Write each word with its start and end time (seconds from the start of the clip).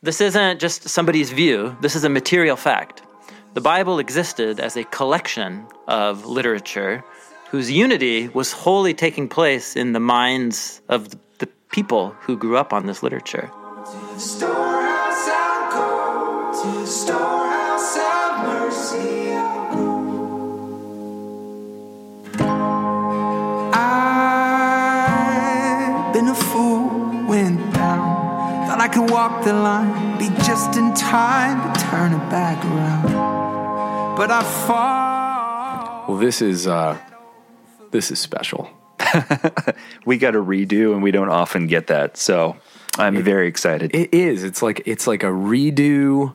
This 0.00 0.20
isn't 0.20 0.60
just 0.60 0.88
somebody's 0.88 1.32
view, 1.32 1.76
this 1.80 1.96
is 1.96 2.04
a 2.04 2.08
material 2.08 2.54
fact. 2.54 3.02
The 3.54 3.60
Bible 3.60 3.98
existed 3.98 4.60
as 4.60 4.76
a 4.76 4.84
collection 4.84 5.66
of 5.88 6.24
literature 6.24 7.02
whose 7.50 7.68
unity 7.68 8.28
was 8.28 8.52
wholly 8.52 8.94
taking 8.94 9.28
place 9.28 9.74
in 9.74 9.94
the 9.94 10.00
minds 10.00 10.82
of 10.88 11.08
the 11.38 11.48
people 11.72 12.10
who 12.20 12.36
grew 12.36 12.56
up 12.56 12.72
on 12.72 12.86
this 12.86 13.02
literature. 13.02 13.50
Storehouse 14.16 14.87
Thought 28.98 29.06
could 29.06 29.12
walk 29.12 29.44
the 29.44 29.52
line, 29.52 30.18
be 30.18 30.28
just 30.44 30.76
in 30.76 30.92
time 30.92 31.72
to 31.72 31.80
turn 31.82 32.12
it 32.12 32.30
back 32.30 32.64
around. 32.64 34.16
But 34.16 34.30
I 34.30 34.42
fall. 34.42 36.04
Well, 36.08 36.18
this 36.18 36.42
is 36.42 36.66
uh, 36.66 36.98
this 37.92 38.10
is 38.10 38.18
special. 38.18 38.68
we 40.04 40.18
got 40.18 40.34
a 40.34 40.42
redo, 40.42 40.94
and 40.94 41.02
we 41.02 41.12
don't 41.12 41.28
often 41.28 41.68
get 41.68 41.86
that. 41.86 42.16
So 42.16 42.56
I'm 42.98 43.22
very 43.22 43.46
excited. 43.46 43.94
It 43.94 44.12
is. 44.12 44.42
It's 44.42 44.62
like 44.62 44.82
it's 44.84 45.06
like 45.06 45.22
a 45.22 45.26
redo. 45.26 46.34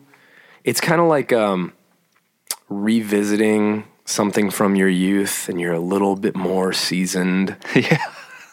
It's 0.64 0.80
kind 0.80 1.02
of 1.02 1.08
like 1.08 1.34
um, 1.34 1.74
revisiting 2.70 3.84
something 4.06 4.50
from 4.50 4.78
your 4.78 4.90
youth, 4.90 5.50
and 5.50 5.60
you're 5.60 5.74
a 5.74 5.82
little 5.82 6.16
bit 6.16 6.36
more 6.36 6.72
seasoned. 6.72 7.58
yeah, 7.76 8.06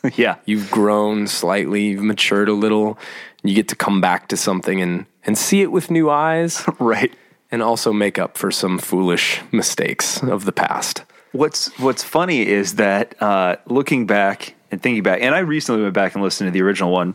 yeah. 0.16 0.36
You've 0.44 0.70
grown 0.70 1.26
slightly. 1.26 1.88
You've 1.88 2.02
matured 2.02 2.48
a 2.48 2.54
little. 2.54 2.98
You 3.42 3.54
get 3.54 3.68
to 3.68 3.76
come 3.76 4.00
back 4.00 4.28
to 4.28 4.36
something 4.36 4.80
and 4.80 5.06
and 5.24 5.36
see 5.36 5.60
it 5.62 5.70
with 5.70 5.90
new 5.90 6.10
eyes, 6.10 6.64
right? 6.78 7.12
And 7.50 7.62
also 7.62 7.92
make 7.92 8.18
up 8.18 8.38
for 8.38 8.50
some 8.50 8.78
foolish 8.78 9.40
mistakes 9.52 10.22
of 10.22 10.44
the 10.44 10.52
past. 10.52 11.04
What's 11.32 11.68
What's 11.78 12.02
funny 12.02 12.46
is 12.46 12.76
that 12.76 13.20
uh, 13.22 13.56
looking 13.66 14.06
back 14.06 14.54
and 14.70 14.80
thinking 14.82 15.02
back, 15.02 15.20
and 15.22 15.34
I 15.34 15.40
recently 15.40 15.82
went 15.82 15.94
back 15.94 16.14
and 16.14 16.22
listened 16.22 16.48
to 16.48 16.52
the 16.52 16.62
original 16.62 16.92
one, 16.92 17.14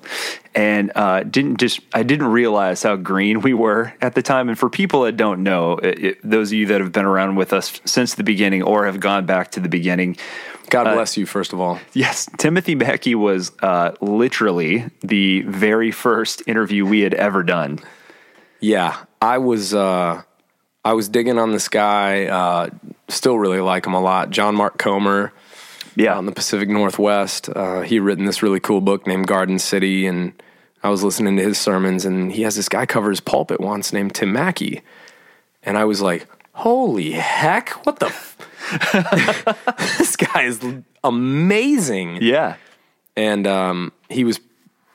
and 0.54 0.92
uh, 0.96 1.24
didn't 1.24 1.58
just 1.58 1.80
I 1.94 2.04
didn't 2.04 2.28
realize 2.28 2.84
how 2.84 2.96
green 2.96 3.42
we 3.42 3.54
were 3.54 3.94
at 4.02 4.16
the 4.16 4.22
time. 4.22 4.50
And 4.50 4.58
for 4.58 4.70
people 4.70 5.04
that 5.04 5.18
don't 5.18 5.44
know, 5.44 5.74
it, 5.78 6.04
it, 6.04 6.20
those 6.24 6.50
of 6.50 6.54
you 6.54 6.66
that 6.68 6.82
have 6.82 6.92
been 6.92 7.06
around 7.06 7.36
with 7.36 7.54
us 7.54 7.80
since 7.86 8.16
the 8.16 8.24
beginning 8.24 8.64
or 8.64 8.86
have 8.86 9.00
gone 9.00 9.26
back 9.26 9.52
to 9.52 9.60
the 9.60 9.70
beginning, 9.70 10.18
God 10.70 10.94
bless 10.94 11.18
you, 11.18 11.26
first 11.26 11.54
of 11.54 11.60
all. 11.60 11.80
Yes, 11.94 12.30
Timothy 12.38 12.76
Mackie 12.76 13.16
was 13.16 13.52
uh, 13.62 13.92
literally 14.02 14.90
the 15.02 15.42
very 15.44 15.92
first 15.92 16.42
interview 16.48 16.86
we 16.86 17.02
had 17.02 17.14
ever 17.14 17.44
done. 17.44 17.80
Yeah, 18.60 18.98
I 19.22 19.38
was 19.38 19.74
uh, 19.74 20.24
I 20.84 20.94
was 20.94 21.10
digging 21.10 21.38
on 21.38 21.52
this 21.52 21.68
guy. 21.68 22.26
Uh, 22.26 22.70
still 23.08 23.38
really 23.38 23.60
like 23.60 23.86
him 23.86 23.94
a 23.94 24.02
lot. 24.02 24.30
John 24.30 24.56
Mark 24.56 24.78
Comer. 24.78 25.34
Yeah, 25.96 26.14
out 26.14 26.20
in 26.20 26.26
the 26.26 26.32
Pacific 26.32 26.70
Northwest. 26.70 27.50
Uh, 27.50 27.82
he 27.82 28.00
written 28.00 28.26
this 28.26 28.44
really 28.44 28.60
cool 28.60 28.82
book 28.82 29.08
named 29.08 29.28
Garden 29.28 29.60
City, 29.60 30.06
and 30.06 30.34
I 30.84 30.90
was 30.90 31.04
listening 31.04 31.38
to 31.38 31.44
his 31.44 31.58
sermons. 31.58 32.06
And 32.06 32.32
he 32.32 32.42
has 32.42 32.56
this 32.56 32.70
guy 32.70 32.86
cover 32.86 33.10
his 33.10 33.22
pulpit 33.22 33.62
once 33.62 33.94
named 33.94 34.14
Tim 34.14 34.34
Mackie, 34.34 34.82
and 35.64 35.78
I 35.78 35.86
was 35.86 36.02
like, 36.02 36.28
"Holy 36.54 37.12
heck! 37.12 37.70
What 37.86 38.00
the." 38.00 38.08
F- 38.08 38.38
this 39.98 40.16
guy 40.16 40.44
is 40.44 40.60
amazing. 41.04 42.20
Yeah. 42.22 42.56
And 43.16 43.48
um, 43.48 43.92
he 44.10 44.24
was 44.24 44.40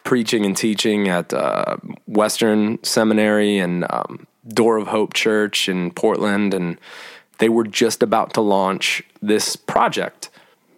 preaching 0.05 0.45
and 0.45 0.57
teaching 0.57 1.09
at 1.09 1.33
uh, 1.33 1.77
Western 2.07 2.83
Seminary 2.83 3.59
and 3.59 3.87
um, 3.91 4.27
Door 4.49 4.79
of 4.79 4.89
Hope 4.89 5.15
Church 5.15 5.69
in 5.69 5.91
Portland. 5.93 6.53
And 6.53 6.79
they 7.39 7.49
were 7.49 7.65
just 7.65 8.03
about 8.03 8.35
to 8.35 8.41
launch 8.41 9.03
this 9.23 9.57
project 9.57 10.30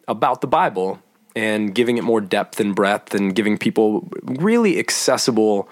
about 0.09 0.41
the 0.41 0.47
Bible 0.47 1.01
and 1.35 1.75
giving 1.75 1.99
it 1.99 2.05
more 2.05 2.21
depth 2.21 2.61
and 2.61 2.75
breadth 2.75 3.15
and 3.15 3.35
giving 3.35 3.57
people 3.59 4.09
really 4.23 4.79
accessible 4.79 5.69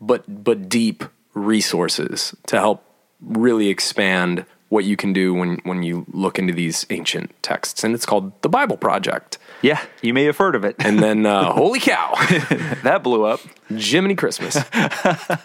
but 0.00 0.24
but 0.42 0.68
deep 0.68 1.04
resources 1.34 2.34
to 2.46 2.56
help 2.56 2.84
really 3.20 3.68
expand 3.68 4.44
what 4.68 4.84
you 4.84 4.96
can 4.96 5.12
do 5.12 5.34
when 5.34 5.60
when 5.64 5.82
you 5.82 6.06
look 6.12 6.38
into 6.38 6.52
these 6.52 6.86
ancient 6.90 7.30
texts 7.42 7.84
and 7.84 7.94
it's 7.94 8.06
called 8.06 8.40
the 8.42 8.48
Bible 8.48 8.76
Project. 8.76 9.36
Yeah, 9.62 9.84
you 10.00 10.14
may 10.14 10.24
have 10.24 10.38
heard 10.38 10.54
of 10.54 10.64
it. 10.64 10.76
And 10.78 11.00
then 11.00 11.26
uh, 11.26 11.52
holy 11.52 11.80
cow, 11.80 12.14
that 12.82 13.02
blew 13.02 13.24
up. 13.24 13.40
Jiminy 13.68 14.14
Christmas. 14.14 14.56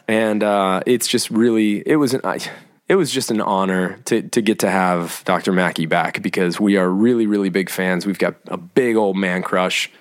and 0.08 0.42
uh, 0.42 0.82
it's 0.86 1.08
just 1.08 1.30
really 1.30 1.84
it 1.86 1.98
was 1.98 2.14
an 2.14 2.22
I, 2.24 2.40
it 2.88 2.96
was 2.96 3.12
just 3.12 3.32
an 3.32 3.42
honor 3.42 4.00
to 4.06 4.22
to 4.22 4.42
get 4.42 4.60
to 4.60 4.70
have 4.70 5.22
Dr. 5.26 5.52
Mackie 5.52 5.86
back 5.86 6.22
because 6.22 6.60
we 6.60 6.78
are 6.78 6.90
really 6.90 7.28
really 7.28 7.50
big 7.50 7.70
fans. 7.70 8.06
We've 8.06 8.20
got 8.20 8.36
a 8.48 8.58
big 8.58 8.96
old 8.96 9.18
man 9.18 9.44
crush 9.44 9.92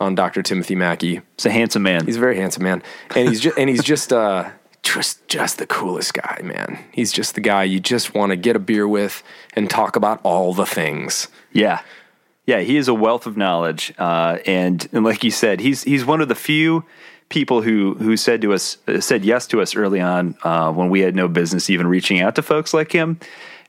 on 0.00 0.14
Dr. 0.14 0.42
Timothy 0.42 0.74
Mackie. 0.74 1.22
He's 1.36 1.46
a 1.46 1.50
handsome 1.50 1.82
man. 1.82 2.04
He's 2.04 2.16
a 2.16 2.20
very 2.20 2.36
handsome 2.36 2.64
man, 2.64 2.82
and 3.14 3.28
he's 3.28 3.40
just 3.40 3.58
and 3.58 3.70
he's 3.70 3.84
just 3.84 4.12
uh 4.12 4.50
just 4.82 5.26
just 5.28 5.58
the 5.58 5.66
coolest 5.66 6.14
guy, 6.14 6.40
man. 6.42 6.78
He's 6.92 7.12
just 7.12 7.34
the 7.34 7.40
guy 7.40 7.64
you 7.64 7.80
just 7.80 8.14
want 8.14 8.30
to 8.30 8.36
get 8.36 8.56
a 8.56 8.60
beer 8.60 8.86
with 8.86 9.22
and 9.54 9.68
talk 9.68 9.96
about 9.96 10.20
all 10.22 10.52
the 10.52 10.66
things. 10.66 11.28
Yeah. 11.52 11.80
Yeah, 12.46 12.60
he 12.60 12.76
is 12.76 12.86
a 12.86 12.94
wealth 12.94 13.26
of 13.26 13.36
knowledge, 13.36 13.92
uh, 13.98 14.38
and 14.46 14.88
and 14.92 15.04
like 15.04 15.24
you 15.24 15.32
said, 15.32 15.58
he's 15.58 15.82
he's 15.82 16.04
one 16.04 16.20
of 16.20 16.28
the 16.28 16.36
few 16.36 16.84
people 17.28 17.62
who 17.62 17.94
who 17.94 18.16
said 18.16 18.40
to 18.42 18.52
us 18.52 18.78
uh, 18.88 19.00
said 19.00 19.24
yes 19.24 19.46
to 19.48 19.60
us 19.60 19.74
early 19.74 20.00
on 20.00 20.36
uh, 20.42 20.72
when 20.72 20.90
we 20.90 21.00
had 21.00 21.14
no 21.14 21.28
business 21.28 21.70
even 21.70 21.86
reaching 21.86 22.20
out 22.20 22.34
to 22.36 22.42
folks 22.42 22.72
like 22.72 22.92
him, 22.92 23.18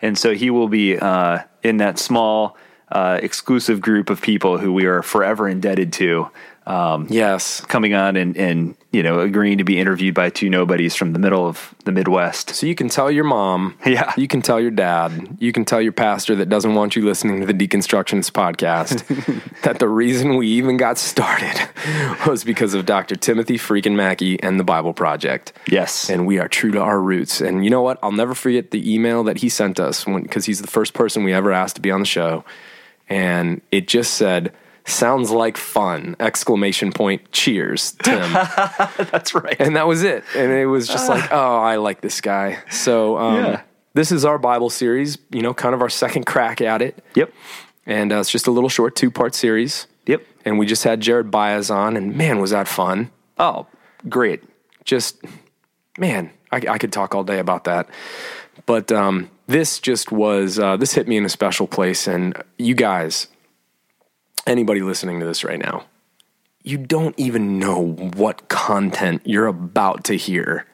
and 0.02 0.18
so 0.18 0.34
he 0.34 0.50
will 0.50 0.68
be 0.68 0.98
uh, 0.98 1.40
in 1.64 1.78
that 1.78 2.00
small 2.00 2.58
uh, 2.92 3.20
exclusive 3.22 3.82
group 3.82 4.10
of 4.10 4.22
people 4.22 4.58
who 4.58 4.72
we 4.72 4.86
are 4.86 5.02
forever 5.02 5.48
indebted 5.48 5.92
to. 5.94 6.30
Um, 6.68 7.08
yes, 7.10 7.62
coming 7.62 7.94
on 7.94 8.18
and 8.18 8.36
and 8.36 8.76
you 8.92 9.02
know 9.02 9.22
agreeing 9.22 9.58
to 9.60 9.64
be 9.64 9.80
interviewed 9.80 10.14
by 10.14 10.30
two 10.30 10.50
nobodies 10.50 10.96
from 10.96 11.14
the 11.14 11.20
middle 11.20 11.48
of 11.48 11.74
the 11.86 11.94
Midwest. 11.94 12.50
So 12.50 12.68
you 12.68 12.76
can 12.76 12.90
tell 12.90 13.10
your 13.10 13.24
mom, 13.24 13.78
yeah, 13.86 14.14
you 14.18 14.28
can 14.28 14.42
tell 14.42 14.60
your 14.60 14.72
dad, 14.72 15.38
you 15.40 15.54
can 15.54 15.64
tell 15.64 15.82
your 15.82 15.94
pastor 15.94 16.36
that 16.36 16.50
doesn't 16.50 16.76
want 16.76 16.98
you 16.98 17.06
listening 17.06 17.40
to 17.40 17.46
the 17.46 17.54
Deconstructionist 17.54 18.34
podcast 18.34 19.02
that 19.62 19.80
the 19.80 19.88
reason 19.88 20.36
we 20.36 20.48
even 20.48 20.76
got 20.76 20.98
started 20.98 21.70
was 22.28 22.44
because 22.44 22.74
of 22.74 22.86
Dr. 22.86 23.16
Timothy 23.16 23.58
freaking 23.58 23.96
Mackie 23.96 24.38
and 24.44 24.60
the 24.60 24.66
Bible 24.66 24.94
Project. 24.94 25.54
Yes, 25.70 26.10
and 26.10 26.28
we 26.28 26.38
are 26.38 26.50
true 26.50 26.72
to 26.72 26.82
our 26.82 27.00
roots. 27.00 27.40
And 27.40 27.64
you 27.64 27.70
know 27.70 27.82
what? 27.82 27.98
I'll 28.04 28.12
never 28.12 28.36
forget 28.36 28.72
the 28.72 28.94
email 28.94 29.24
that 29.24 29.38
he 29.38 29.48
sent 29.48 29.80
us 29.80 30.04
because 30.04 30.44
he's 30.44 30.60
the 30.60 30.68
first 30.68 30.94
person 30.94 31.24
we 31.24 31.32
ever 31.32 31.54
asked 31.54 31.76
to 31.76 31.82
be 31.82 31.92
on 31.92 32.02
the 32.02 32.06
show, 32.06 32.44
and 33.08 33.62
it 33.72 33.88
just 33.88 34.16
said 34.16 34.52
sounds 34.88 35.30
like 35.32 35.58
fun! 35.58 36.16
Exclamation 36.20 36.92
point 36.92 37.32
cheers 37.32 37.92
tim. 38.04 38.20
That's 38.34 39.36
right. 39.36 39.56
And 39.60 39.76
that 39.76 39.88
was 39.88 40.04
it. 40.04 40.24
And 40.36 40.52
it 40.52 40.66
was 40.66 40.88
just 40.88 41.10
like 41.10 41.32
oh 41.32 41.58
i 41.58 41.76
like 41.76 42.02
this 42.02 42.22
guy. 42.22 42.60
So 42.72 43.18
um, 43.18 43.36
Yeah. 43.36 43.62
this 43.94 44.12
is 44.12 44.26
our 44.26 44.38
bible 44.38 44.70
series 44.70 45.18
you 45.30 45.42
know 45.42 45.54
kind 45.54 45.76
of 45.76 45.82
our 45.82 45.90
second 45.90 46.26
crack 46.26 46.62
at 46.62 46.82
it. 46.82 47.04
Yep. 47.16 47.34
And 47.86 48.12
uh, 48.12 48.20
it's 48.20 48.32
just 48.32 48.48
a 48.48 48.52
little 48.52 48.70
short 48.70 48.96
two 48.96 49.12
part 49.12 49.36
series. 49.36 49.88
Yep. 50.08 50.24
And 50.46 50.58
we 50.60 50.66
just 50.66 50.84
had 50.84 51.02
jared 51.02 51.30
byas 51.32 51.70
on 51.74 51.96
and 51.98 52.16
man 52.16 52.40
was 52.40 52.52
that 52.52 52.68
fun. 52.68 53.12
Oh 53.38 53.68
great. 54.10 54.44
Just 54.86 55.18
man, 55.98 56.32
I, 56.52 56.58
I 56.70 56.78
could 56.78 56.94
talk 56.94 57.14
all 57.14 57.24
day 57.24 57.40
about 57.40 57.66
that. 57.66 57.90
But 58.66 58.92
um, 58.92 59.30
this 59.48 59.80
just 59.80 60.12
was 60.12 60.58
uh, 60.60 60.78
this 60.78 60.94
hit 60.94 61.08
me 61.08 61.18
in 61.18 61.26
a 61.26 61.30
special 61.30 61.68
place, 61.68 62.08
and 62.08 62.42
you 62.58 62.74
guys, 62.76 63.28
anybody 64.48 64.82
listening 64.82 65.20
to 65.20 65.26
this 65.26 65.44
right 65.44 65.60
now, 65.60 65.86
you 66.64 66.78
don't 66.78 67.18
even 67.20 67.60
know 67.60 67.82
what 68.16 68.50
content 68.50 69.22
you're 69.26 69.48
about 69.48 70.04
to 70.06 70.16
hear. 70.16 70.66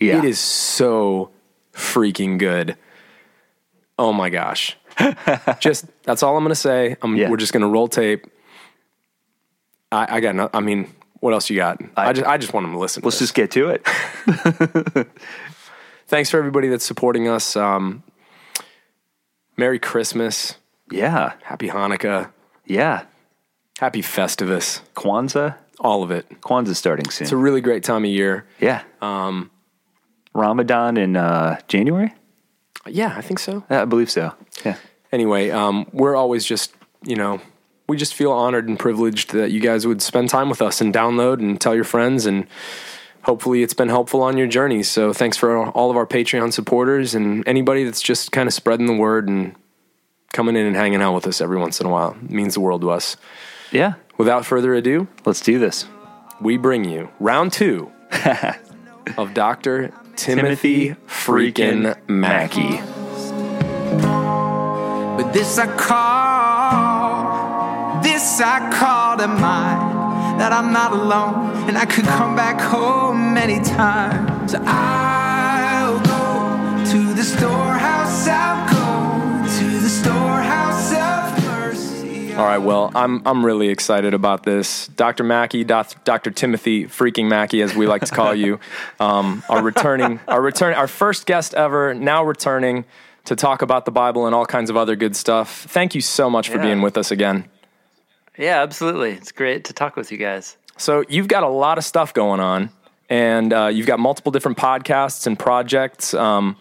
Yeah. 0.00 0.18
It 0.18 0.24
is 0.24 0.38
so 0.38 1.30
freaking 1.72 2.38
good. 2.38 2.76
Oh 3.98 4.12
my 4.12 4.28
gosh. 4.28 4.76
just 5.60 5.86
that's 6.02 6.22
all 6.22 6.36
I'm 6.36 6.44
gonna 6.44 6.54
say. 6.54 6.96
I'm, 7.02 7.16
Yeah. 7.16 7.30
We're 7.30 7.36
just 7.36 7.52
gonna 7.52 7.68
roll 7.68 7.88
tape. 7.88 8.26
I, 9.92 10.16
I 10.16 10.20
got 10.20 10.34
no, 10.34 10.50
I 10.52 10.60
mean, 10.60 10.92
what 11.20 11.32
else 11.32 11.48
you 11.48 11.56
got? 11.56 11.80
I, 11.96 12.12
just 12.12 12.26
I 12.26 12.38
just 12.38 12.52
want 12.52 12.64
them 12.64 12.72
to 12.72 12.78
listen. 12.78 13.02
Let's 13.04 13.18
this. 13.18 13.28
just 13.30 13.34
get 13.34 13.50
to 13.52 13.70
it. 13.70 15.08
Thanks 16.08 16.30
for 16.30 16.38
everybody 16.38 16.68
that's 16.68 16.84
supporting 16.84 17.28
us. 17.28 17.56
Um, 17.56 18.02
Merry 19.56 19.78
Christmas, 19.78 20.56
Yeah. 20.90 21.32
Happy 21.42 21.68
Hanukkah, 21.68 22.30
Yeah. 22.66 23.04
Happy 23.78 24.00
Festivus, 24.02 24.80
Kwanzaa. 24.94 25.56
all 25.80 26.02
of 26.02 26.10
it. 26.10 26.28
Kwanzaa's 26.40 26.78
starting 26.78 27.08
soon. 27.10 27.24
It's 27.26 27.32
a 27.32 27.36
really 27.36 27.60
great 27.60 27.84
time 27.84 28.04
of 28.04 28.10
year. 28.10 28.46
yeah. 28.60 28.82
Um, 29.02 29.50
Ramadan 30.34 30.96
in 30.98 31.16
uh, 31.16 31.58
January? 31.66 32.12
Yeah, 32.86 33.14
I 33.16 33.22
think 33.22 33.38
so. 33.38 33.64
Yeah, 33.70 33.82
I 33.82 33.84
believe 33.86 34.10
so. 34.10 34.34
Yeah. 34.64 34.76
Anyway, 35.10 35.50
um, 35.50 35.86
we're 35.92 36.14
always 36.14 36.44
just, 36.44 36.74
you 37.02 37.16
know, 37.16 37.40
we 37.88 37.96
just 37.96 38.14
feel 38.14 38.32
honored 38.32 38.68
and 38.68 38.78
privileged 38.78 39.32
that 39.32 39.50
you 39.50 39.60
guys 39.60 39.86
would 39.86 40.02
spend 40.02 40.28
time 40.28 40.48
with 40.50 40.60
us 40.60 40.80
and 40.80 40.92
download 40.92 41.38
and 41.40 41.58
tell 41.60 41.74
your 41.74 41.84
friends 41.84 42.26
and 42.26 42.46
hopefully 43.22 43.62
it's 43.62 43.74
been 43.74 43.88
helpful 43.88 44.22
on 44.22 44.36
your 44.36 44.46
journey. 44.46 44.82
So 44.82 45.12
thanks 45.12 45.36
for 45.36 45.66
all 45.70 45.90
of 45.90 45.96
our 45.96 46.06
Patreon 46.06 46.52
supporters 46.52 47.14
and 47.14 47.46
anybody 47.48 47.84
that's 47.84 48.02
just 48.02 48.30
kind 48.30 48.46
of 48.46 48.52
spreading 48.52 48.86
the 48.86 48.94
word 48.94 49.28
and 49.28 49.54
coming 50.32 50.54
in 50.54 50.66
and 50.66 50.76
hanging 50.76 51.00
out 51.00 51.14
with 51.14 51.26
us 51.26 51.40
every 51.40 51.56
once 51.56 51.80
in 51.80 51.86
a 51.86 51.90
while. 51.90 52.10
It 52.22 52.30
means 52.30 52.54
the 52.54 52.60
world 52.60 52.82
to 52.82 52.90
us. 52.90 53.16
Yeah. 53.72 53.94
Without 54.18 54.44
further 54.46 54.74
ado, 54.74 55.08
Let's 55.24 55.40
do 55.40 55.58
this. 55.58 55.86
we 56.40 56.56
bring 56.56 56.84
you 56.84 57.08
round 57.20 57.52
two 57.52 57.90
of 59.18 59.34
Dr. 59.34 59.92
Timothy, 60.16 60.94
freaking 61.06 61.96
Mackie. 62.08 62.80
But 65.16 65.32
this 65.32 65.58
I 65.58 65.66
call, 66.76 67.22
this 68.02 68.40
I 68.40 68.70
call 68.72 69.16
to 69.18 69.26
mind 69.28 70.40
that 70.40 70.52
I'm 70.52 70.72
not 70.72 70.92
alone 70.92 71.68
and 71.68 71.76
I 71.78 71.84
could 71.86 72.04
come 72.04 72.34
back 72.36 72.60
home 72.60 73.36
anytime. 73.36 74.48
So 74.48 74.58
I'll 74.64 74.95
right, 82.58 82.66
well, 82.66 82.90
I'm 82.94 83.22
I'm 83.26 83.44
really 83.44 83.68
excited 83.68 84.14
about 84.14 84.42
this. 84.44 84.86
Dr. 84.88 85.24
Mackie, 85.24 85.64
Doc- 85.64 86.04
Dr. 86.04 86.30
Timothy 86.30 86.84
freaking 86.86 87.28
Mackie, 87.28 87.62
as 87.62 87.74
we 87.74 87.86
like 87.86 88.04
to 88.04 88.14
call 88.14 88.34
you, 88.34 88.58
um, 89.00 89.42
our 89.48 89.62
returning, 89.62 90.20
our 90.28 90.40
return, 90.40 90.74
our 90.74 90.88
first 90.88 91.26
guest 91.26 91.54
ever, 91.54 91.94
now 91.94 92.24
returning 92.24 92.84
to 93.24 93.34
talk 93.36 93.62
about 93.62 93.84
the 93.84 93.90
Bible 93.90 94.26
and 94.26 94.34
all 94.34 94.46
kinds 94.46 94.70
of 94.70 94.76
other 94.76 94.94
good 94.96 95.16
stuff. 95.16 95.64
Thank 95.68 95.94
you 95.94 96.00
so 96.00 96.30
much 96.30 96.48
for 96.48 96.56
Yeah. 96.58 96.62
being 96.62 96.82
with 96.82 96.96
us 96.96 97.10
again. 97.10 97.48
Yeah, 98.38 98.62
absolutely. 98.62 99.12
It's 99.12 99.32
great 99.32 99.64
to 99.64 99.72
talk 99.72 99.96
with 99.96 100.12
you 100.12 100.18
guys. 100.18 100.56
So 100.76 101.04
you've 101.08 101.26
got 101.28 101.42
a 101.42 101.48
lot 101.48 101.78
of 101.78 101.84
stuff 101.84 102.12
going 102.12 102.38
on, 102.40 102.70
and 103.08 103.52
uh, 103.52 103.66
you've 103.68 103.86
got 103.86 103.98
multiple 103.98 104.30
different 104.30 104.58
podcasts 104.58 105.26
and 105.26 105.38
projects. 105.38 106.12
Um, 106.14 106.56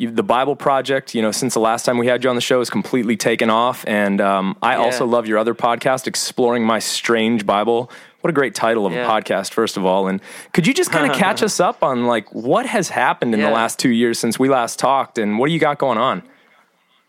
you 0.00 0.10
the 0.10 0.22
Bible 0.22 0.56
Project, 0.56 1.14
you 1.14 1.20
know, 1.22 1.30
since 1.30 1.52
the 1.54 1.60
last 1.60 1.84
time 1.84 1.98
we 1.98 2.06
had 2.06 2.24
you 2.24 2.30
on 2.30 2.36
the 2.36 2.40
show, 2.42 2.60
is 2.60 2.70
completely 2.70 3.16
taken 3.16 3.50
off. 3.50 3.84
And 3.86 4.20
um, 4.20 4.56
I 4.62 4.72
Yeah. 4.72 4.78
also 4.78 5.04
love 5.06 5.26
your 5.26 5.36
other 5.38 5.54
podcast, 5.54 6.06
Exploring 6.06 6.64
My 6.64 6.78
Strange 6.78 7.44
Bible. 7.44 7.90
What 8.22 8.30
a 8.30 8.32
great 8.32 8.54
title 8.54 8.86
of 8.86 8.92
Yeah. 8.92 9.04
a 9.04 9.08
podcast, 9.08 9.52
first 9.52 9.76
of 9.76 9.84
all. 9.84 10.08
And 10.08 10.20
could 10.52 10.66
you 10.66 10.72
just 10.74 10.90
kind 10.90 11.10
of 11.10 11.16
catch 11.24 11.42
us 11.42 11.60
up 11.60 11.82
on 11.82 12.06
like 12.06 12.32
what 12.32 12.64
has 12.66 12.88
happened 12.88 13.34
in 13.34 13.40
the 13.40 13.50
last 13.50 13.78
two 13.78 13.90
years 13.90 14.18
since 14.18 14.38
we 14.38 14.48
last 14.48 14.78
talked, 14.78 15.18
and 15.18 15.38
what 15.38 15.48
do 15.48 15.52
you 15.52 15.60
got 15.60 15.78
going 15.78 15.98
on? 15.98 16.22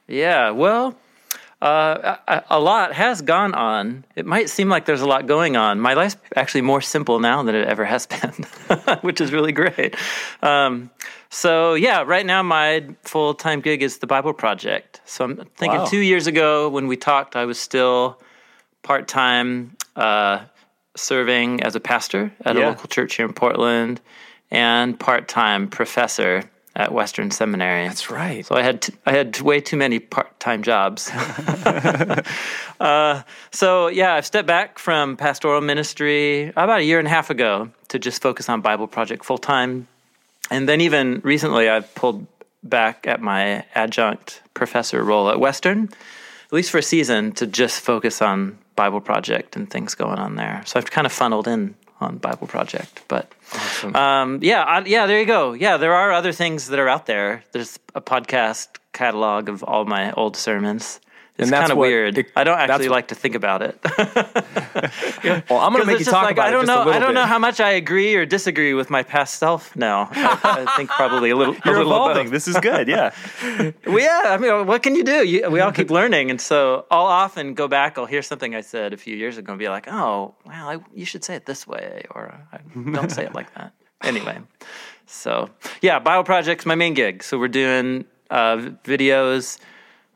Yeah, 0.08 0.50
well, 0.52 0.96
uh, 1.62 2.18
a, 2.28 2.44
a 2.50 2.60
lot 2.60 2.94
has 2.94 3.22
gone 3.22 3.54
on. 3.54 4.04
It 4.16 4.26
might 4.26 4.50
seem 4.50 4.68
like 4.68 4.86
there's 4.86 5.02
a 5.02 5.08
lot 5.08 5.28
going 5.28 5.56
on. 5.56 5.80
My 5.80 5.94
life's 5.94 6.18
actually 6.36 6.62
more 6.64 6.82
simple 6.82 7.20
now 7.20 7.42
than 7.44 7.56
it 7.56 7.68
ever 7.68 7.86
has 7.86 8.06
been, 8.14 8.34
which 9.02 9.22
is 9.22 9.32
really 9.32 9.52
great. 9.54 9.96
Um, 10.42 10.90
so, 11.32 11.74
yeah, 11.74 12.04
right 12.06 12.26
now 12.26 12.44
my 12.44 12.86
full 13.04 13.34
time 13.34 13.62
gig 13.62 13.82
is 13.82 13.98
the 14.00 14.08
Bible 14.08 14.34
Project. 14.34 15.02
So 15.06 15.26
I'm 15.26 15.38
thinking 15.58 15.80
Wow. 15.80 15.86
two 15.86 16.00
years 16.00 16.28
ago 16.28 16.70
when 16.70 16.88
we 16.88 16.96
talked, 16.98 17.36
I 17.36 17.46
was 17.46 17.58
still 17.58 18.20
part 18.84 19.08
time 19.08 19.76
uh, 19.96 20.40
serving 20.96 21.64
as 21.64 21.76
a 21.76 21.80
pastor 21.80 22.32
at 22.46 22.56
Yeah. 22.56 22.66
a 22.66 22.70
local 22.70 22.88
church 22.88 23.16
here 23.16 23.26
in 23.26 23.34
Portland 23.34 24.02
and 24.52 25.00
part 25.00 25.28
time 25.28 25.68
professor 25.70 26.44
at 26.76 26.92
Western 26.94 27.32
Seminary. 27.32 27.88
That's 27.88 28.10
right. 28.10 28.46
So 28.46 28.56
I 28.56 28.62
had 28.62 28.82
t- 28.82 28.94
I 29.06 29.12
had 29.12 29.40
way 29.42 29.60
too 29.62 29.78
many 29.78 30.00
part 30.00 30.38
time 30.40 30.64
jobs. 30.64 31.10
uh, 32.80 33.22
so 33.52 33.88
yeah, 33.88 34.14
I've 34.16 34.26
stepped 34.26 34.48
back 34.48 34.80
from 34.80 35.18
pastoral 35.18 35.62
ministry 35.62 36.52
about 36.56 36.80
a 36.80 36.84
year 36.84 37.00
and 37.00 37.08
a 37.08 37.12
half 37.12 37.30
ago 37.30 37.70
to 37.90 38.00
just 38.00 38.22
focus 38.22 38.50
on 38.50 38.62
Bible 38.62 38.88
Project 38.88 39.26
full 39.26 39.38
time, 39.38 39.88
and 40.52 40.70
then 40.70 40.82
even 40.82 41.22
recently 41.24 41.68
I've 41.68 41.94
pulled 41.96 42.28
back 42.62 43.08
at 43.08 43.22
my 43.22 43.66
adjunct 43.74 44.44
professor 44.54 45.04
role 45.04 45.30
at 45.32 45.40
Western, 45.40 45.86
at 45.86 46.54
least 46.54 46.70
for 46.70 46.78
a 46.78 46.84
season, 46.84 47.32
to 47.34 47.48
just 47.48 47.80
focus 47.82 48.22
on 48.22 48.60
Bible 48.76 49.02
Project 49.02 49.56
and 49.56 49.70
things 49.70 49.96
going 49.96 50.20
on 50.20 50.36
there. 50.36 50.62
So 50.66 50.78
I've 50.78 50.92
kind 50.92 51.08
of 51.08 51.12
funneled 51.12 51.48
in 51.48 51.76
on 52.00 52.18
Bible 52.18 52.48
Project, 52.48 53.02
but. 53.08 53.32
Um, 53.96 54.40
yeah, 54.42 54.62
I, 54.64 54.84
yeah, 54.86 55.08
there 55.08 55.20
you 55.20 55.26
go. 55.26 55.54
Yeah, 55.54 55.78
there 55.78 55.94
are 55.94 56.12
other 56.12 56.32
things 56.32 56.68
that 56.68 56.80
are 56.80 56.90
out 56.90 57.06
there. 57.06 57.44
There's 57.52 57.80
a 57.96 58.02
podcast 58.02 58.68
catalog 58.94 59.50
of 59.50 59.64
all 59.64 59.86
my 59.86 60.12
old 60.14 60.36
sermons. 60.36 61.00
It's 61.42 61.48
And 61.50 61.54
that's 61.54 61.62
kind 61.64 61.72
of 61.72 61.78
weird. 61.80 62.18
it- 62.20 62.32
I 62.36 62.44
don't 62.44 62.60
actually 62.60 62.90
like 62.90 63.08
to 63.10 63.16
think 63.16 63.36
about 63.36 63.62
it. 63.64 63.78
Well, 65.50 65.60
I'm 65.60 65.72
going 65.74 65.82
to 65.82 65.86
make 65.86 65.98
you 66.00 66.02
It's 66.02 66.10
talk 66.10 66.24
like, 66.24 66.34
about 66.36 66.48
I 66.48 66.52
don't 66.52 66.66
know. 66.66 66.84
a 66.90 66.94
I 66.94 67.00
don't 67.00 67.10
bit. 67.10 67.14
know 67.16 67.26
how 67.26 67.38
much 67.40 67.60
I 67.60 67.72
agree 67.72 68.16
or 68.16 68.26
disagree 68.26 68.74
with 68.74 68.90
my 68.90 69.04
past 69.04 69.36
self 69.38 69.76
now. 69.76 70.10
I, 70.12 70.66
I 70.68 70.78
think 70.78 70.90
probably 70.90 71.30
a 71.30 71.36
little. 71.36 71.54
a 71.56 71.60
You're 71.66 71.78
little 71.78 71.92
evolving. 71.92 72.32
This 72.32 72.48
is 72.48 72.58
good. 72.60 72.88
Yeah. 72.88 73.12
Well, 73.86 74.00
yeah, 74.00 74.22
I 74.34 74.38
mean, 74.38 74.66
what 74.68 74.82
can 74.84 74.96
you 74.96 75.04
do? 75.04 75.26
You, 75.28 75.50
we 75.50 75.60
all 75.60 75.72
keep 75.72 75.90
learning, 75.92 76.30
and 76.32 76.40
so 76.40 76.86
I'll 76.92 77.06
often 77.06 77.54
go 77.54 77.68
back. 77.68 77.98
I'll 77.98 78.06
hear 78.06 78.22
something 78.22 78.56
I 78.56 78.62
said 78.62 78.94
a 78.94 78.98
few 78.98 79.16
years 79.16 79.38
ago 79.38 79.52
and 79.54 79.60
be 79.60 79.70
like, 79.70 79.88
"Oh, 79.88 80.34
well, 80.46 80.70
I, 80.70 80.78
you 80.96 81.06
should 81.06 81.24
say 81.24 81.36
it 81.36 81.46
this 81.46 81.68
way," 81.68 82.06
or 82.12 82.34
I 82.54 82.60
"Don't 82.92 83.12
say 83.12 83.26
it 83.26 83.34
like 83.36 83.54
that." 83.56 83.74
Anyway, 84.04 84.40
so 85.06 85.50
yeah, 85.82 86.00
Bible 86.00 86.24
Project's 86.24 86.66
my 86.66 86.76
main 86.76 86.94
gig. 86.94 87.24
So 87.24 87.38
we're 87.38 87.48
doing 87.50 88.06
uh, 88.30 88.58
videos. 88.84 89.60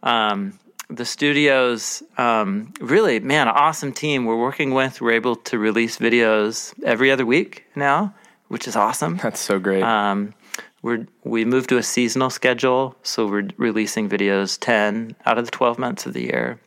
Um, 0.04 0.58
the 0.90 1.06
studios, 1.06 2.04
um, 2.18 2.74
really, 2.80 3.20
man, 3.20 3.48
an 3.48 3.54
awesome 3.56 3.92
team 3.92 4.26
we're 4.26 4.40
working 4.40 4.74
with. 4.74 5.02
We're 5.02 5.14
able 5.14 5.36
to 5.38 5.58
release 5.58 5.98
videos 5.98 6.74
every 6.84 7.12
other 7.12 7.26
week 7.26 7.66
now, 7.76 8.14
which 8.50 8.68
is 8.68 8.76
awesome. 8.76 9.18
That's 9.18 9.40
so 9.40 9.60
great. 9.60 9.84
Um, 9.84 10.34
we're 10.82 11.08
we 11.24 11.46
moved 11.46 11.70
to 11.70 11.78
a 11.78 11.84
seasonal 11.84 12.30
schedule, 12.30 12.96
so 13.02 13.28
we're 13.28 13.48
releasing 13.58 14.08
videos 14.08 14.58
ten 14.60 15.16
out 15.26 15.38
of 15.40 15.46
the 15.46 15.52
twelve 15.52 15.80
months 15.80 16.06
of 16.06 16.14
the 16.14 16.22
year. 16.22 16.60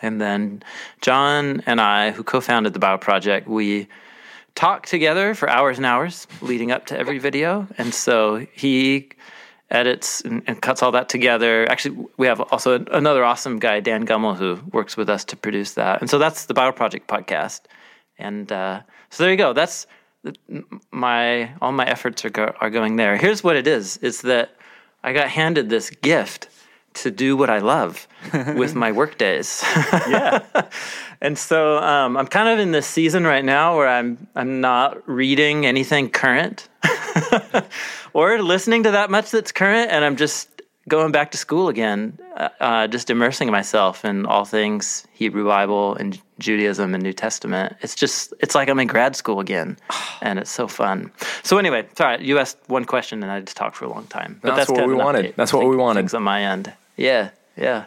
And 0.00 0.20
then 0.20 0.62
John 1.00 1.62
and 1.66 1.80
I, 1.80 2.10
who 2.10 2.24
co-founded 2.24 2.72
the 2.72 2.78
Bible 2.78 2.98
Project, 2.98 3.48
we 3.48 3.88
talk 4.54 4.86
together 4.86 5.34
for 5.34 5.48
hours 5.48 5.76
and 5.76 5.86
hours 5.86 6.26
leading 6.40 6.70
up 6.70 6.86
to 6.86 6.98
every 6.98 7.18
video. 7.18 7.66
And 7.78 7.94
so 7.94 8.46
he 8.52 9.08
edits 9.72 10.20
and, 10.20 10.42
and 10.46 10.60
cuts 10.60 10.82
all 10.82 10.92
that 10.92 11.08
together. 11.08 11.68
Actually, 11.68 12.06
we 12.16 12.26
have 12.26 12.40
also 12.40 12.84
another 12.92 13.24
awesome 13.24 13.58
guy, 13.58 13.80
Dan 13.80 14.06
Gummel, 14.06 14.36
who 14.36 14.60
works 14.72 14.96
with 14.96 15.08
us 15.08 15.24
to 15.26 15.36
produce 15.36 15.74
that. 15.74 16.00
And 16.00 16.08
so 16.08 16.18
that's 16.18 16.46
the 16.46 16.54
Bible 16.54 16.72
Project 16.72 17.08
podcast. 17.08 17.62
And 18.18 18.50
uh, 18.52 18.82
so 19.10 19.24
there 19.24 19.32
you 19.32 19.38
go. 19.38 19.52
That's 19.52 19.86
my 20.92 21.52
all 21.60 21.72
my 21.72 21.86
efforts 21.86 22.24
are 22.24 22.30
go, 22.30 22.54
are 22.60 22.70
going 22.70 22.96
there. 22.96 23.16
Here's 23.16 23.42
what 23.42 23.56
it 23.56 23.66
is: 23.66 23.96
is 23.98 24.22
that 24.22 24.54
I 25.02 25.12
got 25.12 25.28
handed 25.28 25.68
this 25.68 25.90
gift 25.90 26.48
to 26.94 27.10
do 27.10 27.36
what 27.36 27.50
I 27.50 27.58
love 27.58 28.06
with 28.54 28.74
my 28.74 28.92
work 28.92 29.18
days. 29.18 29.64
Yeah. 30.08 30.42
and 31.20 31.38
so 31.38 31.78
um, 31.78 32.16
I'm 32.16 32.26
kind 32.26 32.48
of 32.48 32.58
in 32.58 32.72
this 32.72 32.86
season 32.86 33.24
right 33.24 33.44
now 33.44 33.76
where 33.76 33.88
I'm 33.88 34.26
I'm 34.36 34.60
not 34.60 35.08
reading 35.08 35.64
anything 35.66 36.10
current 36.10 36.68
or 38.12 38.40
listening 38.42 38.84
to 38.84 38.92
that 38.92 39.10
much 39.10 39.30
that's 39.30 39.52
current, 39.52 39.90
and 39.90 40.04
I'm 40.04 40.16
just 40.16 40.48
going 40.88 41.12
back 41.12 41.30
to 41.30 41.38
school 41.38 41.68
again, 41.68 42.18
uh, 42.36 42.48
uh, 42.60 42.86
just 42.88 43.10
immersing 43.10 43.50
myself 43.50 44.04
in 44.04 44.26
all 44.26 44.44
things 44.44 45.06
Hebrew 45.12 45.46
Bible 45.46 45.94
and 45.94 46.20
Judaism 46.38 46.94
and 46.94 47.02
New 47.02 47.12
Testament. 47.12 47.76
It's 47.80 47.94
just, 47.94 48.34
it's 48.40 48.54
like 48.54 48.68
I'm 48.68 48.78
in 48.78 48.88
grad 48.88 49.14
school 49.16 49.40
again, 49.40 49.78
and 50.22 50.38
it's 50.38 50.50
so 50.50 50.68
fun. 50.68 51.10
So 51.42 51.58
anyway, 51.58 51.86
sorry, 51.96 52.24
you 52.24 52.38
asked 52.38 52.58
one 52.66 52.84
question 52.84 53.22
and 53.22 53.30
I 53.30 53.40
just 53.40 53.56
talked 53.56 53.76
for 53.76 53.84
a 53.84 53.90
long 53.90 54.06
time. 54.06 54.40
But 54.42 54.56
That's 54.56 54.70
what 54.70 54.86
we 54.86 54.94
wanted. 54.94 55.26
update. 55.26 55.36
That's 55.36 55.52
what 55.52 55.68
we 55.68 55.76
wanted. 55.76 56.00
Things 56.00 56.14
on 56.14 56.22
my 56.22 56.44
end. 56.44 56.72
Yeah, 56.96 57.30
yeah. 57.56 57.86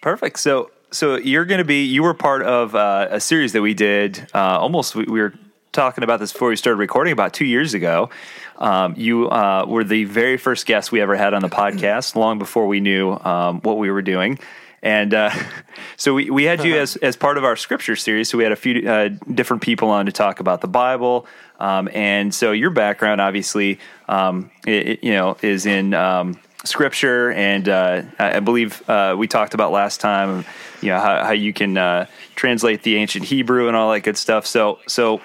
Perfect. 0.00 0.38
So, 0.38 0.70
so 0.90 1.16
you're 1.16 1.44
going 1.44 1.58
to 1.58 1.64
be. 1.64 1.84
You 1.84 2.02
were 2.02 2.14
part 2.14 2.42
of 2.42 2.74
uh, 2.74 3.08
a 3.10 3.20
series 3.20 3.52
that 3.52 3.62
we 3.62 3.74
did. 3.74 4.28
Uh, 4.34 4.58
almost, 4.58 4.94
we, 4.94 5.04
we 5.04 5.20
were 5.20 5.32
talking 5.74 6.04
about 6.04 6.20
this 6.20 6.32
before 6.32 6.48
we 6.48 6.56
started 6.56 6.78
recording 6.78 7.12
about 7.12 7.34
two 7.34 7.44
years 7.44 7.74
ago. 7.74 8.08
Um, 8.56 8.94
you 8.96 9.28
uh, 9.28 9.66
were 9.68 9.84
the 9.84 10.04
very 10.04 10.36
first 10.36 10.64
guest 10.66 10.92
we 10.92 11.00
ever 11.00 11.16
had 11.16 11.34
on 11.34 11.42
the 11.42 11.48
podcast, 11.48 12.14
long 12.16 12.38
before 12.38 12.66
we 12.66 12.80
knew 12.80 13.12
um, 13.12 13.60
what 13.60 13.78
we 13.78 13.90
were 13.90 14.02
doing. 14.02 14.38
And 14.82 15.14
uh, 15.14 15.30
so 15.96 16.14
we, 16.14 16.30
we 16.30 16.44
had 16.44 16.64
you 16.64 16.76
as, 16.76 16.96
as 16.96 17.16
part 17.16 17.36
of 17.36 17.44
our 17.44 17.56
scripture 17.56 17.96
series. 17.96 18.28
So 18.28 18.38
we 18.38 18.44
had 18.44 18.52
a 18.52 18.56
few 18.56 18.88
uh, 18.88 19.08
different 19.32 19.62
people 19.62 19.90
on 19.90 20.06
to 20.06 20.12
talk 20.12 20.40
about 20.40 20.60
the 20.60 20.68
Bible. 20.68 21.26
Um, 21.58 21.88
and 21.92 22.34
so 22.34 22.52
your 22.52 22.70
background, 22.70 23.20
obviously, 23.20 23.80
um, 24.08 24.50
it, 24.66 24.88
it, 24.88 25.04
you 25.04 25.12
know, 25.12 25.36
is 25.42 25.66
in 25.66 25.94
um, 25.94 26.38
scripture. 26.64 27.32
And 27.32 27.68
uh, 27.68 28.02
I 28.18 28.40
believe 28.40 28.88
uh, 28.88 29.14
we 29.16 29.26
talked 29.26 29.54
about 29.54 29.72
last 29.72 30.00
time, 30.00 30.44
you 30.82 30.90
know, 30.90 31.00
how, 31.00 31.24
how 31.24 31.32
you 31.32 31.52
can 31.52 31.76
uh, 31.76 32.06
translate 32.34 32.82
the 32.82 32.96
ancient 32.96 33.24
Hebrew 33.24 33.68
and 33.68 33.76
all 33.76 33.92
that 33.92 34.00
good 34.00 34.18
stuff. 34.18 34.46
So, 34.46 34.80
so 34.86 35.20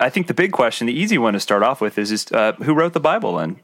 I 0.00 0.10
think 0.10 0.26
the 0.26 0.34
big 0.34 0.52
question, 0.52 0.86
the 0.86 0.92
easy 0.98 1.18
one 1.18 1.34
to 1.34 1.40
start 1.40 1.62
off 1.62 1.80
with, 1.80 1.96
is 1.98 2.08
just 2.10 2.32
uh, 2.34 2.52
who 2.54 2.74
wrote 2.74 2.92
the 2.92 3.00
Bible? 3.00 3.36
then? 3.36 3.60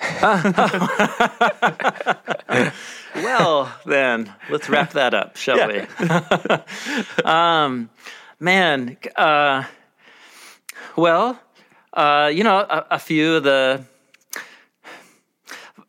Well, 3.14 3.72
then 3.84 4.32
let's 4.50 4.68
wrap 4.68 4.92
that 4.92 5.14
up, 5.14 5.36
shall 5.36 5.56
Yeah. 5.58 6.62
we? 7.18 7.24
um, 7.28 7.90
man, 8.38 8.96
uh, 9.16 9.64
well, 10.94 11.40
uh, 11.94 12.30
you 12.32 12.44
know, 12.44 12.58
a, 12.58 12.86
a 12.92 12.98
few 12.98 13.36
of 13.36 13.44
the. 13.44 13.82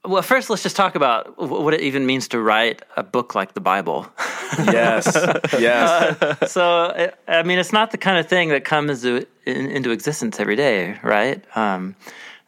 Well, 0.05 0.21
first, 0.23 0.49
let's 0.49 0.63
just 0.63 0.77
talk 0.77 0.95
about 0.95 1.37
what 1.37 1.73
it 1.73 1.81
even 1.81 2.05
means 2.05 2.29
to 2.29 2.39
write 2.39 2.81
a 2.95 3.03
book 3.03 3.35
like 3.35 3.53
the 3.53 3.61
Bible. 3.61 4.07
Yes, 4.57 5.05
yes. 5.59 6.51
so, 6.51 7.11
I 7.27 7.43
mean, 7.43 7.59
it's 7.59 7.73
not 7.73 7.91
the 7.91 7.97
kind 7.97 8.17
of 8.17 8.27
thing 8.27 8.49
that 8.49 8.65
comes 8.65 9.05
into, 9.05 9.27
in, 9.45 9.69
into 9.71 9.91
existence 9.91 10.39
every 10.39 10.55
day, 10.55 10.97
right? 11.03 11.43
Um, 11.55 11.95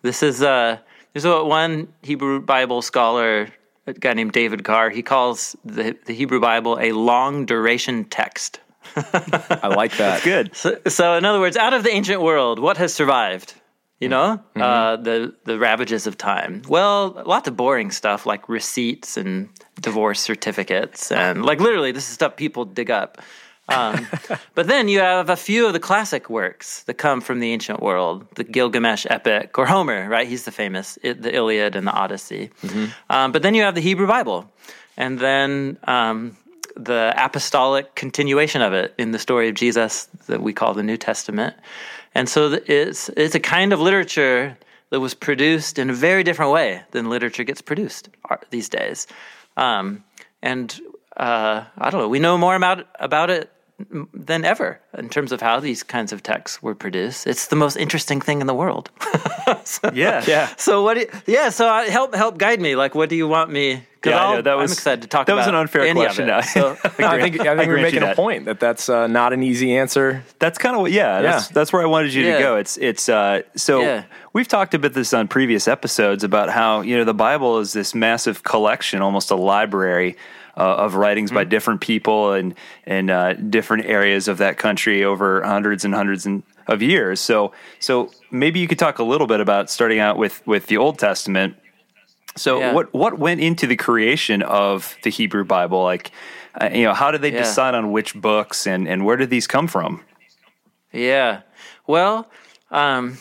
this 0.02 0.24
is 0.24 0.42
uh, 0.42 0.78
there's 1.14 1.26
one 1.26 1.88
Hebrew 2.02 2.42
Bible 2.42 2.82
scholar, 2.82 3.50
a 3.88 3.94
guy 3.94 4.14
named 4.14 4.32
David 4.32 4.64
Carr. 4.64 4.90
He 4.90 5.02
calls 5.02 5.56
the 5.66 5.96
the 6.06 6.14
Hebrew 6.14 6.40
Bible 6.40 6.78
a 6.80 6.92
long 6.94 7.46
duration 7.46 8.06
text. 8.06 8.60
I 8.96 9.68
like 9.68 9.96
that. 9.98 10.24
good. 10.24 10.52
So, 10.56 10.78
so, 10.88 11.14
in 11.14 11.26
other 11.26 11.40
words, 11.40 11.56
out 11.56 11.74
of 11.74 11.84
the 11.84 11.92
ancient 11.92 12.22
world, 12.22 12.60
what 12.60 12.78
has 12.78 12.94
survived? 12.94 13.54
You 14.02 14.10
know, 14.10 14.40
Mm-hmm. 14.56 14.62
uh, 14.62 14.96
the 14.98 15.34
the 15.46 15.58
ravages 15.60 16.08
of 16.08 16.18
time. 16.18 16.62
Well, 16.68 17.22
lots 17.26 17.48
of 17.48 17.56
boring 17.56 17.92
stuff 17.92 18.26
like 18.26 18.50
receipts 18.50 19.16
and 19.18 19.48
divorce 19.80 20.20
certificates, 20.20 21.12
and 21.12 21.46
like 21.46 21.60
literally, 21.62 21.92
this 21.94 22.08
is 22.08 22.14
stuff 22.16 22.36
people 22.36 22.66
dig 22.66 22.90
up. 22.92 23.22
Um, 23.70 24.08
but 24.56 24.68
then 24.68 24.88
you 24.90 25.00
have 25.00 25.30
a 25.30 25.36
few 25.38 25.68
of 25.68 25.74
the 25.74 25.80
classic 25.80 26.30
works 26.30 26.84
that 26.88 26.96
come 26.96 27.22
from 27.22 27.40
the 27.40 27.52
ancient 27.54 27.80
world, 27.82 28.26
the 28.36 28.44
Gilgamesh 28.44 29.06
epic 29.10 29.58
or 29.58 29.66
Homer, 29.68 30.10
right? 30.10 30.28
He's 30.28 30.44
the 30.46 30.52
famous, 30.52 30.98
the 31.04 31.32
Iliad 31.34 31.76
and 31.76 31.86
the 31.88 31.94
Odyssey. 31.94 32.50
Um, 33.10 33.32
but 33.32 33.42
then 33.44 33.54
you 33.56 33.64
have 33.64 33.76
the 33.76 33.82
Hebrew 33.82 34.08
Bible, 34.08 34.50
and 34.98 35.20
then 35.20 35.78
um, 35.86 36.36
the 36.76 37.14
apostolic 37.16 37.94
continuation 37.96 38.62
of 38.64 38.74
it 38.74 38.94
in 38.98 39.12
the 39.12 39.20
story 39.20 39.48
of 39.48 39.56
Jesus 39.56 40.10
that 40.28 40.42
we 40.42 40.54
call 40.54 40.74
the 40.74 40.84
New 40.84 40.98
Testament. 40.98 41.54
And 42.14 42.28
so 42.28 42.60
it's 42.68 43.10
it's 43.10 43.36
a 43.36 43.40
kind 43.40 43.74
of 43.74 43.80
literature 43.80 44.58
that 44.90 45.00
was 45.00 45.14
produced 45.14 45.80
in 45.80 45.90
a 45.90 45.94
very 45.94 46.24
different 46.24 46.52
way 46.52 46.82
than 46.92 47.10
literature 47.10 47.44
gets 47.44 47.62
produced 47.62 48.10
these 48.50 48.70
days. 48.70 49.08
Um, 49.58 50.04
and 50.42 50.80
uh, 51.18 51.64
I 51.78 51.90
don't 51.90 52.02
know, 52.02 52.10
we 52.10 52.20
know 52.20 52.38
more 52.38 52.56
about 52.56 52.88
about 53.00 53.30
it 53.30 53.52
than 54.14 54.46
ever 54.46 54.80
in 54.98 55.10
terms 55.10 55.32
of 55.32 55.42
how 55.42 55.60
these 55.60 55.84
kinds 55.84 56.14
of 56.14 56.22
texts 56.22 56.62
were 56.62 56.76
produced. 56.76 57.26
It's 57.26 57.48
the 57.48 57.56
most 57.56 57.78
interesting 57.78 58.22
thing 58.22 58.42
in 58.42 58.48
the 58.48 58.54
world. 58.54 58.90
Yeah. 59.94 60.24
Yeah. 60.28 60.50
So 60.58 60.84
what? 60.84 60.96
Do 60.96 61.02
you, 61.02 61.08
yeah. 61.28 61.50
So 61.50 61.68
uh, 61.68 61.90
help 61.90 62.16
help 62.16 62.38
guide 62.38 62.62
me. 62.62 62.76
Like, 62.76 62.96
what 62.96 63.10
do 63.10 63.16
you 63.16 63.28
want 63.28 63.50
me? 63.52 63.84
Yeah, 64.06 64.26
I 64.26 64.36
know, 64.36 64.42
that 64.42 64.54
was- 64.58 64.72
I'm 64.72 64.76
excited 64.76 65.02
to 65.04 65.08
talk. 65.08 65.28
that 65.28 65.36
was 65.36 65.46
about 65.46 65.54
an 65.56 65.62
unfair 65.62 65.94
question. 65.94 66.30
it. 66.30 66.44
So, 66.46 66.72
I 66.84 66.88
think 67.22 67.40
I 67.42 67.54
I 67.54 67.58
think 67.58 67.68
we're 67.68 67.82
making 67.82 68.02
a 68.02 68.08
that. 68.08 68.16
point 68.16 68.46
that 68.46 68.60
that's 68.60 68.90
uh, 68.90 69.06
not 69.08 69.32
an 69.34 69.44
easy 69.44 69.78
answer. 69.78 70.24
That's 70.40 70.58
kind 70.58 70.76
of 70.76 70.82
what, 70.82 70.92
yeah, 70.92 71.22
That's, 71.22 71.48
Yeah. 71.50 71.54
that's 71.54 71.72
where 71.72 71.82
I 71.84 71.86
wanted 71.86 72.14
you 72.14 72.26
Yeah. 72.26 72.38
to 72.38 72.44
go. 72.44 72.56
It's, 72.58 72.78
it's, 72.78 73.10
uh, 73.10 73.42
so 73.56 73.82
Yeah. 73.82 74.04
we've 74.34 74.48
talked 74.48 74.74
about 74.74 74.94
this 74.94 75.14
on 75.14 75.28
previous 75.28 75.68
episodes 75.68 76.24
about 76.24 76.50
how, 76.50 76.82
you 76.82 76.98
know, 76.98 77.04
the 77.04 77.14
Bible 77.14 77.60
is 77.60 77.74
this 77.74 77.94
massive 77.94 78.44
collection, 78.44 79.02
almost 79.02 79.30
a 79.30 79.36
library 79.36 80.18
uh, 80.58 80.62
of 80.62 80.96
writings 80.96 81.30
Mm-hmm. 81.30 81.36
by 81.36 81.44
different 81.46 81.82
people 81.82 82.34
and, 82.34 82.56
and, 82.86 83.10
uh, 83.10 83.34
different 83.34 83.86
areas 83.86 84.28
of 84.28 84.40
that 84.40 84.58
country 84.58 85.04
over 85.04 85.42
hundreds 85.44 85.86
and 85.86 85.94
hundreds 85.94 86.26
and, 86.26 86.44
of 86.68 86.82
years. 86.82 87.20
So, 87.20 87.52
so 87.80 88.12
maybe 88.32 88.60
you 88.60 88.68
could 88.68 88.80
talk 88.80 89.00
a 89.00 89.04
little 89.04 89.28
bit 89.28 89.40
about 89.42 89.70
starting 89.70 90.00
out 90.00 90.18
with, 90.18 90.46
with 90.48 90.66
the 90.68 90.78
Old 90.78 90.98
Testament. 91.00 91.56
So 92.36 92.60
Yeah. 92.60 92.74
what, 92.74 92.94
what 92.94 93.20
went 93.20 93.42
into 93.42 93.68
the 93.68 93.76
creation 93.76 94.42
of 94.42 94.98
the 95.04 95.10
Hebrew 95.10 95.44
Bible? 95.44 95.84
Like, 95.84 96.12
uh, 96.60 96.70
you 96.74 96.84
know, 96.84 96.94
how 96.94 97.12
did 97.12 97.22
they 97.22 97.32
Yeah. 97.32 97.40
decide 97.40 97.76
on 97.76 97.92
which 97.92 98.16
books 98.16 98.66
and, 98.68 98.88
and 98.88 99.06
where 99.06 99.18
did 99.18 99.30
these 99.30 99.48
come 99.48 99.68
from? 99.68 100.04
Yeah. 100.92 101.42
Well, 101.88 102.30
um, 102.72 103.18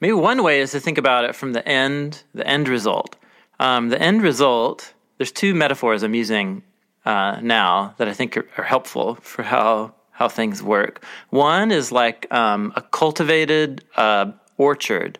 maybe 0.00 0.12
one 0.12 0.42
way 0.42 0.60
is 0.60 0.70
to 0.72 0.80
think 0.80 0.98
about 0.98 1.24
it 1.24 1.34
from 1.34 1.52
the 1.52 1.66
end, 1.68 2.22
the 2.34 2.46
end 2.46 2.68
result. 2.68 3.16
Um, 3.60 3.88
the 3.88 4.00
end 4.00 4.22
result. 4.22 4.94
There's 5.18 5.32
two 5.32 5.54
metaphors 5.54 6.02
I'm 6.02 6.14
using 6.14 6.62
uh, 7.04 7.38
now 7.42 7.94
that 7.98 8.08
I 8.08 8.12
think 8.12 8.36
are, 8.36 8.46
are 8.58 8.64
helpful 8.64 9.16
for 9.22 9.42
how 9.42 9.94
how 10.10 10.28
things 10.28 10.62
work. 10.62 11.04
One 11.30 11.72
is 11.72 11.90
like 11.90 12.32
um, 12.32 12.72
a 12.76 12.82
cultivated 12.82 13.84
uh, 13.96 14.30
orchard 14.56 15.18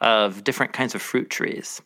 of 0.00 0.42
different 0.44 0.72
kinds 0.72 0.94
of 0.94 1.02
fruit 1.02 1.28
trees. 1.30 1.82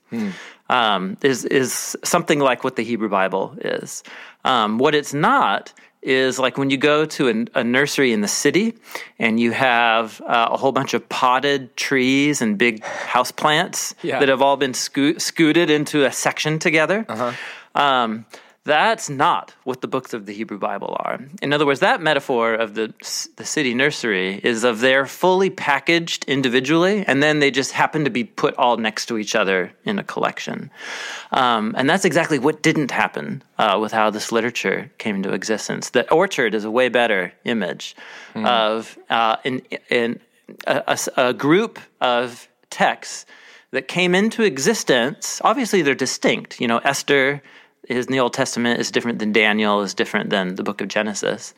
Um, 0.71 1.17
is 1.23 1.45
is 1.45 1.97
something 2.05 2.39
like 2.41 2.65
what 2.65 2.77
the 2.77 2.83
Hebrew 2.85 3.09
Bible 3.09 3.55
is. 3.61 4.03
Um, 4.45 4.79
what 4.79 4.95
it's 4.95 5.13
not 5.13 5.73
is 6.03 6.39
like 6.39 6.59
when 6.59 6.69
you 6.71 6.77
go 6.77 7.05
to 7.07 7.29
a, 7.55 7.61
a 7.61 7.65
nursery 7.65 8.13
in 8.13 8.21
the 8.21 8.29
city 8.29 8.75
and 9.19 9.41
you 9.41 9.53
have 9.53 10.21
uh, 10.23 10.49
a 10.53 10.57
whole 10.57 10.73
bunch 10.73 10.93
of 10.95 11.07
potted 11.09 11.75
trees 11.77 12.43
and 12.43 12.59
big 12.59 12.85
house 12.85 13.33
plants 13.33 13.95
Yeah. 14.03 14.19
that 14.21 14.29
have 14.29 14.43
all 14.43 14.57
been 14.59 14.75
sco- 14.75 15.17
scooted 15.19 15.71
into 15.71 16.05
a 16.05 16.13
section 16.13 16.59
together. 16.59 17.07
Um, 17.75 18.27
that's 18.65 19.11
not 19.11 19.55
what 19.65 19.83
the 19.83 19.89
books 19.89 20.15
of 20.15 20.25
the 20.25 20.33
Hebrew 20.33 20.59
Bible 20.59 20.97
are. 20.99 21.21
In 21.43 21.53
other 21.53 21.67
words, 21.67 21.81
that 21.81 22.01
metaphor 22.01 22.55
of 22.55 22.75
the 22.75 22.93
the 23.37 23.45
city 23.45 23.75
nursery 23.75 24.41
is 24.43 24.65
of 24.65 24.81
they're 24.81 25.07
fully 25.07 25.51
packaged 25.51 26.25
individually, 26.25 27.05
and 27.07 27.23
then 27.23 27.41
they 27.41 27.51
just 27.51 27.73
happen 27.73 28.05
to 28.05 28.11
be 28.11 28.25
put 28.25 28.55
all 28.57 28.79
next 28.79 29.07
to 29.07 29.19
each 29.19 29.35
other 29.35 29.71
in 29.85 29.99
a 29.99 30.05
collection. 30.05 30.71
Um, 31.31 31.75
and 31.77 31.89
that's 31.89 32.07
exactly 32.07 32.39
what 32.39 32.63
didn't 32.63 32.91
happen 32.91 33.43
uh, 33.59 33.79
with 33.81 33.93
how 33.93 34.09
this 34.09 34.33
literature 34.33 34.91
came 34.97 35.17
into 35.17 35.35
existence. 35.35 35.91
The 35.91 36.11
orchard 36.11 36.55
is 36.55 36.65
a 36.65 36.71
way 36.71 36.89
better 36.89 37.33
image 37.45 37.95
of 38.35 38.99
uh, 39.11 39.37
in 39.45 39.61
in 39.91 40.21
a, 40.67 40.83
a 40.87 41.29
a 41.29 41.35
group 41.35 41.79
of 42.01 42.49
texts 42.71 43.27
that 43.73 43.89
came 43.89 44.15
into 44.15 44.43
existence. 44.43 45.41
Obviously, 45.45 45.83
they're 45.83 45.95
distinct. 45.95 46.61
You 46.61 46.69
know, 46.69 46.79
Esther 46.79 47.43
is 47.89 48.07
in 48.07 48.13
the 48.13 48.21
Old 48.21 48.33
Testament 48.33 48.81
is 48.81 48.91
different 48.91 49.19
than 49.19 49.33
Daniel, 49.33 49.83
is 49.83 49.95
different 49.95 50.31
than 50.31 50.55
the 50.57 50.63
book 50.63 50.81
of 50.81 50.89
Genesis. 50.89 51.55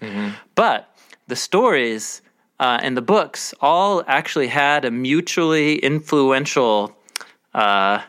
But 0.55 0.89
the 1.29 1.37
stories 1.37 2.23
uh, 2.59 2.79
and 2.83 2.97
the 2.97 3.03
books 3.03 3.55
all 3.61 4.03
actually 4.07 4.49
had 4.49 4.85
a 4.85 4.91
mutually 4.91 5.79
influential 5.79 6.97
uh, 7.55 8.03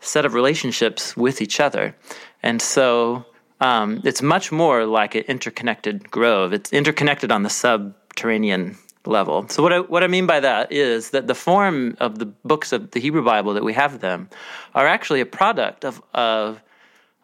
set 0.00 0.24
of 0.24 0.34
relationships 0.34 1.16
with 1.16 1.40
each 1.40 1.60
other. 1.60 1.96
And 2.42 2.60
so 2.60 3.24
um, 3.60 4.00
it's 4.04 4.22
much 4.22 4.52
more 4.52 4.84
like 4.84 5.14
an 5.14 5.24
interconnected 5.28 6.10
grove. 6.10 6.52
It's 6.52 6.72
interconnected 6.72 7.30
on 7.30 7.42
the 7.42 7.50
subterranean 7.50 8.76
level. 9.06 9.46
So 9.48 9.62
what 9.62 9.72
I, 9.72 9.80
what 9.80 10.02
I 10.02 10.06
mean 10.06 10.26
by 10.26 10.40
that 10.40 10.72
is 10.72 11.10
that 11.10 11.26
the 11.26 11.34
form 11.34 11.96
of 12.00 12.18
the 12.18 12.26
books 12.26 12.72
of 12.72 12.90
the 12.90 13.00
Hebrew 13.00 13.22
Bible 13.22 13.54
that 13.54 13.64
we 13.64 13.74
have 13.74 14.00
them 14.00 14.28
are 14.74 14.86
actually 14.86 15.20
a 15.20 15.26
product 15.26 15.84
of, 15.84 16.02
of 16.14 16.62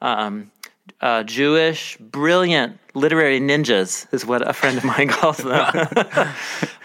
um, 0.01 0.51
uh, 1.01 1.23
Jewish 1.23 1.97
brilliant 1.99 2.79
literary 2.95 3.41
ninjas 3.41 4.07
is 4.13 4.27
what 4.27 4.47
a 4.47 4.53
friend 4.53 4.77
of 4.79 4.85
mine 4.85 5.09
calls 5.17 5.39
them, 5.39 5.89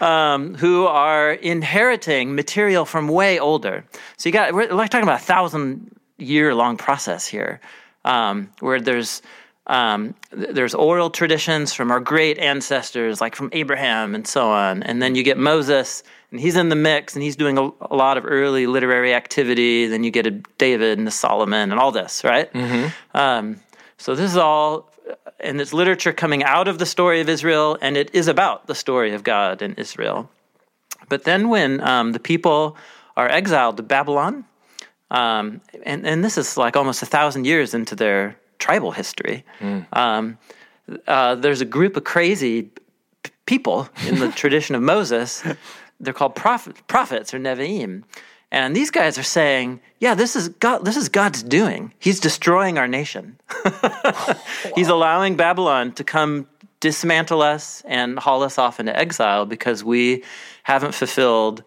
um, 0.00 0.54
who 0.54 0.86
are 0.86 1.32
inheriting 1.32 2.34
material 2.34 2.84
from 2.84 3.08
way 3.08 3.38
older. 3.38 3.84
So 4.16 4.28
you 4.28 4.32
got 4.32 4.54
we're 4.54 4.72
like 4.72 4.90
talking 4.90 5.04
about 5.04 5.20
a 5.20 5.24
thousand 5.24 5.90
year 6.18 6.54
long 6.54 6.76
process 6.76 7.26
here, 7.26 7.60
um, 8.04 8.50
where 8.60 8.80
there's 8.80 9.22
um, 9.66 10.14
there's 10.30 10.74
oral 10.74 11.10
traditions 11.10 11.72
from 11.72 11.90
our 11.90 12.00
great 12.00 12.38
ancestors, 12.38 13.20
like 13.20 13.34
from 13.34 13.50
Abraham 13.52 14.14
and 14.14 14.26
so 14.26 14.50
on, 14.50 14.82
and 14.84 15.02
then 15.02 15.14
you 15.14 15.24
get 15.24 15.38
Moses, 15.38 16.04
and 16.30 16.40
he's 16.40 16.56
in 16.56 16.68
the 16.68 16.76
mix, 16.76 17.14
and 17.14 17.22
he's 17.22 17.36
doing 17.36 17.56
a, 17.58 17.70
a 17.80 17.94
lot 17.96 18.18
of 18.18 18.24
early 18.26 18.66
literary 18.66 19.14
activity. 19.14 19.86
Then 19.86 20.02
you 20.04 20.10
get 20.10 20.26
a 20.26 20.32
David 20.58 20.98
and 20.98 21.06
a 21.06 21.10
Solomon 21.10 21.70
and 21.70 21.78
all 21.80 21.92
this, 21.92 22.24
right? 22.24 22.50
Um, 23.14 23.60
so 23.98 24.14
this 24.14 24.30
is 24.30 24.36
all, 24.36 24.90
and 25.40 25.60
it's 25.60 25.72
literature 25.72 26.12
coming 26.12 26.42
out 26.44 26.68
of 26.68 26.78
the 26.78 26.86
story 26.86 27.20
of 27.20 27.28
Israel, 27.28 27.78
and 27.80 27.96
it 27.96 28.14
is 28.14 28.28
about 28.28 28.66
the 28.66 28.74
story 28.74 29.12
of 29.14 29.22
God 29.24 29.62
and 29.62 29.78
Israel. 29.78 30.28
But 31.08 31.24
then 31.24 31.48
when 31.48 31.80
um, 31.80 32.12
the 32.12 32.18
people 32.20 32.76
are 33.16 33.28
exiled 33.28 33.76
to 33.78 33.82
Babylon, 33.82 34.44
um, 35.10 35.60
and, 35.84 36.04
and 36.06 36.24
this 36.24 36.36
is 36.36 36.56
like 36.56 36.76
almost 36.76 37.00
a 37.02 37.06
thousand 37.06 37.46
years 37.46 37.72
into 37.74 37.94
their 37.94 38.36
tribal 38.58 38.90
history, 38.90 39.44
um, 39.92 40.38
uh, 41.06 41.36
there's 41.36 41.60
a 41.60 41.64
group 41.64 41.96
of 41.96 42.04
crazy 42.04 42.70
people 43.46 43.88
in 44.06 44.18
the 44.18 44.30
tradition 44.42 44.74
of 44.74 44.82
Moses. 44.82 45.42
They're 46.00 46.12
called 46.12 46.34
prophet, 46.34 46.86
prophets 46.86 47.32
or 47.32 47.38
Nevi'im. 47.38 48.04
And 48.52 48.76
these 48.76 48.90
guys 48.90 49.18
are 49.18 49.24
saying, 49.24 49.80
yeah, 49.98 50.14
this 50.14 50.36
is 50.36 50.48
God 50.48 50.84
this 50.84 50.96
is 50.96 51.08
God's 51.08 51.42
doing. 51.42 51.92
He's 51.98 52.20
destroying 52.20 52.78
our 52.78 52.86
nation. 52.86 53.38
He's 54.74 54.88
allowing 54.88 55.36
Babylon 55.36 55.92
to 55.92 56.04
come 56.04 56.46
dismantle 56.80 57.42
us 57.42 57.82
and 57.86 58.18
haul 58.18 58.42
us 58.42 58.58
off 58.58 58.78
into 58.78 58.96
exile 58.96 59.46
because 59.46 59.82
we 59.82 60.22
haven't 60.62 60.94
fulfilled 60.94 61.64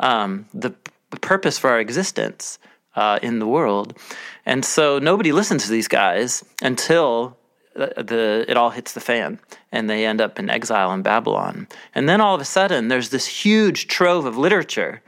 um, 0.00 0.46
the 0.54 0.70
p- 0.70 0.92
purpose 1.20 1.58
for 1.58 1.70
our 1.70 1.80
existence 1.80 2.58
uh, 2.94 3.18
in 3.22 3.38
the 3.38 3.46
world. 3.46 3.98
And 4.44 4.64
so 4.64 4.98
nobody 4.98 5.32
listens 5.32 5.64
to 5.64 5.70
these 5.70 5.88
guys 5.88 6.44
until 6.62 7.36
the, 7.74 8.02
the 8.02 8.44
it 8.48 8.56
all 8.56 8.70
hits 8.70 8.92
the 8.92 9.00
fan 9.00 9.38
and 9.70 9.88
they 9.88 10.06
end 10.06 10.20
up 10.20 10.38
in 10.38 10.50
exile 10.50 10.92
in 10.92 11.02
Babylon. 11.02 11.66
And 11.94 12.08
then 12.08 12.20
all 12.20 12.34
of 12.34 12.40
a 12.40 12.46
sudden, 12.46 12.88
there's 12.88 13.10
this 13.10 13.26
huge 13.26 13.86
trove 13.86 14.26
of 14.26 14.36
literature 14.36 15.02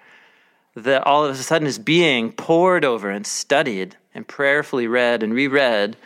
that 0.75 1.07
all 1.07 1.25
of 1.25 1.39
a 1.39 1.43
sudden 1.43 1.67
is 1.67 1.79
being 1.79 2.33
poured 2.33 2.85
over 2.85 3.11
and 3.11 3.27
studied 3.27 3.97
and 4.15 4.27
prayerfully 4.27 4.87
read 4.87 5.23
and 5.23 5.33
reread. 5.33 5.97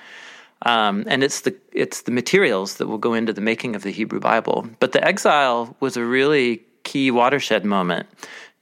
Um, 0.62 1.04
and 1.06 1.22
it's 1.22 1.42
the 1.42 1.54
it's 1.72 2.02
the 2.02 2.10
materials 2.10 2.76
that 2.76 2.88
will 2.88 2.98
go 2.98 3.14
into 3.14 3.32
the 3.32 3.40
making 3.40 3.76
of 3.76 3.82
the 3.82 3.90
Hebrew 3.90 4.20
Bible. 4.20 4.68
But 4.80 4.92
the 4.92 5.04
exile 5.04 5.76
was 5.80 5.96
a 5.96 6.04
really 6.04 6.62
key 6.82 7.10
watershed 7.10 7.64
moment 7.64 8.08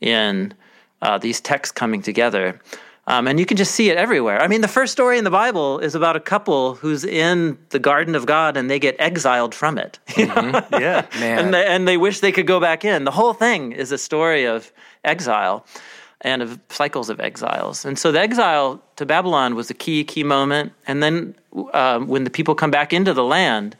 in 0.00 0.52
uh, 1.00 1.18
these 1.18 1.40
texts 1.40 1.72
coming 1.72 2.02
together. 2.02 2.60
Um, 3.08 3.28
and 3.28 3.38
you 3.38 3.46
can 3.46 3.56
just 3.56 3.74
see 3.74 3.88
it 3.88 3.96
everywhere. 3.96 4.40
I 4.42 4.48
mean, 4.48 4.62
the 4.62 4.68
first 4.68 4.92
story 4.92 5.16
in 5.16 5.22
the 5.22 5.30
Bible 5.30 5.78
is 5.78 5.94
about 5.94 6.16
a 6.16 6.20
couple 6.20 6.74
who's 6.74 7.04
in 7.04 7.56
the 7.68 7.78
garden 7.78 8.16
of 8.16 8.26
God 8.26 8.56
and 8.56 8.68
they 8.68 8.80
get 8.80 8.96
exiled 8.98 9.54
from 9.54 9.78
it. 9.78 9.98
know? 10.16 10.66
Yeah. 10.72 11.06
Man. 11.20 11.38
and 11.44 11.54
they, 11.54 11.66
and 11.66 11.88
they 11.88 11.96
wish 11.96 12.20
they 12.20 12.32
could 12.32 12.46
go 12.46 12.58
back 12.58 12.84
in. 12.84 13.04
The 13.04 13.12
whole 13.12 13.32
thing 13.32 13.72
is 13.72 13.92
a 13.92 13.98
story 13.98 14.44
of 14.44 14.72
exile 15.04 15.64
and 16.22 16.42
of 16.42 16.58
cycles 16.68 17.08
of 17.08 17.20
exiles. 17.20 17.84
And 17.84 17.98
so 17.98 18.10
the 18.10 18.20
exile 18.20 18.82
to 18.96 19.06
Babylon 19.06 19.54
was 19.54 19.70
a 19.70 19.74
key 19.74 20.02
key 20.02 20.24
moment. 20.24 20.72
And 20.86 21.02
then 21.02 21.36
um, 21.72 22.08
when 22.08 22.24
the 22.24 22.30
people 22.30 22.54
come 22.54 22.70
back 22.70 22.92
into 22.92 23.14
the 23.14 23.24
land, 23.24 23.76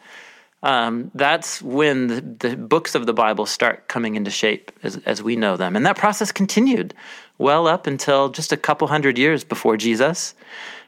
um, 0.62 1.10
that's 1.14 1.62
when 1.62 2.06
the, 2.08 2.20
the 2.20 2.56
books 2.56 2.94
of 2.94 3.06
the 3.06 3.12
Bible 3.12 3.46
start 3.46 3.88
coming 3.88 4.16
into 4.16 4.30
shape 4.30 4.72
as, 4.82 4.96
as 5.06 5.22
we 5.22 5.36
know 5.36 5.56
them. 5.56 5.76
And 5.76 5.86
that 5.86 5.96
process 5.96 6.32
continued 6.32 6.94
well 7.38 7.66
up 7.66 7.86
until 7.86 8.30
just 8.30 8.52
a 8.52 8.56
couple 8.56 8.88
hundred 8.88 9.18
years 9.18 9.44
before 9.44 9.76
Jesus. 9.76 10.34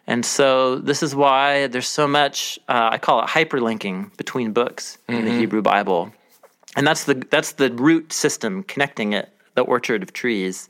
And 0.07 0.25
so 0.25 0.77
this 0.77 1.03
is 1.03 1.15
why 1.15 1.67
there's 1.67 1.87
so 1.89 2.09
much, 2.09 2.59
uh, 2.69 2.89
I 2.93 2.99
call 2.99 3.23
it 3.23 3.29
hyperlinking 3.29 4.17
between 4.17 4.53
books 4.53 4.97
in 5.07 5.27
the 5.27 5.33
Hebrew 5.33 5.61
Bible. 5.61 6.11
And 6.77 6.87
that's 6.87 7.05
the, 7.05 7.15
that's 7.15 7.53
the 7.53 7.71
root 7.73 8.13
system 8.13 8.63
connecting 8.63 9.13
it, 9.13 9.29
the 9.55 9.63
orchard 9.63 10.03
of 10.03 10.13
trees. 10.15 10.69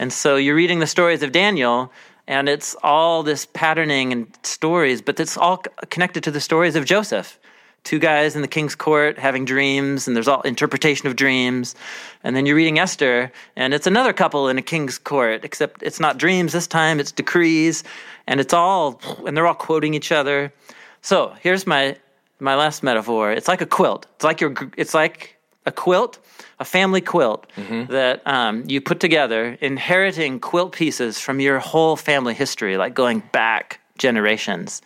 And 0.00 0.12
so 0.12 0.34
you're 0.34 0.56
reading 0.56 0.80
the 0.80 0.86
stories 0.86 1.22
of 1.22 1.30
Daniel, 1.30 1.92
and 2.26 2.48
it's 2.48 2.74
all 2.82 3.22
this 3.22 3.46
patterning 3.46 4.12
and 4.12 4.26
stories, 4.42 5.00
but 5.00 5.20
it's 5.20 5.36
all 5.36 5.62
connected 5.90 6.24
to 6.24 6.32
the 6.32 6.40
stories 6.40 6.74
of 6.74 6.84
Joseph. 6.84 7.38
Two 7.84 7.98
guys 7.98 8.36
in 8.36 8.42
the 8.42 8.48
king's 8.48 8.76
court 8.76 9.18
having 9.18 9.44
dreams, 9.44 10.06
and 10.06 10.14
there's 10.16 10.28
all 10.28 10.40
interpretation 10.42 11.08
of 11.08 11.16
dreams. 11.16 11.74
And 12.22 12.36
then 12.36 12.46
you're 12.46 12.56
reading 12.56 12.78
Esther, 12.78 13.32
and 13.56 13.74
it's 13.74 13.86
another 13.88 14.12
couple 14.12 14.48
in 14.48 14.56
a 14.56 14.62
king's 14.62 14.98
court, 14.98 15.44
except 15.44 15.82
it's 15.82 15.98
not 15.98 16.16
dreams 16.16 16.52
this 16.52 16.68
time, 16.68 17.00
it's 17.00 17.10
decrees, 17.10 17.82
and 18.28 18.38
it's 18.38 18.54
all, 18.54 19.00
and 19.26 19.36
they're 19.36 19.46
all 19.48 19.54
quoting 19.54 19.94
each 19.94 20.12
other. 20.12 20.52
So 21.00 21.34
here's 21.40 21.66
my 21.66 21.96
my 22.38 22.54
last 22.54 22.82
metaphor. 22.82 23.32
It's 23.32 23.48
like 23.48 23.60
a 23.60 23.66
quilt. 23.66 24.06
It's 24.14 24.24
like 24.24 24.40
your. 24.40 24.54
It's 24.76 24.94
like 24.94 25.36
a 25.66 25.72
quilt, 25.72 26.18
a 26.58 26.64
family 26.64 27.00
quilt 27.00 27.46
that 27.88 28.26
um, 28.26 28.64
you 28.66 28.80
put 28.80 28.98
together, 29.00 29.56
inheriting 29.60 30.40
quilt 30.40 30.72
pieces 30.72 31.18
from 31.20 31.38
your 31.40 31.58
whole 31.60 31.94
family 31.96 32.34
history, 32.34 32.76
like 32.76 32.94
going 32.94 33.22
back 33.32 33.78
generations. 34.02 34.82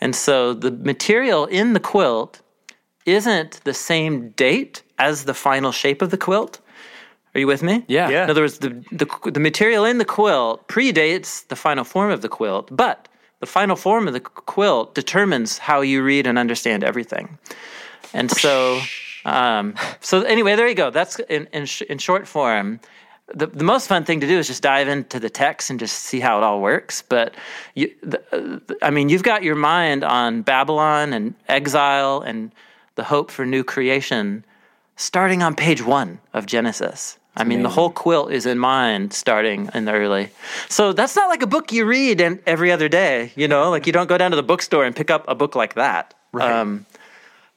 And 0.00 0.14
so 0.14 0.54
the 0.54 0.70
material 0.70 1.46
in 1.46 1.74
the 1.74 1.80
quilt 1.80 2.40
isn't 3.04 3.60
the 3.64 3.74
same 3.74 4.30
date 4.30 4.82
as 4.98 5.24
the 5.24 5.34
final 5.34 5.72
shape 5.72 6.00
of 6.02 6.10
the 6.10 6.16
quilt. 6.16 6.60
Are 7.34 7.40
you 7.40 7.46
with 7.46 7.62
me? 7.62 7.84
Yeah. 7.88 8.10
Yeah. 8.10 8.24
In 8.24 8.30
other 8.30 8.42
words, 8.42 8.58
the, 8.58 8.70
the, 8.92 9.30
the 9.30 9.40
material 9.40 9.84
in 9.84 9.98
the 9.98 10.04
quilt 10.04 10.68
predates 10.68 11.46
the 11.48 11.56
final 11.56 11.84
form 11.84 12.10
of 12.10 12.20
the 12.20 12.28
quilt, 12.28 12.68
but 12.70 13.08
the 13.40 13.46
final 13.46 13.76
form 13.76 14.06
of 14.06 14.14
the 14.14 14.20
quilt 14.20 14.94
determines 14.94 15.58
how 15.58 15.80
you 15.80 16.02
read 16.02 16.26
and 16.26 16.38
understand 16.38 16.84
everything. 16.84 17.38
And 18.14 18.30
so, 18.30 18.80
um, 19.24 19.74
so 20.00 20.22
anyway, 20.22 20.56
there 20.56 20.68
you 20.68 20.74
go. 20.74 20.90
That's 20.90 21.18
in, 21.28 21.48
in, 21.52 21.66
sh- 21.66 21.88
in 21.88 21.98
short 21.98 22.28
form. 22.28 22.78
The, 23.34 23.46
the 23.46 23.64
most 23.64 23.88
fun 23.88 24.04
thing 24.04 24.20
to 24.20 24.26
do 24.26 24.38
is 24.38 24.46
just 24.46 24.62
dive 24.62 24.88
into 24.88 25.18
the 25.18 25.30
text 25.30 25.70
and 25.70 25.80
just 25.80 26.00
see 26.00 26.20
how 26.20 26.38
it 26.38 26.44
all 26.44 26.60
works. 26.60 27.02
But 27.02 27.34
you, 27.74 27.90
the, 28.02 28.62
I 28.82 28.90
mean, 28.90 29.08
you've 29.08 29.22
got 29.22 29.42
your 29.42 29.54
mind 29.56 30.04
on 30.04 30.42
Babylon 30.42 31.12
and 31.12 31.34
exile 31.48 32.20
and 32.20 32.52
the 32.94 33.04
hope 33.04 33.30
for 33.30 33.46
new 33.46 33.64
creation 33.64 34.44
starting 34.96 35.42
on 35.42 35.54
page 35.54 35.82
one 35.82 36.18
of 36.34 36.46
Genesis. 36.46 37.18
I 37.34 37.44
mean, 37.44 37.62
the 37.62 37.70
whole 37.70 37.88
quilt 37.90 38.30
is 38.30 38.44
in 38.44 38.58
mind 38.58 39.14
starting 39.14 39.70
in 39.72 39.86
the 39.86 39.92
early. 39.92 40.28
So 40.68 40.92
that's 40.92 41.16
not 41.16 41.30
like 41.30 41.40
a 41.40 41.46
book 41.46 41.72
you 41.72 41.86
read 41.86 42.20
and 42.20 42.40
every 42.46 42.70
other 42.70 42.90
day, 42.90 43.32
you 43.36 43.48
know, 43.48 43.70
like 43.70 43.86
you 43.86 43.92
don't 43.92 44.06
go 44.06 44.18
down 44.18 44.32
to 44.32 44.36
the 44.36 44.42
bookstore 44.42 44.84
and 44.84 44.94
pick 44.94 45.10
up 45.10 45.24
a 45.28 45.34
book 45.34 45.56
like 45.56 45.74
that. 45.74 46.12
Um, 46.34 46.84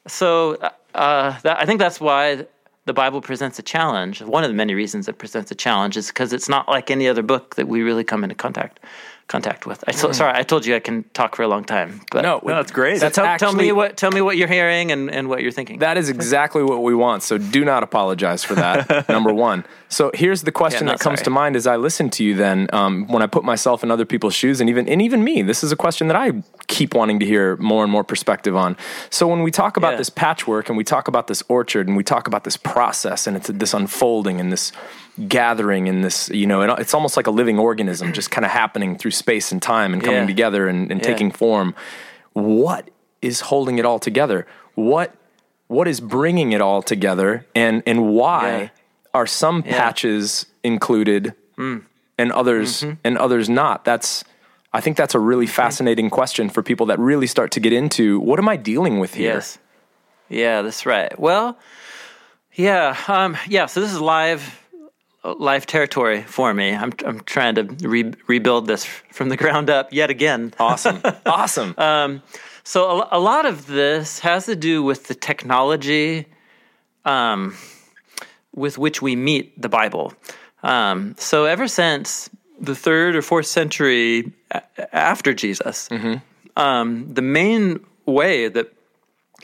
so 0.07 0.55
uh, 0.93 1.39
that, 1.41 1.59
I 1.59 1.65
think 1.65 1.79
that's 1.79 1.99
why 1.99 2.45
the 2.86 2.93
Bible 2.93 3.19
presents 3.19 3.58
a 3.60 3.63
challenge. 3.63 4.21
One 4.21 4.43
of 4.43 4.50
the 4.50 4.56
many 4.56 4.76
reasons 4.76 5.08
it 5.08 5.17
presents 5.17 5.52
a 5.52 5.56
challenge 5.56 5.98
is 5.98 6.08
because 6.08 6.32
it's 6.34 6.48
not 6.48 6.69
like 6.69 6.91
any 6.91 7.08
other 7.08 7.24
book 7.24 7.56
that 7.56 7.67
we 7.67 7.82
really 7.82 8.04
come 8.04 8.24
into 8.24 8.36
contact 8.36 8.80
contact 9.27 9.65
with. 9.65 9.83
I 9.88 9.91
so, 9.91 10.11
sorry, 10.11 10.33
I 10.38 10.43
told 10.43 10.65
you 10.67 10.75
I 10.75 10.79
can 10.79 11.03
talk 11.13 11.35
for 11.35 11.41
a 11.41 11.47
long 11.47 11.63
time, 11.63 12.01
but 12.11 12.21
No, 12.21 12.39
No, 12.43 12.55
that's 12.55 12.71
great. 12.71 12.99
That's 12.99 13.15
tell, 13.15 13.25
actually, 13.25 13.45
tell 13.47 13.55
me 13.55 13.71
what 13.71 13.97
tell 13.97 14.11
me 14.11 14.21
what 14.21 14.38
you're 14.38 14.47
hearing 14.47 14.91
and, 14.91 15.09
and 15.09 15.27
what 15.29 15.41
you're 15.41 15.51
thinking. 15.51 15.79
That 15.79 15.97
is 15.97 16.09
exactly 16.09 16.61
what 16.63 16.83
we 16.83 16.93
want. 16.93 17.23
So 17.23 17.38
do 17.39 17.65
not 17.65 17.81
apologize 17.81 18.43
for 18.43 18.53
that. 18.55 19.09
number 19.17 19.33
one. 19.33 19.65
So 19.89 20.11
here's 20.13 20.43
the 20.43 20.51
question 20.51 20.85
Yeah, 20.85 20.93
that 20.93 20.99
comes 20.99 21.19
sorry. 21.19 21.25
to 21.25 21.29
mind 21.31 21.55
as 21.55 21.65
I 21.65 21.75
listen 21.77 22.09
to 22.11 22.23
you. 22.23 22.35
Then, 22.35 22.67
um, 22.71 23.07
when 23.07 23.23
I 23.23 23.27
put 23.27 23.43
myself 23.43 23.83
in 23.83 23.89
other 23.89 24.05
people's 24.05 24.35
shoes, 24.35 24.61
and 24.61 24.69
even 24.69 24.88
and 24.88 25.01
even 25.01 25.23
me, 25.23 25.41
this 25.41 25.63
is 25.63 25.71
a 25.71 25.75
question 25.75 26.07
that 26.07 26.17
I 26.17 26.43
keep 26.67 26.93
wanting 26.93 27.19
to 27.19 27.25
hear 27.25 27.55
more 27.57 27.81
and 27.83 27.91
more 27.91 28.03
perspective 28.03 28.55
on. 28.55 28.77
So 29.09 29.27
when 29.27 29.41
we 29.41 29.49
talk 29.51 29.75
about 29.77 29.93
Yeah. 29.93 29.97
this 29.97 30.09
patchwork, 30.11 30.69
and 30.69 30.77
we 30.77 30.83
talk 30.83 31.07
about 31.07 31.27
this 31.27 31.41
orchard, 31.47 31.88
and 31.88 31.97
we 31.97 32.03
talk 32.03 32.27
about 32.27 32.43
this 32.43 32.57
process, 32.57 33.25
and 33.27 33.35
it's 33.38 33.47
this 33.47 33.73
unfolding, 33.73 34.39
and 34.39 34.51
this 34.51 34.71
gathering, 35.28 35.88
in 35.88 36.01
this 36.01 36.30
you 36.30 36.45
know, 36.47 36.62
it, 36.62 36.80
it's 36.80 36.93
almost 36.93 37.15
like 37.17 37.28
a 37.28 37.32
living 37.32 37.58
organism, 37.60 38.13
just 38.13 38.32
kind 38.32 38.45
of 38.45 38.51
happening 38.51 38.97
through 38.97 39.12
space 39.12 39.51
and 39.51 39.62
time, 39.62 39.93
and 39.93 40.04
coming 40.04 40.21
Yeah. 40.21 40.28
together 40.28 40.67
and, 40.67 40.91
and 40.91 40.99
Yeah. 41.01 41.08
taking 41.08 41.32
form. 41.32 41.73
What 42.34 42.89
is 43.21 43.41
holding 43.41 43.78
it 43.80 43.86
all 43.86 43.99
together? 43.99 44.45
What 44.75 45.13
what 45.67 45.88
is 45.88 45.99
bringing 45.99 46.51
it 46.51 46.62
all 46.62 46.82
together 46.84 47.45
and 47.56 47.82
and 47.88 48.10
why 48.10 48.49
Yeah. 48.60 48.69
are 49.15 49.25
some 49.25 49.63
patches 49.63 50.45
included 50.63 51.34
Hmm. 51.56 51.78
and 52.19 52.32
others 52.32 52.82
Mm-hmm. 52.84 52.93
and 53.04 53.17
others 53.17 53.49
not 53.49 53.84
that's 53.84 54.23
i 54.73 54.80
think 54.82 54.95
that's 54.97 55.15
a 55.15 55.19
really 55.19 55.47
fascinating 55.47 56.10
question 56.12 56.49
for 56.49 56.62
people 56.62 56.86
that 56.88 56.99
really 56.99 57.25
start 57.25 57.49
to 57.51 57.60
get 57.60 57.73
into 57.73 58.19
what 58.19 58.38
am 58.38 58.47
i 58.49 58.58
dealing 58.58 58.99
with 58.99 59.15
here 59.15 59.34
Yes. 59.36 59.58
Yeah, 60.30 60.62
that's 60.63 60.86
right. 60.86 61.17
Well, 61.19 61.58
yeah, 62.54 62.95
um, 63.08 63.38
yeah. 63.47 63.65
So 63.67 63.80
this 63.82 63.91
is 63.93 63.99
live, 64.01 64.41
live 65.33 65.65
territory 65.65 66.21
for 66.23 66.53
me. 66.53 66.73
I'm 66.75 66.91
I'm 67.05 67.19
trying 67.21 67.55
to 67.55 67.63
re- 67.88 68.13
rebuild 68.27 68.67
this 68.67 68.85
from 69.11 69.29
the 69.29 69.38
ground 69.38 69.69
up 69.69 69.91
yet 69.91 70.09
again. 70.09 70.53
awesome 70.59 71.01
awesome 71.25 71.73
Uh, 71.77 72.19
So 72.63 72.79
a, 73.01 73.07
a 73.11 73.19
lot 73.19 73.45
of 73.45 73.67
this 73.67 74.19
has 74.19 74.45
to 74.45 74.55
do 74.55 74.83
with 74.83 75.07
the 75.07 75.15
technology 75.15 76.25
um, 77.05 77.55
with 78.55 78.77
which 78.77 79.01
we 79.01 79.15
meet 79.15 79.59
the 79.61 79.69
Bible. 79.69 80.13
Um, 80.63 81.15
so 81.19 81.45
ever 81.45 81.67
since 81.67 82.29
the 82.59 82.73
third 82.75 83.15
or 83.15 83.21
fourth 83.21 83.45
century 83.47 84.31
a- 84.51 84.63
after 84.95 85.33
Jesus. 85.33 85.89
Um, 86.57 87.13
the 87.13 87.21
main 87.21 87.79
way 88.05 88.47
that 88.49 88.67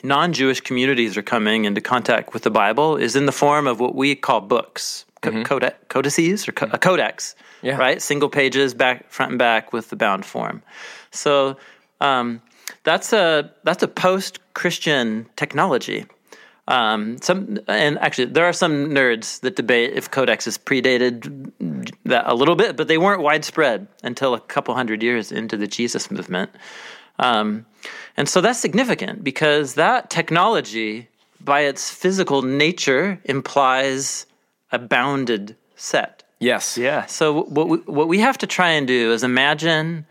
non 0.02 0.32
Jewish 0.32 0.60
communities 0.62 1.16
are 1.16 1.22
coming 1.22 1.64
into 1.66 1.80
contact 1.80 2.32
with 2.34 2.42
the 2.42 2.50
Bible 2.50 2.96
is 2.96 3.14
in 3.14 3.26
the 3.26 3.32
form 3.32 3.66
of 3.66 3.78
what 3.80 3.94
we 3.94 4.14
call 4.16 4.40
books, 4.40 5.04
co- 5.22 5.42
code- 5.44 5.74
codices 5.88 6.46
or 6.48 6.52
co- 6.52 6.68
a 6.72 6.78
codex, 6.78 7.34
Yeah. 7.62 7.76
right? 7.78 8.02
Single 8.02 8.28
pages, 8.28 8.74
back 8.74 9.10
front 9.10 9.32
and 9.32 9.38
back 9.38 9.72
with 9.72 9.88
the 9.90 9.96
bound 9.96 10.24
form. 10.26 10.62
So 11.10 11.56
um, 12.00 12.42
that's 12.84 13.12
a 13.12 13.50
that's 13.64 13.82
a 13.82 13.88
post 13.88 14.38
Christian 14.54 15.26
technology. 15.36 16.04
Um, 16.68 17.18
some 17.20 17.58
and 17.66 17.98
actually 17.98 18.26
there 18.26 18.44
are 18.44 18.52
some 18.52 18.90
nerds 18.90 19.40
that 19.40 19.56
debate 19.56 19.92
if 19.94 20.10
codexes 20.10 20.58
predated 20.58 21.50
that 22.04 22.24
a 22.26 22.34
little 22.34 22.54
bit, 22.54 22.76
but 22.76 22.86
they 22.86 22.98
weren't 22.98 23.20
widespread 23.20 23.88
until 24.04 24.34
a 24.34 24.40
couple 24.40 24.74
hundred 24.74 25.02
years 25.02 25.32
into 25.32 25.56
the 25.56 25.66
Jesus 25.66 26.10
movement. 26.10 26.50
Um, 27.18 27.66
and 28.16 28.28
so 28.28 28.40
that's 28.40 28.58
significant 28.60 29.22
because 29.24 29.74
that 29.74 30.08
technology, 30.10 31.08
by 31.40 31.60
its 31.62 31.90
physical 31.90 32.42
nature, 32.42 33.18
implies 33.24 34.26
a 34.72 34.78
bounded 34.78 35.56
set. 35.76 36.22
Yes. 36.38 36.76
Yeah. 36.76 37.06
So 37.06 37.44
what 37.44 37.68
we, 37.68 37.78
what 37.78 38.08
we 38.08 38.18
have 38.18 38.38
to 38.38 38.46
try 38.46 38.70
and 38.70 38.86
do 38.86 39.12
is 39.12 39.22
imagine 39.22 40.06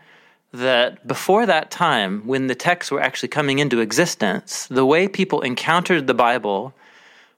that 0.52 1.06
before 1.06 1.46
that 1.46 1.70
time, 1.70 2.26
when 2.26 2.46
the 2.46 2.54
texts 2.54 2.90
were 2.90 3.00
actually 3.00 3.28
coming 3.28 3.58
into 3.58 3.80
existence, 3.80 4.66
the 4.68 4.86
way 4.86 5.08
people 5.08 5.40
encountered 5.42 6.06
the 6.06 6.14
Bible 6.14 6.74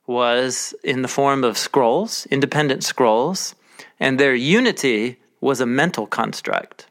was 0.07 0.75
in 0.85 1.03
the 1.03 1.09
form 1.09 1.45
of 1.45 1.57
scrolls, 1.57 2.27
independent 2.31 2.85
scrolls, 2.85 3.55
and 3.99 4.21
their 4.21 4.35
unity 4.35 5.19
was 5.41 5.61
a 5.61 5.67
mental 5.67 6.07
construct. 6.07 6.87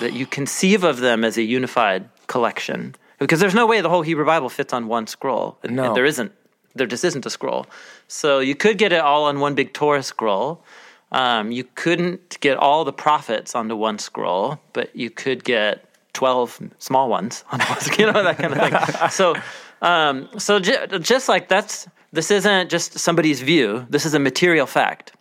That 0.00 0.12
you 0.12 0.26
conceive 0.26 0.84
of 0.84 0.98
them 1.00 1.24
as 1.24 1.38
a 1.38 1.42
unified 1.42 2.08
collection. 2.26 2.94
Because 3.18 3.40
there's 3.40 3.54
no 3.54 3.66
way 3.66 3.80
the 3.80 3.88
whole 3.88 4.02
Hebrew 4.02 4.26
Bible 4.26 4.48
fits 4.48 4.72
on 4.72 4.86
one 4.86 5.06
scroll. 5.06 5.58
No. 5.64 5.84
and 5.84 5.96
there 5.96 6.04
isn't. 6.04 6.32
There 6.74 6.86
just 6.86 7.04
isn't 7.04 7.26
a 7.26 7.30
scroll. 7.30 7.66
So 8.06 8.38
you 8.38 8.54
could 8.54 8.78
get 8.78 8.92
it 8.92 9.00
all 9.00 9.24
on 9.24 9.40
one 9.40 9.54
big 9.54 9.72
Torah 9.72 10.02
scroll. 10.02 10.62
Um, 11.10 11.50
you 11.50 11.64
couldn't 11.64 12.38
get 12.40 12.58
all 12.58 12.84
the 12.84 12.92
prophets 12.92 13.54
onto 13.54 13.74
one 13.74 13.98
scroll, 13.98 14.60
but 14.72 14.94
you 14.94 15.10
could 15.10 15.42
get 15.44 15.84
12 16.12 16.70
small 16.78 17.08
ones 17.08 17.44
on 17.52 17.60
one, 17.60 17.78
you 17.98 18.06
know, 18.06 18.22
that 18.22 18.38
kind 18.38 18.52
of 18.52 18.58
thing. 18.58 19.08
So, 19.10 19.34
um, 19.80 20.28
so 20.38 20.58
ju- 20.58 20.98
just 20.98 21.28
like 21.28 21.48
that's, 21.48 21.88
this 22.12 22.30
isn't 22.30 22.70
just 22.70 22.98
somebody's 22.98 23.40
view, 23.40 23.86
this 23.88 24.04
is 24.04 24.14
a 24.14 24.18
material 24.18 24.66
fact. 24.66 25.12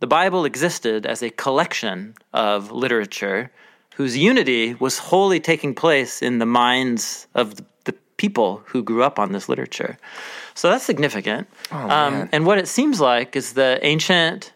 The 0.00 0.06
Bible 0.06 0.44
existed 0.44 1.06
as 1.06 1.22
a 1.22 1.30
collection 1.30 2.14
of 2.32 2.70
literature 2.70 3.50
whose 3.94 4.16
unity 4.16 4.74
was 4.74 4.98
wholly 4.98 5.40
taking 5.40 5.74
place 5.74 6.20
in 6.20 6.38
the 6.38 6.46
minds 6.46 7.26
of 7.34 7.54
the 7.84 7.92
people 8.16 8.62
who 8.66 8.82
grew 8.82 9.02
up 9.02 9.18
on 9.18 9.32
this 9.32 9.48
literature. 9.48 9.96
So 10.54 10.70
that's 10.70 10.84
significant. 10.84 11.48
um, 11.72 12.28
and 12.32 12.46
what 12.46 12.58
it 12.58 12.68
seems 12.68 13.00
like 13.00 13.34
is 13.36 13.54
the 13.54 13.78
ancient 13.82 14.52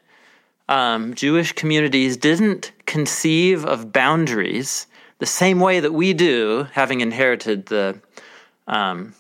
um, 0.69 1.15
Jewish 1.15 1.53
communities 1.53 2.17
didn't 2.17 2.73
conceive 2.87 3.65
of 3.65 3.93
boundaries 3.93 4.87
the 5.19 5.27
same 5.27 5.59
way 5.61 5.81
that 5.81 5.93
we 5.93 6.13
do, 6.13 6.67
having 6.73 7.01
inherited 7.01 7.67
the 7.67 8.01
um, 8.69 9.15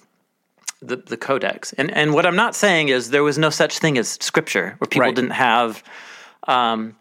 the, 0.80 0.96
the 0.96 1.16
codex. 1.16 1.72
And 1.72 1.90
and 1.90 2.14
what 2.14 2.24
I'm 2.26 2.36
not 2.36 2.54
saying 2.54 2.88
is 2.88 3.10
there 3.10 3.24
was 3.24 3.38
no 3.38 3.50
such 3.50 3.78
thing 3.80 3.98
as 3.98 4.08
scripture, 4.20 4.76
where 4.78 4.86
people 4.88 5.06
Right. 5.06 5.14
didn't 5.16 5.32
have. 5.32 5.82
Um, 6.46 6.96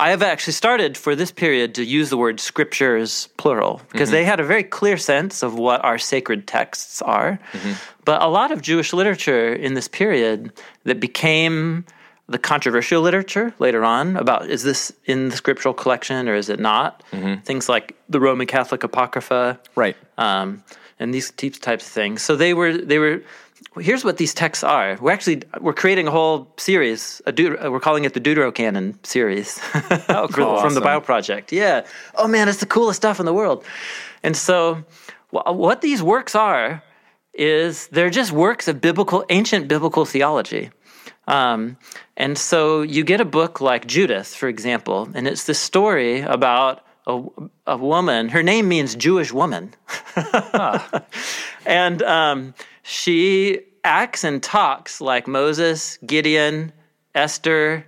I 0.00 0.10
have 0.10 0.22
actually 0.22 0.52
started 0.52 0.96
for 0.96 1.16
this 1.16 1.32
period 1.32 1.74
to 1.74 1.84
use 1.84 2.08
the 2.08 2.16
word 2.16 2.38
scriptures 2.38 3.28
plural 3.36 3.82
because 3.90 4.10
they 4.10 4.20
mm-hmm. 4.20 4.30
had 4.30 4.40
a 4.40 4.44
very 4.44 4.62
clear 4.62 4.96
sense 4.96 5.42
of 5.42 5.54
what 5.54 5.84
our 5.84 5.98
sacred 5.98 6.46
texts 6.46 7.02
are. 7.02 7.40
Mm-hmm. 7.52 7.72
But 8.04 8.22
a 8.22 8.28
lot 8.28 8.52
of 8.52 8.62
Jewish 8.62 8.92
literature 8.92 9.52
in 9.52 9.74
this 9.74 9.88
period 9.88 10.52
that 10.84 11.00
became 11.00 11.84
the 12.28 12.38
controversial 12.38 13.02
literature 13.02 13.52
later 13.58 13.82
on 13.82 14.16
about 14.16 14.48
is 14.48 14.62
this 14.62 14.92
in 15.06 15.30
the 15.30 15.36
scriptural 15.36 15.74
collection 15.74 16.28
or 16.28 16.34
is 16.34 16.48
it 16.48 16.60
not? 16.60 17.02
Mm-hmm. 17.10 17.40
Things 17.40 17.68
like 17.68 17.96
the 18.08 18.20
Roman 18.20 18.46
Catholic 18.46 18.84
Apocrypha, 18.84 19.58
Right. 19.74 19.96
um, 20.16 20.62
and 21.00 21.12
these 21.12 21.32
types 21.32 21.58
types 21.58 21.86
of 21.86 21.92
things. 21.92 22.22
So 22.22 22.36
they 22.36 22.54
were 22.54 22.76
they 22.76 22.98
were. 22.98 23.22
Here's 23.78 24.04
what 24.04 24.16
these 24.16 24.34
texts 24.34 24.64
are. 24.64 24.96
We're 25.00 25.12
actually 25.12 25.42
we're 25.60 25.72
creating 25.72 26.06
a 26.08 26.10
whole 26.10 26.52
series. 26.58 27.20
A 27.26 27.32
Deut- 27.32 27.70
we're 27.70 27.80
calling 27.80 28.04
it 28.04 28.14
the 28.14 28.20
Deuterocanon 28.20 29.04
series 29.06 29.58
Oh, 30.08 30.28
from, 30.28 30.60
from 30.60 30.74
the 30.74 30.80
Bible 30.80 31.00
Project. 31.00 31.52
Yeah. 31.52 31.84
Oh 32.14 32.28
man, 32.28 32.48
it's 32.48 32.60
the 32.60 32.66
coolest 32.66 32.98
stuff 32.98 33.20
in 33.20 33.26
the 33.26 33.34
world. 33.34 33.64
And 34.22 34.36
so, 34.36 34.84
what 35.30 35.80
these 35.80 36.02
works 36.02 36.34
are 36.34 36.82
is 37.34 37.86
they're 37.88 38.10
just 38.10 38.32
works 38.32 38.66
of 38.68 38.80
biblical, 38.80 39.24
ancient 39.28 39.68
biblical 39.68 40.04
theology. 40.04 40.70
Um, 41.28 41.76
and 42.16 42.36
so 42.38 42.82
you 42.82 43.04
get 43.04 43.20
a 43.20 43.24
book 43.24 43.60
like 43.60 43.86
Judith, 43.86 44.34
for 44.34 44.48
example, 44.48 45.08
and 45.14 45.28
it's 45.28 45.44
this 45.44 45.58
story 45.60 46.20
about 46.20 46.80
a, 47.08 47.24
a 47.66 47.76
woman. 47.76 48.28
Her 48.28 48.42
name 48.42 48.68
means 48.68 48.94
Jewish 48.94 49.32
woman. 49.32 49.74
and 51.66 52.02
um, 52.02 52.54
she 52.82 53.60
acts 53.82 54.22
and 54.24 54.42
talks 54.42 55.00
like 55.00 55.26
Moses, 55.26 55.98
Gideon, 56.06 56.72
Esther, 57.14 57.86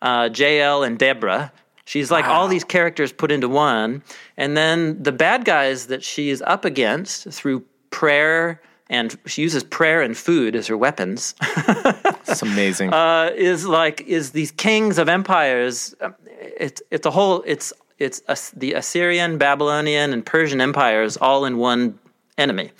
uh, 0.00 0.30
Jael, 0.32 0.82
and 0.84 0.98
Deborah. 0.98 1.52
She's 1.84 2.10
like 2.12 2.24
all 2.26 2.46
these 2.46 2.62
characters 2.62 3.12
put 3.12 3.32
into 3.32 3.48
one. 3.48 4.04
And 4.36 4.56
then 4.56 5.02
the 5.02 5.10
bad 5.10 5.44
guys 5.44 5.88
that 5.88 6.04
she's 6.04 6.40
up 6.42 6.64
against 6.64 7.28
through 7.32 7.64
prayer, 7.90 8.62
and 8.88 9.18
she 9.26 9.42
uses 9.42 9.64
prayer 9.64 10.00
and 10.00 10.16
food 10.16 10.54
as 10.54 10.68
her 10.68 10.76
weapons. 10.76 11.34
That's 11.66 12.42
amazing. 12.42 12.92
uh, 12.92 13.32
is 13.34 13.66
like 13.66 14.02
is 14.02 14.30
these 14.30 14.52
kings 14.52 14.98
of 14.98 15.08
empires. 15.08 15.96
um, 16.00 16.14
It's 16.28 16.80
it's 16.92 17.06
a 17.06 17.10
whole 17.10 17.42
it's 17.44 17.72
it's 18.00 18.50
the 18.50 18.72
Assyrian, 18.72 19.38
Babylonian, 19.38 20.12
and 20.12 20.24
Persian 20.24 20.60
empires 20.60 21.16
all 21.16 21.44
in 21.44 21.58
one 21.58 21.98
enemy. 22.38 22.70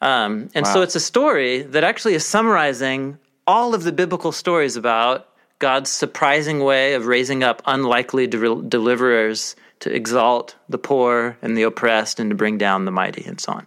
Um, 0.00 0.50
and 0.54 0.66
so 0.66 0.82
it's 0.82 0.94
a 0.94 1.00
story 1.00 1.62
that 1.62 1.82
actually 1.82 2.14
is 2.14 2.24
summarizing 2.24 3.18
all 3.46 3.74
of 3.74 3.84
the 3.84 3.92
biblical 3.92 4.32
stories 4.32 4.76
about 4.76 5.28
God's 5.58 5.90
surprising 5.90 6.60
way 6.60 6.94
of 6.94 7.06
raising 7.06 7.42
up 7.42 7.62
unlikely 7.66 8.26
de- 8.26 8.62
deliverers 8.62 9.56
to 9.80 9.94
exalt 9.94 10.56
the 10.68 10.78
poor 10.78 11.36
and 11.42 11.56
the 11.56 11.62
oppressed 11.62 12.20
and 12.20 12.30
to 12.30 12.36
bring 12.36 12.58
down 12.58 12.84
the 12.84 12.90
mighty 12.90 13.24
and 13.24 13.40
so 13.40 13.52
on. 13.52 13.66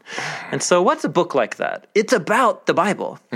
And 0.52 0.64
so 0.64 0.82
what's 0.82 1.04
a 1.04 1.10
book 1.10 1.36
like 1.36 1.58
that? 1.58 1.88
It's 1.96 2.14
about 2.14 2.66
the 2.66 2.74
Bible. 2.74 3.20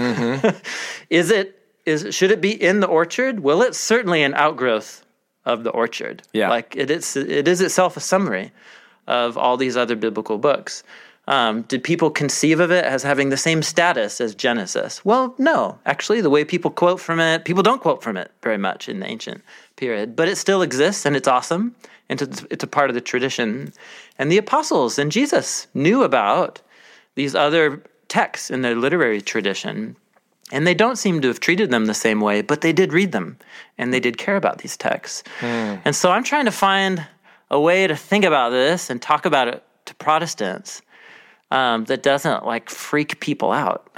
is 1.09 1.31
it 1.31 1.57
is 1.85 2.13
should 2.13 2.31
it 2.31 2.41
be 2.41 2.51
in 2.51 2.79
the 2.79 2.87
orchard? 2.87 3.41
Well, 3.41 3.61
it's 3.61 3.79
certainly 3.79 4.23
an 4.23 4.33
outgrowth 4.35 5.05
of 5.45 5.63
the 5.63 5.71
orchard. 5.71 6.23
Yeah. 6.33 6.49
Like 6.49 6.75
it 6.75 6.91
is 6.91 7.15
it 7.15 7.47
is 7.47 7.61
itself 7.61 7.97
a 7.97 7.99
summary 7.99 8.51
of 9.07 9.37
all 9.37 9.57
these 9.57 9.77
other 9.77 9.95
biblical 9.95 10.37
books. 10.37 10.83
Um, 11.27 11.61
did 11.63 11.83
people 11.83 12.09
conceive 12.09 12.59
of 12.59 12.71
it 12.71 12.83
as 12.83 13.03
having 13.03 13.29
the 13.29 13.37
same 13.37 13.61
status 13.61 14.19
as 14.19 14.33
Genesis? 14.33 15.05
Well, 15.05 15.35
no. 15.37 15.77
Actually, 15.85 16.21
the 16.21 16.29
way 16.29 16.43
people 16.43 16.71
quote 16.71 16.99
from 16.99 17.19
it, 17.19 17.45
people 17.45 17.63
don't 17.63 17.81
quote 17.81 18.01
from 18.01 18.17
it 18.17 18.31
very 18.41 18.57
much 18.57 18.89
in 18.89 18.99
the 18.99 19.07
ancient 19.07 19.43
period, 19.75 20.15
but 20.15 20.27
it 20.27 20.37
still 20.37 20.61
exists 20.61 21.05
and 21.05 21.15
it's 21.15 21.27
awesome 21.27 21.75
and 22.09 22.21
it's, 22.21 22.43
it's 22.49 22.63
a 22.63 22.67
part 22.67 22.89
of 22.89 22.95
the 22.95 23.01
tradition. 23.01 23.71
And 24.17 24.31
the 24.31 24.37
apostles 24.37 24.97
and 24.97 25.11
Jesus 25.11 25.67
knew 25.73 26.03
about 26.03 26.59
these 27.15 27.35
other 27.35 27.83
texts 28.07 28.49
in 28.49 28.61
their 28.61 28.75
literary 28.75 29.21
tradition. 29.21 29.95
And 30.51 30.67
they 30.67 30.73
don't 30.73 30.97
seem 30.97 31.21
to 31.21 31.27
have 31.27 31.39
treated 31.39 31.71
them 31.71 31.85
the 31.85 31.93
same 31.93 32.19
way, 32.21 32.41
but 32.41 32.61
they 32.61 32.73
did 32.73 32.93
read 32.93 33.11
them 33.11 33.37
and 33.77 33.93
they 33.93 33.99
did 33.99 34.17
care 34.17 34.35
about 34.35 34.59
these 34.59 34.75
texts. 34.75 35.23
And 35.85 35.95
so 35.95 36.11
I'm 36.11 36.23
trying 36.23 36.45
to 36.45 36.51
find 36.51 37.05
a 37.49 37.59
way 37.59 37.87
to 37.87 37.95
think 37.95 38.25
about 38.25 38.49
this 38.49 38.89
and 38.89 39.01
talk 39.01 39.25
about 39.25 39.47
it 39.47 39.63
to 39.85 39.95
Protestants 39.95 40.81
um, 41.51 41.85
that 41.85 42.03
doesn't 42.03 42.45
like 42.45 42.69
freak 42.69 43.19
people 43.19 43.51
out. 43.51 43.89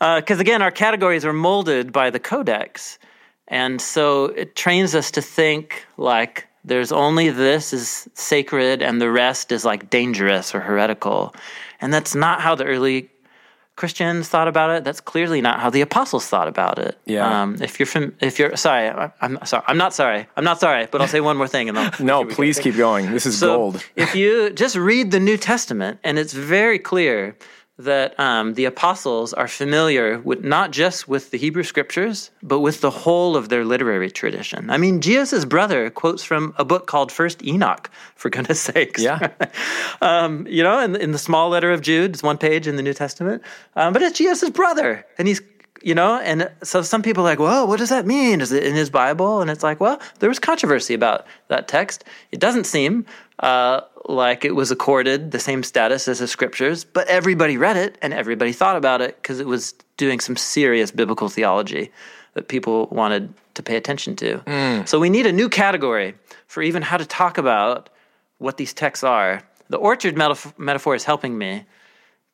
Because 0.00 0.38
again, 0.38 0.60
our 0.60 0.70
categories 0.70 1.24
are 1.24 1.32
molded 1.32 1.92
by 1.92 2.10
the 2.10 2.18
codex. 2.18 2.98
And 3.48 3.80
so 3.80 4.26
it 4.26 4.54
trains 4.54 4.94
us 4.94 5.10
to 5.12 5.22
think 5.22 5.86
like 5.96 6.46
there's 6.64 6.92
only 6.92 7.30
this 7.30 7.72
is 7.72 8.08
sacred 8.14 8.82
and 8.82 9.00
the 9.00 9.10
rest 9.10 9.52
is 9.52 9.64
like 9.64 9.88
dangerous 9.88 10.54
or 10.54 10.60
heretical. 10.60 11.34
And 11.80 11.92
that's 11.92 12.14
not 12.14 12.40
how 12.40 12.54
the 12.54 12.64
early 12.64 13.08
Christians 13.76 14.28
thought 14.28 14.46
about 14.46 14.70
it. 14.70 14.84
That's 14.84 15.00
clearly 15.00 15.40
not 15.40 15.58
how 15.60 15.68
the 15.68 15.80
apostles 15.80 16.26
thought 16.26 16.46
about 16.46 16.78
it. 16.78 16.96
Yeah. 17.06 17.42
Um, 17.42 17.60
if 17.60 17.80
you're 17.80 17.86
from, 17.86 18.14
if 18.20 18.38
you're 18.38 18.56
sorry, 18.56 18.88
I, 18.88 19.10
I'm 19.20 19.38
sorry. 19.44 19.64
I'm 19.66 19.76
not 19.76 19.92
sorry. 19.92 20.26
I'm 20.36 20.44
not 20.44 20.60
sorry. 20.60 20.86
But 20.90 21.00
I'll 21.00 21.08
say 21.08 21.20
one 21.20 21.36
more 21.36 21.48
thing 21.48 21.68
and 21.68 21.78
I'll. 21.78 21.90
no, 22.04 22.24
please 22.24 22.58
keep 22.60 22.76
going. 22.76 23.10
This 23.10 23.26
is 23.26 23.38
So 23.38 23.56
gold. 23.56 23.84
if 23.96 24.14
you 24.14 24.50
just 24.50 24.76
read 24.76 25.10
the 25.10 25.18
New 25.20 25.36
Testament, 25.36 25.98
and 26.04 26.18
it's 26.18 26.32
very 26.32 26.78
clear 26.78 27.36
that 27.76 28.18
um, 28.20 28.54
the 28.54 28.66
apostles 28.66 29.32
are 29.32 29.48
familiar 29.48 30.20
with 30.20 30.44
not 30.44 30.70
just 30.70 31.08
with 31.08 31.32
the 31.32 31.38
Hebrew 31.38 31.64
scriptures, 31.64 32.30
but 32.42 32.60
with 32.60 32.80
the 32.80 32.90
whole 32.90 33.36
of 33.36 33.48
their 33.48 33.64
literary 33.64 34.10
tradition. 34.10 34.70
I 34.70 34.76
mean, 34.76 35.00
Jesus' 35.00 35.44
brother 35.44 35.90
quotes 35.90 36.22
from 36.22 36.54
a 36.56 36.64
book 36.64 36.86
called 36.86 37.10
First 37.10 37.44
Enoch, 37.44 37.90
for 38.14 38.30
goodness 38.30 38.60
sakes. 38.72 39.02
Yeah. 39.02 39.28
um, 40.00 40.46
you 40.46 40.62
know, 40.62 40.78
in, 40.78 40.94
in 40.96 41.10
the 41.10 41.18
small 41.18 41.48
letter 41.48 41.72
of 41.72 41.80
Jude, 41.80 42.12
it's 42.12 42.22
one 42.22 42.38
page 42.38 42.68
in 42.68 42.76
the 42.76 42.82
New 42.82 42.94
Testament, 42.94 43.42
um, 43.74 43.92
but 43.92 44.02
it's 44.02 44.16
Jesus' 44.16 44.50
brother, 44.50 45.04
and 45.18 45.26
he's 45.26 45.40
you 45.84 45.94
know, 45.94 46.18
and 46.18 46.50
so 46.62 46.80
some 46.80 47.02
people 47.02 47.22
are 47.22 47.30
like, 47.30 47.38
well, 47.38 47.66
what 47.66 47.78
does 47.78 47.90
that 47.90 48.06
mean? 48.06 48.40
Is 48.40 48.52
it 48.52 48.64
in 48.64 48.74
his 48.74 48.88
Bible? 48.88 49.42
And 49.42 49.50
it's 49.50 49.62
like, 49.62 49.80
well, 49.80 50.00
there 50.18 50.30
was 50.30 50.38
controversy 50.38 50.94
about 50.94 51.26
that 51.48 51.68
text. 51.68 52.04
It 52.32 52.40
doesn't 52.40 52.64
seem 52.64 53.04
uh, 53.40 53.80
like 54.06 54.44
it 54.44 54.54
was 54.54 54.70
accorded 54.70 55.30
the 55.30 55.38
same 55.40 55.62
status 55.62 56.08
as 56.08 56.18
the 56.18 56.28
scriptures, 56.28 56.84
but 56.84 57.06
everybody 57.08 57.56
read 57.56 57.76
it 57.76 57.98
and 58.02 58.12
everybody 58.12 58.52
thought 58.52 58.76
about 58.76 59.00
it 59.00 59.16
because 59.16 59.40
it 59.40 59.46
was 59.46 59.74
doing 59.96 60.20
some 60.20 60.36
serious 60.36 60.90
biblical 60.90 61.28
theology 61.28 61.90
that 62.34 62.48
people 62.48 62.86
wanted 62.90 63.32
to 63.54 63.62
pay 63.62 63.76
attention 63.76 64.16
to. 64.16 64.82
So 64.86 64.98
we 64.98 65.08
need 65.10 65.26
a 65.26 65.32
new 65.32 65.48
category 65.48 66.14
for 66.46 66.62
even 66.62 66.82
how 66.82 66.96
to 66.96 67.04
talk 67.06 67.38
about 67.38 67.88
what 68.38 68.56
these 68.56 68.72
texts 68.74 69.04
are. 69.04 69.42
The 69.68 69.76
orchard 69.78 70.16
metaf- 70.16 70.52
metaphor 70.58 70.94
is 70.94 71.04
helping 71.04 71.38
me. 71.38 71.64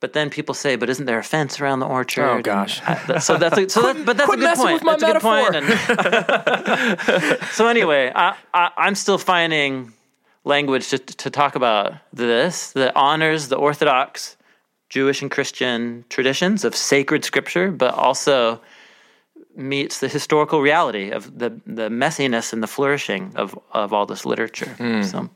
But 0.00 0.14
then 0.14 0.30
people 0.30 0.54
say, 0.54 0.76
"But 0.76 0.88
isn't 0.88 1.04
there 1.04 1.18
a 1.18 1.22
fence 1.22 1.60
around 1.60 1.80
the 1.80 1.86
orchard?" 1.86 2.24
Oh, 2.26 2.40
gosh. 2.40 2.80
I- 2.86 3.18
so 3.18 3.36
that's 3.36 3.58
a, 3.58 3.68
so 3.68 3.82
that, 3.82 4.06
but 4.06 4.16
that's 4.16 4.32
a 4.32 4.36
good 4.38 4.56
point. 4.56 4.72
with 4.72 4.82
my 4.82 4.96
that's 4.96 5.02
a 5.02 5.12
good 5.12 5.20
point. 5.20 5.54
And- 5.56 7.38
so 7.52 7.68
anyway, 7.68 8.10
I, 8.14 8.34
I, 8.54 8.70
I'm 8.78 8.94
still 8.94 9.18
finding 9.18 9.92
language 10.50 10.88
to, 10.88 10.98
to 10.98 11.30
talk 11.30 11.54
about 11.54 11.94
this 12.12 12.72
that 12.72 12.94
honors 12.94 13.48
the 13.48 13.56
Orthodox 13.56 14.36
Jewish 14.90 15.22
and 15.22 15.30
Christian 15.30 16.04
traditions 16.10 16.64
of 16.64 16.76
sacred 16.76 17.24
scripture, 17.24 17.70
but 17.70 17.94
also 17.94 18.60
meets 19.56 20.00
the 20.00 20.08
historical 20.08 20.60
reality 20.60 21.10
of 21.10 21.38
the, 21.38 21.60
the 21.64 21.88
messiness 21.88 22.52
and 22.52 22.62
the 22.62 22.66
flourishing 22.66 23.32
of, 23.36 23.58
of 23.72 23.92
all 23.92 24.04
this 24.04 24.26
literature. 24.26 24.70
Hmm. 24.70 25.02
So. 25.02 25.30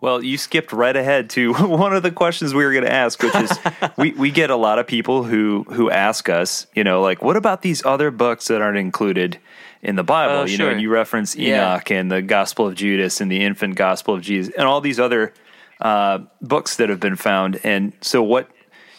Well, 0.00 0.24
you 0.24 0.38
skipped 0.38 0.72
right 0.72 0.96
ahead 0.96 1.30
to 1.30 1.52
one 1.54 1.94
of 1.94 2.02
the 2.02 2.10
questions 2.10 2.54
we 2.54 2.64
were 2.64 2.72
going 2.72 2.84
to 2.84 2.92
ask, 2.92 3.22
which 3.22 3.34
is 3.34 3.58
we, 3.98 4.12
we 4.12 4.30
get 4.30 4.50
a 4.50 4.56
lot 4.56 4.78
of 4.78 4.86
people 4.86 5.24
who 5.24 5.64
who 5.64 5.90
ask 5.90 6.28
us, 6.28 6.66
you 6.74 6.84
know, 6.84 7.02
like, 7.02 7.22
what 7.22 7.36
about 7.36 7.62
these 7.62 7.84
other 7.84 8.10
books 8.10 8.48
that 8.48 8.62
aren't 8.62 8.78
included 8.78 9.38
in 9.82 9.96
the 9.96 10.04
Bible? 10.04 10.34
Oh, 10.40 10.44
you 10.44 10.58
know, 10.58 10.68
and 10.68 10.80
you 10.80 10.90
reference 10.90 11.34
Yeah. 11.36 11.74
Enoch 11.74 11.90
and 11.90 12.10
the 12.10 12.22
Gospel 12.22 12.66
of 12.66 12.74
Judas 12.74 13.20
and 13.20 13.30
the 13.30 13.42
infant 13.42 13.74
Gospel 13.76 14.14
of 14.14 14.22
Jesus 14.22 14.52
and 14.56 14.66
all 14.66 14.80
these 14.80 15.00
other 15.00 15.32
uh, 15.80 16.18
books 16.42 16.76
that 16.76 16.88
have 16.90 17.00
been 17.00 17.16
found. 17.16 17.58
And 17.64 17.92
so, 18.00 18.22
what, 18.22 18.50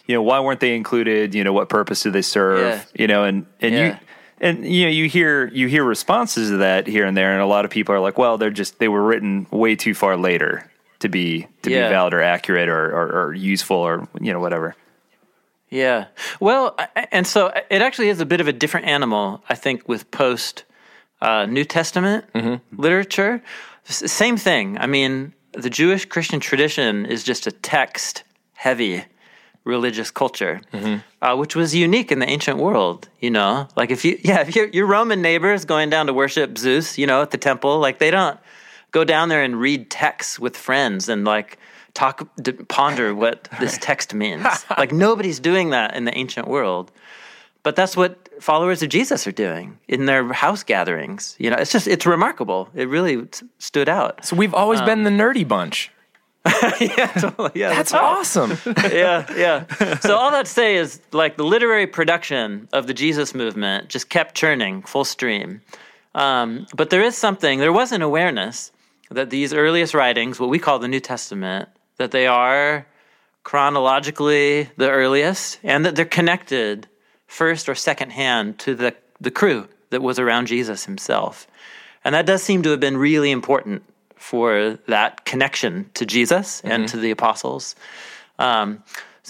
you 0.07 0.15
know, 0.15 0.23
why 0.23 0.39
weren't 0.39 0.59
they 0.59 0.75
included? 0.75 1.35
You 1.35 1.43
know, 1.43 1.53
what 1.53 1.69
purpose 1.69 2.01
do 2.03 2.11
they 2.11 2.23
serve? 2.23 2.59
Yeah. 2.59 2.83
You 3.01 3.07
know, 3.07 3.23
and 3.23 3.45
and 3.61 3.75
you 3.75 3.97
and 4.39 4.65
you 4.65 4.85
know 4.85 4.91
you 4.91 5.07
hear 5.07 5.47
you 5.49 5.67
hear 5.67 5.83
responses 5.83 6.49
to 6.49 6.57
that 6.57 6.87
here 6.87 7.05
and 7.05 7.15
there, 7.15 7.31
and 7.33 7.41
a 7.41 7.45
lot 7.45 7.65
of 7.65 7.71
people 7.71 7.93
are 7.93 7.99
like, 7.99 8.17
well, 8.17 8.37
they're 8.39 8.49
just 8.49 8.79
they 8.79 8.87
were 8.87 9.03
written 9.03 9.45
way 9.51 9.75
too 9.75 9.93
far 9.93 10.17
later 10.17 10.67
to 10.99 11.09
be 11.09 11.47
to 11.61 11.69
Yeah. 11.69 11.87
be 11.87 11.91
valid 11.93 12.13
or 12.15 12.21
accurate 12.21 12.67
or, 12.69 12.85
or, 12.91 13.25
or 13.27 13.33
useful 13.33 13.77
or 13.77 14.07
you 14.19 14.33
know 14.33 14.39
whatever. 14.39 14.75
Yeah. 15.69 16.07
Well, 16.39 16.75
and 17.11 17.25
so 17.25 17.47
it 17.69 17.81
actually 17.81 18.09
is 18.09 18.19
a 18.19 18.25
bit 18.25 18.41
of 18.41 18.47
a 18.47 18.51
different 18.53 18.87
animal, 18.87 19.41
I 19.47 19.55
think, 19.55 19.87
with 19.87 20.09
post 20.11 20.65
uh, 21.21 21.45
New 21.45 21.63
Testament 21.65 22.25
literature. 22.75 23.41
S- 23.87 24.11
same 24.11 24.37
thing. 24.37 24.77
I 24.77 24.87
mean, 24.87 25.33
the 25.53 25.69
Jewish 25.69 26.05
Christian 26.05 26.39
tradition 26.39 27.05
is 27.05 27.23
just 27.23 27.47
a 27.47 27.51
text 27.51 28.23
heavy 28.53 29.03
religious 29.63 30.09
culture, 30.09 30.59
uh, 31.21 31.35
which 31.35 31.55
was 31.55 31.75
unique 31.75 32.11
in 32.11 32.17
the 32.19 32.27
ancient 32.27 32.57
world. 32.57 33.07
You 33.19 33.29
know, 33.31 33.67
like 33.75 33.91
if 33.91 34.03
you, 34.03 34.19
yeah, 34.23 34.41
if 34.41 34.55
your 34.55 34.67
your 34.67 34.87
Roman 34.87 35.21
neighbors 35.21 35.65
going 35.65 35.89
down 35.89 36.07
to 36.07 36.13
worship 36.13 36.57
Zeus, 36.57 36.97
you 36.97 37.05
know, 37.07 37.21
at 37.21 37.31
the 37.31 37.37
temple, 37.37 37.79
like 37.79 37.99
they 37.99 38.11
don't 38.11 38.39
go 38.91 39.03
down 39.03 39.29
there 39.29 39.43
and 39.43 39.59
read 39.59 39.89
texts 39.89 40.39
with 40.39 40.57
friends 40.57 41.07
and 41.09 41.23
like 41.25 41.57
talk, 41.93 42.27
d- 42.41 42.53
ponder 42.53 43.13
what 43.13 43.47
this 43.59 43.77
text 43.81 44.13
means. 44.13 44.45
like 44.77 44.91
nobody's 44.91 45.39
doing 45.39 45.69
that 45.71 45.95
in 45.95 46.05
the 46.05 46.17
ancient 46.17 46.47
world. 46.47 46.91
But 47.63 47.75
that's 47.75 47.95
what 47.95 48.29
followers 48.41 48.81
of 48.83 48.89
Jesus 48.89 49.25
are 49.27 49.31
doing 49.31 49.77
in 49.87 50.05
their 50.05 50.33
house 50.33 50.63
gatherings. 50.63 51.35
You 51.39 51.49
know, 51.51 51.57
it's 51.57 51.71
just 51.71 51.87
it's 51.87 52.05
remarkable. 52.05 52.69
It 52.73 52.89
really 52.89 53.17
s- 53.31 53.43
stood 53.59 53.87
out. 53.87 54.25
So 54.25 54.35
we've 54.35 54.53
always 54.53 54.81
been 54.81 55.03
the 55.03 55.09
nerdy 55.11 55.47
bunch. 55.47 55.91
yeah, 56.81 57.05
totally. 57.07 57.51
yeah, 57.53 57.69
That's 57.69 57.93
right. 57.93 58.01
awesome. 58.01 58.57
yeah, 58.91 59.31
yeah. 59.35 59.97
So 59.99 60.17
all 60.17 60.31
that 60.31 60.45
to 60.47 60.51
say 60.51 60.75
is 60.75 60.99
like 61.11 61.37
the 61.37 61.43
literary 61.43 61.85
production 61.85 62.67
of 62.73 62.87
the 62.87 62.95
Jesus 62.95 63.35
movement 63.35 63.89
just 63.89 64.09
kept 64.09 64.33
churning 64.33 64.81
full 64.81 65.05
stream. 65.05 65.61
Um, 66.15 66.65
but 66.75 66.89
there 66.89 67.03
is 67.03 67.15
something, 67.15 67.59
there 67.59 67.71
was 67.71 67.91
an 67.91 68.01
awareness 68.01 68.71
that 69.11 69.29
these 69.29 69.53
earliest 69.53 69.93
writings, 69.93 70.39
what 70.39 70.49
we 70.49 70.57
call 70.57 70.79
the 70.79 70.87
New 70.87 70.99
Testament, 70.99 71.69
that 71.97 72.09
they 72.11 72.25
are 72.25 72.87
chronologically 73.43 74.69
the 74.77 74.89
earliest 74.89 75.59
and 75.63 75.85
that 75.85 75.95
they're 75.95 76.05
connected 76.05 76.87
first 77.31 77.69
or 77.69 77.75
second 77.75 78.11
hand 78.11 78.59
to 78.59 78.75
the, 78.75 78.93
the 79.21 79.31
crew 79.31 79.65
that 79.89 80.01
was 80.01 80.19
around 80.19 80.47
Jesus 80.47 80.83
himself. 80.83 81.47
And 82.03 82.13
that 82.13 82.25
does 82.25 82.43
seem 82.43 82.61
to 82.63 82.71
have 82.71 82.81
been 82.81 82.97
really 82.97 83.31
important 83.31 83.83
for 84.17 84.77
that 84.87 85.23
connection 85.23 85.89
to 85.93 86.05
Jesus 86.05 86.59
and 86.65 86.89
to 86.89 86.97
the 86.97 87.09
apostles. 87.09 87.75
Um, 88.37 88.83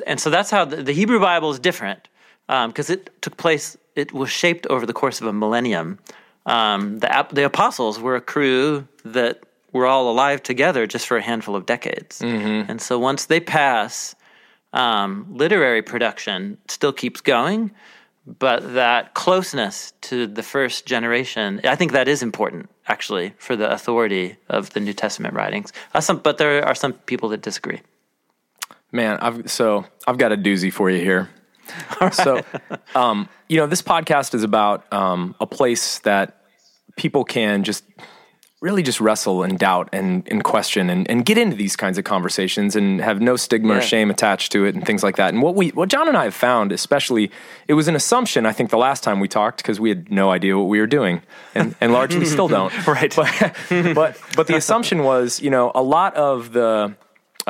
and 0.08 0.20
so 0.20 0.32
that's 0.32 0.50
how 0.50 0.66
the, 0.66 0.78
the 0.78 0.94
Hebrew 0.94 1.20
Bible 1.20 1.52
is 1.52 1.60
different 1.60 2.08
because 2.48 2.90
it 2.90 3.22
took 3.22 3.38
place, 3.38 3.78
it 3.96 4.12
was 4.12 4.32
shaped 4.32 4.66
over 4.68 4.88
the 4.88 4.94
course 4.94 5.22
of 5.22 5.28
a 5.28 5.34
millennium. 5.34 6.00
Um, 6.48 7.00
the, 7.00 7.28
the 7.32 7.46
apostles 7.46 8.00
were 8.00 8.16
a 8.16 8.22
crew 8.22 8.88
that 9.06 9.44
were 9.74 9.86
all 9.86 10.10
alive 10.10 10.42
together 10.42 10.88
just 10.88 11.06
for 11.06 11.18
a 11.18 11.22
handful 11.22 11.56
of 11.56 11.68
decades. 11.68 12.20
And 12.68 12.82
so 12.82 12.98
once 12.98 13.26
they 13.26 13.40
pass, 13.40 14.16
um, 14.74 15.28
literary 15.30 15.82
production 15.82 16.58
still 16.68 16.94
keeps 16.94 17.22
going, 17.22 17.72
but 18.26 18.74
that 18.74 19.14
closeness 19.14 19.94
to 20.02 20.28
the 20.28 20.44
first 20.44 20.86
generation, 20.86 21.60
I 21.64 21.76
think 21.76 21.92
that 21.92 22.08
is 22.08 22.22
important 22.22 22.70
actually 22.88 23.34
for 23.38 23.56
the 23.56 23.72
authority 23.72 24.38
of 24.50 24.72
the 24.72 24.80
New 24.80 24.94
Testament 24.94 25.34
writings. 25.34 25.74
Uh, 25.94 26.02
some, 26.02 26.20
but 26.20 26.38
there 26.38 26.64
are 26.66 26.76
some 26.76 26.94
people 26.94 27.30
that 27.30 27.42
disagree. 27.42 27.82
Man, 28.92 29.18
I've 29.20 29.50
so 29.50 29.86
I've 30.06 30.18
got 30.18 30.32
a 30.32 30.38
doozy 30.38 30.72
for 30.72 30.90
you 30.90 31.02
here. 31.02 31.30
So, 32.12 32.42
um, 32.96 33.30
you 33.48 33.58
know, 33.58 33.68
this 33.68 33.82
podcast 33.82 34.34
is 34.34 34.44
about 34.44 34.92
um, 34.92 35.36
a 35.40 35.48
place 35.48 36.00
that 36.00 36.42
people 36.98 37.24
can 37.24 37.64
just 37.64 37.84
really 38.62 38.84
just 38.84 39.02
wrestle 39.02 39.42
and 39.42 39.58
doubt 39.58 39.90
and, 39.92 40.26
and 40.30 40.44
question 40.44 40.90
and, 40.92 41.10
and 41.10 41.26
get 41.26 41.36
into 41.36 41.56
these 41.56 41.76
kinds 41.76 41.98
of 41.98 42.04
conversations 42.04 42.76
and 42.76 43.02
have 43.02 43.20
no 43.20 43.36
stigma 43.36 43.78
or 43.78 43.82
shame 43.82 44.12
attached 44.12 44.52
to 44.52 44.66
it 44.66 44.76
and 44.76 44.86
things 44.86 45.02
like 45.02 45.16
that. 45.16 45.34
And 45.34 45.42
what 45.42 45.56
we 45.56 45.70
what 45.70 45.90
John 45.90 46.08
and 46.08 46.16
I 46.16 46.26
have 46.26 46.36
found, 46.36 46.72
especially, 46.72 47.32
it 47.68 47.74
was 47.74 47.88
an 47.88 47.96
assumption. 47.96 48.46
I 48.46 48.54
think 48.54 48.70
the 48.70 48.78
last 48.78 49.04
time 49.04 49.20
we 49.20 49.28
talked 49.28 49.58
because 49.58 49.80
we 49.80 49.90
had 49.90 50.12
no 50.12 50.30
idea 50.30 50.58
what 50.58 50.68
we 50.68 50.80
were 50.80 50.88
doing, 50.88 51.24
and, 51.56 51.76
and 51.82 51.92
largely 51.92 52.26
still 52.26 52.48
don't. 52.48 52.72
Right. 52.92 53.16
But, 53.16 53.58
but 53.96 54.18
but 54.36 54.48
the 54.48 54.56
assumption 54.56 55.04
was, 55.04 55.42
you 55.42 55.50
know, 55.50 55.72
a 55.74 55.82
lot 55.82 56.14
of 56.16 56.52
the 56.52 56.94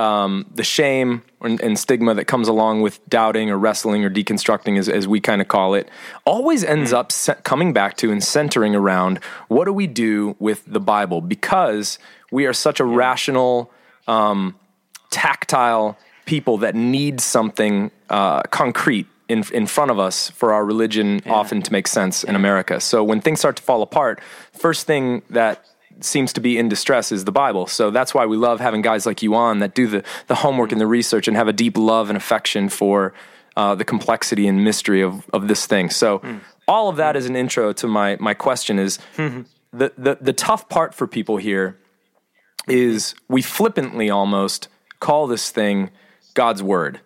um, 0.01 0.47
the 0.55 0.63
shame 0.63 1.21
and, 1.41 1.61
and 1.61 1.77
stigma 1.77 2.15
that 2.15 2.25
comes 2.25 2.47
along 2.47 2.81
with 2.81 3.07
doubting 3.07 3.51
or 3.51 3.57
wrestling 3.57 4.03
or 4.03 4.09
deconstructing, 4.09 4.79
as, 4.79 4.89
as 4.89 5.07
we 5.07 5.19
kind 5.19 5.41
of 5.41 5.47
call 5.47 5.75
it, 5.75 5.87
always 6.25 6.63
ends 6.63 6.91
up 6.91 7.11
se- 7.11 7.35
coming 7.43 7.71
back 7.71 7.97
to 7.97 8.11
and 8.11 8.23
centering 8.23 8.75
around 8.75 9.19
what 9.47 9.65
do 9.65 9.73
we 9.73 9.85
do 9.85 10.35
with 10.39 10.63
the 10.65 10.79
Bible? 10.79 11.21
Because 11.21 11.99
we 12.31 12.47
are 12.47 12.53
such 12.53 12.79
a 12.79 12.85
rational, 12.85 13.71
um, 14.07 14.55
tactile 15.11 15.97
people 16.25 16.57
that 16.57 16.73
need 16.73 17.21
something 17.21 17.91
uh, 18.09 18.41
concrete 18.43 19.05
in, 19.29 19.43
in 19.53 19.67
front 19.67 19.91
of 19.91 19.99
us 19.99 20.31
for 20.31 20.51
our 20.51 20.65
religion 20.65 21.21
often 21.27 21.61
to 21.61 21.71
make 21.71 21.87
sense 21.87 22.23
in 22.23 22.35
America. 22.35 22.79
So 22.79 23.03
when 23.03 23.21
things 23.21 23.39
start 23.39 23.55
to 23.57 23.63
fall 23.63 23.83
apart, 23.83 24.19
first 24.51 24.87
thing 24.87 25.21
that 25.29 25.63
seems 26.03 26.33
to 26.33 26.41
be 26.41 26.57
in 26.57 26.69
distress 26.69 27.11
is 27.11 27.25
the 27.25 27.31
Bible. 27.31 27.67
So 27.67 27.91
that's 27.91 28.13
why 28.13 28.25
we 28.25 28.37
love 28.37 28.59
having 28.59 28.81
guys 28.81 29.05
like 29.05 29.21
you 29.21 29.35
on 29.35 29.59
that 29.59 29.75
do 29.75 29.87
the, 29.87 30.03
the 30.27 30.35
homework 30.35 30.71
and 30.71 30.79
the 30.79 30.87
research 30.87 31.27
and 31.27 31.37
have 31.37 31.47
a 31.47 31.53
deep 31.53 31.77
love 31.77 32.09
and 32.09 32.17
affection 32.17 32.69
for 32.69 33.13
uh, 33.57 33.75
the 33.75 33.85
complexity 33.85 34.47
and 34.47 34.63
mystery 34.63 35.01
of, 35.01 35.29
of 35.31 35.47
this 35.47 35.65
thing. 35.65 35.89
So 35.89 36.21
all 36.67 36.89
of 36.89 36.97
that 36.97 37.15
is 37.15 37.25
an 37.25 37.35
intro 37.35 37.73
to 37.73 37.87
my, 37.87 38.17
my 38.19 38.33
question 38.33 38.79
is 38.79 38.99
the, 39.17 39.45
the, 39.97 40.17
the 40.21 40.33
tough 40.33 40.69
part 40.69 40.93
for 40.93 41.07
people 41.07 41.37
here 41.37 41.77
is 42.67 43.15
we 43.27 43.41
flippantly 43.41 44.09
almost 44.09 44.67
call 44.99 45.27
this 45.27 45.49
thing 45.49 45.89
God's 46.33 46.63
word. 46.63 47.01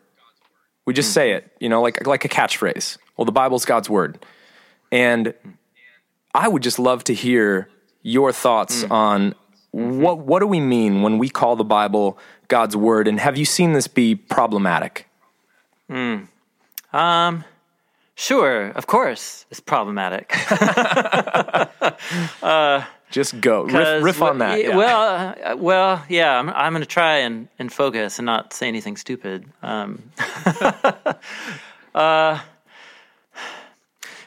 We 0.85 0.93
just 0.93 1.13
say 1.13 1.31
it, 1.31 1.51
you 1.59 1.67
know, 1.69 1.81
like 1.81 2.05
like 2.05 2.25
a 2.25 2.29
catchphrase. 2.29 2.97
Well, 3.17 3.25
the 3.25 3.31
Bible's 3.31 3.65
God's 3.65 3.89
word. 3.89 4.23
And 4.91 5.33
I 6.33 6.47
would 6.47 6.61
just 6.61 6.77
love 6.77 7.03
to 7.05 7.13
hear 7.13 7.69
your 8.05 8.31
thoughts 8.31 8.83
on 8.91 9.33
what 9.71 10.19
what 10.19 10.39
do 10.39 10.47
we 10.47 10.59
mean 10.59 11.01
when 11.01 11.17
we 11.17 11.27
call 11.27 11.55
the 11.55 11.63
Bible 11.63 12.17
God's 12.47 12.77
word 12.77 13.07
and 13.07 13.19
have 13.19 13.35
you 13.35 13.45
seen 13.45 13.73
this 13.73 13.87
be 13.87 14.15
problematic? 14.15 15.07
Um, 16.93 17.43
Sure, 18.17 18.69
of 18.69 18.87
course, 18.87 19.45
it's 19.51 19.59
problematic. 19.59 20.29
Just 23.11 23.41
go 23.41 23.63
riff, 23.63 24.03
riff 24.03 24.21
on 24.21 24.37
that. 24.39 24.61
yeah. 24.61 24.75
Well, 24.75 25.35
uh, 25.43 25.57
well, 25.57 26.03
yeah. 26.07 26.39
I'm, 26.39 26.49
I'm 26.49 26.71
going 26.71 26.81
to 26.81 26.87
try 26.87 27.17
and, 27.17 27.49
and 27.59 27.71
focus 27.71 28.17
and 28.17 28.25
not 28.25 28.53
say 28.53 28.69
anything 28.69 28.95
stupid. 28.95 29.45
Um, 29.61 30.01
uh, 31.95 32.39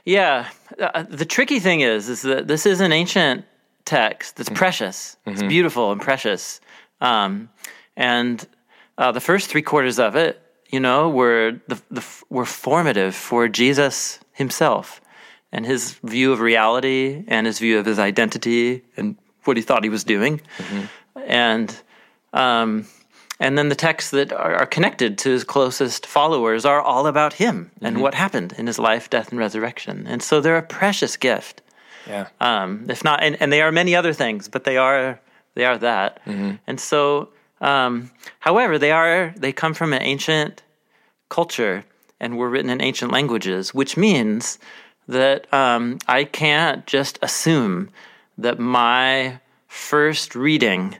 yeah. 0.05 0.51
Uh, 0.79 1.05
the 1.09 1.25
tricky 1.25 1.59
thing 1.59 1.81
is, 1.81 2.11
is 2.11 2.23
that 2.23 2.47
this 2.47 2.67
is 2.67 2.81
an 2.81 2.93
ancient 2.93 3.47
text 3.89 4.37
that's 4.37 4.51
precious. 4.51 5.17
It's 5.27 5.43
beautiful 5.49 5.93
and 5.93 6.01
precious. 6.01 6.61
Um, 7.01 7.49
and 7.97 8.47
uh, 8.99 9.13
the 9.13 9.21
first 9.21 9.49
three 9.51 9.63
quarters 9.63 9.99
of 9.99 10.15
it, 10.17 10.41
you 10.71 10.81
know, 10.81 11.09
were 11.09 11.61
the, 11.69 11.81
the 11.91 12.05
were 12.29 12.45
formative 12.45 13.15
for 13.15 13.49
Jesus 13.49 14.21
himself 14.33 15.01
and 15.53 15.65
his 15.65 15.93
view 16.05 16.33
of 16.33 16.41
reality 16.41 17.25
and 17.29 17.47
his 17.47 17.59
view 17.59 17.79
of 17.79 17.87
his 17.87 17.99
identity 17.99 18.83
and 18.97 19.17
what 19.45 19.57
he 19.57 19.63
thought 19.63 19.83
he 19.83 19.91
was 19.91 20.05
doing. 20.05 20.41
And 21.17 21.75
um, 22.33 22.87
and 23.41 23.57
then 23.57 23.69
the 23.69 23.75
texts 23.75 24.11
that 24.11 24.33
are, 24.33 24.57
are 24.57 24.67
connected 24.67 25.17
to 25.19 25.31
his 25.31 25.45
closest 25.45 26.07
followers 26.07 26.65
are 26.65 26.83
all 26.83 27.07
about 27.07 27.35
him 27.35 27.71
and 27.81 28.03
what 28.03 28.15
happened 28.15 28.55
in 28.59 28.67
his 28.67 28.79
life, 28.79 29.09
death, 29.09 29.31
and 29.31 29.39
resurrection. 29.39 30.07
And 30.07 30.23
so 30.23 30.41
they're 30.41 30.59
a 30.59 30.63
precious 30.63 31.17
gift. 31.17 31.63
Yeah. 32.09 32.29
Um, 32.41 32.87
if 32.89 33.05
not, 33.05 33.23
and, 33.23 33.41
and 33.41 33.53
they 33.53 33.61
are 33.61 33.71
many 33.71 33.95
other 33.95 34.13
things, 34.13 34.49
but 34.49 34.65
they 34.65 34.77
are 34.77 35.21
they 35.55 35.65
are 35.65 35.79
that. 35.79 36.21
And 36.67 36.81
so, 36.81 37.29
um, 37.61 38.11
however, 38.41 38.79
they 38.79 38.91
are 38.91 39.35
they 39.37 39.53
come 39.53 39.75
from 39.75 39.93
an 39.93 40.03
ancient 40.03 40.63
culture 41.29 41.85
and 42.21 42.37
were 42.37 42.49
written 42.49 42.71
in 42.71 42.81
ancient 42.81 43.13
languages, 43.13 43.75
which 43.75 43.97
means 43.97 44.59
that 45.07 45.53
um, 45.53 45.99
I 46.07 46.25
can't 46.25 46.87
just 46.87 47.19
assume 47.23 47.91
that 48.37 48.59
my 48.59 49.41
first 49.67 50.35
reading 50.35 50.97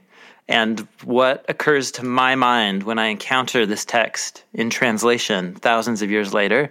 and 0.47 0.87
what 1.03 1.45
occurs 1.47 1.91
to 1.91 2.03
my 2.03 2.35
mind 2.35 2.83
when 2.83 2.97
I 2.97 3.07
encounter 3.07 3.65
this 3.65 3.85
text 3.85 4.43
in 4.53 4.69
translation 4.69 5.55
thousands 5.55 6.01
of 6.01 6.09
years 6.09 6.33
later 6.33 6.69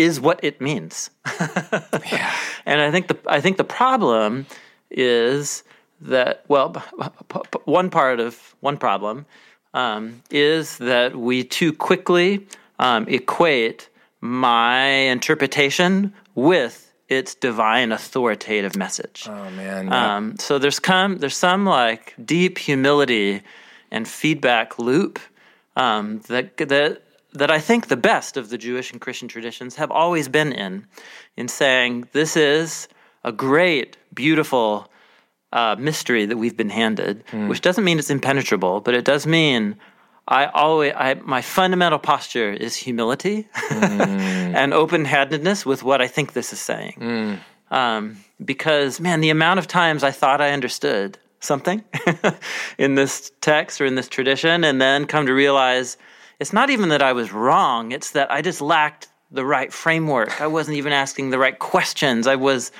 is 0.00 0.20
what 0.20 0.40
it 0.42 0.60
means. 0.60 1.10
And 2.66 2.80
I 2.80 2.90
think 2.90 3.08
the 3.08 3.18
I 3.26 3.40
think 3.40 3.56
the 3.56 3.64
problem 3.64 4.46
is 4.90 5.64
that 6.00 6.44
well, 6.48 6.72
one 7.64 7.90
part 7.90 8.20
of 8.20 8.54
one 8.60 8.76
problem 8.76 9.26
um, 9.74 10.22
is 10.30 10.78
that 10.78 11.16
we 11.16 11.44
too 11.44 11.72
quickly 11.72 12.46
um, 12.78 13.06
equate 13.08 13.88
my 14.20 14.84
interpretation 14.86 16.12
with 16.34 16.92
its 17.08 17.34
divine 17.34 17.92
authoritative 17.92 18.76
message. 18.76 19.26
oh 19.28 19.50
man. 19.50 19.88
yeah. 19.88 20.16
Um, 20.16 20.36
so 20.38 20.58
there's 20.58 20.78
come 20.78 21.18
there's 21.18 21.36
some 21.36 21.64
like 21.64 22.14
deep 22.24 22.58
humility 22.58 23.42
and 23.90 24.06
feedback 24.06 24.78
loop 24.78 25.18
um, 25.76 26.20
that 26.28 26.56
that 26.56 27.02
that 27.32 27.50
I 27.50 27.60
think 27.60 27.88
the 27.88 27.96
best 27.96 28.36
of 28.36 28.50
the 28.50 28.58
Jewish 28.58 28.92
and 28.92 29.00
Christian 29.00 29.28
traditions 29.28 29.76
have 29.76 29.90
always 29.90 30.28
been 30.28 30.52
in, 30.52 30.86
in 31.36 31.48
saying 31.48 32.08
this 32.12 32.36
is 32.36 32.88
a 33.24 33.32
great, 33.32 33.96
beautiful 34.14 34.90
uh, 35.52 35.76
mystery 35.78 36.26
that 36.26 36.36
we've 36.36 36.56
been 36.56 36.70
handed, 36.70 37.24
which 37.48 37.60
doesn't 37.60 37.84
mean 37.84 37.98
it's 37.98 38.10
impenetrable, 38.10 38.80
but 38.80 38.94
it 38.94 39.04
does 39.04 39.26
mean 39.26 39.76
I 40.28 40.46
always 40.46 40.92
I, 40.96 41.14
my 41.14 41.42
fundamental 41.42 41.98
posture 41.98 42.52
is 42.52 42.76
humility 42.76 43.48
and 43.70 44.72
open-handedness 44.72 45.66
with 45.66 45.82
what 45.82 46.00
I 46.00 46.06
think 46.06 46.32
this 46.34 46.52
is 46.52 46.60
saying. 46.60 46.94
Um, 47.72 48.16
because 48.44 49.00
man, 49.00 49.20
the 49.20 49.30
amount 49.30 49.58
of 49.58 49.66
times 49.66 50.04
I 50.04 50.12
thought 50.12 50.40
I 50.40 50.50
understood 50.52 51.18
something 51.40 51.82
in 52.78 52.94
this 52.94 53.32
text 53.40 53.80
or 53.80 53.86
in 53.86 53.94
this 53.96 54.08
tradition, 54.08 54.62
and 54.62 54.80
then 54.80 55.06
come 55.06 55.26
to 55.26 55.34
realize 55.34 55.96
it's 56.40 56.52
not 56.52 56.70
even 56.70 56.88
that 56.88 57.02
I 57.02 57.12
was 57.12 57.32
wrong; 57.32 57.92
it's 57.92 58.10
that 58.12 58.30
I 58.32 58.42
just 58.42 58.60
lacked 58.60 59.08
the 59.30 59.44
right 59.44 59.72
framework. 59.72 60.40
I 60.40 60.48
wasn't 60.48 60.76
even 60.78 60.92
asking 60.92 61.30
the 61.30 61.38
right 61.38 61.58
questions. 61.58 62.26
I 62.26 62.36
was 62.36 62.72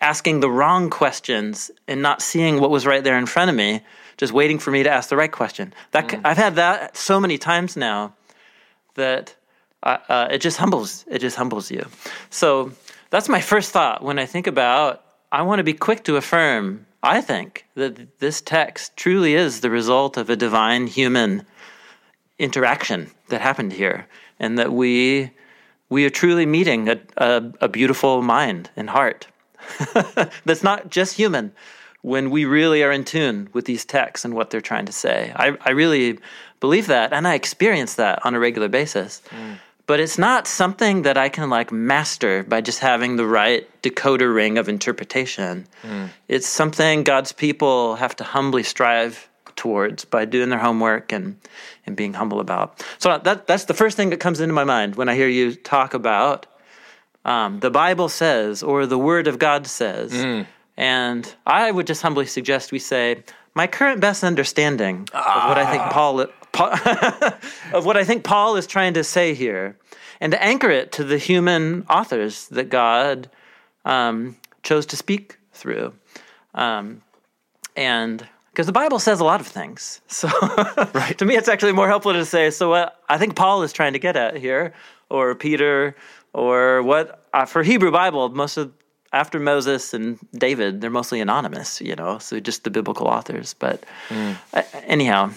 asking 0.00 0.40
the 0.40 0.50
wrong 0.50 0.90
questions 0.90 1.70
and 1.88 2.02
not 2.02 2.22
seeing 2.22 2.60
what 2.60 2.70
was 2.70 2.86
right 2.86 3.02
there 3.02 3.18
in 3.18 3.26
front 3.26 3.50
of 3.50 3.56
me, 3.56 3.80
just 4.18 4.32
waiting 4.32 4.58
for 4.58 4.70
me 4.70 4.82
to 4.82 4.90
ask 4.90 5.08
the 5.08 5.16
right 5.16 5.32
question. 5.32 5.74
That 5.90 6.10
c 6.10 6.18
I've 6.24 6.36
had 6.36 6.54
that 6.56 6.96
so 6.96 7.18
many 7.18 7.38
times 7.38 7.76
now 7.76 8.14
that 8.96 9.34
uh, 9.82 9.98
uh, 10.08 10.28
it 10.30 10.40
just 10.40 10.56
humbles 10.56 11.04
it 11.08 11.20
just 11.20 11.36
humbles 11.36 11.70
you 11.70 11.86
so 12.30 12.72
that's 13.10 13.28
my 13.28 13.40
first 13.40 13.70
thought 13.70 14.02
when 14.02 14.18
i 14.18 14.26
think 14.26 14.46
about 14.46 15.02
i 15.30 15.42
want 15.42 15.60
to 15.60 15.64
be 15.64 15.72
quick 15.72 16.02
to 16.04 16.16
affirm 16.16 16.86
i 17.02 17.20
think 17.20 17.66
that 17.74 18.18
this 18.18 18.40
text 18.40 18.96
truly 18.96 19.34
is 19.34 19.60
the 19.60 19.70
result 19.70 20.16
of 20.16 20.28
a 20.28 20.36
divine 20.36 20.86
human 20.86 21.46
interaction 22.38 23.10
that 23.28 23.40
happened 23.40 23.72
here 23.72 24.06
and 24.38 24.58
that 24.58 24.72
we 24.72 25.30
we 25.88 26.04
are 26.04 26.10
truly 26.10 26.46
meeting 26.46 26.88
a, 26.88 26.98
a, 27.16 27.52
a 27.60 27.68
beautiful 27.68 28.22
mind 28.22 28.70
and 28.76 28.90
heart 28.90 29.28
that's 30.44 30.62
not 30.62 30.90
just 30.90 31.16
human 31.16 31.52
when 32.02 32.30
we 32.30 32.44
really 32.44 32.82
are 32.82 32.92
in 32.92 33.04
tune 33.04 33.48
with 33.52 33.64
these 33.64 33.84
texts 33.84 34.24
and 34.24 34.34
what 34.34 34.50
they're 34.50 34.60
trying 34.60 34.86
to 34.86 34.92
say. 34.92 35.32
I, 35.34 35.56
I 35.62 35.70
really 35.70 36.18
believe 36.60 36.86
that 36.86 37.12
and 37.12 37.26
I 37.26 37.34
experience 37.34 37.94
that 37.94 38.24
on 38.24 38.34
a 38.34 38.38
regular 38.38 38.68
basis. 38.68 39.22
Mm. 39.30 39.58
But 39.86 40.00
it's 40.00 40.18
not 40.18 40.48
something 40.48 41.02
that 41.02 41.16
I 41.16 41.28
can 41.28 41.48
like 41.48 41.70
master 41.70 42.42
by 42.42 42.60
just 42.60 42.80
having 42.80 43.16
the 43.16 43.26
right 43.26 43.68
decoder 43.82 44.34
ring 44.34 44.58
of 44.58 44.68
interpretation. 44.68 45.66
Mm. 45.82 46.10
It's 46.28 46.48
something 46.48 47.04
God's 47.04 47.32
people 47.32 47.94
have 47.96 48.16
to 48.16 48.24
humbly 48.24 48.64
strive 48.64 49.28
towards 49.56 50.04
by 50.04 50.24
doing 50.24 50.50
their 50.50 50.58
homework 50.58 51.12
and, 51.12 51.36
and 51.86 51.96
being 51.96 52.12
humble 52.14 52.40
about. 52.40 52.84
So 52.98 53.18
that, 53.18 53.46
that's 53.46 53.64
the 53.64 53.74
first 53.74 53.96
thing 53.96 54.10
that 54.10 54.20
comes 54.20 54.40
into 54.40 54.54
my 54.54 54.64
mind 54.64 54.96
when 54.96 55.08
I 55.08 55.14
hear 55.14 55.28
you 55.28 55.54
talk 55.54 55.94
about 55.94 56.46
um, 57.24 57.58
the 57.60 57.70
Bible 57.70 58.08
says 58.08 58.62
or 58.62 58.86
the 58.86 58.98
Word 58.98 59.26
of 59.26 59.38
God 59.38 59.66
says. 59.66 60.12
And 60.76 61.34
I 61.46 61.70
would 61.70 61.86
just 61.86 62.02
humbly 62.02 62.26
suggest 62.26 62.70
we 62.70 62.78
say, 62.78 63.24
my 63.54 63.66
current 63.66 64.00
best 64.00 64.22
understanding 64.22 65.08
of 65.14 65.48
what 65.48 65.58
I 65.58 65.70
think 65.70 65.82
Paul, 65.90 66.26
Paul 66.52 66.72
of 67.72 67.86
what 67.86 67.96
I 67.96 68.04
think 68.04 68.22
Paul 68.22 68.56
is 68.56 68.66
trying 68.66 68.94
to 68.94 69.02
say 69.02 69.32
here, 69.34 69.78
and 70.20 70.32
to 70.32 70.42
anchor 70.42 70.70
it 70.70 70.92
to 70.92 71.04
the 71.04 71.16
human 71.16 71.86
authors 71.88 72.48
that 72.48 72.68
God 72.68 73.30
um, 73.86 74.36
chose 74.62 74.84
to 74.86 74.96
speak 74.96 75.38
through. 75.52 75.94
Um, 76.54 77.00
and 77.76 78.26
because 78.56 78.66
the 78.66 78.72
Bible 78.72 78.98
says 78.98 79.20
a 79.20 79.24
lot 79.24 79.40
of 79.42 79.46
things. 79.46 80.00
So 80.08 80.28
right. 80.94 81.18
to 81.18 81.26
me, 81.26 81.36
it's 81.36 81.48
actually 81.48 81.72
more 81.72 81.88
helpful 81.88 82.14
to 82.14 82.24
say, 82.24 82.50
so 82.50 82.70
what 82.70 83.02
I 83.06 83.18
think 83.18 83.36
Paul 83.36 83.62
is 83.62 83.70
trying 83.70 83.92
to 83.92 83.98
get 83.98 84.16
at 84.16 84.34
here, 84.38 84.72
or 85.10 85.34
Peter, 85.34 85.94
or 86.32 86.82
what 86.82 87.22
uh, 87.34 87.44
for 87.44 87.62
Hebrew 87.62 87.90
Bible, 87.90 88.30
most 88.30 88.56
of 88.56 88.72
after 89.12 89.38
Moses 89.38 89.92
and 89.92 90.18
David, 90.32 90.80
they're 90.80 90.88
mostly 90.88 91.20
anonymous, 91.20 91.82
you 91.82 91.94
know, 91.94 92.18
so 92.18 92.40
just 92.40 92.64
the 92.64 92.70
biblical 92.70 93.08
authors. 93.08 93.54
But 93.58 93.84
uh, 94.54 94.62
anyhow, 94.84 95.32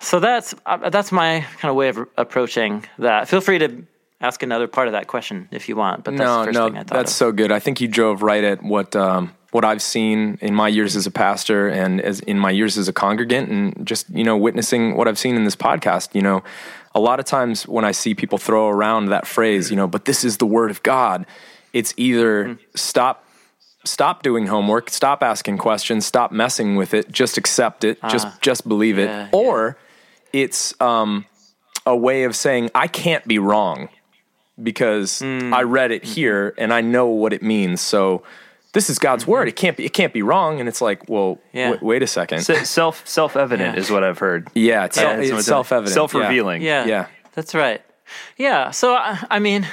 so 0.00 0.18
that's 0.18 0.52
uh, 0.66 0.90
that's 0.90 1.12
my 1.12 1.46
kind 1.60 1.70
of 1.70 1.76
way 1.76 1.88
of 1.88 1.98
approaching 2.16 2.84
that. 2.98 3.28
Feel 3.28 3.40
free 3.40 3.58
to 3.60 3.86
ask 4.20 4.42
another 4.42 4.66
part 4.66 4.88
of 4.88 4.92
that 4.92 5.06
question 5.06 5.48
if 5.52 5.68
you 5.68 5.76
want. 5.76 6.02
But 6.02 6.16
that's 6.16 6.26
no, 6.26 6.38
the 6.40 6.44
first 6.46 6.58
no, 6.58 6.66
thing 6.66 6.78
I 6.78 6.80
thought 6.80 6.96
that's 6.96 7.12
of. 7.12 7.16
so 7.16 7.32
good. 7.32 7.52
I 7.52 7.60
think 7.60 7.80
you 7.80 7.86
drove 7.86 8.22
right 8.22 8.42
at 8.42 8.60
what 8.62 8.96
um, 8.96 9.32
what 9.56 9.64
I've 9.64 9.80
seen 9.80 10.36
in 10.42 10.54
my 10.54 10.68
years 10.68 10.96
as 10.96 11.06
a 11.06 11.10
pastor 11.10 11.66
and 11.68 11.98
as 12.10 12.20
in 12.20 12.38
my 12.38 12.50
years 12.50 12.76
as 12.76 12.88
a 12.88 12.92
congregant, 12.92 13.48
and 13.50 13.86
just 13.86 14.04
you 14.10 14.22
know 14.22 14.36
witnessing 14.36 14.96
what 14.96 15.08
I've 15.08 15.18
seen 15.18 15.34
in 15.34 15.44
this 15.44 15.56
podcast. 15.56 16.14
You 16.14 16.20
know, 16.20 16.42
a 16.94 17.00
lot 17.00 17.18
of 17.20 17.24
times 17.24 17.66
when 17.66 17.84
I 17.90 17.92
see 17.92 18.14
people 18.14 18.38
throw 18.38 18.68
around 18.68 19.06
that 19.06 19.26
phrase, 19.26 19.70
you 19.70 19.76
know, 19.76 19.86
but 19.86 20.04
this 20.04 20.24
is 20.24 20.36
the 20.36 20.46
word 20.46 20.70
of 20.70 20.82
God. 20.82 21.24
It's 21.72 21.94
either 21.96 22.34
Hmm. 22.44 22.52
stop 22.74 23.24
stop 23.84 24.22
doing 24.22 24.46
homework, 24.48 24.90
stop 24.90 25.22
asking 25.22 25.56
questions, 25.58 26.04
stop 26.04 26.30
messing 26.32 26.76
with 26.76 26.92
it, 26.92 27.10
just 27.10 27.38
accept 27.38 27.82
it, 27.84 27.96
just 28.10 28.28
just 28.42 28.68
believe 28.68 28.98
it, 28.98 29.08
Ah. 29.08 29.12
yeah, 29.22 29.28
or 29.32 29.76
it's 30.32 30.74
um, 30.82 31.24
a 31.86 31.96
way 31.96 32.24
of 32.24 32.36
saying 32.36 32.68
I 32.74 32.88
can't 32.88 33.24
be 33.26 33.38
wrong 33.38 33.88
because 34.62 35.20
Hmm. 35.20 35.54
I 35.54 35.62
read 35.62 35.90
it 35.92 36.04
here 36.04 36.52
and 36.58 36.74
I 36.74 36.80
know 36.82 37.06
what 37.06 37.32
it 37.32 37.42
means. 37.42 37.80
So 37.80 38.22
this 38.76 38.90
is 38.90 38.98
God's 38.98 39.26
word. 39.26 39.48
It 39.48 39.56
can't 39.56 39.76
be. 39.76 39.84
It 39.86 39.94
can't 39.94 40.12
be 40.12 40.20
wrong. 40.22 40.60
And 40.60 40.68
it's 40.68 40.82
like, 40.82 41.08
well, 41.08 41.36
Mm-hmm. 41.36 41.56
Yeah. 41.58 41.70
wait, 41.72 41.82
wait 41.82 42.02
a 42.02 42.06
second. 42.06 42.40
Se- 42.42 42.64
self 42.64 42.96
self 43.08 43.36
evident 43.36 43.74
Yeah. 43.74 43.80
is 43.80 43.90
what 43.90 44.04
I've 44.04 44.18
heard. 44.18 44.48
yeah, 44.54 44.84
it's, 44.84 44.96
Yeah, 44.98 45.02
Self, 45.22 45.38
it's 45.38 45.46
self 45.46 45.72
evident, 45.72 45.94
self 45.94 46.14
revealing. 46.14 46.60
Yeah, 46.62 46.84
Yeah. 46.84 47.06
that's 47.32 47.54
right. 47.54 47.80
Yeah, 48.36 48.70
so 48.72 48.94
I, 48.94 49.18
I 49.30 49.38
mean, 49.40 49.66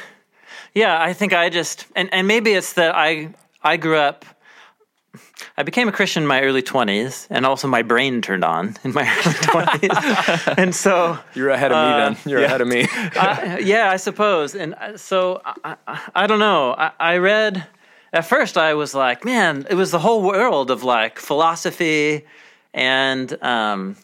yeah, 0.74 0.99
I 1.10 1.14
think 1.14 1.34
I 1.34 1.49
just 1.49 1.86
and 1.95 2.10
and 2.14 2.28
maybe 2.28 2.54
it's 2.54 2.74
that 2.74 2.95
I 2.95 3.30
I 3.62 3.78
grew 3.78 3.97
up. 3.97 4.26
I 5.58 5.64
became 5.64 5.88
a 5.88 5.91
Christian 5.91 6.24
in 6.24 6.28
my 6.28 6.41
early 6.41 6.64
20s, 6.64 7.28
and 7.30 7.45
also 7.45 7.68
my 7.68 7.84
brain 7.84 8.22
turned 8.22 8.43
on 8.43 8.76
in 8.84 8.93
my 8.93 9.04
early 9.26 9.36
20s. 9.89 10.58
and 10.58 10.74
so, 10.74 11.20
You're 11.36 11.49
ahead 11.51 11.72
of 11.72 11.78
me 11.78 11.93
Uh, 11.93 11.97
then. 12.10 12.18
You're 12.26 12.43
ahead 12.43 12.62
of 12.62 12.68
me. 12.68 12.88
I, 13.16 13.60
yeah, 13.64 13.91
I 13.91 13.97
suppose. 13.97 14.56
And 14.56 14.74
uh, 14.74 14.97
so, 14.97 15.41
I, 15.45 15.76
I, 15.86 15.99
I 16.24 16.28
don't 16.28 16.39
know. 16.39 16.74
I, 16.74 16.91
I 16.99 17.18
read, 17.18 17.64
at 18.14 18.26
first, 18.26 18.57
I 18.57 18.76
was 18.76 18.93
like, 18.93 19.26
man, 19.26 19.66
it 19.70 19.74
was 19.74 19.89
the 19.89 19.99
whole 19.99 20.22
world 20.22 20.70
of 20.70 20.84
like 20.84 21.18
philosophy 21.18 22.26
and 22.74 23.43
um, 23.43 23.95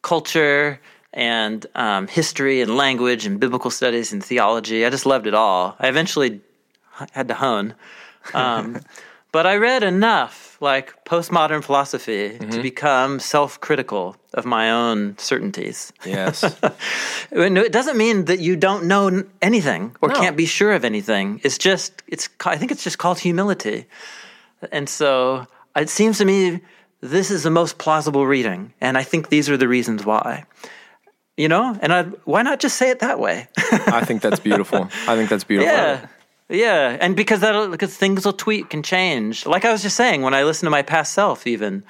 culture 0.00 0.80
and 1.12 1.66
um, 1.74 2.08
history 2.08 2.62
and 2.62 2.76
language 2.76 3.26
and 3.26 3.38
biblical 3.38 3.70
studies 3.70 4.12
and 4.12 4.24
theology. 4.24 4.86
I 4.86 4.90
just 4.90 5.04
loved 5.04 5.26
it 5.26 5.34
all. 5.34 5.76
I 5.78 5.88
eventually 5.88 6.40
had 7.12 7.28
to 7.28 7.34
hone. 7.34 7.74
Um, 8.32 8.80
but 9.32 9.46
I 9.46 9.56
read 9.56 9.82
enough, 9.82 10.51
like 10.62 11.04
postmodern 11.04 11.62
philosophy, 11.62 12.38
to 12.38 12.46
mm-hmm. 12.46 12.62
become 12.62 13.20
self 13.20 13.60
critical 13.60 14.16
of 14.32 14.46
my 14.46 14.70
own 14.70 15.18
certainties. 15.18 15.92
yes. 16.06 16.44
It 17.32 17.72
doesn't 17.72 17.96
mean 17.96 18.26
that 18.26 18.38
you 18.38 18.56
don't 18.56 18.84
know 18.84 19.24
anything 19.40 19.96
or 20.00 20.08
No. 20.08 20.14
can't 20.14 20.36
be 20.36 20.46
sure 20.46 20.72
of 20.72 20.84
anything. 20.84 21.40
It's 21.42 21.58
just, 21.58 22.02
it's. 22.06 22.28
I 22.46 22.56
think 22.56 22.70
it's 22.70 22.84
just 22.84 22.98
called 22.98 23.18
humility. 23.18 23.86
And 24.70 24.88
so 24.88 25.46
uh, 25.74 25.80
it 25.80 25.88
seems 25.88 26.18
to 26.18 26.24
me 26.24 26.60
this 27.00 27.30
is 27.30 27.42
the 27.42 27.50
most 27.50 27.78
plausible 27.78 28.26
reading, 28.26 28.72
and 28.80 28.96
I 28.96 29.02
think 29.02 29.28
these 29.28 29.50
are 29.50 29.56
the 29.56 29.68
reasons 29.68 30.06
why. 30.06 30.44
You 31.36 31.48
know, 31.48 31.76
and 31.80 31.92
I, 31.92 32.02
why 32.24 32.42
not 32.42 32.60
just 32.60 32.76
say 32.76 32.90
it 32.90 33.00
that 33.00 33.18
way? 33.18 33.48
I 33.56 34.04
think 34.04 34.22
that's 34.22 34.38
beautiful. 34.38 34.88
I 35.08 35.16
think 35.16 35.30
that's 35.30 35.44
beautiful. 35.52 35.72
Yeah. 35.72 36.06
Yeah, 36.52 36.98
and 37.00 37.16
because 37.16 37.40
that 37.40 37.70
because 37.70 37.96
things 37.96 38.26
will 38.26 38.34
tweak 38.34 38.74
and 38.74 38.84
change. 38.84 39.46
Like 39.46 39.64
I 39.64 39.72
was 39.72 39.82
just 39.82 39.96
saying, 39.96 40.20
when 40.20 40.34
I 40.34 40.44
listen 40.44 40.66
to 40.66 40.70
my 40.70 40.82
past 40.82 41.14
self, 41.14 41.46
even 41.46 41.82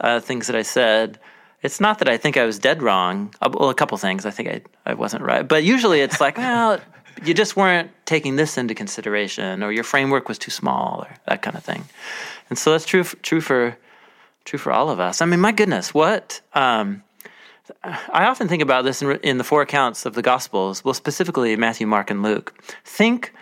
uh, 0.00 0.20
things 0.20 0.46
that 0.48 0.56
I 0.56 0.62
said, 0.62 1.18
it's 1.62 1.80
not 1.80 1.98
that 1.98 2.08
I 2.10 2.18
think 2.18 2.36
I 2.36 2.44
was 2.44 2.58
dead 2.58 2.82
wrong. 2.82 3.34
Uh, 3.40 3.48
Well, 3.52 3.70
a 3.70 3.74
couple 3.74 3.96
things 3.96 4.26
I 4.26 4.30
think 4.30 4.48
I 4.48 4.60
I 4.90 4.94
wasn't 4.94 5.22
right, 5.22 5.48
but 5.48 5.64
usually 5.64 6.00
it's 6.02 6.20
like, 6.20 6.36
well, 6.36 6.78
you 7.24 7.32
just 7.32 7.56
weren't 7.56 7.90
taking 8.04 8.36
this 8.36 8.58
into 8.58 8.74
consideration, 8.74 9.62
or 9.62 9.72
your 9.72 9.84
framework 9.84 10.28
was 10.28 10.38
too 10.38 10.50
small, 10.50 11.04
or 11.04 11.16
that 11.26 11.40
kind 11.40 11.56
of 11.56 11.64
thing. 11.64 11.84
And 12.50 12.58
so 12.58 12.72
that's 12.72 12.84
true 12.84 13.04
true 13.04 13.40
for 13.40 13.76
true 14.44 14.58
for 14.58 14.72
all 14.72 14.90
of 14.90 15.00
us. 15.00 15.22
I 15.22 15.26
mean, 15.26 15.40
my 15.40 15.52
goodness, 15.52 15.94
what. 15.94 16.42
Um, 16.52 17.02
I 17.84 18.26
often 18.26 18.48
think 18.48 18.62
about 18.62 18.84
this 18.84 19.00
in, 19.02 19.12
in 19.22 19.38
the 19.38 19.44
four 19.44 19.62
accounts 19.62 20.04
of 20.04 20.12
the 20.14 20.22
Gospels, 20.22 20.84
well, 20.84 20.94
specifically 20.94 21.56
Matthew, 21.56 21.86
Mark, 21.86 22.10
and 22.10 22.22
Luke. 22.22 22.52
Think 22.84 23.32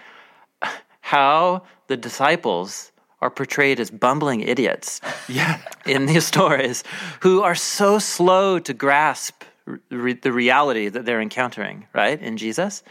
how 1.10 1.62
the 1.88 1.96
disciples 1.96 2.92
are 3.20 3.30
portrayed 3.30 3.80
as 3.80 3.90
bumbling 3.90 4.40
idiots 4.42 5.00
Yeah. 5.28 5.58
in 5.84 6.06
these 6.06 6.24
stories 6.24 6.84
who 7.20 7.42
are 7.42 7.56
so 7.56 7.98
slow 7.98 8.60
to 8.60 8.72
grasp 8.72 9.42
re- 9.90 10.12
the 10.12 10.30
reality 10.32 10.88
that 10.88 11.04
they're 11.06 11.20
encountering, 11.20 11.86
right, 11.92 12.20
in 12.22 12.36
Jesus. 12.36 12.84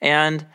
And 0.00 0.46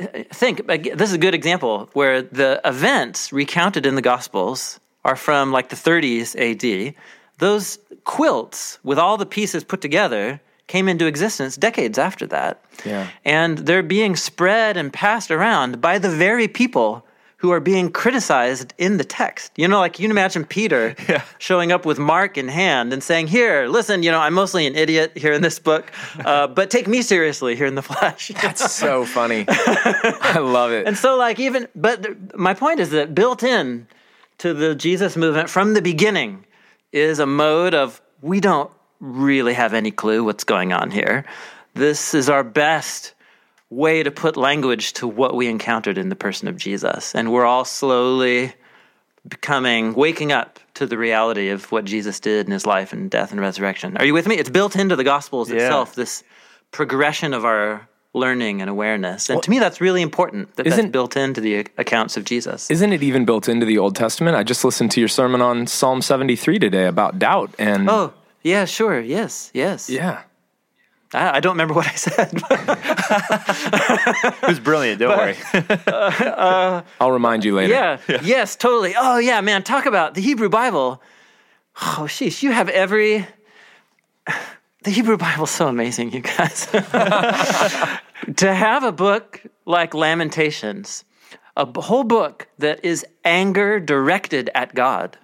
uh, 0.00 0.06
think 0.32 0.66
this 0.98 1.08
is 1.10 1.14
a 1.14 1.18
good 1.26 1.34
example 1.34 1.90
where 1.94 2.22
the 2.22 2.60
events 2.64 3.32
recounted 3.32 3.84
in 3.84 3.94
the 3.96 4.02
Gospels 4.02 4.78
are 5.04 5.16
from 5.16 5.50
like 5.50 5.68
the 5.68 5.76
30s 5.90 6.26
AD. 6.38 6.94
Those 7.38 7.78
quilts 8.04 8.78
with 8.84 8.98
all 8.98 9.16
the 9.16 9.26
pieces 9.26 9.64
put 9.64 9.80
together 9.80 10.40
came 10.72 10.88
into 10.88 11.04
existence 11.04 11.54
decades 11.58 11.98
after 11.98 12.26
that. 12.26 12.64
Yeah. 12.82 13.06
And 13.26 13.58
they're 13.58 13.82
being 13.82 14.16
spread 14.16 14.78
and 14.78 14.90
passed 14.90 15.30
around 15.30 15.82
by 15.82 15.98
the 15.98 16.08
very 16.08 16.48
people 16.48 17.04
who 17.36 17.50
are 17.50 17.60
being 17.60 17.90
criticized 17.90 18.72
in 18.78 18.96
the 18.96 19.04
text. 19.04 19.52
You 19.56 19.68
know, 19.68 19.80
like 19.80 19.98
you 19.98 20.04
can 20.04 20.10
imagine 20.10 20.46
Peter 20.46 20.96
showing 21.38 21.72
up 21.72 21.84
with 21.84 21.98
Mark 21.98 22.38
in 22.38 22.48
hand 22.48 22.94
and 22.94 23.02
saying, 23.02 23.26
Here, 23.26 23.66
listen, 23.68 24.02
you 24.02 24.10
know, 24.10 24.18
I'm 24.18 24.32
mostly 24.32 24.66
an 24.66 24.74
idiot 24.74 25.12
here 25.14 25.34
in 25.34 25.42
this 25.42 25.58
book, 25.58 25.92
uh, 26.24 26.46
but 26.46 26.70
take 26.70 26.88
me 26.88 27.02
seriously 27.02 27.54
here 27.54 27.66
in 27.66 27.74
the 27.74 27.82
flesh. 27.82 28.32
That's 28.40 28.72
so 28.72 29.04
funny. 29.04 29.44
I 29.48 30.38
love 30.38 30.72
it. 30.72 30.86
And 30.86 30.96
so, 30.96 31.18
like, 31.18 31.38
even, 31.38 31.68
but 31.74 32.34
my 32.34 32.54
point 32.54 32.80
is 32.80 32.88
that 32.92 33.14
built 33.14 33.42
in 33.42 33.86
to 34.38 34.54
the 34.54 34.74
Jesus 34.74 35.18
movement 35.18 35.50
from 35.50 35.74
the 35.74 35.82
beginning 35.82 36.46
is 36.92 37.18
a 37.18 37.26
mode 37.26 37.74
of 37.74 38.00
we 38.22 38.40
don't 38.40 38.70
really 39.02 39.52
have 39.52 39.74
any 39.74 39.90
clue 39.90 40.22
what's 40.24 40.44
going 40.44 40.72
on 40.72 40.90
here. 40.90 41.24
This 41.74 42.14
is 42.14 42.30
our 42.30 42.44
best 42.44 43.14
way 43.68 44.02
to 44.02 44.10
put 44.10 44.36
language 44.36 44.92
to 44.94 45.08
what 45.08 45.34
we 45.34 45.48
encountered 45.48 45.98
in 45.98 46.08
the 46.08 46.14
person 46.16 46.46
of 46.46 46.56
Jesus. 46.56 47.14
And 47.14 47.32
we're 47.32 47.44
all 47.44 47.64
slowly 47.64 48.54
becoming, 49.28 49.94
waking 49.94 50.30
up 50.32 50.58
to 50.74 50.86
the 50.86 50.96
reality 50.98 51.48
of 51.48 51.70
what 51.72 51.84
Jesus 51.84 52.20
did 52.20 52.46
in 52.46 52.52
his 52.52 52.64
life 52.66 52.92
and 52.92 53.10
death 53.10 53.32
and 53.32 53.40
resurrection. 53.40 53.96
Are 53.96 54.04
you 54.04 54.14
with 54.14 54.26
me? 54.28 54.36
It's 54.36 54.50
built 54.50 54.76
into 54.76 54.96
the 54.96 55.04
Gospels 55.04 55.50
Yeah. 55.50 55.56
itself, 55.56 55.94
this 55.94 56.22
progression 56.70 57.34
of 57.34 57.44
our 57.44 57.88
learning 58.14 58.60
and 58.60 58.68
awareness. 58.68 59.30
And 59.30 59.42
to 59.42 59.50
me, 59.50 59.58
that's 59.58 59.80
really 59.80 60.02
important 60.02 60.54
that's 60.56 60.68
Isn't- 60.68 60.90
built 60.90 61.16
into 61.16 61.40
the 61.40 61.66
accounts 61.78 62.16
of 62.16 62.24
Jesus. 62.24 62.70
Isn't 62.70 62.92
it 62.92 63.02
even 63.02 63.24
built 63.24 63.48
into 63.48 63.64
the 63.64 63.78
Old 63.78 63.96
Testament? 63.96 64.36
I 64.36 64.42
just 64.42 64.64
listened 64.64 64.90
to 64.92 65.00
your 65.00 65.08
sermon 65.08 65.40
on 65.40 65.66
Psalm 65.66 66.02
73 66.02 66.58
today 66.58 66.86
about 66.86 67.18
doubt. 67.18 67.50
And 67.58 67.88
oh, 67.88 68.12
yeah, 68.42 68.64
sure. 68.64 69.00
Yes, 69.00 69.50
yes. 69.54 69.88
yeah. 69.90 70.22
I, 71.14 71.36
I 71.36 71.40
don't 71.40 71.52
remember 71.52 71.74
what 71.80 71.86
I 71.86 71.94
said. 71.94 72.30
It 74.42 74.48
was 74.48 74.60
brilliant. 74.60 74.98
Don't 75.00 75.16
worry. 75.16 75.36
Uh, 75.86 75.90
uh, 75.90 76.82
I'll 77.00 77.10
remind 77.12 77.44
you 77.44 77.54
later. 77.54 77.72
yeah, 77.72 77.98
yes, 78.22 78.56
totally. 78.56 78.94
Oh, 78.96 79.18
yeah, 79.18 79.40
man. 79.40 79.62
Talk 79.62 79.86
about 79.86 80.14
the 80.14 80.20
Hebrew 80.20 80.48
Bible. 80.48 81.02
Oh, 81.80 82.04
sheesh. 82.06 82.42
You 82.42 82.52
have 82.52 82.68
every. 82.68 83.26
The 84.84 84.90
Hebrew 84.90 85.16
Bible's 85.16 85.52
so 85.52 85.68
amazing, 85.68 86.10
you 86.10 86.22
guys. 86.22 86.66
to 88.36 88.52
have 88.52 88.82
a 88.82 88.90
book 88.90 89.40
like 89.64 89.94
Lamentations, 89.94 91.04
a 91.56 91.64
whole 91.80 92.02
book 92.02 92.48
that 92.58 92.84
is 92.84 93.06
anger 93.24 93.78
directed 93.78 94.50
at 94.56 94.74
God. 94.74 95.16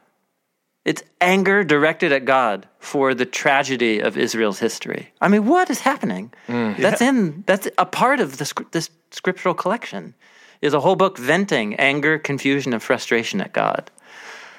It's 0.85 1.03
anger 1.21 1.65
directed 1.65 2.13
at 2.13 2.25
God 2.25 2.67
for 2.79 3.15
the 3.15 3.27
tragedy 3.27 4.01
of 4.01 4.17
Israel's 4.17 4.59
history. 4.59 5.13
I 5.21 5.29
mean, 5.29 5.47
what 5.47 5.69
is 5.71 5.81
happening? 5.81 6.33
Mm. 6.47 6.77
That's 6.79 7.01
in 7.01 7.45
that's 7.47 7.69
a 7.77 7.85
part 7.85 8.21
of 8.21 8.39
this, 8.39 8.53
this 8.71 8.91
scriptural 9.11 9.55
collection. 9.55 10.15
Is 10.61 10.75
a 10.75 10.81
whole 10.81 10.97
book 10.97 11.19
venting 11.19 11.77
anger, 11.77 12.19
confusion, 12.19 12.73
and 12.73 12.83
frustration 12.83 13.41
at 13.41 13.53
God. 13.53 13.93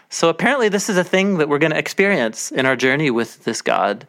So 0.09 0.29
apparently, 0.29 0.69
this 0.69 0.89
is 0.89 0.95
a 0.95 1.03
thing 1.03 1.39
that 1.39 1.49
we're 1.49 1.59
going 1.59 1.73
to 1.73 1.77
experience 1.77 2.51
in 2.51 2.65
our 2.65 2.77
journey 2.77 3.11
with 3.11 3.43
this 3.43 3.61
God, 3.61 4.07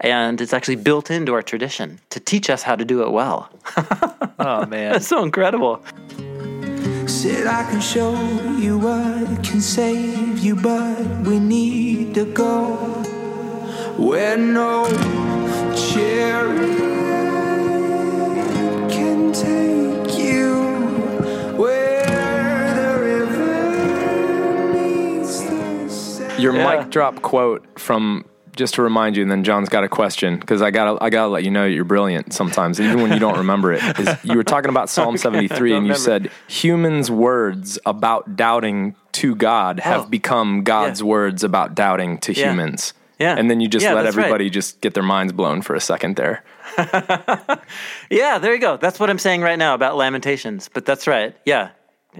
and 0.00 0.40
it's 0.40 0.52
actually 0.52 0.76
built 0.76 1.12
into 1.12 1.34
our 1.34 1.42
tradition 1.42 2.00
to 2.10 2.18
teach 2.18 2.50
us 2.50 2.64
how 2.64 2.74
to 2.74 2.84
do 2.84 3.02
it 3.02 3.12
well. 3.12 3.50
Oh 4.38 4.66
man. 4.66 4.92
That's 4.92 5.08
so 5.14 5.22
incredible. 5.22 5.82
Said 7.08 7.46
I 7.48 7.64
can 7.68 7.80
show 7.80 8.12
you 8.58 8.78
what 8.78 9.42
can 9.42 9.60
save 9.60 10.38
you, 10.38 10.54
but 10.54 11.04
we 11.26 11.40
need 11.40 12.14
to 12.14 12.24
go 12.26 12.76
where 13.96 14.36
no 14.36 14.86
chariot 15.74 16.78
can 18.90 19.32
take 19.32 20.18
you, 20.18 20.62
where 21.56 22.74
the 22.80 23.00
river 23.02 24.72
meets 24.74 25.40
the 25.40 25.88
sea. 25.88 26.42
Your 26.42 26.54
Yeah. 26.54 26.76
mic 26.78 26.90
drop 26.90 27.20
quote 27.22 27.64
from 27.76 28.24
just 28.58 28.74
to 28.74 28.82
remind 28.82 29.16
you, 29.16 29.22
and 29.22 29.30
then 29.30 29.42
John's 29.44 29.70
got 29.70 29.84
a 29.84 29.88
question 29.88 30.38
because 30.38 30.60
I 30.60 30.70
gotta 30.70 31.02
I 31.02 31.08
gotta 31.08 31.28
let 31.30 31.44
you 31.44 31.50
know 31.50 31.64
you're 31.64 31.84
brilliant 31.84 32.34
sometimes, 32.34 32.78
even 32.80 33.00
when 33.00 33.12
you 33.12 33.18
don't 33.18 33.38
remember 33.38 33.72
it. 33.72 33.82
Is 33.98 34.08
you 34.24 34.36
were 34.36 34.44
talking 34.44 34.68
about 34.68 34.90
Psalm 34.90 35.16
73, 35.26 35.72
and 35.74 35.86
you 35.86 35.94
said 35.94 36.30
humans' 36.48 37.10
words 37.10 37.78
about 37.86 38.36
doubting 38.36 38.94
to 39.12 39.34
God 39.34 39.80
oh. 39.80 39.88
have 39.88 40.00
Oh. 40.02 40.08
become 40.08 40.62
God's 40.64 41.00
Yeah. 41.00 41.06
words 41.06 41.42
about 41.42 41.74
doubting 41.74 42.18
to 42.18 42.34
Yeah. 42.34 42.50
humans. 42.50 42.92
Yeah. 43.18 43.34
And 43.36 43.50
then 43.50 43.60
you 43.60 43.66
just 43.68 43.82
Yeah, 43.84 43.94
let 43.94 44.02
that's 44.02 44.14
right. 44.16 44.26
everybody 44.26 44.50
just 44.50 44.80
get 44.80 44.94
their 44.94 45.02
minds 45.02 45.32
blown 45.32 45.62
for 45.62 45.74
a 45.74 45.80
second 45.80 46.16
there. 46.16 46.44
Yeah, 48.10 48.38
there 48.38 48.54
you 48.54 48.60
go. 48.60 48.76
That's 48.76 49.00
what 49.00 49.10
I'm 49.10 49.18
saying 49.18 49.42
right 49.42 49.58
now 49.58 49.74
about 49.74 49.96
Lamentations. 49.96 50.68
But 50.72 50.84
that's 50.86 51.06
right. 51.06 51.34
Yeah. 51.44 51.70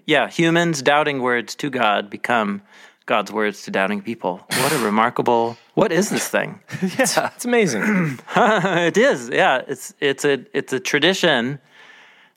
Yeah. 0.06 0.28
Humans 0.28 0.82
doubting 0.82 1.22
words 1.22 1.54
to 1.56 1.70
God 1.70 2.10
become 2.10 2.62
God's 3.08 3.32
words 3.32 3.62
to 3.62 3.70
doubting 3.70 4.02
people. 4.02 4.42
What 4.50 4.70
a 4.70 4.78
remarkable. 4.78 5.56
What 5.72 5.92
is 5.92 6.10
this 6.10 6.28
thing? 6.28 6.60
yeah, 6.98 7.30
It's 7.34 7.44
amazing. 7.46 7.82
it 8.36 8.98
is. 8.98 9.30
Yeah. 9.30 9.62
It's 9.66 9.94
it's 9.98 10.24
a 10.26 10.44
it's 10.52 10.72
a 10.74 10.78
tradition 10.78 11.58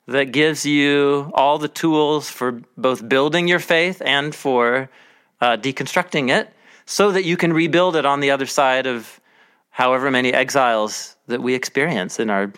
that 0.06 0.32
gives 0.32 0.64
you 0.64 1.30
all 1.34 1.58
the 1.58 1.68
tools 1.68 2.30
for 2.30 2.62
both 2.76 3.06
building 3.06 3.48
your 3.48 3.60
faith 3.60 4.00
and 4.04 4.34
for 4.34 4.88
uh, 5.42 5.58
deconstructing 5.58 6.30
it, 6.30 6.48
so 6.86 7.12
that 7.12 7.24
you 7.24 7.36
can 7.36 7.52
rebuild 7.52 7.94
it 7.94 8.06
on 8.06 8.20
the 8.20 8.30
other 8.30 8.46
side 8.46 8.86
of 8.86 9.20
however 9.70 10.10
many 10.10 10.32
exiles 10.32 11.16
that 11.26 11.42
we 11.42 11.54
experience 11.54 12.18
in 12.18 12.30
our 12.30 12.50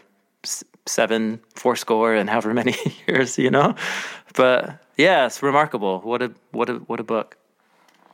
seven, 0.86 1.40
four 1.56 1.74
score, 1.76 2.14
and 2.14 2.30
however 2.30 2.54
many 2.54 2.76
years. 3.08 3.38
You 3.38 3.50
know, 3.50 3.74
but 4.34 4.78
yeah, 4.96 5.26
it's 5.26 5.42
remarkable. 5.42 5.98
What 6.00 6.22
a 6.22 6.30
what 6.52 6.70
a 6.70 6.74
what 6.86 7.00
a 7.00 7.04
book. 7.04 7.36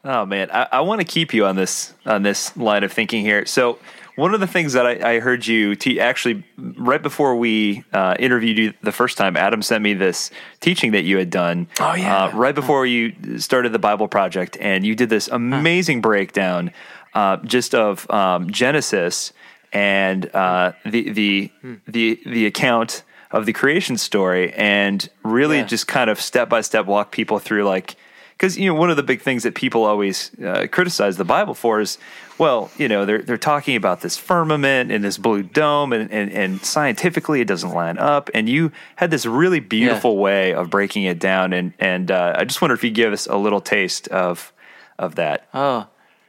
Oh 0.05 0.25
man, 0.25 0.51
I, 0.51 0.67
I 0.73 0.81
want 0.81 1.01
to 1.01 1.05
keep 1.07 1.35
you 1.35 1.45
on 1.47 1.57
this 1.57 1.93
on 2.07 2.23
this 2.23 2.57
line 2.57 2.85
of 2.85 2.93
thinking 2.93 3.23
here. 3.25 3.45
So 3.47 3.79
one 4.17 4.35
of 4.35 4.41
the 4.41 4.47
things 4.47 4.73
that 4.73 4.87
I, 4.87 5.15
I 5.17 5.21
heard 5.21 5.47
you 5.47 5.75
te- 5.77 6.01
actually 6.01 6.45
right 6.59 7.03
before 7.03 7.37
we 7.37 7.85
uh, 7.93 8.17
interviewed 8.19 8.59
you 8.59 8.75
the 8.83 8.93
first 8.93 9.17
time, 9.19 9.37
Adam 9.37 9.63
sent 9.63 9.83
me 9.83 9.95
this 9.95 10.31
teaching 10.61 10.93
that 10.93 11.03
you 11.03 11.17
had 11.19 11.31
done. 11.31 11.69
Oh, 11.81 11.95
yeah. 11.95 12.25
uh, 12.25 12.33
right 12.37 12.55
before 12.55 12.87
you 12.87 13.39
started 13.39 13.73
the 13.73 13.79
Bible 13.79 14.09
Project, 14.09 14.57
and 14.61 14.85
you 14.85 14.95
did 14.95 15.11
this 15.11 15.29
amazing 15.29 16.01
breakdown 16.01 16.73
uh, 17.15 17.37
just 17.39 17.75
of 17.75 18.11
um, 18.11 18.51
Genesis 18.51 19.33
and 19.73 20.35
uh, 20.35 20.73
the 20.85 21.11
the 21.11 21.51
the 21.87 22.21
the 22.27 22.47
account 22.47 23.03
of 23.31 23.47
the 23.47 23.53
creation 23.53 23.97
story, 23.97 24.53
and 24.55 25.09
really 25.25 25.59
Yeah. 25.59 25.65
just 25.67 25.87
kind 25.87 26.11
of 26.11 26.21
step 26.21 26.49
by 26.49 26.63
step 26.63 26.87
walk 26.87 27.13
people 27.13 27.39
through 27.39 27.65
like 27.65 27.95
because 28.41 28.57
you 28.57 28.65
know 28.67 28.75
one 28.75 28.89
of 28.89 28.97
the 28.97 29.03
big 29.03 29.21
things 29.21 29.43
that 29.43 29.55
people 29.55 29.85
always 29.85 30.31
uh, 30.41 30.67
criticize 30.73 31.19
the 31.19 31.27
Bible 31.27 31.53
for 31.53 31.79
is, 31.79 31.99
well, 32.39 32.71
you 32.79 32.89
know, 32.89 33.05
they're 33.05 33.21
they're 33.21 33.37
talking 33.37 33.77
about 33.77 34.01
this 34.01 34.17
firmament 34.17 34.91
and 34.91 35.05
this 35.05 35.19
blue 35.19 35.43
dome, 35.43 35.93
and 35.93 36.11
and, 36.11 36.33
and 36.33 36.65
scientifically 36.65 37.43
it 37.43 37.47
doesn't 37.47 37.73
line 37.73 37.99
up. 37.99 38.31
And 38.33 38.49
you 38.49 38.73
had 38.97 39.11
this 39.11 39.27
really 39.27 39.61
beautiful 39.61 40.17
way 40.17 40.55
of 40.55 40.71
breaking 40.71 41.05
it 41.05 41.19
down, 41.19 41.53
and 41.53 41.75
and 41.79 42.11
uh, 42.11 42.35
I 42.39 42.45
just 42.45 42.63
wonder 42.63 42.73
if 42.73 42.83
you 42.83 42.91
give 42.91 43.13
us 43.13 43.27
a 43.27 43.37
little 43.37 43.61
taste 43.61 44.09
of 44.09 44.55
of 44.99 45.17
that. 45.17 45.47
Oh, 45.53 45.89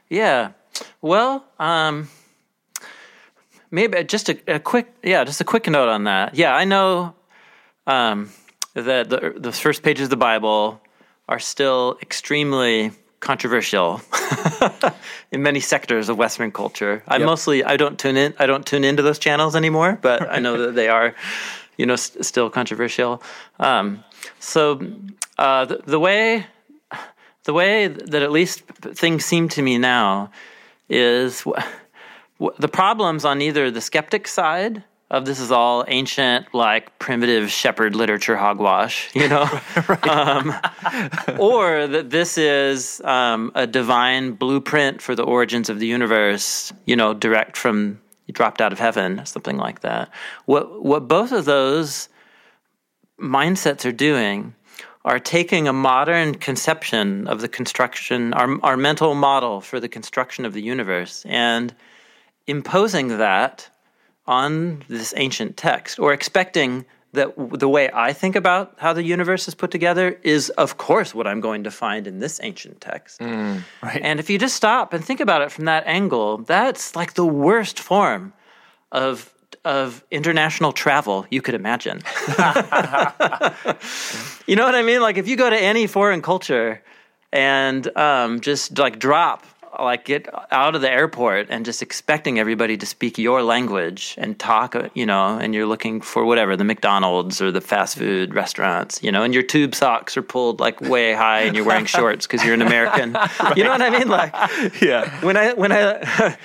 yeah. 0.10 0.52
Well, 1.02 1.46
um, 1.60 2.10
maybe 3.70 4.04
just 4.04 4.28
a, 4.28 4.56
a 4.56 4.60
quick, 4.60 4.94
yeah, 5.02 5.24
just 5.24 5.40
a 5.40 5.46
quick 5.46 5.66
note 5.70 5.88
on 5.88 6.04
that. 6.06 6.36
Yeah, 6.36 6.54
I 6.54 6.66
know 6.66 7.16
um, 7.88 8.32
that 8.74 9.10
the 9.10 9.34
the 9.38 9.54
first 9.54 9.82
pages 9.82 10.06
of 10.06 10.10
the 10.10 10.18
Bible 10.18 10.81
are 11.32 11.40
still 11.40 11.98
extremely 12.02 12.92
controversial 13.22 14.02
in 15.32 15.42
many 15.42 15.60
sectors 15.60 16.10
of 16.10 16.18
Western 16.18 16.52
culture. 16.52 17.04
I 17.08 17.18
Yep. 17.18 17.26
mostly 17.26 17.64
I 17.64 17.78
don't 17.78 17.98
tune 17.98 18.18
in 18.18 18.34
I 18.38 18.46
don't 18.46 18.66
tune 18.66 18.84
into 18.84 19.02
those 19.02 19.18
channels 19.20 19.56
anymore, 19.56 19.98
but 20.02 20.30
I 20.30 20.40
know 20.40 20.58
that 20.66 20.76
they 20.76 20.90
are, 20.90 21.16
you 21.78 21.86
know, 21.86 21.96
st- 21.96 22.26
still 22.26 22.50
controversial. 22.50 23.24
Um, 23.60 24.04
so 24.40 24.82
uh, 25.38 25.66
the, 25.66 25.78
the 25.86 26.00
way 26.00 26.46
the 27.46 27.54
way 27.54 27.88
that 27.88 28.22
at 28.22 28.32
least 28.32 28.60
things 29.02 29.24
seem 29.26 29.48
to 29.50 29.62
me 29.62 29.78
now 29.78 30.30
is 30.90 31.44
w- 31.44 31.64
w- 32.40 32.56
the 32.60 32.68
problems 32.68 33.24
on 33.26 33.42
either 33.42 33.72
the 33.72 33.82
skeptic 33.82 34.28
side 34.28 34.84
of 35.12 35.26
this 35.26 35.42
is 35.42 35.52
all 35.52 35.84
ancient, 35.90 36.48
like 36.54 36.98
primitive 36.98 37.52
shepherd 37.52 37.96
literature 37.96 38.38
hogwash, 38.38 39.10
you 39.14 39.28
know, 39.28 39.44
um, 40.04 40.56
or 41.38 41.86
that 41.86 42.10
this 42.10 42.38
is 42.38 43.02
um, 43.02 43.52
a 43.54 43.68
divine 43.68 44.32
blueprint 44.32 45.02
for 45.02 45.14
the 45.14 45.24
origins 45.24 45.70
of 45.70 45.80
the 45.80 45.86
universe, 45.86 46.74
you 46.86 46.96
know, 46.96 47.14
direct 47.14 47.58
from 47.58 48.02
dropped 48.32 48.62
out 48.62 48.72
of 48.72 48.80
heaven, 48.80 49.26
something 49.26 49.58
like 49.58 49.82
that. 49.82 50.10
What 50.46 50.84
what 50.84 51.10
both 51.10 51.34
of 51.34 51.44
those 51.44 52.08
mindsets 53.20 53.86
are 53.86 53.92
doing 53.92 54.56
are 55.04 55.20
taking 55.20 55.68
a 55.68 55.74
modern 55.74 56.36
conception 56.36 57.28
of 57.28 57.42
the 57.42 57.50
construction, 57.50 58.34
our, 58.34 58.58
our 58.64 58.78
mental 58.78 59.16
model 59.16 59.60
for 59.60 59.80
the 59.80 59.90
construction 59.90 60.46
of 60.46 60.54
the 60.54 60.62
universe, 60.62 61.26
and 61.26 61.76
imposing 62.48 63.18
that 63.18 63.71
on 64.32 64.84
this 64.88 65.14
ancient 65.18 65.58
text, 65.58 66.00
or 66.00 66.14
expecting 66.14 66.86
that 67.14 67.36
w- 67.36 67.58
the 67.58 67.68
way 67.68 67.90
I 67.94 68.14
think 68.14 68.36
about 68.38 68.76
how 68.78 68.94
the 68.94 69.04
universe 69.04 69.48
is 69.50 69.56
put 69.56 69.72
together 69.72 70.18
is, 70.24 70.50
of 70.52 70.78
course, 70.78 71.14
what 71.14 71.28
I'm 71.28 71.42
going 71.42 71.64
to 71.66 71.72
find 71.72 72.08
in 72.08 72.20
this 72.20 72.40
ancient 72.42 72.80
text. 72.80 73.20
right. 73.84 74.02
And 74.02 74.20
if 74.20 74.30
you 74.30 74.38
just 74.40 74.56
stop 74.56 74.94
and 74.94 75.04
think 75.04 75.20
about 75.20 75.42
it 75.42 75.52
from 75.52 75.66
that 75.66 75.84
angle, 75.86 76.38
that's 76.38 76.96
like 76.96 77.14
the 77.16 77.26
worst 77.26 77.80
form 77.80 78.34
of 78.92 79.28
of 79.64 80.04
international 80.10 80.72
travel 80.72 81.26
you 81.30 81.42
could 81.42 81.54
imagine. 81.54 82.02
you 84.48 84.56
know 84.56 84.66
what 84.66 84.76
I 84.76 84.82
mean? 84.82 85.02
Like 85.02 85.18
if 85.18 85.28
you 85.28 85.36
go 85.36 85.50
to 85.50 85.62
any 85.72 85.86
foreign 85.88 86.22
culture 86.22 86.82
and 87.32 87.86
um, 87.96 88.40
just 88.42 88.80
like 88.80 88.98
drop, 88.98 89.46
like 89.84 90.06
get 90.06 90.28
out 90.52 90.76
of 90.76 90.82
the 90.82 90.90
airport 90.90 91.48
and 91.50 91.66
just 91.66 91.82
expecting 91.82 92.40
everybody 92.40 92.78
to 92.78 92.86
speak 92.86 93.18
your 93.18 93.44
language 93.44 94.16
and 94.18 94.38
talk, 94.40 94.76
uh, 94.76 94.90
you 94.94 95.06
know, 95.06 95.38
and 95.38 95.54
you're 95.54 95.66
looking 95.66 96.02
for 96.02 96.26
whatever 96.26 96.56
the 96.56 96.64
McDonald's 96.64 97.42
or 97.42 97.52
the 97.52 97.62
fast 97.62 97.98
food 97.98 98.34
restaurants, 98.34 99.02
you 99.04 99.12
know, 99.12 99.24
and 99.24 99.34
your 99.34 99.44
tube 99.44 99.76
socks 99.76 100.16
are 100.18 100.22
pulled 100.22 100.60
like 100.60 100.82
way 100.82 101.14
high 101.14 101.42
and 101.42 101.56
you're 101.56 101.66
wearing 101.66 101.86
shorts 101.98 102.28
because 102.28 102.44
you're 102.44 102.54
an 102.54 102.62
American. 102.62 103.18
You 103.56 103.64
know 103.64 103.72
what 103.72 103.82
I 103.82 103.90
mean? 103.90 104.08
Like 104.08 104.34
yeah. 104.82 105.10
when 105.26 105.36
I 105.36 105.54
when 105.54 105.72
I 105.72 106.38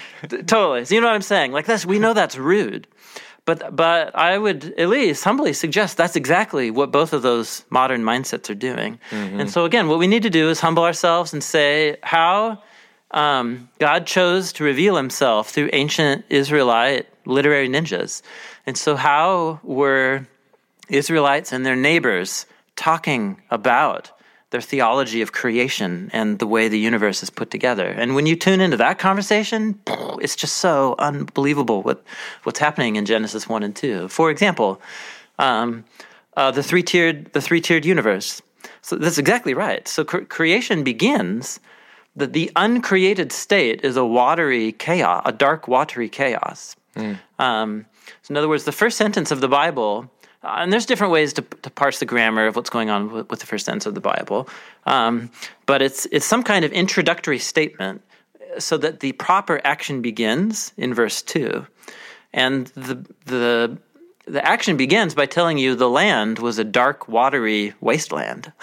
totally. 0.47 0.84
So 0.84 0.95
you 0.95 1.01
know 1.01 1.07
what 1.07 1.14
I'm 1.14 1.22
saying? 1.22 1.53
Like 1.53 1.66
that's 1.66 1.87
we 1.87 1.99
know 1.99 2.14
that's 2.14 2.37
rude. 2.37 2.87
But 3.45 3.76
but 3.76 4.14
I 4.16 4.39
would 4.39 4.74
at 4.76 4.89
least 4.89 5.22
humbly 5.22 5.53
suggest 5.53 5.97
that's 5.97 6.16
exactly 6.16 6.70
what 6.70 6.91
both 6.91 7.12
of 7.12 7.22
those 7.22 7.64
modern 7.70 8.03
mindsets 8.03 8.51
are 8.51 8.55
doing. 8.55 8.99
And 9.12 9.51
so 9.51 9.64
again, 9.64 9.89
what 9.89 9.99
we 9.99 10.09
need 10.09 10.24
to 10.24 10.30
do 10.30 10.51
is 10.51 10.59
humble 10.61 10.82
ourselves 10.82 11.32
and 11.32 11.43
say 11.43 11.97
how 12.03 12.62
um, 13.11 13.69
God 13.79 14.07
chose 14.07 14.53
to 14.55 14.65
reveal 14.65 14.97
Himself 14.97 15.51
through 15.51 15.71
ancient 15.73 16.25
Israelite 16.29 17.07
literary 17.25 17.69
ninjas. 17.69 18.23
And 18.67 18.77
so 18.77 18.97
how 18.97 19.61
were 19.63 20.27
Israelites 20.89 21.53
and 21.53 21.67
their 21.67 21.77
neighbors 21.77 22.47
talking 22.77 23.41
about 23.51 24.13
their 24.51 24.61
theology 24.61 25.23
of 25.23 25.33
creation 25.33 26.09
and 26.13 26.39
the 26.39 26.47
way 26.47 26.69
the 26.69 26.79
universe 26.79 27.23
is 27.23 27.31
put 27.31 27.51
together. 27.51 27.87
And 27.87 28.15
when 28.15 28.27
you 28.27 28.37
tune 28.37 28.61
into 28.61 28.77
that 28.77 28.99
conversation, 28.99 29.81
it's 30.21 30.37
just 30.37 30.59
so 30.59 30.95
unbelievable 30.99 31.83
what 31.83 32.05
what's 32.45 32.61
happening 32.61 32.97
in 32.97 33.07
Genesis 33.07 33.49
one 33.49 33.63
and 33.63 33.75
two. 33.75 34.09
For 34.09 34.31
example, 34.31 34.81
um, 35.39 35.85
uh, 36.37 36.51
the 36.53 36.63
three 36.63 36.83
tiered 36.83 37.33
the 37.33 37.41
three 37.41 37.61
tiered 37.61 37.85
universe. 37.85 38.41
So 38.83 38.97
that's 38.97 39.19
exactly 39.19 39.55
right. 39.55 39.87
So 39.89 40.05
cre- 40.05 40.25
creation 40.25 40.85
begins 40.85 41.59
that 42.17 42.33
the 42.33 42.51
uncreated 42.57 43.31
state 43.31 43.85
is 43.85 43.97
a 43.97 44.05
watery 44.05 44.73
chaos, 44.73 45.23
a 45.27 45.33
dark, 45.33 45.69
watery 45.69 46.09
chaos. 46.09 46.75
Um, 47.39 47.85
so, 48.23 48.33
in 48.33 48.37
other 48.37 48.49
words, 48.49 48.64
the 48.64 48.73
first 48.73 48.97
sentence 48.97 49.31
of 49.31 49.41
the 49.41 49.49
Bible, 49.49 50.11
uh, 50.43 50.57
and 50.59 50.73
there's 50.73 50.87
different 50.87 51.12
ways 51.12 51.33
to, 51.35 51.43
to 51.43 51.71
parse 51.71 51.99
the 51.99 52.07
grammar 52.07 52.47
of 52.47 52.57
what's 52.57 52.71
going 52.71 52.89
on 52.89 53.12
with, 53.12 53.31
with 53.31 53.41
the 53.41 53.47
first 53.47 53.67
sentence 53.67 53.85
of 53.85 53.95
the 53.95 54.01
Bible, 54.01 54.49
um, 54.87 55.31
but 55.67 55.83
it's 55.83 56.07
it's 56.07 56.27
some 56.27 56.43
kind 56.43 56.64
of 56.64 56.73
introductory 56.73 57.39
statement, 57.39 58.01
uh, 58.41 58.61
so 58.61 58.79
that 58.79 59.01
the 59.01 59.12
proper 59.12 59.61
action 59.64 60.01
begins 60.01 60.73
in 60.77 60.95
verse 60.95 61.21
two, 61.21 61.67
and 62.33 62.69
the 62.69 63.05
the 63.27 63.77
the 64.27 64.45
action 64.45 64.77
begins 64.77 65.14
by 65.14 65.27
telling 65.27 65.59
you 65.59 65.75
the 65.75 65.91
land 65.91 66.39
was 66.39 66.59
a 66.59 66.64
dark, 66.64 67.09
watery 67.09 67.75
wasteland. 67.81 68.53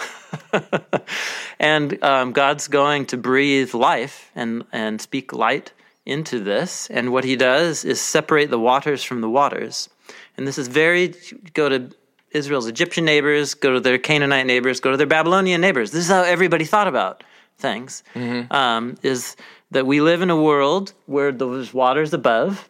and 1.58 2.02
um, 2.02 2.32
God's 2.32 2.68
going 2.68 3.06
to 3.06 3.16
breathe 3.16 3.74
life 3.74 4.30
and, 4.34 4.64
and 4.72 5.00
speak 5.00 5.32
light 5.32 5.72
into 6.06 6.40
this. 6.40 6.88
And 6.90 7.12
what 7.12 7.24
he 7.24 7.36
does 7.36 7.84
is 7.84 8.00
separate 8.00 8.50
the 8.50 8.58
waters 8.58 9.02
from 9.02 9.20
the 9.20 9.30
waters. 9.30 9.88
And 10.36 10.46
this 10.46 10.58
is 10.58 10.68
very, 10.68 11.14
go 11.54 11.68
to 11.68 11.90
Israel's 12.30 12.66
Egyptian 12.66 13.04
neighbors, 13.04 13.54
go 13.54 13.72
to 13.74 13.80
their 13.80 13.98
Canaanite 13.98 14.46
neighbors, 14.46 14.80
go 14.80 14.90
to 14.90 14.96
their 14.96 15.06
Babylonian 15.06 15.60
neighbors. 15.60 15.92
This 15.92 16.04
is 16.04 16.10
how 16.10 16.22
everybody 16.22 16.64
thought 16.64 16.88
about 16.88 17.22
things. 17.58 18.02
Um, 18.50 18.96
is 19.02 19.36
that 19.70 19.86
we 19.86 20.00
live 20.00 20.20
in 20.22 20.30
a 20.30 20.36
world 20.40 20.92
where 21.06 21.32
there's 21.32 21.72
waters 21.72 22.12
above 22.12 22.68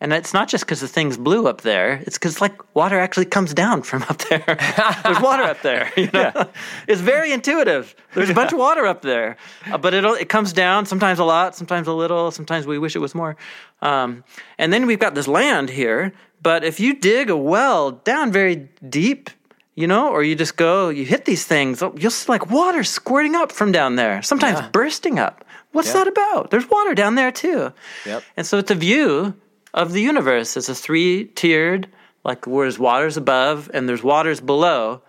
and 0.00 0.12
it's 0.12 0.32
not 0.32 0.48
just 0.48 0.64
because 0.64 0.80
the 0.80 0.88
thing's 0.88 1.16
blue 1.18 1.46
up 1.46 1.60
there. 1.60 2.02
It's 2.06 2.16
because 2.16 2.40
like 2.40 2.74
water 2.74 2.98
actually 2.98 3.26
comes 3.26 3.52
down 3.52 3.82
from 3.90 4.02
up 4.04 4.18
there. 4.18 4.56
There's 5.04 5.20
water 5.20 5.42
up 5.42 5.60
there. 5.62 5.92
You 5.96 6.10
know? 6.12 6.32
It's 6.88 7.00
very 7.00 7.32
intuitive. 7.32 7.94
There's 8.14 8.30
a 8.30 8.34
bunch 8.34 8.52
of 8.52 8.58
water 8.58 8.86
up 8.86 9.02
there, 9.02 9.36
Uh, 9.70 9.78
but 9.78 9.94
it 9.94 10.04
it 10.04 10.28
comes 10.28 10.52
down 10.52 10.86
sometimes 10.86 11.18
a 11.18 11.24
lot, 11.24 11.54
sometimes 11.54 11.86
a 11.86 11.92
little. 11.92 12.30
Sometimes 12.30 12.66
we 12.66 12.78
wish 12.78 12.96
it 12.96 13.00
was 13.00 13.14
more. 13.14 13.36
Um, 13.82 14.24
and 14.58 14.72
then 14.72 14.86
we've 14.86 14.98
got 14.98 15.14
this 15.14 15.28
land 15.28 15.70
here. 15.70 16.12
But 16.42 16.64
if 16.64 16.80
you 16.80 16.94
dig 16.94 17.30
a 17.30 17.36
well 17.36 17.92
down 17.92 18.32
very 18.32 18.68
deep, 18.88 19.30
you 19.74 19.86
know, 19.86 20.08
or 20.08 20.22
you 20.22 20.34
just 20.34 20.56
go, 20.56 20.88
you 20.88 21.04
hit 21.04 21.24
these 21.26 21.44
things, 21.46 21.82
oh, 21.82 21.94
you'll 21.98 22.10
see 22.10 22.32
like 22.32 22.50
water 22.50 22.82
squirting 22.84 23.34
up 23.34 23.52
from 23.52 23.72
down 23.72 23.96
there. 23.96 24.22
Sometimes 24.22 24.60
bursting 24.72 25.18
up. 25.18 25.44
What's 25.72 25.92
that 25.92 26.08
about? 26.08 26.50
There's 26.50 26.68
water 26.68 26.94
down 26.94 27.14
there 27.14 27.30
too. 27.30 27.72
Yep. 28.06 28.22
And 28.36 28.46
so 28.46 28.58
it's 28.58 28.70
a 28.70 28.74
view 28.74 29.34
of 29.74 29.92
the 29.92 30.02
universe 30.02 30.56
as 30.56 30.68
a 30.68 30.74
three 30.74 31.24
tiered, 31.24 31.88
like 32.24 32.46
where 32.46 32.64
there's 32.64 32.78
waters 32.78 33.16
above 33.16 33.70
and 33.72 33.88
there's 33.88 34.02
waters 34.02 34.40
below, 34.40 35.02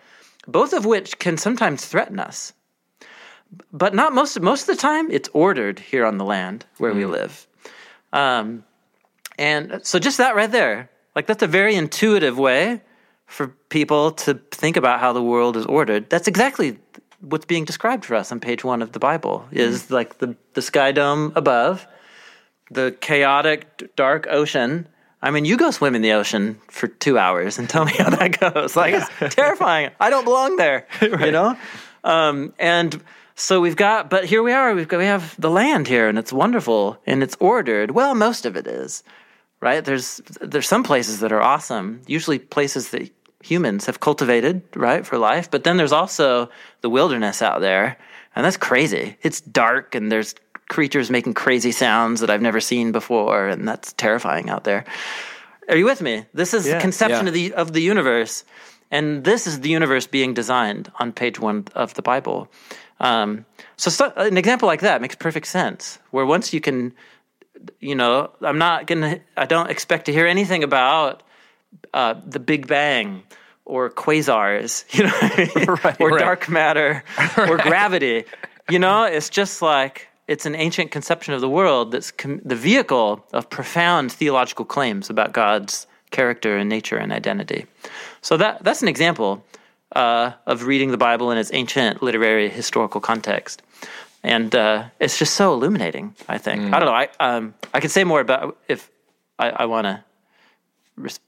both 0.48 0.74
of 0.74 0.86
which 0.86 1.20
can 1.20 1.38
sometimes 1.38 1.86
threaten 1.86 2.20
us. 2.20 2.54
But 3.74 3.94
not 3.94 4.14
most 4.14 4.40
most 4.40 4.70
of 4.70 4.76
the 4.76 4.82
time, 4.82 5.12
it's 5.12 5.30
ordered 5.34 5.80
here 5.80 6.06
on 6.06 6.18
the 6.18 6.26
land 6.26 6.66
where 6.78 6.94
we 6.94 7.06
live. 7.06 7.48
Um, 8.14 8.64
and 9.38 9.82
so 9.84 10.00
just 10.00 10.18
that 10.20 10.36
right 10.36 10.52
there, 10.52 10.90
like 11.16 11.28
that's 11.28 11.44
a 11.44 11.48
very 11.48 11.76
intuitive 11.76 12.38
way 12.38 12.82
for 13.26 13.48
people 13.70 14.12
to 14.12 14.36
think 14.52 14.78
about 14.78 15.00
how 15.00 15.14
the 15.14 15.24
world 15.24 15.58
is 15.58 15.66
ordered. 15.66 16.10
That's 16.10 16.28
exactly 16.28 16.78
what's 17.22 17.46
being 17.46 17.66
described 17.66 18.06
for 18.06 18.16
us 18.16 18.32
on 18.32 18.40
page 18.40 18.64
one 18.64 18.82
of 18.82 18.92
the 18.92 19.00
Bible 19.00 19.48
is 19.52 19.90
like 19.92 20.18
the, 20.20 20.36
the 20.54 20.62
sky 20.62 20.92
dome 20.92 21.32
above, 21.36 21.88
the 22.72 22.96
chaotic, 23.02 23.96
dark 23.96 24.28
ocean. 24.30 24.88
I 25.22 25.30
mean, 25.30 25.46
you 25.46 25.58
go 25.58 25.70
swim 25.70 25.94
in 25.94 26.02
the 26.02 26.14
ocean 26.14 26.60
for 26.70 26.88
two 26.88 27.18
hours 27.18 27.60
and 27.60 27.70
tell 27.70 27.86
me 27.86 27.94
how 27.94 28.10
that 28.10 28.40
goes. 28.40 28.76
Like, 28.82 28.96
it's 28.96 29.36
terrifying. 29.36 29.92
I 30.00 30.10
don't 30.10 30.24
belong 30.24 30.56
there, 30.56 30.88
right. 31.02 31.26
you 31.26 31.32
know? 31.32 31.58
Um, 32.04 32.54
and 32.58 33.04
so 33.36 33.62
we've 33.62 33.76
got, 33.76 34.10
but 34.10 34.26
here 34.26 34.42
we 34.42 34.54
are. 34.54 34.74
We've 34.74 34.88
got, 34.88 34.98
we 34.98 35.06
have 35.06 35.40
the 35.40 35.50
land 35.50 35.88
here, 35.88 36.08
and 36.08 36.18
it's 36.18 36.34
wonderful 36.34 36.98
and 37.06 37.22
it's 37.22 37.36
ordered. 37.40 37.92
Well, 37.92 38.16
most 38.16 38.46
of 38.46 38.56
it 38.56 38.68
is, 38.68 39.04
right? 39.60 39.84
There's 39.84 40.22
there's 40.42 40.68
some 40.68 40.84
places 40.84 41.20
that 41.20 41.32
are 41.32 41.42
awesome. 41.42 42.02
Usually 42.08 42.40
places 42.40 42.90
that 42.90 43.12
humans 43.44 43.86
have 43.86 44.00
cultivated, 44.00 44.64
right, 44.76 45.06
for 45.06 45.18
life. 45.18 45.50
But 45.50 45.64
then 45.64 45.78
there's 45.78 45.92
also 45.92 46.50
the 46.82 46.90
wilderness 46.90 47.42
out 47.42 47.62
there, 47.62 47.98
and 48.36 48.46
that's 48.46 48.58
crazy. 48.58 49.18
It's 49.22 49.42
dark, 49.42 49.96
and 49.96 50.12
there's 50.12 50.36
creatures 50.72 51.12
making 51.12 51.36
crazy 51.36 51.72
sounds 51.72 52.22
that 52.22 52.30
I've 52.32 52.42
never 52.42 52.60
seen 52.60 52.92
before, 52.92 53.48
and 53.48 53.68
that's 53.68 53.94
terrifying 53.94 54.50
out 54.50 54.64
there. 54.64 54.86
Are 55.70 55.78
you 55.78 55.86
with 55.86 56.02
me? 56.02 56.26
This 56.34 56.54
is 56.56 56.66
the 56.66 56.80
conception 56.80 57.26
Yeah. 57.26 57.30
of 57.30 57.34
the 57.34 57.54
of 57.54 57.74
the 57.74 57.82
universe, 57.82 58.44
and 58.90 59.24
this 59.24 59.46
is 59.46 59.60
the 59.60 59.70
universe 59.70 60.08
being 60.08 60.34
designed 60.34 60.92
on 61.00 61.12
page 61.12 61.40
one 61.40 61.66
of 61.76 61.94
the 61.94 62.02
Bible. 62.02 62.48
Um, 63.00 63.46
so, 63.78 63.90
so 63.90 64.14
an 64.16 64.38
example 64.38 64.68
like 64.68 64.82
that 64.82 65.02
makes 65.02 65.16
perfect 65.16 65.48
sense. 65.48 66.00
Where 66.12 66.26
once 66.26 66.54
you 66.54 66.62
can, 66.62 66.94
you 67.80 67.96
know, 67.96 68.32
I'm 68.42 68.58
not 68.58 68.88
gonna, 68.88 69.20
I 69.38 69.46
don't 69.46 69.70
expect 69.70 70.06
to 70.06 70.12
hear 70.14 70.28
anything 70.28 70.64
about 70.64 71.24
uh, 71.94 72.16
the 72.26 72.40
Big 72.40 72.68
Bang 72.68 73.24
or 73.66 73.90
quasars, 73.90 74.86
you 74.96 75.04
know, 75.06 75.18
I 75.22 75.50
mean? 75.56 75.70
or 76.00 76.10
right. 76.10 76.20
dark 76.20 76.50
matter 76.50 77.04
or 77.38 77.58
gravity. 77.70 78.26
You 78.70 78.80
know, 78.80 79.04
it's 79.04 79.30
just 79.30 79.62
like 79.62 80.08
it's 80.32 80.46
an 80.46 80.56
ancient 80.56 80.92
conception 80.92 81.34
of 81.34 81.42
the 81.42 81.50
world 81.50 81.92
that's 81.92 82.10
com- 82.12 82.42
the 82.46 82.56
vehicle 82.56 83.26
of 83.34 83.50
profound 83.50 84.12
theological 84.12 84.66
claims 84.66 85.10
about 85.10 85.34
God's 85.34 85.88
character 86.12 86.58
and 86.58 86.70
nature 86.70 86.98
and 86.98 87.12
identity. 87.12 87.66
So 88.22 88.38
that 88.38 88.64
that's 88.64 88.82
an 88.82 88.88
example 88.88 89.44
uh, 89.96 90.32
of 90.46 90.64
reading 90.64 90.92
the 90.92 90.98
Bible 90.98 91.32
in 91.32 91.38
its 91.38 91.52
ancient 91.54 92.02
literary 92.02 92.48
historical 92.50 93.02
context. 93.02 93.62
And 94.24 94.56
uh, 94.56 94.86
it's 95.00 95.18
just 95.20 95.34
so 95.34 95.54
illuminating. 95.54 96.16
I 96.30 96.38
think 96.38 96.74
I 96.74 96.80
don't 96.80 96.88
know. 96.88 97.00
I 97.04 97.10
um, 97.20 97.54
I 97.74 97.80
could 97.82 97.92
say 97.92 98.04
more 98.06 98.22
about 98.22 98.58
if 98.68 98.90
I, 99.38 99.50
I 99.50 99.66
want 99.66 99.86
to. 99.86 100.04
Res- 100.96 101.20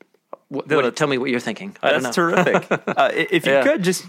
what, 0.53 0.67
No, 0.67 0.89
tell 0.91 1.07
me 1.07 1.17
what 1.17 1.29
you're 1.29 1.39
thinking. 1.39 1.75
I 1.81 1.91
don't 1.91 2.03
That's 2.03 2.15
terrific. 2.15 2.67
Uh, 2.87 3.09
if 3.13 3.45
you 3.45 3.53
Yeah. 3.53 3.63
could 3.63 3.83
just 3.83 4.05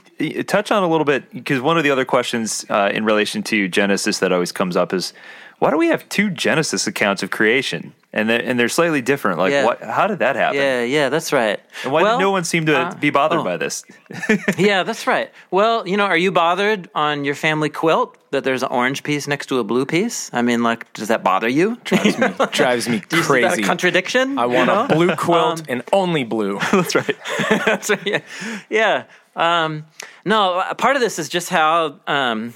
touch 0.46 0.70
on 0.70 0.82
a 0.82 0.88
little 0.88 1.04
bit, 1.04 1.32
because 1.32 1.60
one 1.60 1.76
of 1.78 1.84
the 1.84 1.90
other 1.90 2.04
questions 2.04 2.64
uh, 2.68 2.90
in 2.92 3.04
relation 3.04 3.42
to 3.44 3.68
Genesis 3.68 4.18
that 4.18 4.30
always 4.32 4.52
comes 4.52 4.76
up 4.76 4.92
is, 4.92 5.12
why 5.58 5.70
do 5.70 5.76
we 5.76 5.88
have 5.88 6.08
two 6.08 6.30
Genesis 6.30 6.86
accounts 6.86 7.22
of 7.22 7.30
creation, 7.30 7.94
and 8.12 8.28
they're, 8.28 8.42
and 8.42 8.58
they're 8.58 8.68
slightly 8.68 9.00
different? 9.00 9.38
Like, 9.38 9.52
Yeah. 9.52 9.64
what? 9.64 9.82
How 9.82 10.06
did 10.06 10.18
that 10.18 10.36
happen? 10.36 10.58
Yeah, 10.58 10.82
yeah, 10.82 11.08
that's 11.08 11.32
right. 11.32 11.60
And 11.82 11.92
why 11.92 12.02
Well, 12.02 12.18
did 12.18 12.22
no 12.22 12.30
one 12.30 12.44
seem 12.44 12.66
to 12.66 12.76
uh, 12.76 12.94
be 12.94 13.10
bothered 13.10 13.40
oh. 13.40 13.44
by 13.44 13.56
this? 13.56 13.84
yeah, 14.58 14.82
that's 14.82 15.06
right. 15.06 15.30
Well, 15.50 15.86
you 15.86 15.96
know, 15.96 16.04
are 16.04 16.16
you 16.16 16.32
bothered 16.32 16.90
on 16.94 17.24
your 17.24 17.34
family 17.34 17.70
quilt 17.70 18.16
that 18.30 18.44
there's 18.44 18.62
an 18.62 18.68
orange 18.70 19.02
piece 19.02 19.26
next 19.28 19.46
to 19.46 19.58
a 19.58 19.64
blue 19.64 19.86
piece? 19.86 20.30
I 20.32 20.42
mean, 20.42 20.62
like, 20.62 20.92
does 20.92 21.08
that 21.08 21.22
bother 21.22 21.48
you? 21.48 21.76
drives 21.84 22.18
me, 22.18 22.28
drives 22.52 22.88
me 22.88 23.02
Do 23.08 23.16
you 23.16 23.22
see 23.22 23.40
that 23.40 23.52
crazy. 23.52 23.62
contradiction? 23.62 24.38
I 24.38 24.46
you 24.46 24.52
want 24.52 24.66
know? 24.66 24.84
a 24.84 24.88
blue 24.88 25.16
quilt 25.16 25.62
and 25.68 25.82
only 25.92 26.24
blue. 26.24 26.58
That's 26.72 26.94
right. 26.94 27.16
That's 27.48 27.90
right. 27.90 28.06
Yeah. 28.06 28.20
yeah. 28.68 29.04
Um, 29.36 29.86
no, 30.24 30.62
part 30.78 30.94
of 30.96 31.02
this 31.02 31.18
is 31.18 31.28
just 31.28 31.48
how 31.48 31.98
um, 32.06 32.54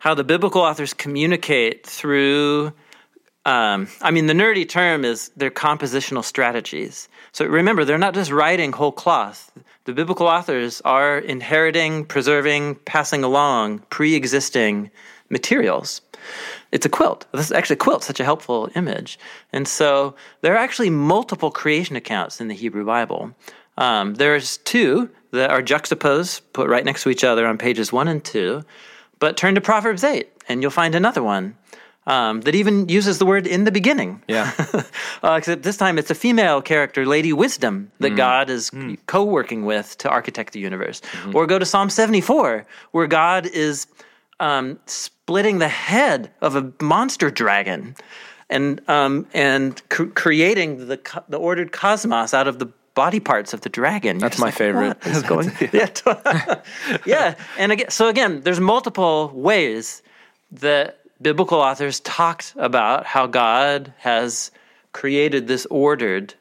how 0.00 0.14
the 0.14 0.24
biblical 0.24 0.62
authors 0.62 0.92
communicate 0.92 1.86
through. 1.86 2.72
Um, 3.44 3.86
I 4.02 4.10
mean, 4.10 4.26
the 4.26 4.34
nerdy 4.34 4.68
term 4.68 5.04
is 5.04 5.30
their 5.36 5.50
compositional 5.50 6.24
strategies. 6.24 7.08
So 7.32 7.46
remember, 7.46 7.84
they're 7.84 7.98
not 7.98 8.14
just 8.14 8.32
writing 8.32 8.72
whole 8.72 8.92
cloth. 8.92 9.52
The 9.84 9.92
biblical 9.92 10.26
authors 10.26 10.80
are 10.84 11.18
inheriting, 11.18 12.06
preserving, 12.06 12.76
passing 12.86 13.22
along 13.24 13.80
pre-existing 13.90 14.90
materials. 15.28 16.00
It's 16.72 16.86
a 16.86 16.90
quilt. 16.90 17.26
This 17.32 17.46
is 17.46 17.52
actually 17.52 17.74
a 17.74 17.84
quilt, 17.84 18.02
such 18.02 18.20
a 18.20 18.24
helpful 18.24 18.70
image. 18.74 19.18
And 19.52 19.68
so 19.68 20.14
there 20.40 20.54
are 20.54 20.64
actually 20.64 20.90
multiple 20.90 21.50
creation 21.50 21.96
accounts 21.96 22.40
in 22.40 22.48
the 22.48 22.54
Hebrew 22.54 22.86
Bible. 22.86 23.32
Um, 23.76 24.14
there's 24.14 24.58
two 24.58 25.10
that 25.32 25.50
are 25.50 25.62
juxtaposed, 25.62 26.52
put 26.52 26.68
right 26.68 26.84
next 26.84 27.02
to 27.02 27.10
each 27.10 27.24
other 27.24 27.46
on 27.46 27.58
pages 27.58 27.92
one 27.92 28.08
and 28.08 28.24
two. 28.24 28.62
But 29.20 29.36
turn 29.36 29.54
to 29.54 29.60
Proverbs 29.60 30.02
8, 30.02 30.28
and 30.48 30.62
you'll 30.62 30.70
find 30.70 30.94
another 30.94 31.22
one 31.22 31.56
um, 32.06 32.40
that 32.40 32.54
even 32.54 32.88
uses 32.88 33.18
the 33.18 33.26
word 33.26 33.46
in 33.46 33.64
the 33.64 33.70
beginning. 33.70 34.22
Yeah. 34.26 34.52
uh, 35.22 35.32
except 35.32 35.62
this 35.62 35.76
time 35.76 35.98
it's 35.98 36.10
a 36.10 36.14
female 36.14 36.62
character, 36.62 37.06
Lady 37.06 37.32
Wisdom, 37.32 37.92
that 38.00 38.16
God 38.16 38.50
is 38.50 38.70
co 39.06 39.22
working 39.22 39.64
with 39.64 39.96
to 39.98 40.08
architect 40.08 40.52
the 40.52 40.60
universe. 40.60 41.02
Or 41.34 41.46
go 41.46 41.58
to 41.58 41.66
Psalm 41.66 41.90
74, 41.90 42.66
where 42.92 43.06
God 43.06 43.46
is 43.46 43.86
um, 44.40 44.78
splitting 44.86 45.58
the 45.58 45.68
head 45.68 46.30
of 46.40 46.56
a 46.56 46.72
monster 46.80 47.30
dragon 47.30 47.94
and, 48.48 48.80
um, 48.88 49.26
and 49.34 49.80
cr- 49.90 50.04
creating 50.06 50.88
the, 50.88 50.96
co- 50.96 51.24
the 51.28 51.36
ordered 51.36 51.72
cosmos 51.72 52.34
out 52.34 52.48
of 52.48 52.58
the 52.58 52.66
body 53.00 53.18
parts 53.18 53.54
of 53.54 53.62
the 53.62 53.70
dragon. 53.70 54.16
You're 54.16 54.28
That's 54.28 54.38
my 54.38 54.48
like, 54.48 54.54
favorite. 54.54 54.98
"What 54.98 55.06
is 55.06 55.22
going 55.32 55.50
yeah, 55.72 56.60
yeah. 57.06 57.34
And 57.56 57.72
again, 57.72 57.88
so 57.88 58.08
again, 58.08 58.42
there's 58.42 58.60
multiple 58.60 59.32
ways 59.34 60.02
that 60.52 60.98
biblical 61.22 61.60
authors 61.60 62.00
talked 62.00 62.52
about 62.56 63.06
how 63.06 63.26
God 63.26 63.94
has 63.96 64.50
created 64.92 65.46
this 65.46 65.64
ordered, 65.70 66.34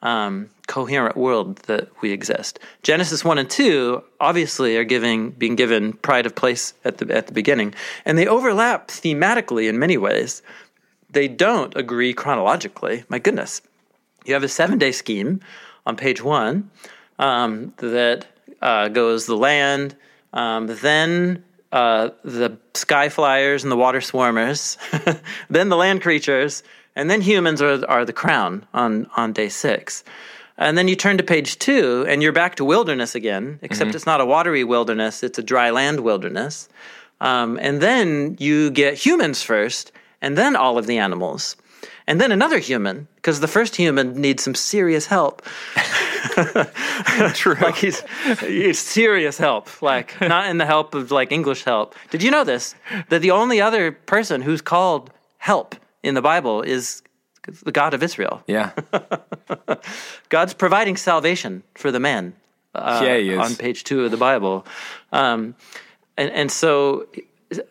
um, 0.00 0.48
coherent 0.68 1.18
world 1.18 1.56
that 1.70 1.84
we 2.00 2.12
exist. 2.12 2.60
Genesis 2.82 3.22
one 3.22 3.36
and 3.36 3.50
two 3.50 4.02
obviously 4.18 4.78
are 4.78 4.84
giving 4.84 5.32
being 5.32 5.54
given 5.54 5.92
pride 6.08 6.24
of 6.24 6.34
place 6.34 6.72
at 6.86 6.96
the 6.96 7.14
at 7.14 7.26
the 7.26 7.34
beginning, 7.34 7.74
and 8.06 8.16
they 8.16 8.26
overlap 8.26 8.88
thematically 8.88 9.68
in 9.68 9.78
many 9.78 9.98
ways. 9.98 10.42
They 11.10 11.28
don't 11.28 11.76
agree 11.76 12.14
chronologically. 12.14 13.04
My 13.10 13.18
goodness, 13.18 13.60
you 14.24 14.32
have 14.32 14.44
a 14.44 14.48
seven 14.48 14.78
day 14.78 14.92
scheme 14.92 15.40
on 15.86 15.96
page 15.96 16.22
one 16.22 16.70
um, 17.18 17.72
that 17.78 18.26
uh, 18.60 18.88
goes 18.88 19.26
the 19.26 19.36
land, 19.36 19.96
um, 20.32 20.66
then 20.66 21.44
uh, 21.72 22.10
the 22.24 22.58
sky 22.74 23.08
flyers 23.08 23.62
and 23.62 23.72
the 23.72 23.76
water 23.76 24.00
swarmers, 24.00 24.76
then 25.50 25.68
the 25.68 25.76
land 25.76 26.02
creatures, 26.02 26.62
and 26.94 27.10
then 27.10 27.20
humans 27.20 27.62
are, 27.62 27.84
are 27.88 28.04
the 28.04 28.12
crown 28.12 28.66
on, 28.74 29.08
on 29.16 29.32
day 29.32 29.48
six. 29.48 30.04
And 30.58 30.78
then 30.78 30.88
you 30.88 30.96
turn 30.96 31.18
to 31.18 31.22
page 31.22 31.58
two, 31.58 32.06
and 32.08 32.22
you're 32.22 32.32
back 32.32 32.54
to 32.56 32.64
wilderness 32.64 33.14
again, 33.14 33.58
except 33.60 33.94
it's 33.94 34.06
not 34.06 34.22
a 34.22 34.26
watery 34.26 34.64
wilderness, 34.64 35.22
it's 35.22 35.38
a 35.38 35.42
dry 35.42 35.68
land 35.70 36.00
wilderness. 36.00 36.70
Um, 37.20 37.58
and 37.60 37.82
then 37.82 38.36
you 38.38 38.70
get 38.70 38.94
humans 38.94 39.42
first, 39.42 39.92
and 40.22 40.36
then 40.36 40.56
all 40.56 40.78
of 40.78 40.86
the 40.86 40.96
animals. 40.96 41.56
And 42.08 42.20
then 42.20 42.30
another 42.30 42.58
human, 42.58 43.08
because 43.16 43.40
the 43.40 43.48
first 43.48 43.74
human 43.74 44.20
needs 44.20 44.42
some 44.44 44.54
serious 44.54 45.06
help. 45.06 45.42
True. 47.34 47.56
Like 47.60 47.76
he's, 47.76 48.02
he's 48.40 48.78
serious 48.78 49.38
help, 49.38 49.82
like 49.82 50.20
not 50.20 50.46
in 50.48 50.58
the 50.58 50.66
help 50.66 50.94
of 50.94 51.10
like 51.10 51.32
English 51.32 51.64
help. 51.64 51.94
Did 52.10 52.22
you 52.22 52.30
know 52.30 52.44
this? 52.44 52.74
That 53.08 53.22
the 53.22 53.30
only 53.32 53.60
other 53.60 53.90
person 53.92 54.42
who's 54.42 54.60
called 54.60 55.10
help 55.38 55.74
in 56.02 56.14
the 56.14 56.22
Bible 56.22 56.62
is 56.62 57.02
the 57.64 57.72
God 57.72 57.94
of 57.94 58.02
Israel. 58.02 58.42
Yeah. 58.46 58.70
God's 60.28 60.54
providing 60.54 60.96
salvation 60.96 61.62
for 61.74 61.90
the 61.90 62.00
man 62.00 62.34
uh, 62.74 63.00
Yeah, 63.04 63.16
he 63.16 63.30
is. 63.30 63.38
on 63.38 63.56
page 63.56 63.84
two 63.84 64.04
of 64.04 64.10
the 64.10 64.16
Bible. 64.16 64.66
Um, 65.12 65.54
and, 66.16 66.30
and 66.30 66.50
so, 66.50 67.06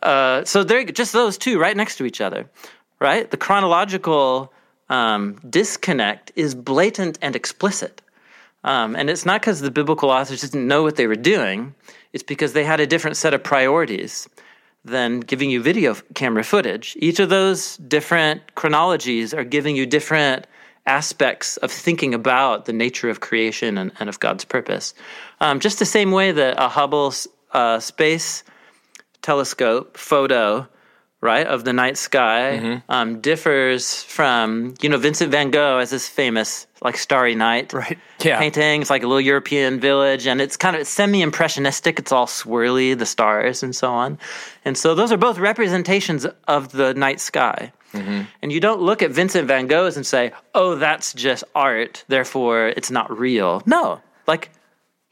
uh, 0.01 0.43
so 0.45 0.63
they're 0.63 0.85
just 0.85 1.13
those 1.13 1.37
two 1.37 1.59
right 1.59 1.75
next 1.75 1.97
to 1.97 2.05
each 2.05 2.21
other, 2.21 2.49
right? 2.99 3.29
The 3.29 3.37
chronological 3.37 4.51
um, 4.89 5.39
disconnect 5.49 6.31
is 6.35 6.55
blatant 6.55 7.17
and 7.21 7.35
explicit. 7.35 8.01
Um, 8.63 8.95
and 8.95 9.09
it's 9.09 9.25
not 9.25 9.41
because 9.41 9.61
the 9.61 9.71
biblical 9.71 10.09
authors 10.09 10.41
didn't 10.41 10.67
know 10.67 10.81
what 10.81 10.95
they 10.95 11.07
were 11.07 11.15
doing, 11.15 11.75
it's 12.13 12.23
because 12.23 12.53
they 12.53 12.63
had 12.63 12.79
a 12.79 12.87
different 12.87 13.17
set 13.17 13.33
of 13.33 13.43
priorities 13.43 14.27
than 14.83 15.19
giving 15.19 15.49
you 15.49 15.61
video 15.61 15.95
camera 16.13 16.43
footage. 16.43 16.95
Each 16.99 17.19
of 17.19 17.29
those 17.29 17.77
different 17.77 18.55
chronologies 18.55 19.33
are 19.33 19.43
giving 19.43 19.75
you 19.75 19.85
different 19.85 20.47
aspects 20.85 21.57
of 21.57 21.71
thinking 21.71 22.13
about 22.13 22.65
the 22.65 22.73
nature 22.73 23.09
of 23.09 23.19
creation 23.19 23.77
and, 23.77 23.91
and 23.99 24.07
of 24.07 24.19
God's 24.19 24.45
purpose. 24.45 24.93
Um, 25.41 25.59
just 25.59 25.79
the 25.79 25.85
same 25.85 26.11
way 26.11 26.31
that 26.31 26.55
a 26.57 26.69
Hubble 26.69 27.13
uh, 27.51 27.79
space 27.79 28.43
telescope 29.21 29.97
photo, 29.97 30.67
right, 31.25 31.45
of 31.47 31.63
the 31.65 31.73
night 31.73 31.97
sky 31.97 32.59
Mm-hmm. 32.61 32.91
um, 32.91 33.19
differs 33.21 34.03
from, 34.03 34.75
you 34.81 34.87
know, 34.89 34.97
Vincent 34.97 35.31
van 35.31 35.49
Gogh 35.51 35.79
has 35.79 35.89
this 35.89 36.07
famous, 36.07 36.67
like, 36.81 36.95
Starry 36.97 37.35
Night 37.35 37.73
Right. 37.73 37.97
Yeah. 38.23 38.39
painting. 38.39 38.81
It's 38.81 38.89
like 38.89 39.03
a 39.03 39.07
little 39.07 39.19
European 39.19 39.79
village, 39.79 40.27
and 40.27 40.39
it's 40.39 40.55
kind 40.55 40.75
of 40.75 40.87
semi 40.87 41.21
impressionistic. 41.21 41.99
It's 41.99 42.11
all 42.11 42.27
swirly, 42.27 42.97
the 42.97 43.05
stars 43.05 43.63
and 43.63 43.75
so 43.75 43.91
on. 43.91 44.17
And 44.63 44.77
so 44.77 44.95
those 44.95 45.11
are 45.11 45.17
both 45.17 45.37
representations 45.39 46.25
of 46.47 46.71
the 46.71 46.93
night 46.93 47.19
sky. 47.19 47.73
Mm-hmm. 47.93 48.21
And 48.41 48.51
you 48.51 48.59
don't 48.59 48.81
look 48.81 49.01
at 49.01 49.11
Vincent 49.11 49.47
van 49.47 49.67
Gogh's 49.67 49.97
and 49.97 50.05
say, 50.05 50.31
oh, 50.53 50.75
that's 50.75 51.13
just 51.13 51.43
art, 51.55 52.03
therefore 52.07 52.67
it's 52.67 52.91
not 52.91 53.07
real. 53.17 53.61
No, 53.65 54.01
like, 54.27 54.49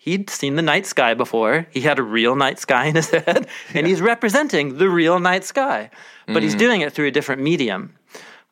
He'd 0.03 0.29
seen 0.29 0.57
the 0.57 0.61
night 0.61 0.85
sky 0.85 1.13
before. 1.13 1.65
He 1.71 1.79
had 1.79 1.97
a 1.97 2.03
real 2.03 2.35
night 2.35 2.59
sky 2.59 2.87
in 2.87 2.95
his 2.95 3.09
head, 3.09 3.47
and 3.73 3.87
he's 3.87 4.01
representing 4.01 4.77
the 4.77 4.89
real 4.89 5.17
night 5.17 5.45
sky, 5.45 5.91
but 6.27 6.43
he's 6.43 6.55
doing 6.55 6.81
it 6.81 6.91
through 6.91 7.07
a 7.07 7.11
different 7.11 7.41
medium. 7.41 7.93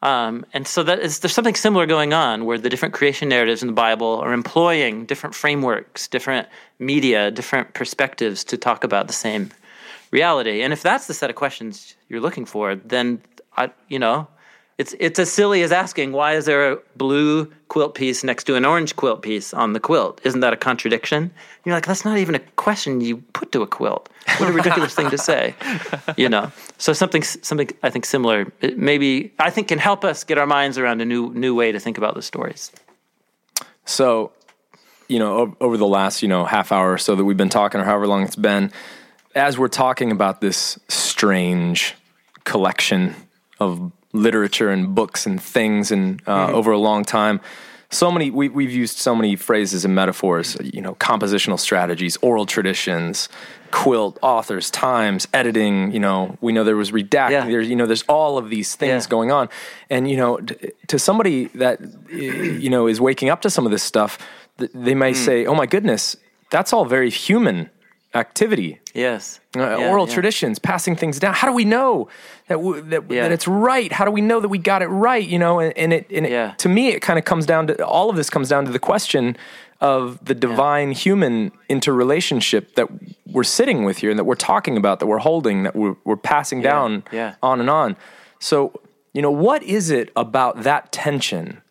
Um, 0.01 0.45
and 0.53 0.65
so 0.65 0.81
that 0.83 0.99
is, 0.99 1.19
there's 1.19 1.33
something 1.33 1.55
similar 1.55 1.85
going 1.85 2.13
on 2.13 2.45
where 2.45 2.57
the 2.57 2.69
different 2.69 2.93
creation 2.93 3.27
narratives 3.27 3.61
in 3.61 3.67
the 3.67 3.73
Bible 3.73 4.21
are 4.23 4.31
employing 4.31 5.05
different 5.05 5.35
frameworks, 5.35 6.07
different 6.07 6.47
media, 6.79 7.31
different 7.31 7.73
perspectives 7.73 8.45
to 8.45 8.55
talk 8.57 8.85
about 8.85 9.07
the 9.07 9.13
same 9.13 9.51
reality. 10.09 10.61
And 10.61 10.71
if 10.71 10.81
that's 10.81 11.07
the 11.07 11.13
set 11.13 11.29
of 11.29 11.35
questions 11.35 11.95
you're 12.07 12.21
looking 12.21 12.45
for, 12.45 12.75
then 12.75 13.21
I, 13.57 13.71
you 13.89 13.99
know, 13.99 14.29
it's 14.81 14.95
it's 14.99 15.19
as 15.19 15.31
silly 15.31 15.61
as 15.61 15.71
asking 15.71 16.11
why 16.11 16.33
is 16.33 16.45
there 16.45 16.71
a 16.71 16.77
blue 16.95 17.45
quilt 17.67 17.93
piece 17.93 18.23
next 18.23 18.45
to 18.45 18.55
an 18.55 18.65
orange 18.65 18.95
quilt 18.95 19.21
piece 19.21 19.53
on 19.53 19.73
the 19.73 19.79
quilt? 19.79 20.19
Isn't 20.23 20.39
that 20.39 20.53
a 20.53 20.57
contradiction? 20.57 21.31
You're 21.63 21.75
like, 21.75 21.85
that's 21.85 22.03
not 22.03 22.17
even 22.17 22.33
a 22.33 22.39
question 22.55 22.99
you 22.99 23.17
put 23.33 23.51
to 23.51 23.61
a 23.61 23.67
quilt. 23.67 24.09
What 24.37 24.49
a 24.49 24.51
ridiculous 24.51 24.95
thing 24.95 25.11
to 25.11 25.19
say, 25.19 25.53
you 26.17 26.27
know. 26.27 26.51
So 26.79 26.93
something 26.93 27.21
something 27.21 27.69
I 27.83 27.91
think 27.91 28.05
similar, 28.05 28.51
maybe 28.75 29.31
I 29.37 29.51
think 29.51 29.67
can 29.67 29.77
help 29.77 30.03
us 30.03 30.23
get 30.23 30.39
our 30.39 30.47
minds 30.47 30.79
around 30.79 30.99
a 30.99 31.05
new 31.05 31.31
new 31.33 31.53
way 31.53 31.71
to 31.71 31.79
think 31.79 31.99
about 31.99 32.15
the 32.15 32.23
stories. 32.23 32.71
So, 33.85 34.31
you 35.07 35.19
know, 35.19 35.55
over 35.61 35.77
the 35.77 35.87
last, 35.87 36.23
you 36.23 36.27
know, 36.27 36.43
half 36.43 36.71
hour 36.71 36.91
or 36.91 36.97
so 36.97 37.15
that 37.15 37.23
we've 37.23 37.37
been 37.37 37.49
talking, 37.49 37.79
or 37.79 37.83
however 37.83 38.07
long 38.07 38.23
it's 38.23 38.35
been, 38.35 38.71
as 39.35 39.59
we're 39.59 39.67
talking 39.67 40.11
about 40.11 40.41
this 40.41 40.79
strange 40.87 41.93
collection 42.45 43.15
of 43.59 43.91
literature 44.13 44.69
and 44.69 44.93
books 44.95 45.25
and 45.25 45.41
things, 45.41 45.91
and 45.91 46.21
uh, 46.27 46.47
over 46.51 46.71
a 46.71 46.77
long 46.77 47.03
time, 47.05 47.39
so 47.89 48.09
many 48.11 48.31
we, 48.31 48.47
we've 48.49 48.71
used 48.71 48.97
so 48.97 49.13
many 49.15 49.35
phrases 49.35 49.83
and 49.85 49.93
metaphors. 49.93 50.57
You 50.63 50.81
know, 50.81 50.95
compositional 50.95 51.59
strategies, 51.59 52.17
oral 52.21 52.45
traditions, 52.45 53.27
quilt 53.71 54.17
authors, 54.21 54.69
times, 54.71 55.27
editing. 55.33 55.91
You 55.91 55.99
know, 55.99 56.37
we 56.41 56.53
know 56.53 56.63
there 56.63 56.75
was 56.77 56.91
redacting. 56.91 57.31
Yeah. 57.31 57.45
There's 57.47 57.69
you 57.69 57.75
know, 57.75 57.85
there's 57.85 58.03
all 58.03 58.37
of 58.37 58.49
these 58.49 58.75
things 58.75 59.05
Yeah. 59.05 59.09
going 59.09 59.31
on, 59.31 59.49
and 59.89 60.09
you 60.09 60.17
know, 60.17 60.37
t- 60.37 60.55
to 60.87 60.97
somebody 60.99 61.45
that 61.55 61.79
you 62.11 62.69
know 62.69 62.87
is 62.87 63.01
waking 63.01 63.29
up 63.29 63.41
to 63.41 63.49
some 63.49 63.65
of 63.65 63.71
this 63.71 63.83
stuff, 63.83 64.17
th- 64.57 64.71
they 64.73 64.95
may 64.95 65.11
Hmm. 65.11 65.17
say, 65.17 65.45
"Oh 65.45 65.55
my 65.55 65.65
goodness, 65.65 66.15
that's 66.49 66.71
all 66.73 66.85
very 66.85 67.09
human 67.09 67.69
activity." 68.13 68.79
Yes, 68.93 69.39
Uh, 69.55 69.59
Yeah, 69.61 69.89
oral 69.89 70.07
yeah. 70.07 70.13
traditions, 70.13 70.59
passing 70.59 70.95
things 70.95 71.19
down. 71.19 71.33
How 71.33 71.47
do 71.47 71.53
we 71.53 71.65
know 71.65 72.07
that 72.47 72.55
w- 72.55 72.81
that, 72.81 73.03
Yeah. 73.09 73.23
that 73.23 73.31
it's 73.31 73.47
right? 73.47 73.91
How 73.91 74.05
do 74.05 74.11
we 74.11 74.21
know 74.21 74.39
that 74.39 74.49
we 74.49 74.57
got 74.57 74.81
it 74.81 74.87
right? 74.87 75.25
You 75.27 75.39
know, 75.39 75.59
and, 75.59 75.77
and 75.77 75.93
it, 75.93 76.07
and 76.11 76.25
it 76.25 76.31
to 76.59 76.69
me, 76.69 76.89
it 76.89 77.01
kind 77.01 77.17
of 77.19 77.25
comes 77.25 77.45
down 77.45 77.67
to 77.67 77.85
all 77.85 78.09
of 78.09 78.15
this 78.15 78.29
comes 78.29 78.49
down 78.49 78.65
to 78.65 78.71
the 78.71 78.79
question 78.79 79.35
of 79.79 80.23
the 80.23 80.35
divine 80.35 80.91
human 80.91 81.51
interrelationship 81.67 82.75
that 82.75 82.87
we're 83.25 83.43
sitting 83.43 83.83
with 83.83 83.97
here 83.97 84.09
and 84.11 84.19
that 84.19 84.25
we're 84.25 84.35
talking 84.35 84.77
about, 84.77 84.99
that 84.99 85.07
we're 85.07 85.17
holding, 85.17 85.63
that 85.63 85.75
we're, 85.75 85.95
we're 86.03 86.15
passing 86.15 86.61
down 86.61 87.03
on 87.41 87.59
and 87.59 87.69
on. 87.69 87.95
So, 88.39 88.73
you 89.13 89.21
know, 89.23 89.31
what 89.31 89.63
is 89.63 89.89
it 89.89 90.11
about 90.15 90.63
that 90.63 90.91
tension 90.91 91.61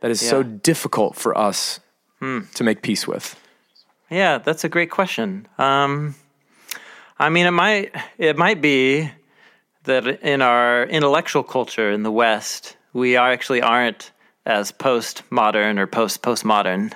that 0.00 0.10
is 0.10 0.20
so. 0.20 0.42
Hmm. 0.42 0.56
difficult 0.58 1.16
for 1.16 1.36
us 1.36 1.80
to 2.20 2.62
make 2.64 2.82
peace 2.82 3.06
with? 3.08 3.37
Yeah, 4.10 4.38
that's 4.38 4.64
a 4.64 4.68
great 4.68 4.90
question. 4.90 5.46
Um, 5.58 6.14
I 7.18 7.28
mean, 7.28 7.46
it 7.46 7.52
might 7.52 7.94
it 8.16 8.36
might 8.36 8.60
be 8.60 9.10
that 9.84 10.06
in 10.06 10.42
our 10.42 10.84
intellectual 10.84 11.42
culture 11.42 11.90
in 11.90 12.02
the 12.02 12.12
West, 12.12 12.76
we 12.92 13.16
are 13.16 13.30
actually 13.30 13.62
aren't 13.62 14.12
as 14.46 14.72
postmodern 14.72 15.78
or 15.78 15.86
post 15.86 16.22
postmodern. 16.22 16.92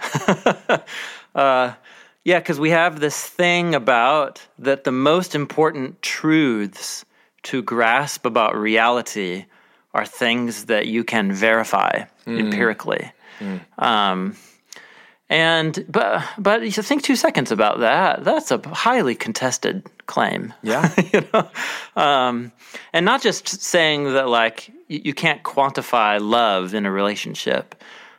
uh, 1.35 1.75
yeah, 2.25 2.39
because 2.39 2.61
we 2.61 2.71
have 2.71 3.01
this 3.01 3.21
thing 3.27 3.75
about 3.75 4.41
that 4.59 4.85
the 4.85 4.93
most 4.93 5.35
important 5.35 6.01
truths 6.03 7.05
to 7.45 7.63
grasp 7.63 8.25
about 8.25 8.57
reality 8.57 9.47
are 9.93 10.07
things 10.07 10.67
that 10.67 10.87
you 10.87 11.05
can 11.05 11.33
verify 11.33 12.05
empirically. 12.27 13.13
Um, 13.79 14.37
and 15.33 15.87
but 15.89 16.23
but 16.37 16.61
you 16.63 16.71
think 16.71 17.03
two 17.03 17.17
seconds 17.17 17.51
about 17.51 17.81
that. 17.81 18.23
That's 18.23 18.51
a 18.51 18.61
highly 18.69 19.15
contested 19.15 19.83
claim. 20.07 20.53
Yeah. 20.63 20.93
you 21.13 21.25
know, 21.33 21.49
um, 21.97 22.53
and 22.93 23.07
not 23.07 23.23
just 23.23 23.49
saying 23.49 24.13
that 24.13 24.29
like 24.29 24.69
you, 24.89 25.01
you 25.05 25.15
can't 25.15 25.43
quantify 25.43 26.21
love 26.21 26.75
in 26.75 26.85
a 26.85 26.93
relationship. 26.93 27.75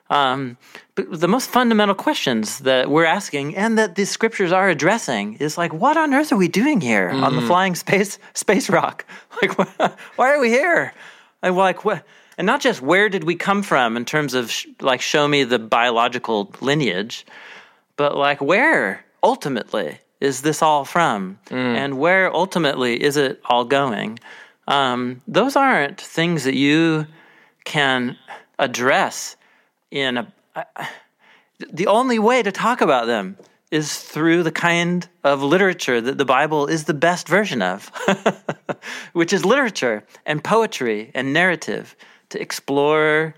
Um, 0.10 0.58
but 0.96 1.20
the 1.20 1.28
most 1.28 1.50
fundamental 1.50 1.96
questions 1.96 2.60
that 2.60 2.90
we're 2.90 3.06
asking 3.06 3.56
and 3.56 3.78
that 3.78 3.96
the 3.96 4.06
scriptures 4.06 4.52
are 4.52 4.70
addressing 4.70 5.36
is 5.36 5.58
like, 5.58 5.74
what 5.74 5.98
on 5.98 6.14
earth 6.14 6.32
are 6.32 6.38
we 6.38 6.48
doing 6.48 6.82
here 6.82 7.10
on 7.10 7.36
the 7.36 7.42
flying 7.42 7.76
space 7.76 8.18
space 8.34 8.70
rock? 8.70 9.06
Like, 9.42 9.58
why 10.18 10.34
are 10.34 10.40
we 10.40 10.50
here? 10.50 10.94
Like, 11.42 11.54
like 11.54 11.86
what? 11.86 12.06
And 12.38 12.46
not 12.48 12.62
just 12.62 12.82
where 12.82 13.10
did 13.10 13.24
we 13.24 13.36
come 13.36 13.64
from 13.64 13.96
in 13.98 14.06
terms 14.06 14.34
of 14.34 14.50
sh- 14.50 14.68
like 14.82 15.02
show 15.02 15.28
me 15.28 15.44
the 15.44 15.60
biological 15.60 16.52
lineage, 16.62 17.26
but 17.96 18.18
like 18.18 18.42
where 18.42 19.06
ultimately 19.22 20.00
is 20.20 20.42
this 20.42 20.62
all 20.62 20.86
from, 20.86 21.38
and 21.52 22.00
where 22.00 22.34
ultimately 22.34 23.02
is 23.04 23.18
it 23.18 23.42
all 23.46 23.66
going? 23.66 24.18
Um, 24.68 25.22
those 25.28 25.56
aren't 25.56 26.00
things 26.00 26.46
that 26.46 26.56
you 26.56 27.06
can 27.66 28.18
address 28.58 29.36
in 29.92 30.18
a. 30.18 30.34
the 31.72 31.88
only 31.88 32.20
way 32.20 32.42
to 32.42 32.52
talk 32.52 32.82
about 32.82 33.06
them 33.06 33.38
is 33.70 34.00
through 34.00 34.44
the 34.44 34.52
kind 34.52 35.08
of 35.24 35.42
literature 35.42 36.00
that 36.00 36.18
the 36.18 36.26
Bible 36.26 36.68
is 36.68 36.84
the 36.86 36.94
best 36.94 37.28
version 37.28 37.62
of, 37.62 37.92
which 39.14 39.34
is 39.34 39.44
literature 39.44 40.04
and 40.26 40.44
poetry 40.44 41.12
and 41.14 41.34
narrative 41.34 41.96
to 42.34 42.42
explore 42.42 43.34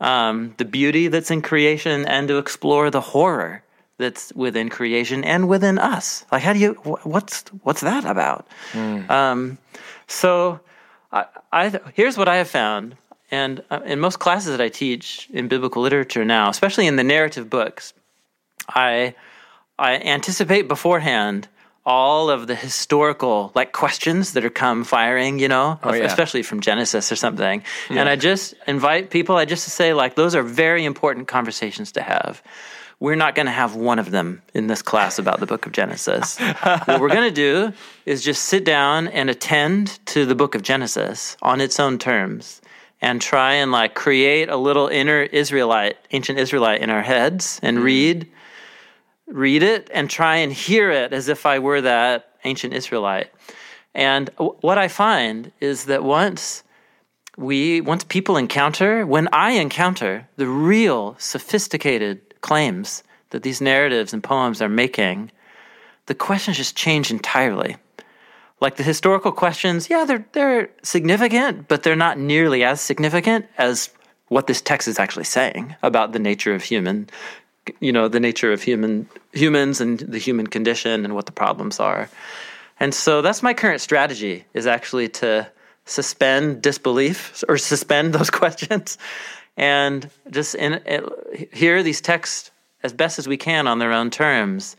um, 0.00 0.54
the 0.58 0.64
beauty 0.64 1.08
that's 1.08 1.30
in 1.30 1.42
creation 1.42 2.06
and 2.06 2.28
to 2.28 2.38
explore 2.38 2.90
the 2.90 3.00
horror 3.00 3.62
that's 3.98 4.32
within 4.34 4.68
creation 4.68 5.24
and 5.24 5.48
within 5.48 5.78
us. 5.78 6.24
Like, 6.30 6.42
how 6.42 6.52
do 6.52 6.58
you? 6.58 6.74
wh- 6.84 7.04
What's 7.06 7.44
what's 7.64 7.80
that 7.80 8.04
about? 8.04 8.46
Um, 9.08 9.58
so, 10.06 10.60
I, 11.12 11.24
I 11.52 11.80
here's 11.94 12.16
what 12.18 12.28
I 12.28 12.36
have 12.36 12.48
found, 12.48 12.96
and 13.30 13.62
uh, 13.70 13.80
in 13.84 13.98
most 14.00 14.18
classes 14.18 14.50
that 14.56 14.60
I 14.60 14.68
teach 14.68 15.28
in 15.32 15.48
biblical 15.48 15.82
literature 15.82 16.24
now, 16.24 16.50
especially 16.50 16.86
in 16.86 16.96
the 16.96 17.04
narrative 17.04 17.48
books, 17.48 17.94
I 18.68 19.14
I 19.78 19.94
anticipate 19.96 20.68
beforehand 20.68 21.48
all 21.86 22.28
of 22.28 22.48
the 22.48 22.56
historical 22.56 23.52
like 23.54 23.72
questions 23.72 24.32
that 24.32 24.44
are 24.44 24.50
come 24.50 24.82
firing, 24.82 25.38
you 25.38 25.46
know, 25.46 25.78
Oh, 25.84 25.94
yeah. 25.94 26.04
especially 26.04 26.42
from 26.42 26.60
Genesis 26.60 27.12
or 27.12 27.16
something. 27.16 27.62
And 27.88 28.08
I 28.08 28.16
just 28.16 28.54
invite 28.66 29.10
people, 29.10 29.36
I 29.36 29.44
just 29.44 29.68
say 29.68 29.94
like 29.94 30.16
those 30.16 30.34
are 30.34 30.42
very 30.42 30.84
important 30.84 31.28
conversations 31.28 31.92
to 31.92 32.02
have. 32.02 32.42
We're 32.98 33.14
not 33.14 33.34
going 33.34 33.46
to 33.46 33.52
have 33.52 33.76
one 33.76 33.98
of 33.98 34.10
them 34.10 34.42
in 34.54 34.66
this 34.66 34.82
class 34.82 35.18
about 35.18 35.38
the 35.38 35.46
book 35.46 35.66
of 35.66 35.72
Genesis. 35.72 36.38
what 36.86 37.00
we're 37.00 37.10
going 37.10 37.28
to 37.28 37.34
do 37.34 37.72
is 38.04 38.24
just 38.24 38.46
sit 38.46 38.64
down 38.64 39.06
and 39.08 39.30
attend 39.30 40.04
to 40.06 40.26
the 40.26 40.34
book 40.34 40.54
of 40.54 40.62
Genesis 40.62 41.36
on 41.42 41.60
its 41.60 41.78
own 41.78 41.98
terms 41.98 42.62
and 43.02 43.20
try 43.20 43.52
and 43.52 43.70
like 43.70 43.94
create 43.94 44.48
a 44.48 44.56
little 44.56 44.88
inner 44.88 45.22
Israelite, 45.22 45.98
ancient 46.10 46.38
Israelite 46.38 46.80
in 46.80 46.90
our 46.90 47.02
heads 47.02 47.60
and 47.62 47.78
hmm. 47.78 47.84
read 47.84 48.28
read 49.26 49.62
it 49.62 49.90
and 49.92 50.08
try 50.08 50.36
and 50.36 50.52
hear 50.52 50.90
it 50.90 51.12
as 51.12 51.28
if 51.28 51.46
I 51.46 51.58
were 51.58 51.80
that 51.80 52.30
ancient 52.44 52.74
Israelite. 52.74 53.30
And 53.94 54.30
what 54.36 54.78
I 54.78 54.88
find 54.88 55.52
is 55.60 55.86
that 55.86 56.04
once 56.04 56.62
we, 57.36 57.80
once 57.80 58.04
people 58.04 58.36
encounter, 58.36 59.04
when 59.06 59.28
I 59.32 59.52
encounter 59.52 60.28
the 60.36 60.46
real 60.46 61.16
sophisticated 61.18 62.20
claims 62.40 63.02
that 63.30 63.42
these 63.42 63.60
narratives 63.60 64.12
and 64.12 64.22
poems 64.22 64.62
are 64.62 64.68
making, 64.68 65.30
the 66.06 66.14
questions 66.14 66.56
just 66.56 66.76
change 66.76 67.10
entirely. 67.10 67.76
Like 68.60 68.76
the 68.76 68.82
historical 68.82 69.32
questions, 69.32 69.90
yeah, 69.90 70.04
they're 70.04 70.24
they're 70.32 70.70
significant, 70.82 71.68
but 71.68 71.82
they're 71.82 71.96
not 71.96 72.18
nearly 72.18 72.64
as 72.64 72.80
significant 72.80 73.46
as 73.58 73.90
what 74.28 74.46
this 74.46 74.62
text 74.62 74.88
is 74.88 74.98
actually 74.98 75.24
saying 75.24 75.76
about 75.82 76.12
the 76.12 76.18
nature 76.18 76.54
of 76.54 76.62
human 76.62 77.08
you 77.80 77.92
know 77.92 78.08
the 78.08 78.20
nature 78.20 78.52
of 78.52 78.62
human 78.62 79.08
humans 79.32 79.80
and 79.80 80.00
the 80.00 80.18
human 80.18 80.46
condition 80.46 81.04
and 81.04 81.14
what 81.14 81.26
the 81.26 81.32
problems 81.32 81.80
are 81.80 82.08
And 82.78 82.94
so 82.94 83.22
that's 83.22 83.42
my 83.42 83.54
current 83.54 83.80
strategy 83.80 84.44
is 84.54 84.66
actually 84.66 85.08
to 85.08 85.50
suspend 85.84 86.62
disbelief 86.62 87.42
or 87.48 87.58
suspend 87.58 88.12
those 88.18 88.30
questions 88.30 88.98
and 89.56 90.10
just 90.30 90.54
in, 90.54 90.80
hear 91.52 91.82
these 91.82 92.00
texts 92.00 92.50
as 92.82 92.92
best 92.92 93.18
as 93.18 93.26
we 93.26 93.36
can 93.36 93.66
on 93.66 93.78
their 93.78 93.92
own 93.92 94.10
terms. 94.10 94.76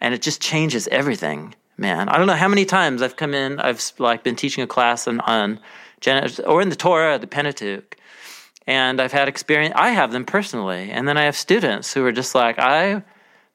And 0.00 0.14
it 0.14 0.22
just 0.22 0.40
changes 0.40 0.88
everything, 0.88 1.54
man. 1.76 2.08
I 2.08 2.16
don't 2.16 2.26
know 2.26 2.34
how 2.34 2.48
many 2.48 2.64
times 2.64 3.02
I've 3.02 3.16
come 3.16 3.34
in, 3.34 3.60
I've 3.60 3.92
like 3.98 4.22
been 4.22 4.36
teaching 4.36 4.64
a 4.64 4.66
class 4.66 5.06
on, 5.06 5.20
on 5.20 5.60
or 6.46 6.62
in 6.62 6.70
the 6.70 6.76
Torah, 6.76 7.18
the 7.18 7.26
Pentateuch. 7.26 7.96
And 8.68 9.00
I've 9.00 9.12
had 9.12 9.28
experience, 9.28 9.72
I 9.74 9.90
have 9.92 10.12
them 10.12 10.26
personally. 10.26 10.90
And 10.90 11.08
then 11.08 11.16
I 11.16 11.24
have 11.24 11.34
students 11.34 11.94
who 11.94 12.04
are 12.04 12.12
just 12.12 12.34
like, 12.34 12.58
I, 12.58 13.02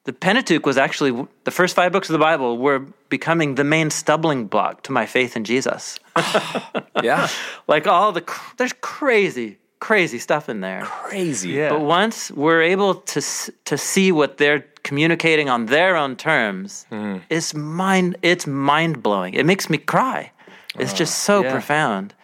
the 0.02 0.12
Pentateuch 0.12 0.66
was 0.66 0.76
actually 0.76 1.24
the 1.44 1.52
first 1.52 1.76
five 1.76 1.92
books 1.92 2.08
of 2.08 2.14
the 2.14 2.18
Bible 2.18 2.58
were 2.58 2.80
becoming 3.10 3.54
the 3.54 3.62
main 3.62 3.90
stumbling 3.90 4.46
block 4.48 4.82
to 4.82 4.92
my 4.92 5.06
faith 5.06 5.36
in 5.36 5.44
Jesus. 5.44 5.98
Yeah. 7.02 7.28
like 7.66 7.86
all 7.86 8.12
the, 8.12 8.24
there's 8.56 8.72
crazy, 8.80 9.58
crazy 9.78 10.18
stuff 10.18 10.48
in 10.48 10.60
there. 10.60 10.82
Crazy. 10.84 11.50
Yeah. 11.50 11.70
But 11.70 11.82
once 11.82 12.30
we're 12.30 12.62
able 12.62 12.94
to 12.94 13.20
to 13.64 13.76
see 13.76 14.10
what 14.12 14.38
they're 14.38 14.64
communicating 14.84 15.50
on 15.50 15.66
their 15.66 15.96
own 15.96 16.16
terms, 16.16 16.86
mm-hmm. 16.90 17.18
it's 17.28 17.52
mind 17.52 18.16
it's 18.22 18.46
mind 18.46 19.02
blowing. 19.02 19.34
It 19.34 19.44
makes 19.44 19.68
me 19.68 19.76
cry. 19.76 20.30
It's 20.78 20.94
uh, 20.94 20.96
just 20.96 21.18
so 21.18 21.42
yeah. 21.42 21.52
profound, 21.52 22.14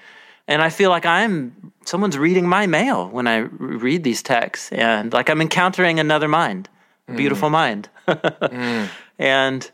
and 0.50 0.60
I 0.60 0.68
feel 0.68 0.90
like 0.90 1.06
I'm 1.06 1.72
someone's 1.84 2.18
reading 2.18 2.46
my 2.46 2.66
mail 2.66 3.08
when 3.08 3.26
I 3.26 3.38
read 3.38 4.04
these 4.04 4.22
texts, 4.22 4.70
and 4.72 5.12
like 5.12 5.30
I'm 5.30 5.40
encountering 5.40 5.98
another 5.98 6.28
mind, 6.28 6.68
a 7.08 7.14
beautiful 7.14 7.48
mind, 7.48 7.88
and 9.18 9.70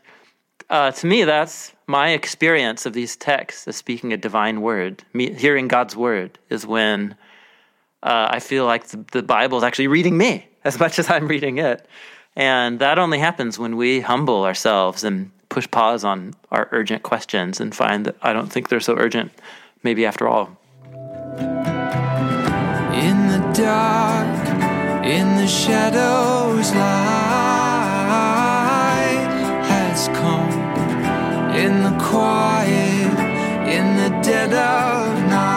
uh, 0.69 0.91
to 0.91 1.07
me, 1.07 1.23
that's 1.23 1.73
my 1.87 2.09
experience 2.09 2.85
of 2.85 2.93
these 2.93 3.15
texts, 3.15 3.67
as 3.67 3.75
speaking 3.75 4.13
a 4.13 4.17
divine 4.17 4.61
word, 4.61 5.03
me, 5.13 5.33
hearing 5.33 5.67
God's 5.67 5.95
word, 5.95 6.37
is 6.49 6.67
when 6.67 7.15
uh, 8.03 8.27
I 8.31 8.39
feel 8.39 8.65
like 8.65 8.87
the, 8.87 9.03
the 9.11 9.23
Bible 9.23 9.57
is 9.57 9.63
actually 9.63 9.87
reading 9.87 10.17
me 10.17 10.47
as 10.63 10.79
much 10.79 10.99
as 10.99 11.09
I'm 11.09 11.27
reading 11.27 11.57
it. 11.57 11.87
And 12.35 12.79
that 12.79 12.99
only 12.99 13.17
happens 13.17 13.57
when 13.57 13.77
we 13.77 14.01
humble 14.01 14.43
ourselves 14.43 15.03
and 15.03 15.31
push 15.49 15.69
pause 15.71 16.03
on 16.03 16.35
our 16.51 16.67
urgent 16.71 17.01
questions 17.03 17.59
and 17.59 17.73
find 17.73 18.05
that 18.05 18.15
I 18.21 18.33
don't 18.33 18.51
think 18.51 18.69
they're 18.69 18.79
so 18.79 18.95
urgent, 18.95 19.31
maybe 19.81 20.05
after 20.05 20.27
all. 20.27 20.55
Dark, 23.57 24.47
in 25.03 25.35
the 25.35 25.47
shadows, 25.47 26.71
light 26.75 26.77
has 29.65 30.07
come. 30.09 30.51
In 31.55 31.81
the 31.81 31.97
quiet, 31.99 33.17
in 33.67 33.97
the 33.97 34.09
dead 34.21 34.53
of 34.53 35.23
night, 35.27 35.47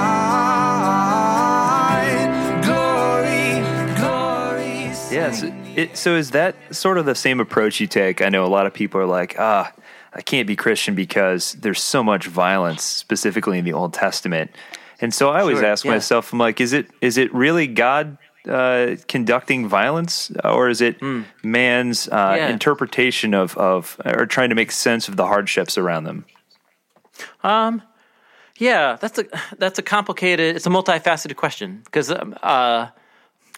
glory, 2.65 3.61
glory. 3.99 4.93
Yes. 5.13 5.43
It, 5.77 5.99
so 5.99 6.17
is 6.17 6.31
that 6.31 6.57
sort 6.75 6.97
of 6.97 7.05
the 7.05 7.15
same 7.15 7.39
approach 7.39 7.81
you 7.81 7.87
take? 7.87 8.23
I 8.23 8.31
know 8.31 8.47
a 8.47 8.49
lot 8.49 8.65
of 8.65 8.73
people 8.73 8.99
are 8.99 9.07
like, 9.07 9.37
ah, 9.39 9.71
I 10.15 10.23
can't 10.23 10.47
be 10.47 10.57
Christian 10.57 10.95
because 10.95 11.53
there's 11.53 11.83
so 11.83 12.03
much 12.03 12.29
violence, 12.29 12.83
specifically 12.83 13.59
in 13.59 13.67
the 13.67 13.75
Old 13.75 13.93
Testament. 13.93 14.53
And 15.01 15.13
so 15.15 15.31
I 15.31 15.41
always 15.41 15.59
Sure, 15.59 15.67
ask 15.67 15.85
yeah. 15.85 15.93
myself, 15.93 16.33
I'm 16.33 16.39
like, 16.39 16.61
is 16.61 16.73
it 16.73 16.87
is 17.01 17.17
it 17.19 17.33
really 17.35 17.67
God 17.67 18.19
uh, 18.49 18.97
conducting 19.09 19.69
violence, 19.69 20.31
or 20.45 20.69
is 20.69 20.81
it 20.81 20.97
man's 21.43 22.09
uh. 22.09 22.35
Yeah. 22.37 22.49
interpretation 22.49 23.35
of 23.35 23.57
of 23.57 23.97
or 24.05 24.27
trying 24.27 24.49
to 24.51 24.55
make 24.55 24.71
sense 24.73 25.09
of 25.09 25.17
the 25.17 25.27
hardships 25.27 25.77
around 25.79 26.05
them? 26.05 26.25
Um, 27.43 27.83
yeah, 28.59 28.97
that's 29.01 29.19
a 29.19 29.25
that's 29.59 29.79
a 29.79 29.83
complicated. 29.83 30.57
It's 30.57 30.67
a 30.67 30.71
multifaceted 30.71 31.37
question 31.37 31.81
because 31.85 32.11
um, 32.11 32.35
uh, 32.43 32.89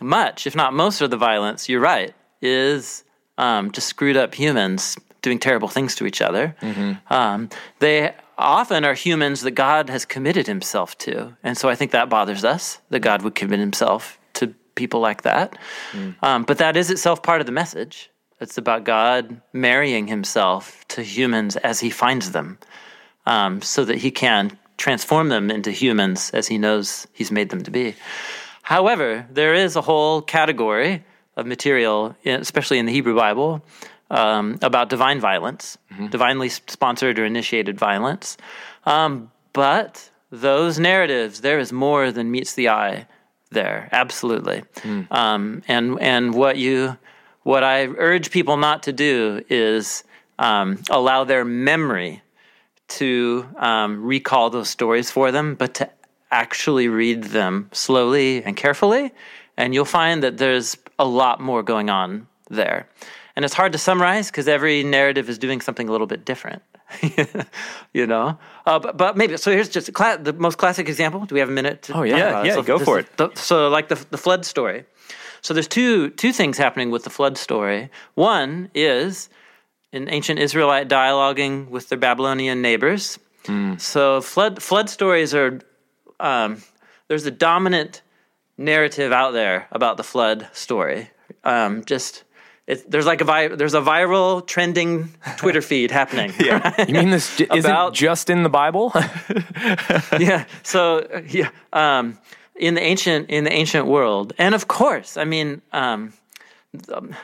much, 0.01 0.47
if 0.47 0.55
not 0.55 0.73
most, 0.75 1.01
of 1.01 1.11
the 1.11 1.17
violence, 1.17 1.69
you're 1.69 1.81
right, 1.81 2.15
is 2.41 3.05
um, 3.39 3.71
just 3.73 3.89
screwed 3.89 4.17
up 4.17 4.35
humans 4.35 4.97
doing 5.23 5.39
terrible 5.39 5.69
things 5.69 5.95
to 5.97 6.07
each 6.07 6.21
other. 6.21 6.55
Um, 7.11 7.49
they 7.79 8.13
often 8.39 8.85
are 8.85 8.95
humans 8.95 9.43
that 9.43 9.53
God 9.53 9.91
has 9.91 10.05
committed 10.05 10.47
Himself 10.47 10.97
to, 10.99 11.37
and 11.43 11.57
so 11.57 11.69
I 11.69 11.75
think 11.75 11.91
that 11.93 12.09
bothers 12.09 12.45
us 12.45 12.79
that 12.91 13.01
God 13.01 13.23
would 13.23 13.35
commit 13.35 13.61
Himself 13.61 14.19
to 14.35 14.55
people 14.75 15.01
like 15.01 15.23
that. 15.23 15.59
Um, 16.23 16.45
but 16.45 16.59
that 16.59 16.77
is 16.77 16.91
itself 16.91 17.23
part 17.23 17.41
of 17.41 17.47
the 17.47 17.53
message. 17.53 18.11
It's 18.41 18.59
about 18.59 18.85
God 18.85 19.41
marrying 19.53 20.07
Himself 20.07 20.85
to 20.89 21.03
humans 21.03 21.57
as 21.57 21.81
He 21.81 21.91
finds 21.91 22.33
them 22.33 22.59
um, 23.27 23.63
so 23.63 23.85
that 23.85 23.99
he 23.99 24.11
can 24.11 24.57
transform 24.77 25.29
them 25.29 25.51
into 25.51 25.71
humans 25.71 26.31
as 26.31 26.49
he 26.49 26.59
knows 26.59 27.07
he's 27.13 27.31
made 27.31 27.51
them 27.51 27.63
to 27.63 27.71
be. 27.71 27.95
However, 28.63 29.27
there 29.31 29.55
is 29.55 29.77
a 29.77 29.81
whole 29.81 30.23
category 30.23 31.05
of 31.37 31.47
material, 31.47 32.17
especially 32.25 32.79
in 32.79 32.87
the 32.87 32.93
Hebrew 32.93 33.17
Bible, 33.17 33.65
um, 34.13 34.59
about 34.63 34.89
divine 34.91 35.19
violence, 35.21 35.79
divinely 36.11 36.49
sponsored 36.51 37.19
or 37.19 37.25
initiated 37.25 37.79
violence. 37.79 38.37
Um, 38.85 39.31
but 39.53 40.11
those 40.31 40.79
narratives, 40.79 41.41
there 41.41 41.59
is 41.59 41.73
more 41.73 42.13
than 42.13 42.31
meets 42.31 42.53
the 42.55 42.69
eye 42.69 43.07
there, 43.51 43.89
absolutely. 43.93 44.63
Um, 45.11 45.63
and 45.67 46.01
and 46.01 46.35
what 46.35 46.57
you, 46.57 46.97
what 47.43 47.65
I 47.65 47.87
urge 47.87 48.31
people 48.31 48.57
not 48.57 48.83
to 48.85 48.93
do 48.93 49.43
is 49.49 50.05
um, 50.39 50.79
allow 50.91 51.25
their 51.25 51.45
memory 51.45 52.23
to 52.89 53.47
um, 53.57 54.03
recall 54.05 54.51
those 54.51 54.69
stories 54.69 55.11
for 55.11 55.33
them, 55.33 55.55
but 55.55 55.75
to 55.75 55.89
actually 56.31 56.89
read 56.89 57.25
them 57.25 57.69
slowly 57.73 58.43
and 58.45 58.57
carefully. 58.57 59.13
And 59.57 59.75
you'll 59.75 59.85
find 59.85 60.23
that 60.23 60.39
there's 60.39 60.77
a 60.99 61.05
lot 61.05 61.41
more 61.41 61.63
going 61.63 61.91
on 61.91 62.27
there. 62.51 62.89
And 63.35 63.45
it's 63.45 63.55
hard 63.55 63.73
to 63.73 63.79
summarize 63.79 64.31
because 64.31 64.47
every 64.49 64.83
narrative 64.83 65.29
is 65.29 65.39
doing 65.39 65.61
something 65.63 65.89
a 65.89 65.93
little 65.93 66.07
bit 66.07 66.25
different. 66.25 66.63
you 67.95 68.07
know, 68.07 68.39
uh, 68.67 68.79
but, 68.79 68.97
but 68.99 69.17
maybe 69.17 69.37
so. 69.39 69.51
Here's 69.51 69.69
just 69.71 69.93
cla- 69.95 70.19
the 70.19 70.35
most 70.35 70.59
classic 70.59 70.89
example. 70.89 71.21
Do 71.25 71.35
we 71.35 71.41
have 71.41 71.49
a 71.49 71.53
minute? 71.53 71.83
To 71.85 71.99
Oh, 71.99 72.03
yeah. 72.03 72.43
Yeah, 72.45 72.55
So 72.55 72.63
go 72.63 72.79
for 72.79 72.99
it. 72.99 73.17
the- 73.17 73.31
so, 73.35 73.69
like 73.69 73.89
the 73.89 73.95
the 74.11 74.19
flood 74.19 74.45
story. 74.45 74.85
So 75.41 75.55
there's 75.55 75.69
two 75.69 76.11
two 76.11 76.33
things 76.33 76.59
happening 76.59 76.91
with 76.91 77.05
the 77.05 77.11
flood 77.11 77.39
story. 77.39 77.89
One 78.15 78.71
is 78.75 79.31
in 79.93 80.09
ancient 80.11 80.39
Israelite 80.39 80.89
dialoguing 80.89 81.69
with 81.71 81.89
their 81.89 81.99
Babylonian 81.99 82.61
neighbors. 82.63 83.19
So 83.79 84.21
flood 84.21 84.63
flood 84.63 84.89
stories 84.91 85.35
are 85.35 85.61
um, 86.21 86.63
there's 87.09 87.27
a 87.27 87.31
dominant 87.33 88.03
narrative 88.57 89.11
out 89.13 89.33
there 89.33 89.67
about 89.73 89.97
the 89.97 90.05
flood 90.05 90.49
story. 90.53 91.11
Um, 91.43 91.85
just 91.85 92.23
it, 92.67 92.89
there's 92.91 93.07
like 93.07 93.21
a 93.21 93.25
vi- 93.25 93.49
there's 93.57 93.75
a 93.75 93.81
viral 93.81 94.47
trending 94.47 95.13
Twitter 95.37 95.61
feed 95.63 95.91
happening. 95.91 96.33
yeah. 96.41 96.85
You 96.89 96.95
mean 96.95 97.11
this 97.11 97.37
j- 97.37 97.47
isn't 97.55 97.71
About- 97.71 97.95
just 97.95 98.31
in 98.31 98.43
the 98.43 98.49
Bible? 98.49 98.93
yeah. 100.19 100.45
So 100.63 101.07
yeah, 101.29 101.51
um, 101.73 102.19
in 102.57 102.75
the 102.75 102.83
ancient 102.83 103.31
in 103.31 103.45
the 103.45 103.53
ancient 103.53 103.87
world, 103.87 104.33
and 104.39 104.55
of 104.55 104.69
course, 104.69 105.17
I 105.17 105.25
mean, 105.25 105.61
um, 105.73 106.13
um, 106.93 107.15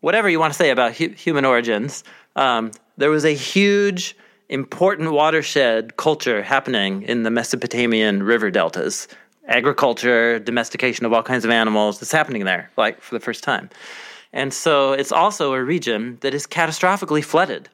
whatever 0.00 0.28
you 0.28 0.38
want 0.40 0.52
to 0.52 0.56
say 0.56 0.70
about 0.70 0.94
hu- 0.96 1.10
human 1.10 1.44
origins, 1.44 2.04
um, 2.36 2.70
there 2.96 3.10
was 3.10 3.24
a 3.24 3.34
huge, 3.34 4.16
important 4.48 5.12
watershed 5.12 5.96
culture 5.96 6.42
happening 6.42 7.02
in 7.02 7.22
the 7.22 7.30
Mesopotamian 7.30 8.22
river 8.22 8.50
deltas. 8.50 9.08
Agriculture, 9.46 10.38
domestication 10.38 11.04
of 11.04 11.12
all 11.12 11.22
kinds 11.22 11.44
of 11.44 11.50
animals 11.50 12.00
that's 12.00 12.12
happening 12.12 12.44
there, 12.44 12.70
like 12.76 13.00
for 13.00 13.14
the 13.14 13.20
first 13.20 13.44
time. 13.44 13.68
And 14.32 14.52
so 14.52 14.92
it's 14.92 15.12
also 15.12 15.52
a 15.52 15.62
region 15.62 16.18
that 16.20 16.34
is 16.34 16.46
catastrophically 16.46 17.22
flooded 17.22 17.68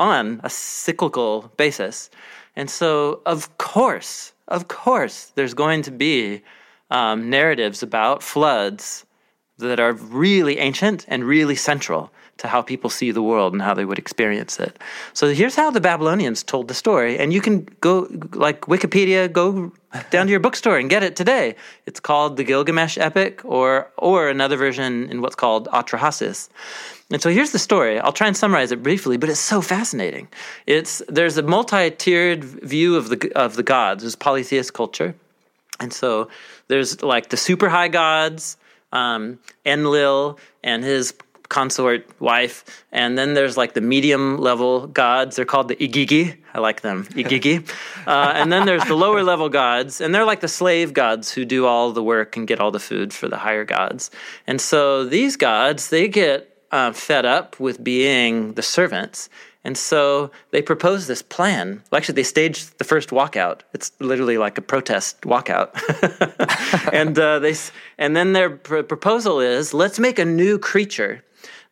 on 0.00 0.40
a 0.42 0.50
cyclical 0.50 1.52
basis. 1.56 2.10
And 2.56 2.70
so, 2.70 3.20
of 3.26 3.58
course, 3.58 4.32
of 4.48 4.68
course, 4.68 5.32
there's 5.34 5.54
going 5.54 5.82
to 5.82 5.90
be 5.90 6.42
um, 6.90 7.30
narratives 7.30 7.82
about 7.82 8.22
floods 8.22 9.04
that 9.58 9.80
are 9.80 9.92
really 9.92 10.58
ancient 10.58 11.04
and 11.08 11.24
really 11.24 11.54
central 11.54 12.10
to 12.38 12.48
how 12.48 12.62
people 12.62 12.90
see 12.90 13.10
the 13.12 13.22
world 13.22 13.52
and 13.52 13.62
how 13.62 13.74
they 13.74 13.84
would 13.84 13.98
experience 13.98 14.58
it. 14.58 14.78
So 15.12 15.32
here's 15.32 15.54
how 15.54 15.70
the 15.70 15.80
Babylonians 15.80 16.42
told 16.42 16.68
the 16.68 16.74
story, 16.74 17.18
and 17.18 17.32
you 17.32 17.40
can 17.40 17.66
go 17.80 18.08
like 18.32 18.62
Wikipedia, 18.62 19.32
go 19.32 19.72
down 20.10 20.26
to 20.26 20.30
your 20.30 20.40
bookstore 20.40 20.76
and 20.78 20.90
get 20.90 21.02
it 21.02 21.14
today. 21.14 21.54
It's 21.86 22.00
called 22.00 22.36
the 22.36 22.44
Gilgamesh 22.44 22.98
Epic, 22.98 23.44
or 23.44 23.90
or 23.96 24.28
another 24.28 24.56
version 24.56 25.08
in 25.10 25.20
what's 25.22 25.36
called 25.36 25.68
Atrahasis. 25.68 26.48
And 27.10 27.22
so 27.22 27.30
here's 27.30 27.52
the 27.52 27.58
story. 27.58 28.00
I'll 28.00 28.12
try 28.12 28.26
and 28.26 28.36
summarize 28.36 28.72
it 28.72 28.82
briefly, 28.82 29.16
but 29.16 29.28
it's 29.28 29.38
so 29.38 29.60
fascinating. 29.60 30.26
It's 30.66 31.02
there's 31.08 31.36
a 31.38 31.42
multi-tiered 31.42 32.42
view 32.44 32.96
of 32.96 33.08
the 33.08 33.32
of 33.36 33.56
the 33.56 33.62
gods. 33.62 34.02
There's 34.02 34.16
polytheist 34.16 34.72
culture. 34.72 35.14
And 35.80 35.92
so 35.92 36.28
there's 36.68 37.02
like 37.02 37.30
the 37.30 37.36
super 37.36 37.68
high 37.68 37.88
gods, 37.88 38.56
um, 38.92 39.38
Enlil 39.66 40.38
and 40.62 40.84
his 40.84 41.14
consort 41.54 42.04
wife. 42.18 42.64
And 42.90 43.16
then 43.16 43.34
there's 43.34 43.56
like 43.56 43.74
the 43.74 43.80
medium 43.80 44.38
level 44.38 44.88
gods. 44.88 45.36
They're 45.36 45.44
called 45.54 45.68
the 45.68 45.76
Igigi. 45.76 46.36
I 46.52 46.58
like 46.58 46.80
them, 46.80 47.04
Igigi. 47.22 47.56
uh, 48.08 48.32
and 48.34 48.50
then 48.52 48.66
there's 48.66 48.84
the 48.84 48.96
lower 48.96 49.22
level 49.22 49.48
gods, 49.48 50.00
and 50.00 50.12
they're 50.12 50.24
like 50.24 50.40
the 50.40 50.48
slave 50.48 50.92
gods 50.92 51.32
who 51.32 51.44
do 51.44 51.64
all 51.66 51.92
the 51.92 52.02
work 52.02 52.36
and 52.36 52.48
get 52.48 52.58
all 52.60 52.72
the 52.72 52.80
food 52.80 53.12
for 53.12 53.28
the 53.28 53.36
higher 53.36 53.64
gods. 53.64 54.10
And 54.48 54.60
so 54.60 55.04
these 55.04 55.36
gods, 55.36 55.90
they 55.90 56.08
get 56.08 56.38
uh, 56.72 56.92
fed 56.92 57.24
up 57.24 57.60
with 57.60 57.82
being 57.84 58.54
the 58.54 58.62
servants. 58.62 59.28
And 59.66 59.78
so 59.78 60.30
they 60.50 60.60
propose 60.60 61.06
this 61.06 61.22
plan. 61.22 61.82
Well, 61.90 61.98
actually, 61.98 62.16
they 62.16 62.24
staged 62.24 62.78
the 62.78 62.84
first 62.84 63.08
walkout. 63.10 63.60
It's 63.72 63.90
literally 63.98 64.36
like 64.36 64.58
a 64.58 64.62
protest 64.62 65.22
walkout. 65.22 65.70
and 66.92 67.18
uh, 67.18 67.38
they 67.38 67.54
and 67.96 68.14
then 68.14 68.34
their 68.34 68.50
pr- 68.50 68.82
proposal 68.82 69.40
is 69.40 69.72
let's 69.72 69.98
make 69.98 70.18
a 70.18 70.24
new 70.24 70.58
creature 70.58 71.23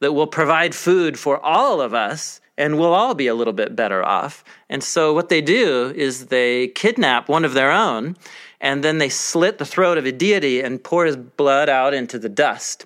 that 0.02 0.12
will 0.12 0.26
provide 0.26 0.74
food 0.74 1.18
for 1.18 1.38
all 1.44 1.80
of 1.80 1.94
us 1.94 2.40
and 2.58 2.78
we'll 2.78 2.92
all 2.92 3.14
be 3.14 3.28
a 3.28 3.34
little 3.34 3.52
bit 3.52 3.74
better 3.74 4.04
off. 4.04 4.44
And 4.68 4.82
so 4.82 5.14
what 5.14 5.28
they 5.28 5.40
do 5.40 5.92
is 5.96 6.26
they 6.26 6.68
kidnap 6.68 7.28
one 7.28 7.44
of 7.44 7.54
their 7.54 7.70
own 7.70 8.16
and 8.60 8.82
then 8.84 8.98
they 8.98 9.08
slit 9.08 9.58
the 9.58 9.64
throat 9.64 9.98
of 9.98 10.04
a 10.04 10.12
deity 10.12 10.60
and 10.60 10.82
pour 10.82 11.06
his 11.06 11.16
blood 11.16 11.68
out 11.68 11.94
into 11.94 12.18
the 12.18 12.28
dust. 12.28 12.84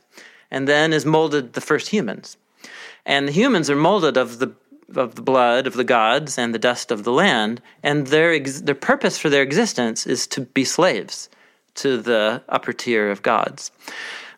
And 0.51 0.69
then 0.69 0.93
is 0.93 1.05
molded 1.05 1.55
the 1.55 1.61
first 1.61 1.89
humans. 1.89 2.37
And 3.05 3.29
the 3.29 3.33
humans 3.33 3.69
are 3.71 3.77
molded 3.77 4.17
of 4.17 4.39
the 4.39 4.53
of 4.95 5.17
the 5.17 5.23
blood 5.23 5.67
of 5.67 5.75
the 5.75 5.85
gods 5.85 6.39
and 6.39 6.55
the 6.55 6.61
dust 6.61 6.93
of 6.93 7.03
the 7.03 7.13
land, 7.13 7.61
and 7.83 8.07
their 8.07 8.33
ex- 8.33 8.61
their 8.61 8.75
purpose 8.75 9.19
for 9.19 9.29
their 9.29 9.43
existence 9.43 10.07
is 10.07 10.29
to 10.29 10.43
be 10.43 10.65
slaves 10.65 11.29
to 11.75 11.97
the 11.97 12.41
upper 12.49 12.73
tier 12.73 13.11
of 13.11 13.23
gods. 13.23 13.73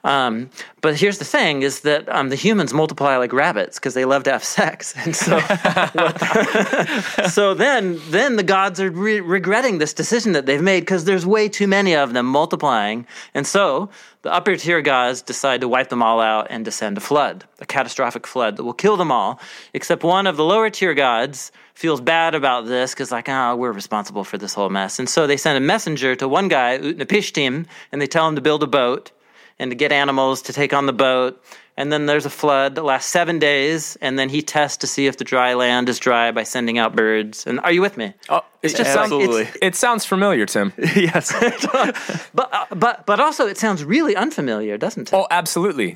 Um, 0.05 0.51
but 0.81 0.97
here's 0.97 1.19
the 1.19 1.25
thing: 1.25 1.63
is 1.63 1.81
that 1.81 2.09
um, 2.09 2.29
the 2.29 2.37
humans 2.37 2.73
multiply 2.73 3.17
like 3.17 3.33
rabbits 3.33 3.79
because 3.79 3.95
they 3.95 4.05
love 4.05 4.23
to 4.25 4.33
have 4.33 4.45
sex, 4.45 4.95
and 5.05 5.15
so 5.15 5.41
so 7.29 7.55
then 7.55 8.01
then 8.11 8.37
the 8.37 8.45
gods 8.45 8.81
are 8.81 8.91
re- 8.91 9.21
regretting 9.21 9.79
this 9.79 9.93
decision 9.93 10.33
that 10.33 10.47
they've 10.47 10.63
made 10.63 10.81
because 10.81 11.05
there's 11.05 11.27
way 11.27 11.49
too 11.49 11.67
many 11.67 11.95
of 11.95 12.13
them 12.13 12.27
multiplying, 12.27 13.07
and 13.35 13.47
so 13.47 13.91
the 14.23 14.33
upper 14.33 14.57
tier 14.57 14.83
gods 14.83 15.23
decide 15.23 15.61
to 15.61 15.69
wipe 15.69 15.89
them 15.89 16.03
all 16.03 16.21
out 16.21 16.49
and 16.51 16.65
descend 16.65 16.97
a 16.97 17.01
flood, 17.01 17.45
a 17.61 17.67
catastrophic 17.67 18.27
flood 18.27 18.57
that 18.57 18.65
will 18.65 18.73
kill 18.73 18.97
them 18.97 19.13
all, 19.13 19.41
except 19.75 20.03
one 20.03 20.27
of 20.27 20.37
the 20.37 20.45
lower 20.45 20.71
tier 20.71 20.95
gods 20.95 21.53
feels 21.75 22.01
bad 22.01 22.35
about 22.35 22.67
this 22.67 22.93
because 22.93 23.13
like 23.13 23.29
ah 23.29 23.55
we're 23.55 23.71
responsible 23.71 24.25
for 24.25 24.37
this 24.37 24.55
whole 24.55 24.69
mess. 24.69 24.99
And 24.99 25.09
so 25.09 25.27
they 25.27 25.37
send 25.37 25.57
a 25.57 25.61
messenger 25.61 26.17
to 26.17 26.27
one 26.27 26.49
guy 26.49 26.79
utnapishtim 26.79 27.67
and 27.93 28.03
they 28.03 28.07
tell 28.07 28.27
him 28.27 28.35
to 28.35 28.41
build 28.41 28.63
a 28.65 28.67
boat 28.67 29.13
and 29.59 29.71
to 29.71 29.75
get 29.75 29.93
animals 29.93 30.43
to 30.43 30.53
take 30.53 30.73
on 30.73 30.87
the 30.87 30.93
boat. 30.93 31.43
And 31.77 31.93
then 31.93 32.07
there's 32.07 32.27
a 32.27 32.31
flood 32.31 32.75
that 32.75 32.83
lasts 32.83 33.09
seven 33.11 33.39
days, 33.39 33.97
and 34.01 34.19
then 34.19 34.29
he 34.29 34.43
tests 34.43 34.79
to 34.79 34.89
see 34.89 35.07
if 35.07 35.17
the 35.17 35.23
dry 35.25 35.55
land 35.55 35.89
is 35.89 36.01
dry 36.01 36.33
by 36.33 36.43
sending 36.43 36.77
out 36.77 36.97
birds. 36.97 37.47
And 37.47 37.61
are 37.61 37.71
you 37.71 37.81
with 37.81 37.97
me? 37.97 38.15
Oh, 38.29 38.41
it 38.63 38.75
just 38.75 38.93
sounds, 38.93 39.13
Absolutely. 39.13 39.43
it's- 39.43 39.57
it 39.63 39.75
sounds 39.77 40.05
familiar, 40.05 40.45
Tim. 40.47 40.73
yes. 40.79 41.33
But 42.35 42.53
uh, 42.53 42.67
but 42.75 43.07
but 43.07 43.21
also 43.21 43.47
it 43.47 43.59
sounds 43.59 43.85
really 43.85 44.17
unfamiliar, 44.17 44.77
doesn't 44.77 45.13
it? 45.13 45.15
Oh, 45.15 45.27
absolutely. 45.31 45.95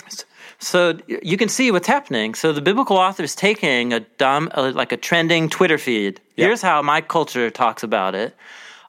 So 0.60 0.98
you 1.08 1.36
can 1.36 1.48
see 1.48 1.72
what's 1.72 1.88
happening. 1.88 2.34
So 2.36 2.52
the 2.52 2.62
biblical 2.62 2.96
author 2.96 3.24
is 3.24 3.34
taking 3.34 3.92
a 3.92 4.00
dumb, 4.18 4.48
uh, 4.54 4.70
like 4.74 4.92
a 4.92 4.96
trending 4.96 5.48
Twitter 5.48 5.78
feed. 5.78 6.20
Here's 6.36 6.62
how 6.62 6.80
my 6.82 7.00
culture 7.00 7.50
talks 7.50 7.82
about 7.82 8.14
it. 8.14 8.36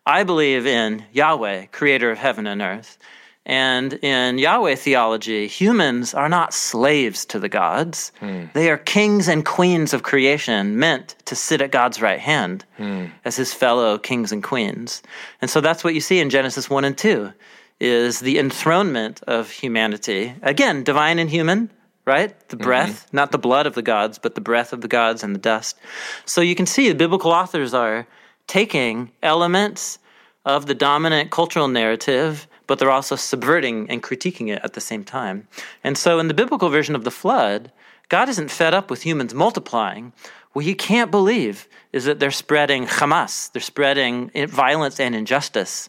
I 0.05 0.23
believe 0.23 0.67
in 0.67 1.03
Yahweh, 1.13 1.67
creator 1.71 2.11
of 2.11 2.19
heaven 2.19 2.45
and 2.45 2.61
earth. 2.61 2.99
And 3.45 3.93
in 3.95 4.37
Yahweh 4.37 4.75
theology, 4.75 5.47
humans 5.47 6.13
are 6.13 6.29
not 6.29 6.53
slaves 6.53 7.25
to 7.25 7.39
the 7.39 7.49
gods. 7.49 8.13
Hmm. 8.19 8.45
They 8.53 8.69
are 8.69 8.77
kings 8.77 9.27
and 9.27 9.45
queens 9.45 9.93
of 9.93 10.03
creation 10.03 10.79
meant 10.79 11.15
to 11.25 11.35
sit 11.35 11.61
at 11.61 11.71
God's 11.71 12.01
right 12.01 12.19
hand 12.19 12.63
hmm. 12.77 13.07
as 13.25 13.35
his 13.35 13.53
fellow 13.53 13.97
kings 13.97 14.31
and 14.31 14.41
queens. 14.41 15.03
And 15.41 15.51
so 15.51 15.59
that's 15.59 15.83
what 15.83 15.93
you 15.93 15.99
see 15.99 16.19
in 16.19 16.29
Genesis 16.29 16.69
1 16.69 16.85
and 16.85 16.97
2 16.97 17.33
is 17.81 18.21
the 18.21 18.39
enthronement 18.39 19.21
of 19.23 19.49
humanity. 19.49 20.33
Again, 20.41 20.83
divine 20.85 21.19
and 21.19 21.29
human, 21.29 21.69
right? 22.05 22.33
The 22.47 22.55
hmm. 22.55 22.63
breath, 22.63 23.07
not 23.11 23.31
the 23.33 23.37
blood 23.37 23.67
of 23.67 23.75
the 23.75 23.81
gods, 23.81 24.19
but 24.19 24.35
the 24.35 24.41
breath 24.41 24.71
of 24.71 24.79
the 24.79 24.87
gods 24.87 25.21
and 25.21 25.35
the 25.35 25.39
dust. 25.39 25.77
So 26.25 26.39
you 26.39 26.55
can 26.55 26.65
see 26.65 26.87
the 26.87 26.95
biblical 26.95 27.31
authors 27.31 27.73
are 27.73 28.07
taking 28.47 29.11
elements 29.21 29.99
of 30.45 30.65
the 30.65 30.75
dominant 30.75 31.31
cultural 31.31 31.67
narrative, 31.67 32.47
but 32.73 32.79
they're 32.79 32.89
also 32.89 33.15
subverting 33.15 33.87
and 33.87 34.01
critiquing 34.01 34.51
it 34.51 34.59
at 34.63 34.73
the 34.73 34.81
same 34.81 35.03
time. 35.03 35.47
And 35.83 35.95
so 35.95 36.17
in 36.17 36.27
the 36.27 36.33
biblical 36.33 36.69
version 36.69 36.95
of 36.95 37.03
the 37.03 37.11
flood, 37.11 37.71
God 38.09 38.29
isn't 38.29 38.49
fed 38.49 38.73
up 38.73 38.89
with 38.89 39.03
humans 39.03 39.31
multiplying. 39.31 40.11
What 40.53 40.65
he 40.65 40.73
can't 40.73 41.11
believe 41.11 41.67
is 41.91 42.05
that 42.05 42.19
they're 42.19 42.31
spreading 42.31 42.87
Hamas, 42.87 43.51
they're 43.51 43.61
spreading 43.61 44.31
violence 44.47 44.99
and 44.99 45.13
injustice 45.13 45.87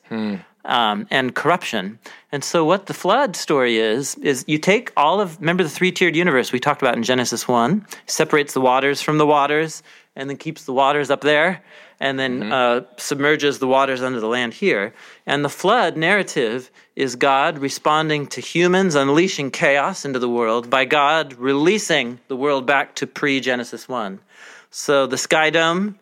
um, 0.67 1.07
and 1.11 1.35
corruption. 1.35 1.99
And 2.31 2.45
so, 2.45 2.67
what 2.67 2.85
the 2.85 2.93
flood 2.93 3.35
story 3.35 3.79
is, 3.79 4.17
is 4.17 4.45
you 4.47 4.59
take 4.59 4.93
all 4.95 5.23
of, 5.23 5.41
remember 5.41 5.63
the 5.63 5.71
three 5.71 5.91
tiered 5.91 6.15
universe 6.15 6.53
we 6.53 6.61
talked 6.61 6.83
about 6.83 6.97
in 6.97 7.03
Genesis 7.03 7.49
1, 7.49 7.87
separates 8.05 8.53
the 8.53 8.61
waters 8.61 9.01
from 9.01 9.17
the 9.17 9.27
waters, 9.27 9.83
and 10.17 10.31
then 10.31 10.37
keeps 10.37 10.65
the 10.65 10.73
waters 10.73 11.11
up 11.11 11.23
there, 11.23 11.63
and 12.01 12.19
then 12.19 12.53
uh, 12.53 12.83
submerges 12.97 13.59
the 13.59 13.67
waters 13.67 14.03
under 14.03 14.21
the 14.21 14.29
land 14.29 14.55
here. 14.55 14.95
And 15.27 15.45
the 15.45 15.49
flood 15.49 15.97
narrative 15.97 16.71
is 16.97 17.17
God 17.17 17.59
responding 17.59 18.27
to 18.29 18.41
humans 18.41 18.95
unleashing 18.95 19.51
chaos 19.51 20.05
into 20.05 20.19
the 20.19 20.29
world 20.29 20.71
by 20.71 20.85
God 20.85 21.35
releasing 21.35 22.21
the 22.29 22.37
world 22.37 22.67
back 22.67 22.95
to 22.97 23.07
pre 23.07 23.41
Genesis 23.41 23.89
1. 23.89 24.21
So, 24.71 25.07
the 25.07 25.19
sky 25.19 25.51
dome 25.51 25.99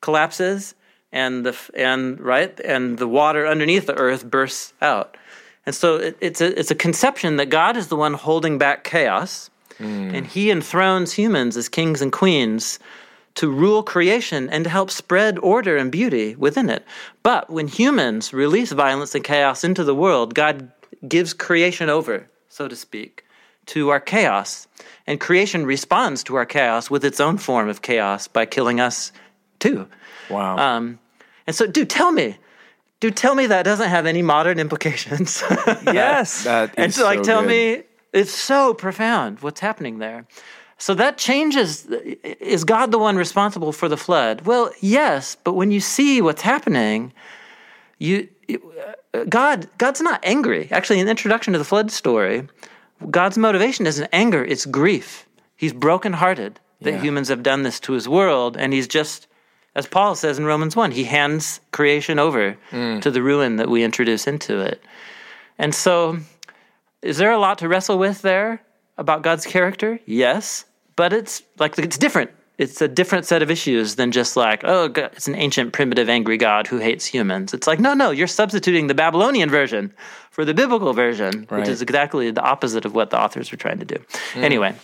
collapses 0.00 0.74
and 1.12 1.46
the 1.46 1.56
and 1.74 2.20
right 2.20 2.58
and 2.60 2.98
the 2.98 3.08
water 3.08 3.46
underneath 3.46 3.86
the 3.86 3.94
earth 3.94 4.28
bursts 4.28 4.72
out 4.82 5.16
and 5.64 5.74
so 5.74 5.96
it, 5.96 6.16
it's 6.20 6.40
a 6.40 6.58
it's 6.58 6.70
a 6.70 6.74
conception 6.74 7.36
that 7.36 7.46
god 7.46 7.76
is 7.76 7.88
the 7.88 7.96
one 7.96 8.14
holding 8.14 8.58
back 8.58 8.84
chaos 8.84 9.50
and 10.14 10.26
he 10.26 10.50
enthrones 10.50 11.12
humans 11.12 11.56
as 11.56 11.68
kings 11.68 12.02
and 12.02 12.12
queens 12.12 12.78
to 13.36 13.50
rule 13.50 13.82
creation 13.82 14.48
and 14.50 14.64
to 14.64 14.70
help 14.70 14.90
spread 14.90 15.38
order 15.38 15.76
and 15.76 15.92
beauty 15.92 16.34
within 16.36 16.68
it 16.68 16.84
but 17.22 17.48
when 17.48 17.68
humans 17.68 18.32
release 18.32 18.72
violence 18.72 19.14
and 19.14 19.24
chaos 19.24 19.62
into 19.64 19.84
the 19.84 19.94
world 19.94 20.34
god 20.34 20.70
gives 21.08 21.32
creation 21.32 21.88
over 21.88 22.28
so 22.48 22.66
to 22.68 22.74
speak 22.76 23.24
to 23.66 23.88
our 23.90 24.00
chaos 24.00 24.66
and 25.06 25.20
creation 25.20 25.64
responds 25.66 26.22
to 26.24 26.34
our 26.36 26.46
chaos 26.46 26.90
with 26.90 27.04
its 27.04 27.20
own 27.20 27.38
form 27.38 27.68
of 27.68 27.82
chaos 27.82 28.28
by 28.28 28.44
killing 28.44 28.80
us 28.80 29.12
too 29.58 29.86
Wow. 30.28 30.56
um, 30.58 30.98
and 31.46 31.54
so, 31.54 31.66
dude, 31.66 31.88
tell 31.88 32.10
me, 32.10 32.36
dude, 33.00 33.16
tell 33.16 33.34
me 33.34 33.46
that 33.46 33.62
doesn't 33.62 33.88
have 33.88 34.06
any 34.06 34.22
modern 34.22 34.58
implications. 34.58 35.42
yes. 35.84 36.44
that 36.44 36.74
and 36.76 36.92
so, 36.92 37.04
like, 37.04 37.18
so 37.18 37.22
tell 37.24 37.40
good. 37.42 37.48
me, 37.48 37.82
it's 38.12 38.32
so 38.32 38.74
profound 38.74 39.40
what's 39.40 39.60
happening 39.60 39.98
there. 39.98 40.26
So 40.78 40.94
that 40.94 41.16
changes. 41.16 41.86
Is 41.86 42.64
God 42.64 42.90
the 42.92 42.98
one 42.98 43.16
responsible 43.16 43.72
for 43.72 43.88
the 43.88 43.96
flood? 43.96 44.42
Well, 44.42 44.70
yes, 44.80 45.36
but 45.42 45.54
when 45.54 45.70
you 45.70 45.80
see 45.80 46.20
what's 46.20 46.42
happening, 46.42 47.12
you 47.98 48.28
uh, 49.14 49.24
God 49.28 49.68
God's 49.78 50.00
not 50.02 50.20
angry. 50.22 50.68
Actually, 50.70 51.00
in 51.00 51.06
the 51.06 51.10
introduction 51.10 51.52
to 51.54 51.58
the 51.58 51.64
flood 51.64 51.90
story, 51.90 52.46
God's 53.10 53.38
motivation 53.38 53.86
isn't 53.86 54.08
anger; 54.12 54.44
it's 54.44 54.66
grief. 54.66 55.26
He's 55.56 55.72
brokenhearted 55.72 56.60
that 56.82 56.92
Yeah. 56.92 57.00
humans 57.00 57.28
have 57.28 57.42
done 57.42 57.62
this 57.62 57.80
to 57.80 57.94
His 57.94 58.06
world, 58.06 58.56
and 58.58 58.74
He's 58.74 58.86
just, 58.86 59.26
as 59.74 59.86
Paul 59.86 60.14
says 60.14 60.38
in 60.38 60.44
Romans 60.44 60.76
one, 60.76 60.90
He 60.90 61.04
hands 61.04 61.60
creation 61.72 62.18
over 62.18 62.56
to 62.70 63.10
the 63.10 63.22
ruin 63.22 63.56
that 63.56 63.70
we 63.70 63.82
introduce 63.82 64.26
into 64.26 64.60
it. 64.60 64.82
And 65.58 65.74
so, 65.74 66.18
is 67.00 67.16
there 67.16 67.32
a 67.32 67.38
lot 67.38 67.56
to 67.58 67.68
wrestle 67.68 67.96
with 67.98 68.20
there 68.20 68.60
about 68.98 69.22
God's 69.22 69.46
character? 69.46 69.98
Yes, 70.04 70.65
but 70.96 71.12
it's 71.12 71.42
like 71.58 71.78
it's 71.78 71.98
different. 71.98 72.30
It's 72.58 72.80
a 72.80 72.88
different 72.88 73.26
set 73.26 73.42
of 73.42 73.50
issues 73.50 73.96
than 73.96 74.12
just 74.12 74.34
like, 74.34 74.62
oh, 74.64 74.88
God, 74.88 75.10
it's 75.12 75.28
an 75.28 75.34
ancient, 75.34 75.74
primitive, 75.74 76.08
angry 76.08 76.38
God 76.38 76.66
who 76.66 76.78
hates 76.78 77.04
humans. 77.04 77.52
It's 77.52 77.66
like, 77.66 77.78
no, 77.78 77.92
no, 77.92 78.10
you're 78.12 78.26
substituting 78.26 78.86
the 78.86 78.94
Babylonian 78.94 79.50
version 79.50 79.92
for 80.30 80.42
the 80.46 80.54
biblical 80.54 80.94
version, 80.94 81.46
Right. 81.50 81.60
which 81.60 81.68
is 81.68 81.82
exactly 81.82 82.30
the 82.30 82.40
opposite 82.40 82.86
of 82.86 82.94
what 82.94 83.10
the 83.10 83.20
authors 83.20 83.52
were 83.52 83.58
trying 83.58 83.78
to 83.80 83.84
do. 83.84 83.96
Anyway, 84.36 84.74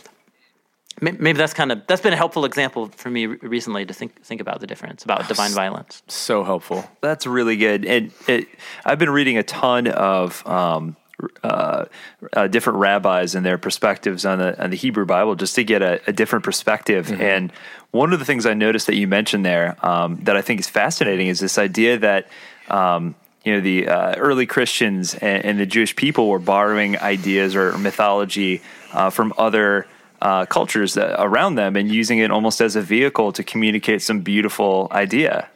maybe 1.01 1.33
that's 1.33 1.55
kind 1.55 1.73
of 1.73 1.87
that's 1.87 2.03
been 2.03 2.13
a 2.13 2.17
helpful 2.17 2.45
example 2.45 2.89
for 2.89 3.09
me 3.11 3.25
recently 3.27 3.87
to 3.87 3.95
think 3.95 4.23
think 4.23 4.41
about 4.43 4.61
the 4.61 4.67
difference 4.67 5.03
about 5.05 5.27
divine 5.27 5.53
violence. 5.53 6.03
so 6.09 6.45
helpful. 6.45 6.85
That's 7.01 7.27
really 7.27 7.57
good. 7.57 7.87
And 7.87 8.13
it, 8.29 8.49
I've 8.85 8.99
been 8.99 9.11
reading 9.11 9.39
a 9.39 9.43
ton 9.43 9.87
of 9.87 10.47
um, 10.47 10.97
uh, 11.43 11.85
uh, 12.33 12.47
different 12.49 12.79
rabbis 12.79 13.35
and 13.35 13.45
their 13.45 13.59
perspectives 13.59 14.25
on 14.25 14.39
the 14.39 14.63
on 14.63 14.71
the 14.71 14.77
Hebrew 14.77 15.07
Bible, 15.07 15.35
just 15.35 15.55
to 15.57 15.65
get 15.65 15.83
a, 15.83 16.01
a 16.07 16.13
different 16.13 16.45
perspective. 16.45 17.11
And 17.13 17.53
one 17.91 18.13
of 18.13 18.19
the 18.19 18.25
things 18.25 18.47
I 18.47 18.55
noticed 18.55 18.87
that 18.87 18.97
you 18.97 19.07
mentioned 19.07 19.45
there 19.45 19.77
um, 19.85 20.19
that 20.25 20.37
I 20.37 20.43
think 20.43 20.61
is 20.61 20.69
fascinating 20.69 21.29
is 21.29 21.41
this 21.41 21.59
idea 21.59 21.99
that. 21.99 22.29
Um, 22.69 23.15
you 23.45 23.55
know 23.55 23.61
the 23.61 23.89
uh, 23.89 24.15
early 24.19 24.47
Christians 24.47 25.15
and, 25.15 25.45
and 25.45 25.59
the 25.59 25.67
Jewish 25.67 25.97
people 25.97 26.29
were 26.29 26.39
borrowing 26.39 26.97
ideas 26.99 27.57
or 27.57 27.77
mythology 27.77 28.63
uh, 28.93 29.11
from 29.11 29.35
other 29.37 29.89
uh, 30.23 30.47
cultures 30.47 30.95
that, 30.95 31.21
around 31.21 31.57
them 31.57 31.75
and 31.75 31.91
using 31.91 32.21
it 32.21 32.31
almost 32.31 32.61
as 32.61 32.77
a 32.77 32.81
vehicle 32.81 33.33
to 33.33 33.43
communicate 33.43 34.01
some 34.01 34.21
beautiful 34.21 34.87
idea. 34.93 35.49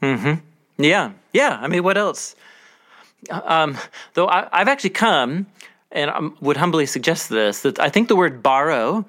Hmm. 0.00 0.34
Yeah, 0.78 1.12
yeah. 1.32 1.58
I 1.60 1.66
mean, 1.66 1.82
what 1.82 1.98
else? 1.98 2.36
Um, 3.30 3.78
though 4.14 4.28
I, 4.28 4.48
I've 4.52 4.68
actually 4.68 4.90
come 4.90 5.46
and 5.92 6.10
I 6.10 6.20
would 6.40 6.56
humbly 6.56 6.86
suggest 6.86 7.28
this 7.28 7.60
that 7.62 7.78
I 7.78 7.88
think 7.88 8.08
the 8.08 8.16
word 8.16 8.42
borrow 8.42 9.04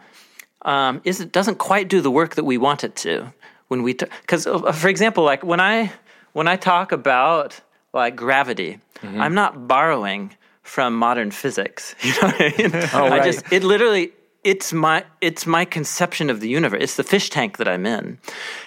um, 0.62 1.02
is 1.04 1.20
it 1.22 1.32
doesn't 1.32 1.58
quite 1.58 1.88
do 1.88 2.02
the 2.02 2.12
work 2.12 2.36
that 2.36 2.44
we 2.44 2.58
want 2.58 2.84
it 2.84 2.96
to 2.98 3.34
when 3.68 3.84
we 3.84 3.94
because 3.94 4.46
for 4.46 4.88
example, 4.88 5.24
like 5.24 5.44
when 5.44 5.60
I 5.60 5.92
when 6.34 6.48
I 6.48 6.56
talk 6.56 6.92
about 6.92 7.60
like 7.94 8.16
gravity, 8.16 8.80
I'm 9.04 9.34
not 9.34 9.68
borrowing 9.68 10.36
from 10.64 10.96
modern 10.96 11.32
physics. 11.32 11.96
You 12.04 12.12
know 12.14 12.28
what 12.28 12.42
I 12.42 12.54
mean? 12.58 12.76
I 12.76 13.10
right. 13.10 13.24
just 13.24 13.52
it 13.52 13.64
literally 13.64 14.12
it's 14.44 14.74
my 14.74 15.04
it's 15.22 15.46
my 15.46 15.66
conception 15.66 16.30
of 16.30 16.40
the 16.40 16.50
universe. 16.50 16.82
It's 16.82 16.96
the 16.96 17.04
fish 17.04 17.30
tank 17.30 17.58
that 17.58 17.68
I'm 17.68 17.86
in. 17.86 18.20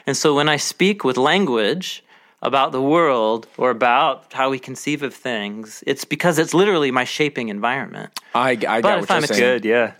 And 0.06 0.16
so 0.16 0.34
when 0.34 0.48
I 0.48 0.56
speak 0.56 1.04
with 1.04 1.16
language 1.16 2.04
about 2.42 2.72
the 2.72 2.80
world 2.80 3.48
or 3.56 3.70
about 3.70 4.32
how 4.32 4.50
we 4.50 4.58
conceive 4.58 5.02
of 5.02 5.12
things, 5.14 5.82
it's 5.86 6.04
because 6.04 6.38
it's 6.38 6.54
literally 6.54 6.90
my 6.90 7.04
shaping 7.04 7.48
environment. 7.48 8.10
I, 8.34 8.50
I 8.50 8.56
got 8.56 8.82
But 8.82 8.82
what 8.82 9.02
if 9.02 9.08
you're 9.08 9.16
I'm 9.16 9.26
saying. 9.26 9.40
Good, 9.40 9.64
yeah. 9.64 9.92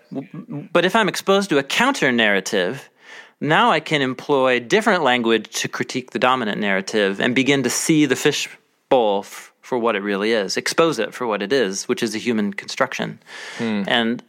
But 0.73 0.85
if 0.85 0.95
I'm 0.95 1.09
exposed 1.09 1.51
to 1.51 1.59
a 1.59 1.63
counter 1.63 2.13
narrative, 2.13 2.89
now 3.41 3.71
I 3.71 3.81
can 3.81 4.03
employ 4.03 4.61
different 4.61 5.03
language 5.03 5.51
to 5.61 5.69
critique 5.69 6.13
the 6.13 6.19
dominant 6.19 6.61
narrative 6.61 7.21
and 7.21 7.35
begin 7.35 7.63
to 7.65 7.71
see 7.71 8.07
the 8.07 8.17
fish 8.17 8.49
bowl 8.89 9.21
f- 9.21 9.53
for 9.61 9.79
what 9.79 9.97
it 9.97 10.03
really 10.03 10.33
is, 10.33 10.57
expose 10.57 10.99
it 10.99 11.13
for 11.13 11.27
what 11.27 11.43
it 11.43 11.53
is, 11.53 11.87
which 11.89 12.03
is 12.03 12.15
a 12.15 12.19
human 12.19 12.53
construction. 12.53 13.19
And 13.59 14.23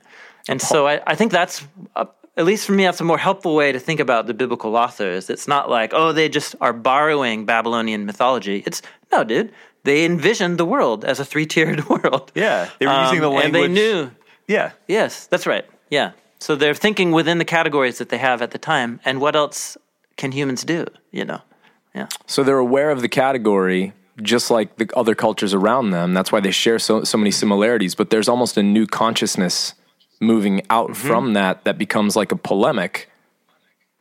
and 0.48 0.62
so 0.62 0.88
I, 0.88 1.02
I 1.06 1.16
think 1.16 1.32
that's 1.32 1.66
uh, 1.96 2.06
at 2.40 2.46
least 2.46 2.66
for 2.66 2.72
me 2.72 2.86
that's 2.86 3.02
a 3.02 3.04
more 3.04 3.18
helpful 3.18 3.54
way 3.54 3.72
to 3.72 3.80
think 3.80 4.00
about 4.00 4.26
the 4.26 4.34
biblical 4.34 4.76
authors. 4.78 5.30
It's 5.30 5.48
not 5.48 5.70
like 5.70 5.94
oh 5.94 6.14
they 6.14 6.30
just 6.30 6.56
are 6.62 6.74
borrowing 6.74 7.46
Babylonian 7.46 8.06
mythology. 8.06 8.64
It's 8.66 8.82
no, 9.12 9.24
dude. 9.24 9.52
They 9.84 10.06
envisioned 10.06 10.58
the 10.58 10.66
world 10.66 11.06
as 11.06 11.20
a 11.20 11.26
three-tiered 11.26 11.88
world. 11.90 12.32
Yeah, 12.36 12.70
they 12.80 12.88
were 12.88 13.02
using 13.04 13.22
the 13.22 13.30
the 13.30 13.36
and 13.36 13.54
they 13.54 13.68
knew 13.68 14.12
Yeah. 14.48 14.72
Yes, 14.88 15.28
that's 15.28 15.46
right. 15.46 15.66
Yeah. 15.90 16.12
So 16.40 16.56
they're 16.56 16.74
thinking 16.74 17.12
within 17.12 17.38
the 17.38 17.46
categories 17.46 17.98
that 17.98 18.10
they 18.10 18.18
have 18.18 18.42
at 18.42 18.52
the 18.52 18.58
time, 18.58 19.02
and 19.04 19.20
what 19.20 19.36
else 19.36 19.78
can 20.16 20.32
humans 20.32 20.64
do? 20.64 20.86
You 21.12 21.26
know. 21.26 21.42
Yeah. 21.94 22.08
So 22.26 22.44
they're 22.44 22.58
aware 22.58 22.92
of 22.92 23.02
the 23.02 23.10
category, 23.10 23.94
just 24.22 24.50
like 24.50 24.78
the 24.78 24.90
other 24.96 25.16
cultures 25.16 25.54
around 25.54 25.90
them. 25.90 26.14
That's 26.14 26.32
why 26.32 26.40
they 26.40 26.52
share 26.52 26.80
so 26.80 27.04
so 27.04 27.18
many 27.18 27.32
similarities. 27.32 27.96
But 27.96 28.10
there's 28.10 28.30
almost 28.30 28.58
a 28.58 28.64
new 28.64 28.88
consciousness 28.88 29.74
moving 30.20 30.62
out 30.70 30.90
Mm-hmm. 30.92 31.08
from 31.08 31.34
that 31.34 31.64
that 31.64 31.78
becomes 31.78 32.16
like 32.16 32.32
a 32.32 32.36
polemic 32.36 33.10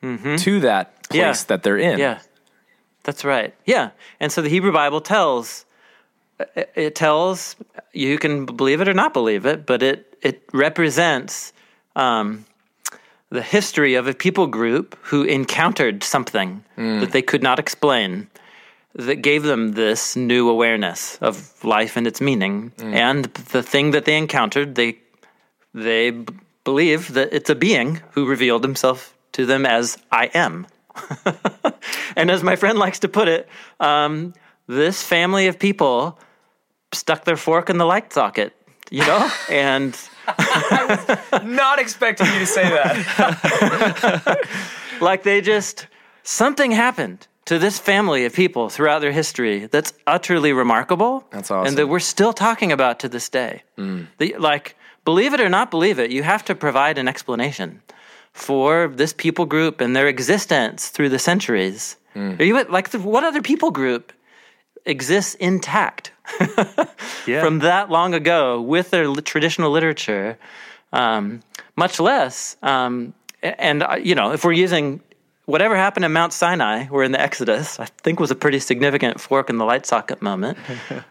to 0.00 0.60
that 0.60 0.86
place 1.08 1.08
Mm-hmm. 1.08 1.16
Yeah. 1.16 1.32
that 1.48 1.62
they're 1.62 1.78
in. 1.78 1.98
Yeah. 1.98 2.18
That's 3.04 3.24
right. 3.24 3.54
Yeah. 3.64 3.90
And 4.20 4.30
so 4.30 4.42
the 4.42 4.48
Hebrew 4.48 4.72
Bible 4.72 5.00
tells 5.00 5.64
it- 6.54 6.70
it 6.74 6.94
tells 6.94 7.56
you 7.92 8.18
can 8.18 8.44
believe 8.46 8.80
it 8.80 8.88
or 8.88 8.94
not 8.94 9.12
believe 9.12 9.46
it, 9.46 9.66
but 9.66 9.82
it 9.82 10.04
it 10.22 10.42
represents 10.52 11.52
um, 11.96 12.44
the 13.30 13.42
history 13.42 13.94
of 13.94 14.06
a 14.08 14.14
people 14.14 14.46
group 14.46 14.96
who 15.02 15.22
encountered 15.24 16.02
something 16.04 16.62
that 16.76 17.12
they 17.12 17.22
could 17.22 17.42
not 17.42 17.58
explain 17.58 18.26
that 18.94 19.16
gave 19.22 19.42
them 19.44 19.72
this 19.72 20.16
new 20.16 20.48
awareness 20.48 21.18
of 21.20 21.52
life 21.64 21.96
and 21.96 22.06
its 22.06 22.20
meaning 22.20 22.72
and 22.78 23.24
the 23.52 23.62
thing 23.62 23.92
that 23.92 24.04
they 24.06 24.16
encountered 24.16 24.74
they 24.74 24.96
they 25.82 26.10
b- 26.10 26.34
believe 26.64 27.14
that 27.14 27.32
it's 27.32 27.50
a 27.50 27.54
being 27.54 28.00
who 28.12 28.26
revealed 28.26 28.62
himself 28.64 29.16
to 29.32 29.46
them 29.46 29.64
as 29.66 29.96
I 30.10 30.26
am. 30.34 30.66
and 32.16 32.30
as 32.30 32.42
my 32.42 32.56
friend 32.56 32.78
likes 32.78 32.98
to 33.00 33.08
put 33.08 33.28
it, 33.28 33.48
um, 33.80 34.34
this 34.66 35.02
family 35.02 35.46
of 35.46 35.58
people 35.58 36.18
stuck 36.92 37.24
their 37.24 37.36
fork 37.36 37.70
in 37.70 37.78
the 37.78 37.84
light 37.86 38.12
socket, 38.12 38.54
you 38.90 39.00
know, 39.06 39.30
and 39.50 39.96
Not 41.44 41.78
expecting 41.78 42.26
you 42.26 42.38
to 42.40 42.46
say 42.46 42.64
that. 42.68 44.48
like 45.00 45.22
they 45.22 45.40
just 45.40 45.86
something 46.22 46.70
happened 46.70 47.26
to 47.46 47.58
this 47.58 47.78
family 47.78 48.26
of 48.26 48.34
people 48.34 48.68
throughout 48.68 48.98
their 49.00 49.12
history 49.12 49.66
that's 49.66 49.94
utterly 50.06 50.52
remarkable. 50.52 51.24
That's 51.30 51.50
awesome. 51.50 51.68
and 51.68 51.78
that 51.78 51.86
we're 51.86 51.98
still 52.00 52.32
talking 52.34 52.72
about 52.72 53.00
to 53.00 53.08
this 53.08 53.28
day. 53.30 53.62
The, 53.76 54.34
like, 54.38 54.76
believe 55.08 55.32
it 55.36 55.40
or 55.40 55.48
not 55.48 55.70
believe 55.70 55.98
it, 56.04 56.10
you 56.16 56.22
have 56.22 56.44
to 56.44 56.54
provide 56.54 56.96
an 56.98 57.08
explanation 57.08 57.68
for 58.46 58.88
this 59.00 59.12
people 59.24 59.46
group 59.46 59.80
and 59.80 59.90
their 59.96 60.06
existence 60.06 60.90
through 60.94 61.08
the 61.08 61.18
centuries. 61.30 61.96
Are 62.14 62.44
you 62.48 62.54
like 62.78 62.88
the, 62.90 62.98
what 62.98 63.24
other 63.24 63.40
people 63.50 63.70
group 63.70 64.12
exists 64.84 65.34
intact 65.48 66.12
Yeah. 67.26 67.40
from 67.44 67.60
that 67.60 67.84
long 67.90 68.12
ago 68.14 68.60
with 68.74 68.90
their 68.90 69.06
traditional 69.32 69.70
literature? 69.76 70.36
Um, 70.92 71.40
much 71.76 72.00
less, 72.00 72.56
um, 72.62 73.12
and 73.42 73.82
uh, 73.82 73.96
you 74.08 74.14
know, 74.18 74.32
if 74.32 74.40
we're 74.44 74.60
using 74.66 75.00
whatever 75.48 75.74
happened 75.76 76.04
in 76.04 76.12
Mount 76.12 76.34
Sinai, 76.34 76.86
we're 76.90 77.04
in 77.04 77.12
the 77.12 77.20
Exodus, 77.20 77.80
I 77.80 77.86
think 77.86 78.20
was 78.20 78.30
a 78.30 78.34
pretty 78.34 78.58
significant 78.58 79.18
fork 79.18 79.48
in 79.48 79.56
the 79.56 79.64
light 79.64 79.86
socket 79.86 80.20
moment. 80.22 80.58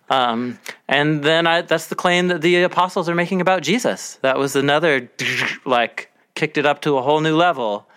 Um, 0.09 0.57
and 0.87 1.21
then 1.21 1.47
I, 1.47 1.63
that's 1.63 1.87
the 1.87 1.95
claim 1.95 2.29
that 2.29 2.41
the 2.41 2.63
apostles 2.63 3.09
are 3.09 3.15
making 3.15 3.41
about 3.41 3.61
Jesus. 3.61 4.17
That 4.21 4.37
was 4.37 4.55
another, 4.55 5.11
like, 5.65 6.09
kicked 6.33 6.57
it 6.57 6.65
up 6.65 6.81
to 6.83 6.97
a 6.97 7.01
whole 7.01 7.19
new 7.19 7.35
level. 7.35 7.89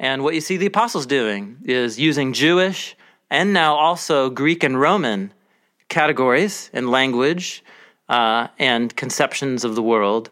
And 0.00 0.24
what 0.24 0.34
you 0.34 0.40
see 0.40 0.56
the 0.56 0.66
apostles 0.66 1.06
doing 1.06 1.58
is 1.64 1.96
using 1.96 2.32
Jewish 2.32 2.96
and 3.30 3.52
now 3.52 3.76
also 3.76 4.30
Greek 4.30 4.64
and 4.64 4.80
Roman 4.80 5.32
categories 5.88 6.70
and 6.72 6.90
language 6.90 7.62
uh, 8.08 8.48
and 8.58 8.94
conceptions 8.96 9.62
of 9.62 9.76
the 9.76 9.82
world 9.82 10.28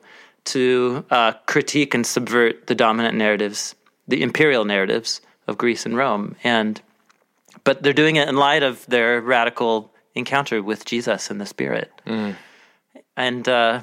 to 0.47 1.05
uh, 1.09 1.35
critique 1.47 1.95
and 1.95 2.05
subvert 2.05 2.67
the 2.67 2.75
dominant 2.75 3.17
narratives, 3.17 3.77
the 4.09 4.23
imperial 4.23 4.65
narratives 4.65 5.21
of 5.47 5.59
Greece 5.59 5.87
and 5.87 5.97
Rome. 5.97 6.37
And 6.45 6.81
but 7.65 7.83
they're 7.83 7.93
doing 7.93 8.17
it 8.17 8.29
in 8.29 8.37
light 8.37 8.63
of 8.63 8.85
their 8.87 9.21
radical 9.21 9.93
encounter 10.15 10.63
with 10.63 10.85
Jesus 10.85 11.31
and 11.31 11.41
the 11.41 11.47
Spirit. 11.47 11.93
Mm. 12.07 12.37
And 13.17 13.49
uh, 13.49 13.81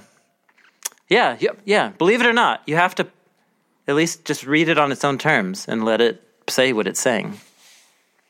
yeah, 1.08 1.38
yeah, 1.40 1.52
yeah. 1.66 1.90
Believe 1.90 2.22
it 2.22 2.28
or 2.28 2.34
not, 2.34 2.62
you 2.66 2.76
have 2.76 2.96
to 2.96 3.08
at 3.88 3.96
least 3.96 4.26
just 4.26 4.46
read 4.46 4.70
it 4.70 4.78
on 4.78 4.92
its 4.92 5.04
own 5.04 5.18
terms 5.18 5.66
and 5.68 5.84
let 5.84 6.02
it 6.02 6.24
say 6.48 6.74
what 6.74 6.88
it's 6.88 7.00
saying. 7.00 7.40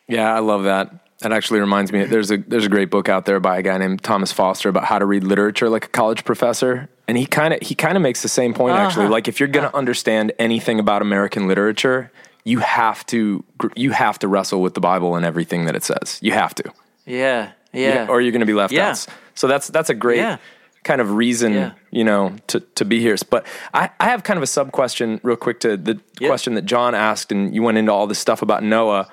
Yeah, 0.07 0.33
I 0.33 0.39
love 0.39 0.63
that. 0.63 0.91
That 1.19 1.33
actually 1.33 1.59
reminds 1.59 1.91
me. 1.91 2.05
There's 2.05 2.31
a 2.31 2.37
there's 2.37 2.65
a 2.65 2.69
great 2.69 2.89
book 2.89 3.09
out 3.09 3.25
there 3.25 3.41
by 3.41 3.57
a 3.57 3.61
guy 3.61 3.77
named 3.77 4.01
Thomas 4.01 4.31
Foster 4.31 4.69
about 4.69 4.85
how 4.85 4.99
to 4.99 5.05
read 5.05 5.25
literature 5.25 5.69
like 5.69 5.85
a 5.85 5.89
college 5.89 6.23
professor, 6.23 6.89
and 7.09 7.17
he 7.17 7.25
kind 7.25 7.53
of 7.53 7.61
he 7.61 7.75
kind 7.75 7.97
of 7.97 8.01
makes 8.01 8.21
the 8.21 8.29
same 8.29 8.53
point 8.53 8.75
uh-huh. 8.75 8.85
actually. 8.85 9.07
Like 9.07 9.27
if 9.27 9.39
you're 9.39 9.49
going 9.49 9.63
to 9.63 9.67
uh-huh. 9.67 9.77
understand 9.77 10.31
anything 10.39 10.79
about 10.79 11.01
American 11.01 11.45
literature, 11.45 12.09
you 12.43 12.59
have 12.59 13.05
to 13.07 13.43
you 13.75 13.91
have 13.91 14.19
to 14.19 14.27
wrestle 14.27 14.61
with 14.61 14.73
the 14.73 14.79
Bible 14.81 15.15
and 15.15 15.25
everything 15.25 15.65
that 15.65 15.75
it 15.75 15.83
says. 15.83 16.19
You 16.21 16.31
have 16.33 16.55
to, 16.55 16.71
Yeah, 17.05 17.51
yeah. 17.73 18.07
or 18.09 18.21
you're 18.21 18.31
going 18.31 18.39
to 18.41 18.45
be 18.45 18.53
left 18.53 18.73
Yeah. 18.73 18.89
out. 18.91 19.05
So 19.35 19.47
that's 19.47 19.67
that's 19.67 19.89
a 19.89 19.93
great 19.95 20.17
Yeah. 20.17 20.37
kind 20.83 21.01
of 21.01 21.11
reason, 21.11 21.53
Yeah. 21.53 21.71
you 21.91 22.03
know, 22.03 22.35
to 22.47 22.59
to 22.75 22.85
be 22.85 22.99
here. 23.01 23.15
But 23.29 23.45
I 23.73 23.89
I 23.99 24.05
have 24.05 24.23
kind 24.23 24.37
of 24.37 24.43
a 24.43 24.47
sub 24.47 24.71
question, 24.71 25.19
real 25.23 25.35
quick, 25.37 25.59
to 25.61 25.77
the 25.77 25.99
question 26.19 26.55
that 26.55 26.65
John 26.65 26.95
asked, 26.95 27.31
and 27.31 27.53
you 27.53 27.61
went 27.63 27.77
into 27.77 27.91
all 27.91 28.07
this 28.07 28.19
stuff 28.19 28.41
about 28.41 28.63
Noah. 28.63 29.07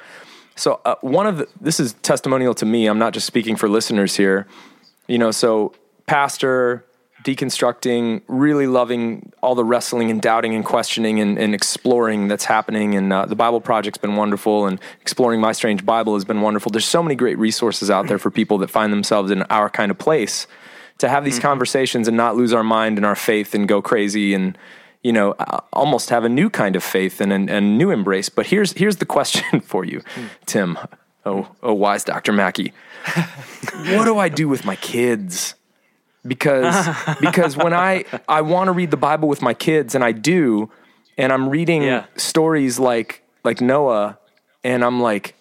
So 0.58 0.80
uh, 0.86 0.94
one 1.02 1.26
of 1.26 1.36
the, 1.36 1.46
this 1.60 1.78
is 1.78 1.92
testimonial 2.02 2.54
to 2.54 2.64
me. 2.64 2.86
I'm 2.86 2.98
not 2.98 3.12
just 3.12 3.26
speaking 3.26 3.56
for 3.56 3.68
listeners 3.68 4.16
here. 4.16 4.46
You 5.06 5.18
know, 5.18 5.30
so 5.30 5.74
pastor, 6.06 6.84
deconstructing, 7.26 8.22
really 8.28 8.68
loving 8.68 9.32
all 9.42 9.56
the 9.56 9.64
wrestling 9.64 10.12
and 10.12 10.22
doubting 10.22 10.54
and 10.54 10.64
questioning 10.64 11.18
and, 11.18 11.36
and 11.38 11.54
exploring 11.56 12.28
that's 12.28 12.44
happening. 12.44 12.94
And 12.94 13.12
uh, 13.12 13.26
the 13.26 13.34
Bible 13.34 13.60
Project's 13.60 13.98
been 13.98 14.14
wonderful, 14.14 14.66
and 14.66 14.80
exploring 15.00 15.40
My 15.40 15.50
Strange 15.50 15.84
Bible 15.84 16.14
has 16.14 16.24
been 16.24 16.40
wonderful. 16.40 16.70
There's 16.70 16.86
so 16.86 17.02
many 17.02 17.16
great 17.16 17.36
resources 17.36 17.90
out 17.90 18.06
there 18.06 18.20
for 18.20 18.30
people 18.30 18.58
that 18.58 18.70
find 18.70 18.92
themselves 18.92 19.32
in 19.32 19.42
our 19.44 19.68
kind 19.68 19.90
of 19.90 19.98
place 19.98 20.46
to 20.98 21.08
have 21.08 21.24
these 21.24 21.40
conversations 21.40 22.06
and 22.06 22.16
not 22.16 22.36
lose 22.36 22.52
our 22.52 22.64
mind 22.64 22.96
and 22.96 23.04
our 23.04 23.16
faith 23.16 23.54
and 23.54 23.68
go 23.68 23.82
crazy 23.82 24.32
and 24.32 24.56
you 25.02 25.12
know 25.12 25.32
almost 25.72 26.08
have 26.08 26.24
a 26.24 26.28
new 26.28 26.48
kind 26.48 26.74
of 26.74 26.82
faith 26.82 27.20
and 27.20 27.32
a 27.32 27.52
and 27.52 27.76
new 27.76 27.90
embrace. 27.90 28.28
But 28.28 28.46
here's 28.46 28.72
here's 28.72 28.96
the 28.96 29.04
question 29.04 29.60
for 29.72 29.84
you, 29.84 30.02
Tim. 30.46 30.78
Oh, 31.24 31.48
oh, 31.60 31.74
wise 31.74 32.04
Dr. 32.04 32.32
Mackie. 32.32 32.72
what 33.90 34.04
do 34.04 34.16
I 34.16 34.28
do 34.28 34.46
with 34.46 34.64
my 34.64 34.76
kids? 34.76 35.56
Because 36.26 36.88
because 37.20 37.56
when 37.56 37.72
I 37.72 38.04
I 38.28 38.40
want 38.42 38.68
to 38.68 38.72
read 38.72 38.90
the 38.90 38.96
Bible 38.96 39.28
with 39.28 39.42
my 39.42 39.54
kids 39.54 39.94
and 39.94 40.02
I 40.04 40.12
do, 40.12 40.70
and 41.18 41.32
I'm 41.32 41.48
reading 41.48 41.82
Yeah. 41.82 42.06
stories 42.16 42.78
like 42.78 43.22
like 43.44 43.60
Noah, 43.60 44.18
and 44.64 44.84
I'm 44.84 45.00
like, 45.00 45.34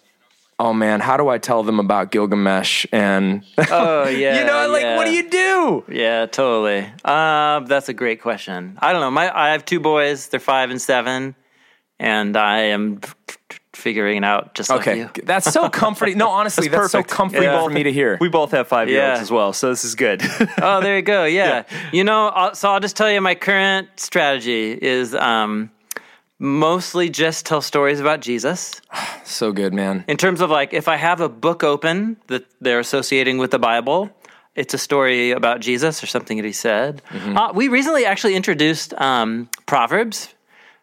oh 0.58 0.72
man, 0.72 1.00
how 1.00 1.16
do 1.16 1.28
I 1.28 1.38
tell 1.38 1.62
them 1.62 1.80
about 1.80 2.10
Gilgamesh? 2.12 2.86
And 2.92 3.42
Oh 3.70 4.06
yeah, 4.08 4.38
you 4.38 4.44
know, 4.46 4.68
like 4.68 4.96
what 4.96 5.06
do 5.06 5.12
you 5.12 5.28
do? 5.28 5.84
Yeah, 5.88 6.26
totally. 6.26 6.86
Uh, 7.04 7.60
that's 7.60 7.88
a 7.88 7.94
great 7.94 8.22
question. 8.22 8.78
I 8.80 8.92
don't 8.92 9.00
know. 9.00 9.10
My 9.10 9.30
I 9.36 9.50
have 9.52 9.64
two 9.64 9.80
boys. 9.80 10.28
They're 10.28 10.40
five 10.40 10.70
and 10.70 10.80
seven, 10.80 11.34
and 11.98 12.36
I 12.36 12.58
am 12.76 13.00
figuring 13.76 14.16
it 14.18 14.24
out 14.24 14.54
just 14.54 14.70
like 14.70 14.80
Okay, 14.80 14.98
you. 15.00 15.10
that's 15.24 15.52
so 15.52 15.68
comforting. 15.68 16.18
No, 16.18 16.28
honestly, 16.40 16.68
that's, 16.68 16.90
so 16.92 16.98
perfect. 16.98 17.10
comforting 17.14 17.44
Yeah. 17.50 17.62
for 17.62 17.70
me 17.70 17.82
to 17.84 17.92
hear. 17.92 18.18
We 18.20 18.28
both 18.28 18.50
have 18.52 18.66
five 18.68 18.88
year 18.88 19.02
olds 19.06 19.18
Yeah. 19.18 19.22
as 19.22 19.30
well, 19.30 19.52
so 19.52 19.68
this 19.70 19.84
is 19.84 19.94
good. 19.94 20.22
Oh, 20.62 20.80
there 20.80 20.96
you 20.96 21.02
go. 21.02 21.24
Yeah. 21.24 21.64
You 21.92 22.02
know, 22.04 22.28
I'll, 22.28 22.54
so 22.54 22.70
I'll 22.70 22.80
just 22.80 22.96
tell 22.96 23.10
you 23.10 23.20
my 23.20 23.34
current 23.34 23.88
strategy 23.96 24.72
is 24.72 25.14
um, 25.14 25.70
mostly 26.38 27.08
just 27.08 27.46
tell 27.46 27.60
stories 27.60 28.00
about 28.00 28.20
Jesus. 28.20 28.80
so 29.24 29.52
good, 29.52 29.72
man. 29.74 30.04
In 30.08 30.16
terms 30.16 30.40
of 30.40 30.50
like, 30.50 30.72
if 30.74 30.88
I 30.88 30.96
have 30.96 31.20
a 31.20 31.28
book 31.28 31.62
open 31.64 32.16
that 32.26 32.44
they're 32.60 32.80
associating 32.80 33.38
with 33.38 33.50
the 33.50 33.58
Bible, 33.58 34.10
it's 34.54 34.72
a 34.74 34.78
story 34.78 35.32
about 35.32 35.60
Jesus 35.60 36.02
or 36.02 36.06
something 36.06 36.38
that 36.38 36.46
he 36.46 36.52
said. 36.52 37.02
Mm-hmm. 37.10 37.36
Uh, 37.36 37.52
we 37.52 37.68
recently 37.68 38.06
actually 38.06 38.34
introduced 38.34 38.94
um, 38.94 39.48
Proverbs 39.66 40.34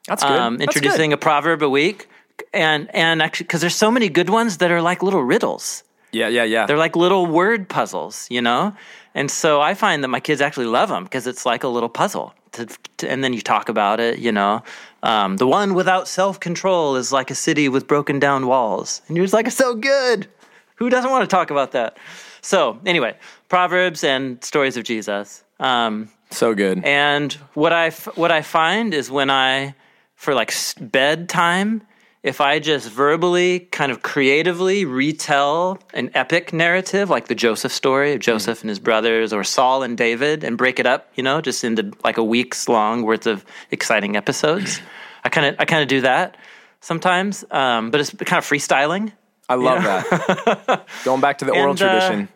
That's 0.07 0.23
good. 0.23 0.31
um, 0.31 0.57
That's 0.57 0.73
good. 0.75 0.83
introducing 0.83 1.13
a 1.13 1.17
proverb 1.17 1.63
a 1.63 1.69
week, 1.69 2.07
and 2.53 2.93
and 2.95 3.21
actually 3.21 3.45
because 3.45 3.61
there's 3.61 3.75
so 3.75 3.91
many 3.91 4.09
good 4.09 4.29
ones 4.29 4.57
that 4.57 4.71
are 4.71 4.81
like 4.81 5.03
little 5.03 5.23
riddles. 5.23 5.83
Yeah, 6.11 6.27
yeah, 6.27 6.43
yeah. 6.43 6.67
They're 6.67 6.77
like 6.77 6.95
little 6.95 7.25
word 7.25 7.67
puzzles, 7.67 8.27
you 8.29 8.41
know. 8.41 8.73
And 9.15 9.29
so 9.31 9.61
I 9.61 9.73
find 9.73 10.03
that 10.03 10.09
my 10.09 10.19
kids 10.19 10.41
actually 10.41 10.67
love 10.67 10.89
them 10.89 11.03
because 11.03 11.27
it's 11.27 11.45
like 11.45 11.63
a 11.63 11.67
little 11.67 11.89
puzzle. 11.89 12.33
To, 12.53 12.67
to, 12.97 13.09
and 13.09 13.23
then 13.23 13.33
you 13.33 13.41
talk 13.41 13.67
about 13.67 13.99
it, 13.99 14.19
you 14.19 14.31
know. 14.31 14.61
Um, 15.01 15.37
the 15.37 15.47
one 15.47 15.73
without 15.73 16.07
self 16.07 16.39
control 16.39 16.95
is 16.95 17.11
like 17.11 17.31
a 17.31 17.35
city 17.35 17.67
with 17.67 17.87
broken 17.87 18.19
down 18.19 18.45
walls, 18.47 19.01
and 19.07 19.17
you're 19.17 19.25
just 19.25 19.33
like, 19.33 19.49
so 19.51 19.73
good. 19.75 20.27
Who 20.75 20.89
doesn't 20.89 21.09
want 21.09 21.27
to 21.27 21.33
talk 21.35 21.49
about 21.49 21.71
that? 21.71 21.97
So 22.41 22.79
anyway, 22.85 23.15
proverbs 23.49 24.03
and 24.03 24.43
stories 24.43 24.77
of 24.77 24.83
Jesus. 24.83 25.43
Um, 25.59 26.09
so 26.29 26.53
good. 26.53 26.83
and 26.83 27.33
what 27.53 27.73
I 27.73 27.91
what 28.15 28.31
I 28.31 28.41
find 28.41 28.93
is 28.93 29.09
when 29.09 29.29
I 29.29 29.75
for 30.15 30.33
like 30.33 30.53
bedtime, 30.79 31.81
if 32.23 32.39
I 32.39 32.59
just 32.59 32.89
verbally 32.89 33.59
kind 33.59 33.91
of 33.91 34.01
creatively 34.01 34.85
retell 34.85 35.77
an 35.93 36.09
epic 36.13 36.53
narrative 36.53 37.09
like 37.09 37.27
the 37.27 37.35
Joseph 37.35 37.73
story 37.73 38.13
of 38.13 38.21
Joseph 38.21 38.61
and 38.61 38.69
his 38.69 38.79
brothers 38.79 39.33
or 39.33 39.43
Saul 39.43 39.83
and 39.83 39.97
David 39.97 40.43
and 40.43 40.57
break 40.57 40.79
it 40.79 40.85
up, 40.85 41.11
you 41.15 41.23
know, 41.23 41.41
just 41.41 41.65
into 41.65 41.91
like 42.03 42.17
a 42.17 42.23
week's 42.23 42.69
long 42.69 43.03
worth 43.03 43.27
of 43.27 43.45
exciting 43.71 44.15
episodes. 44.15 44.81
I 45.25 45.29
kind 45.29 45.47
of 45.47 45.55
I 45.59 45.65
kind 45.65 45.81
of 45.81 45.89
do 45.89 46.01
that 46.01 46.37
sometimes, 46.79 47.43
um, 47.51 47.91
but 47.91 47.99
it's 47.99 48.11
kind 48.11 48.37
of 48.37 48.45
freestyling. 48.45 49.11
I 49.49 49.55
love 49.55 49.83
that. 49.83 50.85
Going 51.03 51.19
back 51.19 51.39
to 51.39 51.45
the 51.45 51.51
oral 51.51 51.71
And, 51.71 51.81
uh, 51.81 51.99
tradition. 51.99 52.29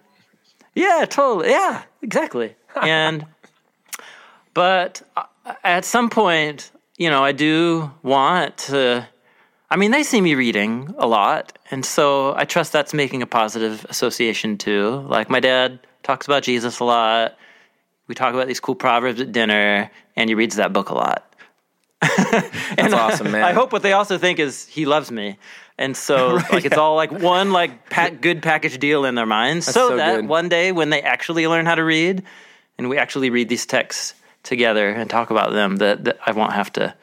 Yeah, 0.76 1.05
totally. 1.09 1.49
Yeah, 1.49 1.84
exactly. 2.01 2.55
And 2.76 3.26
but 4.53 5.01
uh, 5.15 5.23
at 5.64 5.85
some 5.85 6.09
point, 6.09 6.72
you 6.97 7.09
know, 7.09 7.23
I 7.23 7.31
do 7.31 7.91
want 8.03 8.57
to 8.57 9.07
I 9.69 9.76
mean, 9.76 9.91
they 9.91 10.03
see 10.03 10.22
me 10.22 10.35
reading 10.35 10.94
a 10.98 11.07
lot, 11.07 11.57
and 11.72 11.85
so 11.85 12.34
I 12.35 12.45
trust 12.45 12.72
that's 12.72 12.94
making 12.94 13.22
a 13.22 13.27
positive 13.27 13.85
association 13.89 14.57
too. 14.57 15.06
Like 15.10 15.30
my 15.30 15.41
dad 15.41 15.80
talks 16.03 16.26
about 16.26 16.44
Jesus 16.44 16.80
a 16.80 16.85
lot. 16.85 17.38
We 18.07 18.15
talk 18.15 18.34
about 18.34 18.48
these 18.48 18.61
cool 18.61 18.76
proverbs 18.76 19.19
at 19.19 19.34
dinner, 19.34 19.91
and 20.15 20.30
he 20.30 20.35
reads 20.35 20.56
that 20.56 20.72
book 20.72 20.89
a 20.89 20.94
lot. 20.94 21.27
That's 22.02 22.94
awesome, 22.94 23.31
man. 23.31 23.44
I 23.44 23.52
hope 23.52 23.73
what 23.73 23.81
they 23.81 23.94
also 23.94 24.18
think 24.18 24.39
is 24.39 24.68
he 24.68 24.85
loves 24.85 25.11
me. 25.11 25.38
And 25.77 25.95
so 25.95 26.35
like 26.52 26.65
it's 26.65 26.77
all 26.77 26.95
like 26.95 27.11
one 27.11 27.52
like 27.52 27.89
pack, 27.89 28.22
good 28.22 28.41
package 28.41 28.80
deal 28.80 29.06
in 29.06 29.15
their 29.15 29.26
minds 29.26 29.65
so, 29.65 29.89
so 29.89 29.98
that 29.98 30.22
good. 30.22 30.27
one 30.27 30.49
day 30.49 30.72
when 30.72 30.89
they 30.89 31.02
actually 31.02 31.48
learn 31.48 31.65
how 31.65 31.76
to 31.76 31.84
read 31.84 32.23
and 32.77 32.89
we 32.89 32.98
actually 32.98 33.30
read 33.30 33.49
these 33.49 33.65
texts 33.65 34.14
together 34.44 34.89
and 34.89 35.10
talk 35.10 35.30
about 35.30 35.52
them 35.52 35.77
that, 35.77 36.06
that 36.06 36.18
I 36.26 36.31
won't 36.31 36.53
have 36.53 36.72
to 36.73 36.95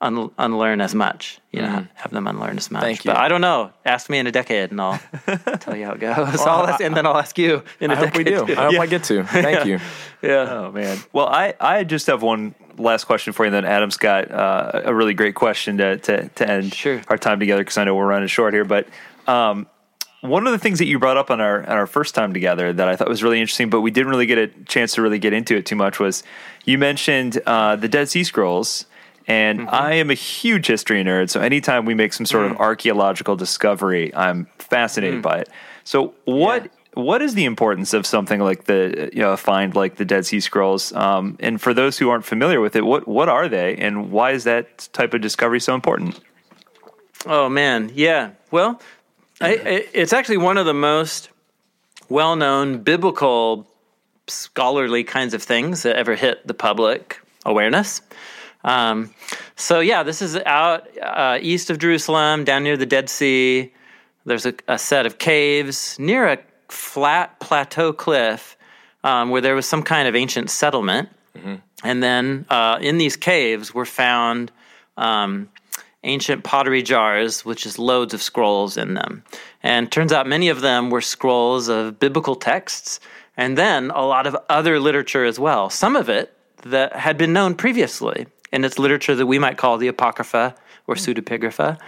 un- 0.00 0.30
unlearn 0.38 0.80
as 0.80 0.94
much, 0.94 1.38
you 1.50 1.62
know, 1.62 1.86
have 1.94 2.10
them 2.10 2.26
unlearn 2.26 2.56
as 2.56 2.70
much. 2.70 2.82
Thank 2.82 3.04
you. 3.04 3.10
But 3.10 3.18
I 3.18 3.28
don't 3.28 3.40
know. 3.40 3.72
Ask 3.84 4.10
me 4.10 4.18
in 4.18 4.26
a 4.26 4.32
decade 4.32 4.70
and 4.70 4.80
I'll 4.80 5.00
tell 5.60 5.76
you 5.76 5.86
how 5.86 5.92
it 5.92 6.00
goes. 6.00 6.40
I'll 6.40 6.66
ask, 6.66 6.80
and 6.82 6.96
then 6.96 7.06
I'll 7.06 7.16
ask 7.16 7.38
you 7.38 7.62
in 7.80 7.90
a 7.90 7.94
I 7.94 7.96
hope 7.96 8.16
we 8.16 8.24
do. 8.24 8.44
I 8.48 8.70
hope 8.72 8.80
I 8.80 8.86
get 8.86 9.04
to. 9.04 9.24
Thank 9.24 9.66
you. 9.66 9.78
Yeah. 10.22 10.46
Oh 10.50 10.72
man. 10.72 10.98
Well, 11.12 11.26
I, 11.28 11.54
I 11.60 11.84
just 11.84 12.06
have 12.08 12.22
one 12.22 12.54
last 12.76 13.04
question 13.04 13.32
for 13.32 13.44
you. 13.44 13.54
And 13.54 13.54
then 13.54 13.64
Adam's 13.64 13.96
got 13.96 14.30
uh, 14.30 14.82
a 14.84 14.94
really 14.94 15.14
great 15.14 15.34
question 15.34 15.78
to 15.78 15.96
to, 15.98 16.28
to 16.28 16.50
end 16.50 16.74
Sure. 16.74 17.00
our 17.08 17.18
time 17.18 17.40
together 17.40 17.62
because 17.62 17.78
I 17.78 17.84
know 17.84 17.94
we're 17.94 18.06
running 18.06 18.28
short 18.28 18.52
here. 18.52 18.64
But 18.64 18.88
um, 19.26 19.66
one 20.20 20.46
of 20.46 20.52
the 20.52 20.58
things 20.58 20.78
that 20.80 20.86
you 20.86 20.98
brought 20.98 21.16
up 21.16 21.30
on 21.30 21.40
our 21.40 21.60
on 21.62 21.76
our 21.76 21.86
first 21.86 22.14
time 22.14 22.32
together 22.34 22.72
that 22.72 22.88
I 22.88 22.96
thought 22.96 23.08
was 23.08 23.22
really 23.22 23.40
interesting, 23.40 23.70
but 23.70 23.80
we 23.82 23.90
didn't 23.90 24.08
really 24.10 24.26
get 24.26 24.38
a 24.38 24.46
chance 24.64 24.94
to 24.94 25.02
really 25.02 25.18
get 25.18 25.32
into 25.32 25.54
it 25.56 25.66
too 25.66 25.76
much 25.76 25.98
was 26.00 26.22
you 26.64 26.78
mentioned 26.78 27.40
uh, 27.46 27.76
the 27.76 27.88
Dead 27.88 28.08
Sea 28.08 28.24
Scrolls. 28.24 28.86
And 29.26 29.60
Mm-hmm. 29.60 29.74
I 29.74 29.94
am 29.94 30.10
a 30.10 30.14
huge 30.14 30.66
history 30.66 31.02
nerd, 31.02 31.30
so 31.30 31.40
anytime 31.40 31.86
we 31.86 31.94
make 31.94 32.12
some 32.12 32.26
sort 32.26 32.46
Mm. 32.46 32.50
of 32.52 32.60
archaeological 32.60 33.36
discovery, 33.36 34.14
I'm 34.14 34.46
fascinated 34.58 35.22
by 35.22 35.38
it. 35.38 35.48
So, 35.84 36.14
what 36.24 36.70
what 36.94 37.22
is 37.22 37.34
the 37.34 37.44
importance 37.44 37.92
of 37.92 38.06
something 38.06 38.38
like 38.40 38.64
the 38.64 39.10
you 39.12 39.20
know 39.22 39.36
find 39.36 39.74
like 39.74 39.96
the 39.96 40.04
Dead 40.04 40.26
Sea 40.26 40.40
Scrolls? 40.40 40.92
Um, 40.92 41.36
and 41.40 41.60
for 41.60 41.72
those 41.74 41.98
who 41.98 42.10
aren't 42.10 42.24
familiar 42.24 42.60
with 42.60 42.76
it, 42.76 42.84
what 42.84 43.08
what 43.08 43.28
are 43.28 43.48
they, 43.48 43.76
and 43.76 44.10
why 44.12 44.32
is 44.32 44.44
that 44.44 44.88
type 44.92 45.14
of 45.14 45.20
discovery 45.22 45.60
so 45.60 45.74
important? 45.74 46.20
Oh 47.26 47.48
man, 47.48 47.90
yeah. 47.94 48.30
Well, 48.50 48.80
I, 49.40 49.54
I, 49.54 49.86
it's 49.94 50.12
actually 50.12 50.36
one 50.36 50.58
of 50.58 50.66
the 50.66 50.74
most 50.74 51.30
well-known 52.10 52.78
biblical 52.82 53.66
scholarly 54.26 55.04
kinds 55.04 55.34
of 55.34 55.42
things 55.42 55.82
that 55.82 55.96
ever 55.96 56.14
hit 56.14 56.46
the 56.46 56.54
public 56.54 57.18
awareness. 57.46 58.02
Um, 58.64 59.14
so 59.56 59.80
yeah, 59.80 60.02
this 60.02 60.22
is 60.22 60.36
out 60.36 60.88
uh, 60.98 61.38
east 61.40 61.70
of 61.70 61.78
Jerusalem, 61.78 62.44
down 62.44 62.64
near 62.64 62.76
the 62.76 62.86
Dead 62.86 63.08
Sea. 63.08 63.72
There's 64.24 64.46
a, 64.46 64.54
a 64.66 64.78
set 64.78 65.06
of 65.06 65.18
caves 65.18 65.98
near 65.98 66.26
a 66.26 66.38
flat 66.68 67.38
plateau 67.40 67.92
cliff 67.92 68.56
um, 69.04 69.30
where 69.30 69.42
there 69.42 69.54
was 69.54 69.66
some 69.66 69.82
kind 69.82 70.08
of 70.08 70.16
ancient 70.16 70.50
settlement. 70.50 71.10
And 71.84 72.02
then 72.02 72.46
uh, 72.48 72.78
in 72.80 72.98
these 72.98 73.16
caves 73.16 73.74
were 73.74 73.84
found 73.84 74.50
um, 74.96 75.50
ancient 76.02 76.42
pottery 76.44 76.82
jars, 76.82 77.44
which 77.44 77.66
is 77.66 77.78
loads 77.78 78.14
of 78.14 78.22
scrolls 78.22 78.76
in 78.76 78.94
them. 78.94 79.22
And 79.62 79.92
turns 79.92 80.12
out 80.12 80.26
many 80.26 80.48
of 80.48 80.62
them 80.62 80.90
were 80.90 81.02
scrolls 81.02 81.68
of 81.68 81.98
biblical 81.98 82.36
texts, 82.36 83.00
and 83.36 83.58
then 83.58 83.90
a 83.90 84.06
lot 84.06 84.26
of 84.26 84.36
other 84.48 84.80
literature 84.80 85.24
as 85.24 85.38
well. 85.38 85.68
Some 85.68 85.96
of 85.96 86.08
it 86.08 86.32
that 86.62 86.94
had 86.94 87.18
been 87.18 87.32
known 87.32 87.54
previously, 87.54 88.26
and 88.54 88.64
it's 88.64 88.78
literature 88.78 89.14
that 89.16 89.26
we 89.26 89.38
might 89.38 89.58
call 89.58 89.76
the 89.78 89.88
Apocrypha 89.88 90.54
or 90.86 90.94
pseudepigrapha. 90.94 91.78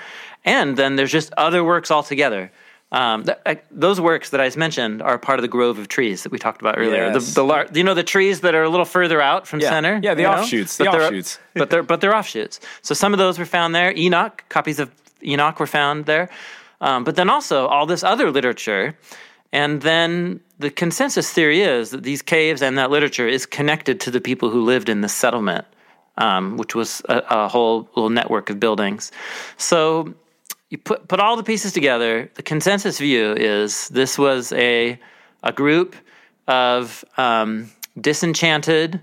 And 0.44 0.76
then 0.76 0.97
there's 0.97 1.12
just 1.12 1.32
other 1.36 1.62
works 1.64 1.90
altogether. 1.90 2.51
Um, 2.93 3.24
th- 3.24 3.38
uh, 3.47 3.55
those 3.70 4.01
works 4.01 4.30
that 4.30 4.40
I 4.40 4.51
mentioned 4.56 5.02
are 5.02 5.18
part 5.18 5.38
of 5.38 5.43
the 5.43 5.48
grove 5.48 5.78
of 5.78 5.88
trees 5.88 6.22
that 6.22 6.30
we 6.32 6.38
talked 6.38 6.60
about 6.60 6.78
earlier. 6.78 7.06
Yes. 7.06 7.26
The, 7.34 7.34
the 7.40 7.44
lar- 7.44 7.66
you 7.74 7.82
know 7.84 7.94
the 7.94 8.05
trees 8.05 8.40
that 8.43 8.55
are 8.55 8.62
a 8.62 8.68
little 8.68 8.84
further 8.84 9.20
out 9.20 9.47
from 9.47 9.60
Yeah. 9.60 9.70
center. 9.70 10.01
Yeah, 10.02 10.14
the 10.14 10.22
you 10.22 10.28
know? 10.28 10.34
offshoots, 10.34 10.76
the 10.76 10.84
But 10.84 10.93
they're- 10.93 11.02
offshoots. 11.02 11.38
but 11.55 11.70
they're 11.70 11.82
but 11.82 12.01
they're 12.01 12.14
offshoots. 12.14 12.60
So 12.82 12.94
some 12.94 13.12
of 13.12 13.18
those 13.18 13.38
were 13.38 13.44
found 13.47 13.74
there. 13.74 13.93
Enoch, 13.97 14.44
copies 14.48 14.78
of 14.78 14.90
Enoch 15.24 15.59
were 15.60 15.66
found 15.66 16.06
there. 16.06 16.28
Um, 16.80 17.05
but 17.05 17.16
then 17.16 17.28
also 17.30 17.66
all 17.66 17.86
this 17.86 18.05
other 18.05 18.30
literature, 18.30 18.97
and 19.52 19.82
then 19.82 20.40
the 20.59 20.70
consensus 20.70 21.30
theory 21.32 21.62
is 21.62 21.90
that 21.90 22.02
these 22.05 22.22
caves 22.22 22.62
and 22.62 22.76
that 22.78 22.90
literature 22.90 23.26
is 23.26 23.47
connected 23.47 23.98
to 24.01 24.10
the 24.10 24.20
people 24.20 24.48
who 24.51 24.62
lived 24.62 24.88
in 24.88 25.01
the 25.01 25.09
settlement, 25.09 25.64
um, 26.18 26.56
which 26.56 26.74
was 26.74 27.02
a, 27.09 27.22
a 27.30 27.48
whole 27.48 27.88
little 27.94 28.10
network 28.10 28.51
of 28.51 28.60
buildings. 28.60 29.12
So 29.56 30.14
you 30.70 30.78
put 30.78 31.09
put 31.09 31.20
all 31.20 31.36
the 31.36 31.43
pieces 31.43 31.72
together. 31.72 32.30
The 32.34 32.43
consensus 32.43 32.98
view 32.98 33.34
is 33.34 33.88
this 33.88 34.18
was 34.18 34.52
a 34.52 34.98
a 35.43 35.52
group 35.52 35.94
of 36.48 37.05
um, 37.16 37.70
disenchanted 38.01 39.01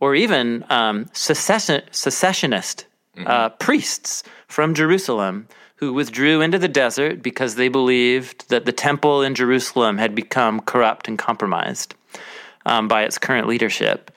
or 0.00 0.14
even 0.14 0.64
um, 0.68 1.08
secession, 1.12 1.82
secessionist 1.90 2.86
uh, 3.26 3.50
priests 3.50 4.22
from 4.48 4.74
Jerusalem 4.74 5.46
who 5.76 5.92
withdrew 5.92 6.40
into 6.40 6.58
the 6.58 6.68
desert 6.68 7.22
because 7.22 7.56
they 7.56 7.68
believed 7.68 8.48
that 8.48 8.64
the 8.64 8.72
temple 8.72 9.22
in 9.22 9.34
Jerusalem 9.34 9.98
had 9.98 10.14
become 10.14 10.60
corrupt 10.60 11.08
and 11.08 11.18
compromised 11.18 11.94
um, 12.66 12.88
by 12.88 13.02
its 13.02 13.18
current 13.18 13.48
leadership. 13.48 14.10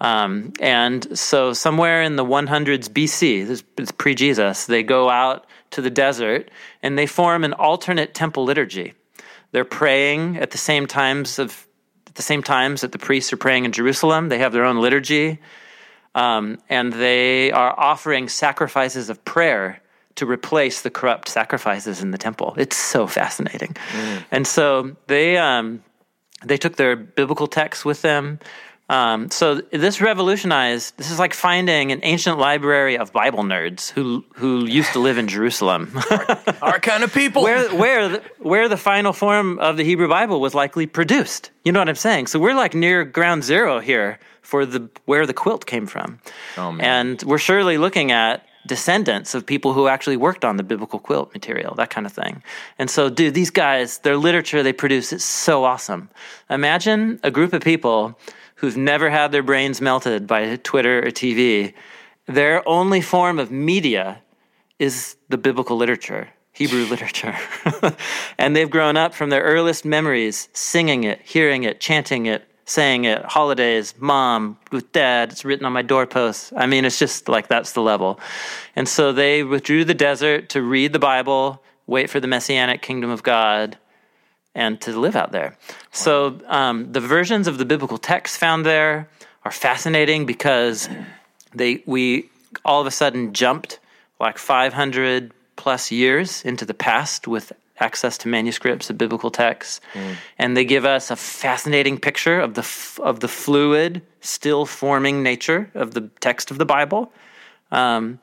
Um, 0.00 0.52
and 0.60 1.18
so, 1.18 1.52
somewhere 1.52 2.02
in 2.02 2.16
the 2.16 2.24
100s 2.24 2.88
BC, 2.88 3.46
this 3.46 3.62
is 3.78 3.92
pre 3.92 4.14
Jesus, 4.14 4.66
they 4.66 4.82
go 4.82 5.10
out 5.10 5.46
to 5.70 5.82
the 5.82 5.90
desert 5.90 6.50
and 6.82 6.98
they 6.98 7.06
form 7.06 7.44
an 7.44 7.52
alternate 7.52 8.14
temple 8.14 8.44
liturgy. 8.44 8.94
They're 9.52 9.64
praying 9.64 10.38
at 10.38 10.52
the 10.52 10.58
same 10.58 10.86
times 10.86 11.38
of 11.38 11.66
at 12.06 12.14
the 12.14 12.22
same 12.22 12.42
times 12.42 12.80
that 12.80 12.92
the 12.92 12.98
priests 12.98 13.32
are 13.32 13.36
praying 13.36 13.64
in 13.64 13.72
Jerusalem. 13.72 14.30
They 14.30 14.38
have 14.38 14.52
their 14.52 14.64
own 14.64 14.78
liturgy, 14.78 15.38
um, 16.14 16.58
and 16.68 16.92
they 16.92 17.52
are 17.52 17.78
offering 17.78 18.28
sacrifices 18.28 19.10
of 19.10 19.24
prayer 19.24 19.80
to 20.16 20.26
replace 20.26 20.82
the 20.82 20.90
corrupt 20.90 21.28
sacrifices 21.28 22.02
in 22.02 22.10
the 22.10 22.18
temple. 22.18 22.54
It's 22.56 22.76
so 22.76 23.06
fascinating. 23.06 23.76
And 24.30 24.46
so 24.46 24.96
they 25.06 25.36
um, 25.36 25.82
they 26.44 26.56
took 26.56 26.76
their 26.76 26.96
biblical 26.96 27.46
texts 27.46 27.84
with 27.84 28.02
them. 28.02 28.38
Um, 28.90 29.30
so 29.30 29.60
this 29.70 30.00
revolutionized. 30.00 30.96
This 30.96 31.10
is 31.12 31.18
like 31.20 31.32
finding 31.32 31.92
an 31.92 32.00
ancient 32.02 32.38
library 32.38 32.98
of 32.98 33.12
Bible 33.12 33.44
nerds 33.44 33.90
who 33.92 34.24
who 34.34 34.66
used 34.66 34.92
to 34.94 34.98
live 34.98 35.16
in 35.16 35.28
Jerusalem, 35.28 35.82
Our 36.60 36.80
kind 36.80 37.04
of 37.04 37.14
people. 37.14 37.42
where 37.42 37.68
where 37.74 38.08
the, 38.08 38.22
where 38.40 38.68
the 38.68 38.76
final 38.76 39.12
form 39.12 39.58
of 39.60 39.76
the 39.76 39.84
Hebrew 39.84 40.08
Bible 40.08 40.40
was 40.40 40.54
likely 40.54 40.86
produced. 40.86 41.50
You 41.64 41.70
know 41.72 41.78
what 41.78 41.88
I'm 41.88 41.94
saying? 41.94 42.26
So 42.26 42.40
we're 42.40 42.54
like 42.64 42.74
near 42.74 43.04
ground 43.04 43.44
zero 43.44 43.78
here 43.78 44.18
for 44.42 44.66
the 44.66 44.88
where 45.06 45.24
the 45.24 45.34
quilt 45.34 45.66
came 45.66 45.86
from, 45.86 46.18
Oh, 46.56 46.76
and 46.80 47.22
we're 47.22 47.38
surely 47.38 47.78
looking 47.78 48.10
at 48.10 48.44
descendants 48.66 49.34
of 49.36 49.46
people 49.46 49.72
who 49.72 49.86
actually 49.88 50.16
worked 50.16 50.44
on 50.44 50.56
the 50.56 50.62
biblical 50.64 50.98
quilt 50.98 51.32
material, 51.32 51.74
that 51.76 51.90
kind 51.90 52.06
of 52.06 52.12
thing. 52.12 52.42
And 52.78 52.90
so, 52.90 53.08
dude, 53.08 53.34
these 53.34 53.50
guys, 53.50 53.98
their 53.98 54.16
literature 54.16 54.62
they 54.62 54.72
produce 54.74 55.12
is 55.12 55.24
so 55.24 55.64
awesome. 55.64 56.10
Imagine 56.50 57.20
a 57.22 57.30
group 57.30 57.52
of 57.52 57.62
people 57.62 58.18
who've 58.60 58.76
never 58.76 59.08
had 59.08 59.32
their 59.32 59.42
brains 59.42 59.80
melted 59.80 60.26
by 60.26 60.56
Twitter 60.56 60.98
or 60.98 61.10
TV. 61.10 61.72
Their 62.26 62.66
only 62.68 63.00
form 63.00 63.38
of 63.38 63.50
media 63.50 64.20
is 64.78 65.16
the 65.30 65.38
biblical 65.38 65.78
literature, 65.78 66.28
Hebrew 66.52 66.84
literature. 66.90 67.34
and 68.38 68.54
they've 68.54 68.68
grown 68.68 68.98
up 68.98 69.14
from 69.14 69.30
their 69.30 69.42
earliest 69.42 69.86
memories 69.86 70.50
singing 70.52 71.04
it, 71.04 71.22
hearing 71.22 71.64
it, 71.64 71.80
chanting 71.80 72.26
it, 72.26 72.46
saying 72.66 73.04
it, 73.04 73.24
holidays, 73.24 73.94
mom, 73.98 74.58
with 74.70 74.92
dad, 74.92 75.32
it's 75.32 75.44
written 75.44 75.64
on 75.64 75.72
my 75.72 75.82
doorpost. 75.82 76.52
I 76.54 76.66
mean, 76.66 76.84
it's 76.84 76.98
just 76.98 77.30
like 77.30 77.48
that's 77.48 77.72
the 77.72 77.80
level. 77.80 78.20
And 78.76 78.86
so 78.86 79.10
they 79.10 79.42
withdrew 79.42 79.80
to 79.80 79.84
the 79.86 79.94
desert 79.94 80.50
to 80.50 80.60
read 80.60 80.92
the 80.92 80.98
Bible, 80.98 81.62
wait 81.86 82.10
for 82.10 82.20
the 82.20 82.28
messianic 82.28 82.82
kingdom 82.82 83.08
of 83.08 83.22
God, 83.22 83.78
and 84.54 84.80
to 84.80 84.98
live 84.98 85.16
out 85.16 85.32
there. 85.32 85.56
So 85.92 86.40
um, 86.48 86.92
the 86.92 87.00
versions 87.00 87.46
of 87.46 87.58
the 87.58 87.64
biblical 87.64 87.98
text 87.98 88.38
found 88.38 88.66
there 88.66 89.08
are 89.44 89.52
fascinating 89.52 90.26
because 90.26 90.88
they 91.54 91.82
we 91.86 92.28
all 92.64 92.80
of 92.80 92.86
a 92.86 92.90
sudden 92.90 93.32
jumped 93.32 93.78
like 94.18 94.38
500 94.38 95.32
plus 95.56 95.90
years 95.90 96.44
into 96.44 96.64
the 96.64 96.74
past 96.74 97.26
with 97.28 97.52
access 97.78 98.18
to 98.18 98.28
manuscripts 98.28 98.90
of 98.90 98.98
biblical 98.98 99.30
texts. 99.30 99.80
And 100.38 100.56
they 100.56 100.64
give 100.64 100.84
us 100.84 101.10
a 101.10 101.16
fascinating 101.16 101.98
picture 101.98 102.38
of 102.40 102.54
the 102.54 102.60
f- 102.62 103.00
of 103.02 103.20
the 103.20 103.28
fluid 103.28 104.02
still 104.20 104.66
forming 104.66 105.22
nature 105.22 105.70
of 105.74 105.92
the 105.94 106.10
text 106.20 106.50
of 106.50 106.58
the 106.58 106.66
bible. 106.66 107.12
Um, 107.72 108.18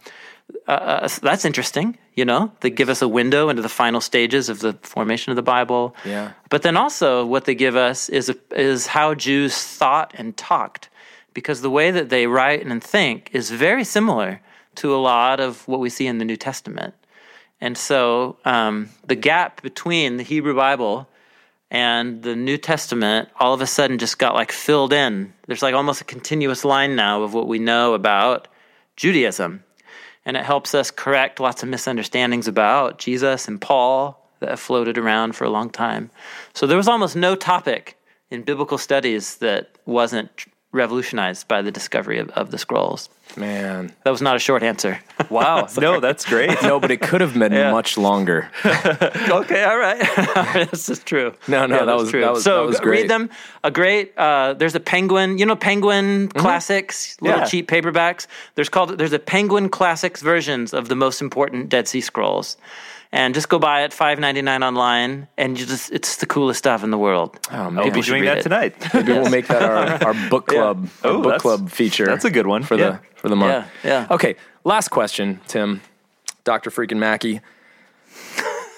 uh, 0.68 1.08
that's 1.22 1.46
interesting 1.46 1.98
you 2.16 2.26
know 2.26 2.52
they 2.62 2.70
give 2.70 2.90
us 2.90 3.02
a 3.02 3.08
window 3.08 3.50
into 3.50 3.62
the 3.62 3.70
final 3.70 4.02
stages 4.02 4.50
of 4.50 4.60
the 4.60 4.74
formation 4.82 5.32
of 5.32 5.36
the 5.36 5.42
bible 5.44 5.96
Yeah. 6.06 6.32
but 6.50 6.62
then 6.62 6.78
also 6.78 7.26
what 7.26 7.46
they 7.46 7.56
give 7.56 7.76
us 7.76 8.10
is 8.10 8.34
is 8.56 8.88
how 8.88 9.14
Jews 9.14 9.56
thought 9.62 10.14
and 10.18 10.36
talked 10.36 10.90
because 11.34 11.62
the 11.62 11.70
way 11.70 11.92
that 11.92 12.10
they 12.10 12.26
write 12.28 12.66
and 12.66 12.84
think 12.84 13.30
is 13.32 13.52
very 13.52 13.84
similar 13.84 14.42
to 14.76 14.96
a 14.96 14.98
lot 14.98 15.40
of 15.40 15.68
what 15.68 15.80
we 15.80 15.90
see 15.90 16.08
in 16.08 16.18
the 16.18 16.26
New 16.26 16.38
Testament. 16.38 16.94
And 17.62 17.78
so 17.78 18.38
um, 18.46 18.90
the 19.06 19.16
gap 19.16 19.62
between 19.62 20.18
the 20.18 20.24
Hebrew 20.24 20.56
Bible 20.56 21.08
and 21.70 22.24
the 22.24 22.36
New 22.36 22.58
Testament 22.58 23.30
all 23.40 23.54
of 23.54 23.62
a 23.62 23.68
sudden 23.68 23.98
just 23.98 24.18
got 24.20 24.34
like 24.36 24.52
filled 24.52 24.94
in. 24.94 25.34
There's 25.48 25.62
like 25.62 25.76
almost 25.76 26.02
a 26.02 26.06
continuous 26.06 26.64
line 26.66 26.96
now 26.96 27.22
of 27.24 27.34
what 27.34 27.48
we 27.48 27.60
know 27.60 27.94
about 27.94 28.48
Judaism. 28.96 29.64
And 30.28 30.36
it 30.36 30.44
helps 30.44 30.76
us 30.76 30.92
correct 30.92 31.40
lots 31.40 31.64
of 31.64 31.70
misunderstandings 31.70 32.50
about 32.50 33.00
Jesus 33.00 33.48
and 33.48 33.62
Paul 33.62 34.22
that 34.42 34.50
have 34.50 34.60
floated 34.60 34.98
around 34.98 35.38
for 35.38 35.46
a 35.46 35.50
long 35.50 35.70
time. 35.70 36.12
So 36.54 36.68
there 36.68 36.76
was 36.76 36.90
almost 36.90 37.16
no 37.16 37.34
topic 37.34 37.98
in 38.30 38.42
biblical 38.42 38.78
studies 38.78 39.38
that 39.38 39.78
wasn't 39.86 40.30
revolutionized 40.78 41.48
by 41.48 41.62
the 41.62 41.72
discovery 41.72 42.20
of, 42.20 42.30
of 42.32 42.52
the 42.52 42.58
scrolls. 42.58 43.10
Man. 43.36 43.92
That 44.04 44.12
was 44.12 44.22
not 44.22 44.36
a 44.38 44.40
short 44.40 44.64
answer. 44.64 45.00
Wow. 45.30 45.68
no, 45.78 46.00
that's 46.00 46.24
great. 46.26 46.62
No, 46.64 46.80
but 46.80 46.90
it 46.92 47.02
could 47.02 47.20
have 47.22 47.34
been 47.38 47.52
Yeah. 47.52 47.72
much 47.72 47.98
longer. 47.98 48.50
okay, 48.66 49.64
all 49.66 49.78
right. 49.78 50.00
this 50.72 50.88
is 50.90 51.00
true. 51.04 51.34
No, 51.48 51.66
no, 51.66 51.80
that 51.80 51.86
that's 51.86 52.02
was- 52.04 52.12
that 52.12 52.34
was- 52.34 52.44
so 52.44 52.62
that 52.62 52.68
was 52.68 52.80
great. 52.80 53.02
read 53.02 53.10
them. 53.10 53.30
A 53.64 53.72
great. 53.72 54.14
Uh, 54.18 54.54
there's 54.54 54.76
a 54.76 54.80
Penguin. 54.80 55.38
You 55.40 55.46
know, 55.48 55.56
Penguin 55.58 56.30
classics, 56.30 57.18
little 57.20 57.40
Yeah. 57.40 57.46
cheap 57.46 57.68
paperbacks. 57.68 58.28
There's 58.56 58.70
called. 58.70 58.98
There's 58.98 59.12
a 59.12 59.20
Penguin 59.20 59.68
classics 59.70 60.22
versions 60.22 60.74
of 60.74 60.88
the 60.88 60.96
most 60.96 61.20
important 61.22 61.68
Dead 61.70 61.88
Sea 61.88 62.00
Scrolls, 62.02 62.56
and 63.12 63.34
just 63.34 63.48
go 63.50 63.58
buy 63.60 63.84
it 63.84 63.94
five 63.94 64.20
ninety 64.20 64.42
nine 64.42 64.64
online, 64.64 65.28
and 65.38 65.60
you 65.60 65.66
just 65.66 65.92
it's 65.92 66.18
the 66.18 66.26
coolest 66.26 66.58
stuff 66.60 66.84
in 66.84 66.92
the 66.92 66.98
world. 66.98 67.38
Oh, 67.52 67.70
man. 67.72 67.86
I'll 67.86 67.92
be 67.92 68.02
doing 68.02 68.26
that 68.26 68.40
it. 68.40 68.44
tonight. 68.44 68.76
Maybe 68.94 69.14
we'll 69.14 69.30
make 69.30 69.48
that 69.48 69.62
our, 69.64 70.08
our 70.14 70.14
book 70.30 70.48
club 70.48 70.90
our 71.04 71.12
Oh, 71.12 71.22
book 71.22 71.42
club 71.42 71.70
feature. 71.72 72.06
that's 72.06 72.26
a 72.26 72.32
good 72.32 72.48
one. 72.48 72.64
for 72.64 72.76
Yeah. 72.76 72.90
the 72.90 73.00
for 73.16 73.30
the 73.30 73.36
month. 73.36 73.66
Yeah, 73.84 73.90
yeah. 74.08 74.08
Okay, 74.16 74.36
last 74.64 74.90
question, 74.90 75.40
Tim, 75.48 75.82
Doctor 76.44 76.70
Freaking 76.70 76.98
Mackie. 76.98 77.42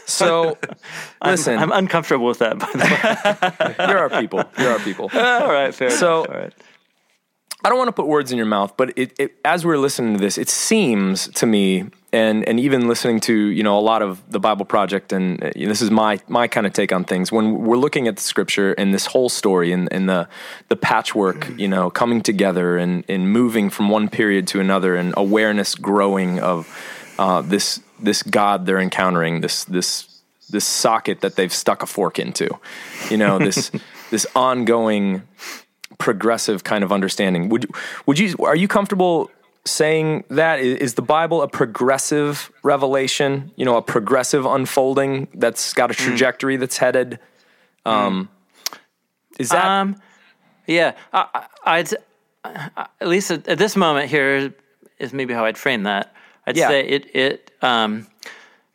So, 0.06 0.58
listen, 1.24 1.60
I'm 1.60 1.72
uncomfortable 1.72 2.26
with 2.26 2.40
that. 2.40 2.58
By 2.58 2.66
the 2.74 3.76
way. 3.78 3.88
you're 3.88 3.98
our 4.00 4.10
people. 4.10 4.44
You're 4.58 4.72
our 4.72 4.80
people. 4.80 5.10
all 5.14 5.52
right, 5.52 5.74
fair. 5.74 5.92
So- 5.92 6.24
enough. 6.24 6.36
all 6.36 6.42
right. 6.42 6.54
I 7.64 7.68
don't 7.68 7.78
want 7.78 7.90
to 7.90 7.94
put 7.94 8.08
words 8.08 8.32
in 8.32 8.38
your 8.38 8.48
mouth, 8.48 8.78
but 8.78 8.98
it, 8.98 9.14
it, 9.20 9.34
as 9.44 9.66
we're 9.66 9.78
listening 9.78 10.14
to 10.14 10.20
this, 10.20 10.38
it 10.38 10.48
seems 10.50 11.28
to 11.34 11.46
me, 11.46 11.90
and 12.12 12.48
and 12.48 12.60
even 12.60 12.88
listening 12.88 13.20
to 13.22 13.34
you 13.34 13.64
know 13.64 13.78
a 13.78 13.82
lot 13.82 14.02
of 14.02 14.22
the 14.32 14.40
Bible 14.40 14.66
Project, 14.66 15.14
and 15.14 15.44
uh, 15.44 15.52
this 15.56 15.82
is 15.82 15.92
my 15.92 16.20
my 16.28 16.48
kind 16.48 16.66
of 16.66 16.74
take 16.74 16.92
on 16.92 17.04
things. 17.04 17.32
When 17.32 17.64
we're 17.64 17.78
looking 17.78 18.08
at 18.08 18.16
the 18.16 18.22
Scripture 18.22 18.74
and 18.74 18.94
this 18.94 19.06
whole 19.06 19.30
story 19.30 19.72
and, 19.72 19.92
and 19.92 20.10
the 20.10 20.28
the 20.70 20.76
patchwork, 20.76 21.50
you 21.58 21.68
know, 21.68 21.90
coming 21.90 22.22
together 22.22 22.78
and 22.78 23.04
and 23.08 23.32
moving 23.32 23.70
from 23.70 23.90
one 23.90 24.10
period 24.10 24.48
to 24.48 24.60
another, 24.60 24.96
and 24.96 25.14
awareness 25.18 25.76
growing 25.76 26.40
of 26.40 26.68
uh, 27.20 27.42
this 27.42 27.82
this 28.00 28.24
God 28.24 28.66
they're 28.66 28.80
encountering, 28.80 29.42
this 29.42 29.64
this 29.66 30.22
this 30.50 30.66
socket 30.66 31.22
that 31.22 31.36
they've 31.36 31.54
stuck 31.54 31.84
a 31.84 31.86
fork 31.86 32.18
into, 32.18 32.50
you 33.12 33.18
know, 33.18 33.38
this 33.38 33.72
this 34.10 34.26
ongoing 34.36 35.22
progressive 36.00 36.64
kind 36.64 36.84
of 36.84 36.92
understanding. 36.92 37.50
Would 37.50 37.70
would 38.08 38.18
you 38.18 38.36
are 38.40 38.56
you 38.56 38.68
comfortable 38.68 39.30
saying 39.66 40.24
that 40.30 40.60
is, 40.60 40.94
the 40.96 41.02
Bible 41.02 41.42
a 41.42 41.48
progressive 41.48 42.52
revelation? 42.64 43.52
You 43.56 43.66
know, 43.66 43.78
a 43.78 43.82
progressive 43.82 44.46
unfolding 44.46 45.28
that's 45.34 45.74
got 45.74 45.92
a 45.92 45.94
trajectory 45.94 46.58
that's 46.58 46.78
headed. 46.78 47.20
Um, 47.86 48.30
is 49.40 49.50
that 49.50 49.66
Um, 49.66 49.96
yeah, 50.68 50.94
I, 51.14 51.46
I'd 51.66 51.94
at 52.46 53.08
least 53.08 53.32
at, 53.32 53.58
this 53.58 53.76
moment 53.76 54.10
here 54.10 54.54
is 54.98 55.14
maybe 55.14 55.34
how 55.34 55.46
I'd 55.46 55.58
frame 55.58 55.84
that. 55.84 56.14
I'd 56.48 56.58
Yeah. 56.58 56.68
say 56.68 56.88
it 56.88 57.16
it 57.16 57.52
um, 57.62 58.08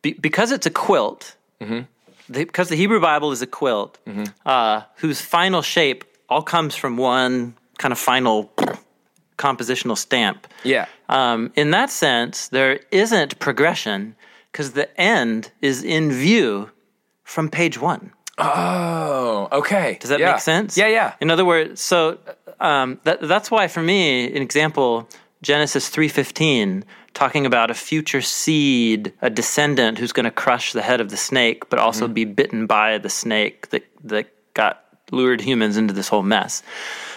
be, 0.02 0.12
because 0.12 0.52
it's 0.52 0.66
a 0.66 0.70
quilt, 0.70 1.36
the, 1.61 1.86
because 2.28 2.69
the 2.69 2.77
Hebrew 2.77 3.01
Bible 3.01 3.32
is 3.32 3.43
a 3.43 3.47
quilt, 3.47 3.98
uh, 4.47 4.82
whose 4.97 5.20
final 5.20 5.62
shape 5.62 6.05
all 6.28 6.43
comes 6.43 6.74
from 6.74 6.97
one 6.97 7.55
kind 7.78 7.93
of 7.93 7.98
final 7.98 8.51
compositional 9.39 9.97
stamp. 9.98 10.47
yeah? 10.62 10.86
Um, 11.09 11.52
in 11.56 11.70
that 11.73 11.90
sense, 11.90 12.48
there 12.48 12.81
isn't 12.90 13.39
progression 13.39 14.15
because 14.52 14.73
the 14.73 14.89
end 15.01 15.51
is 15.61 15.82
in 15.82 16.12
view 16.12 16.70
from 17.24 17.48
page 17.48 17.81
one. 17.81 18.12
Oh, 18.39 19.48
okay. 19.52 19.97
Does 20.01 20.11
that 20.11 20.20
Yeah. 20.20 20.32
make 20.32 20.40
sense? 20.40 20.77
Yeah, 20.77 20.86
yeah. 20.89 21.15
In 21.20 21.31
other 21.31 21.44
words, 21.44 21.81
so 21.81 22.19
um, 22.61 22.98
that, 23.05 23.20
that's 23.23 23.51
why 23.51 23.69
for 23.69 23.82
me, 23.82 24.27
an 24.35 24.43
example, 24.43 25.09
Genesis 25.43 25.89
three 25.89 26.09
fifteen, 26.09 26.85
talking 27.12 27.47
about 27.47 27.70
a 27.70 27.74
future 27.74 28.20
seed, 28.23 29.12
a 29.23 29.31
descendant 29.31 29.98
who's 29.98 30.12
going 30.12 30.24
to 30.24 30.31
crush 30.31 30.73
the 30.73 30.82
head 30.82 31.01
of 31.01 31.11
the 31.11 31.16
snake, 31.16 31.69
but 31.69 31.78
also 31.78 32.05
Mm-hmm. 32.06 32.15
be 32.15 32.24
bitten 32.24 32.66
by 32.66 32.98
the 32.98 33.11
snake 33.11 33.69
that 33.70 33.85
that 34.05 34.27
got 34.55 34.81
lured 35.12 35.40
humans 35.40 35.77
into 35.77 35.93
this 35.93 36.09
whole 36.09 36.23
mess. 36.23 36.62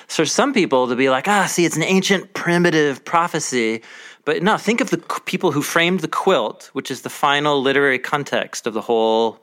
So 0.07 0.23
some 0.23 0.53
people 0.53 0.87
to 0.87 0.95
be 0.95 1.09
like, 1.09 1.27
ah, 1.27 1.45
see, 1.45 1.65
it's 1.65 1.75
an 1.75 1.83
ancient 1.83 2.33
primitive 2.33 3.03
prophecy. 3.03 3.81
But 4.25 4.41
no, 4.43 4.57
think 4.57 4.81
of 4.81 4.89
the 4.89 4.97
people 5.25 5.51
who 5.51 5.61
framed 5.61 5.99
the 5.99 6.07
quilt, 6.07 6.69
which 6.73 6.91
is 6.91 7.01
the 7.01 7.09
final 7.09 7.61
literary 7.61 7.99
context 7.99 8.67
of 8.67 8.73
the 8.73 8.81
whole 8.81 9.39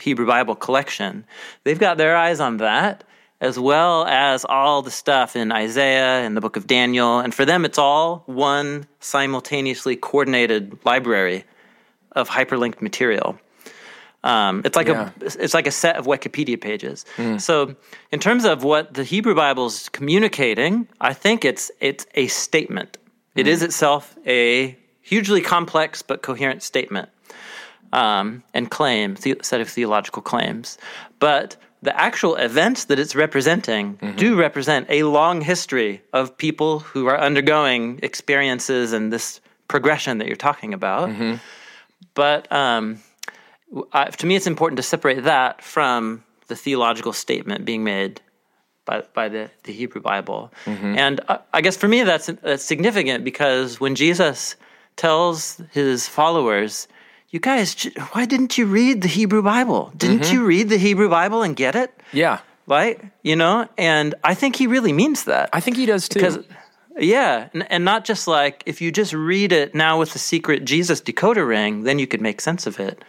Hebrew 0.00 0.26
Bible 0.26 0.54
collection. 0.54 1.24
They've 1.64 1.78
got 1.78 1.96
their 1.96 2.16
eyes 2.16 2.40
on 2.40 2.58
that, 2.58 3.04
as 3.40 3.58
well 3.58 4.04
as 4.06 4.44
all 4.44 4.82
the 4.82 4.90
stuff 4.90 5.34
in 5.34 5.50
Isaiah 5.50 6.24
and 6.24 6.36
the 6.36 6.40
book 6.40 6.56
of 6.56 6.66
Daniel. 6.66 7.18
And 7.18 7.34
for 7.34 7.44
them, 7.44 7.64
it's 7.64 7.78
all 7.78 8.22
one 8.26 8.86
simultaneously 9.00 9.96
coordinated 9.96 10.78
library 10.84 11.44
of 12.12 12.28
hyperlinked 12.28 12.82
material. 12.82 13.38
Um, 14.22 14.62
it's 14.64 14.76
like 14.76 14.88
Yeah. 14.88 15.10
a 15.20 15.24
it's 15.24 15.54
like 15.54 15.66
a 15.66 15.70
set 15.70 15.96
of 15.96 16.06
Wikipedia 16.06 16.60
pages. 16.60 17.04
So, 17.38 17.74
in 18.12 18.20
terms 18.20 18.44
of 18.44 18.64
what 18.64 18.94
the 18.94 19.04
Hebrew 19.04 19.34
Bible 19.34 19.66
is 19.66 19.88
communicating, 19.88 20.86
I 21.00 21.12
think 21.14 21.44
it's 21.44 21.70
it's 21.80 22.06
a 22.14 22.26
statement. 22.26 22.98
It 23.34 23.46
is 23.46 23.62
itself 23.62 24.14
a 24.26 24.76
hugely 25.00 25.40
complex 25.40 26.02
but 26.02 26.20
coherent 26.22 26.62
statement 26.62 27.08
um, 27.92 28.42
and 28.52 28.70
claim, 28.70 29.14
the, 29.22 29.36
set 29.42 29.60
of 29.60 29.68
theological 29.68 30.22
claims. 30.22 30.76
But 31.18 31.56
the 31.82 31.98
actual 31.98 32.36
events 32.36 32.84
that 32.86 32.98
it's 32.98 33.14
representing 33.16 33.98
do 34.16 34.36
represent 34.38 34.86
a 34.90 35.04
long 35.04 35.40
history 35.40 36.02
of 36.12 36.36
people 36.36 36.80
who 36.80 37.06
are 37.06 37.18
undergoing 37.18 37.98
experiences 38.02 38.92
and 38.92 39.10
this 39.10 39.40
progression 39.68 40.18
that 40.18 40.26
you're 40.26 40.36
talking 40.36 40.74
about. 40.74 41.08
But 42.14 42.50
um, 42.52 42.98
I, 43.92 44.06
to 44.06 44.26
me, 44.26 44.36
it's 44.36 44.46
important 44.46 44.76
to 44.78 44.82
separate 44.82 45.24
that 45.24 45.62
from 45.62 46.24
the 46.48 46.56
theological 46.56 47.12
statement 47.12 47.64
being 47.64 47.84
made 47.84 48.20
by, 48.84 49.02
by 49.14 49.28
the, 49.28 49.50
the 49.64 49.72
Hebrew 49.72 50.00
Bible. 50.00 50.52
Mm-hmm. 50.64 50.98
And 50.98 51.20
I, 51.28 51.38
I 51.54 51.60
guess 51.60 51.76
for 51.76 51.88
me, 51.88 52.02
that's, 52.02 52.26
that's 52.26 52.64
significant 52.64 53.24
because 53.24 53.80
when 53.80 53.94
Jesus 53.94 54.56
tells 54.96 55.60
his 55.70 56.08
followers, 56.08 56.88
you 57.28 57.38
guys, 57.38 57.84
why 58.12 58.26
didn't 58.26 58.58
you 58.58 58.66
read 58.66 59.02
the 59.02 59.08
Hebrew 59.08 59.42
Bible? 59.42 59.92
Didn't 59.96 60.22
mm-hmm. 60.22 60.34
you 60.34 60.44
read 60.44 60.68
the 60.68 60.78
Hebrew 60.78 61.08
Bible 61.08 61.42
and 61.42 61.54
get 61.54 61.76
it? 61.76 61.92
Yeah. 62.12 62.40
Right? 62.66 63.00
You 63.22 63.36
know? 63.36 63.68
And 63.78 64.16
I 64.24 64.34
think 64.34 64.56
he 64.56 64.66
really 64.66 64.92
means 64.92 65.24
that. 65.24 65.50
I 65.52 65.60
think 65.60 65.76
he 65.76 65.86
does 65.86 66.08
too. 66.08 66.18
Because, 66.18 66.38
yeah, 66.98 67.48
and, 67.54 67.70
and 67.70 67.84
not 67.84 68.04
just 68.04 68.26
like 68.26 68.64
if 68.66 68.80
you 68.80 68.90
just 68.90 69.12
read 69.12 69.52
it 69.52 69.74
now 69.74 69.98
with 69.98 70.12
the 70.12 70.18
secret 70.18 70.64
Jesus 70.64 71.00
decoder 71.00 71.46
ring, 71.46 71.84
then 71.84 72.00
you 72.00 72.08
could 72.08 72.20
make 72.20 72.40
sense 72.40 72.66
of 72.66 72.80
it. 72.80 73.04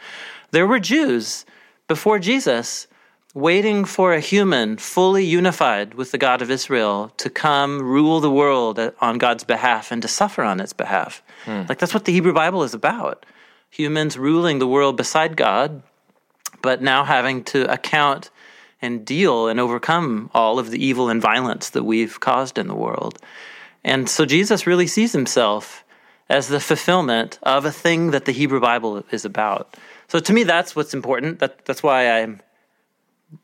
There 0.51 0.67
were 0.67 0.79
Jews 0.79 1.45
before 1.87 2.19
Jesus 2.19 2.87
waiting 3.33 3.85
for 3.85 4.13
a 4.13 4.19
human 4.19 4.77
fully 4.77 5.23
unified 5.23 5.93
with 5.93 6.11
the 6.11 6.17
God 6.17 6.41
of 6.41 6.51
Israel 6.51 7.13
to 7.17 7.29
come 7.29 7.81
rule 7.81 8.19
the 8.19 8.29
world 8.29 8.79
on 8.99 9.17
God's 9.17 9.45
behalf 9.45 9.91
and 9.91 10.01
to 10.01 10.07
suffer 10.07 10.43
on 10.43 10.59
its 10.59 10.73
behalf. 10.73 11.23
Hmm. 11.45 11.63
Like 11.69 11.79
that's 11.79 11.93
what 11.93 12.05
the 12.05 12.11
Hebrew 12.11 12.33
Bible 12.33 12.63
is 12.63 12.73
about. 12.73 13.25
Humans 13.69 14.17
ruling 14.17 14.59
the 14.59 14.67
world 14.67 14.97
beside 14.97 15.37
God, 15.37 15.81
but 16.61 16.81
now 16.81 17.05
having 17.05 17.45
to 17.45 17.71
account 17.71 18.29
and 18.81 19.05
deal 19.05 19.47
and 19.47 19.59
overcome 19.59 20.29
all 20.33 20.59
of 20.59 20.71
the 20.71 20.83
evil 20.83 21.07
and 21.07 21.21
violence 21.21 21.69
that 21.69 21.83
we've 21.83 22.19
caused 22.19 22.57
in 22.57 22.67
the 22.67 22.75
world. 22.75 23.17
And 23.83 24.09
so 24.09 24.25
Jesus 24.25 24.67
really 24.67 24.87
sees 24.87 25.13
himself 25.13 25.85
as 26.29 26.47
the 26.47 26.59
fulfillment 26.59 27.39
of 27.43 27.63
a 27.63 27.71
thing 27.71 28.11
that 28.11 28.25
the 28.25 28.31
Hebrew 28.31 28.59
Bible 28.59 29.05
is 29.11 29.23
about. 29.23 29.77
So 30.11 30.19
to 30.19 30.33
me, 30.33 30.43
that's 30.43 30.75
what's 30.75 30.93
important. 30.93 31.39
That, 31.39 31.63
that's 31.63 31.81
why 31.81 32.19
I'm 32.19 32.41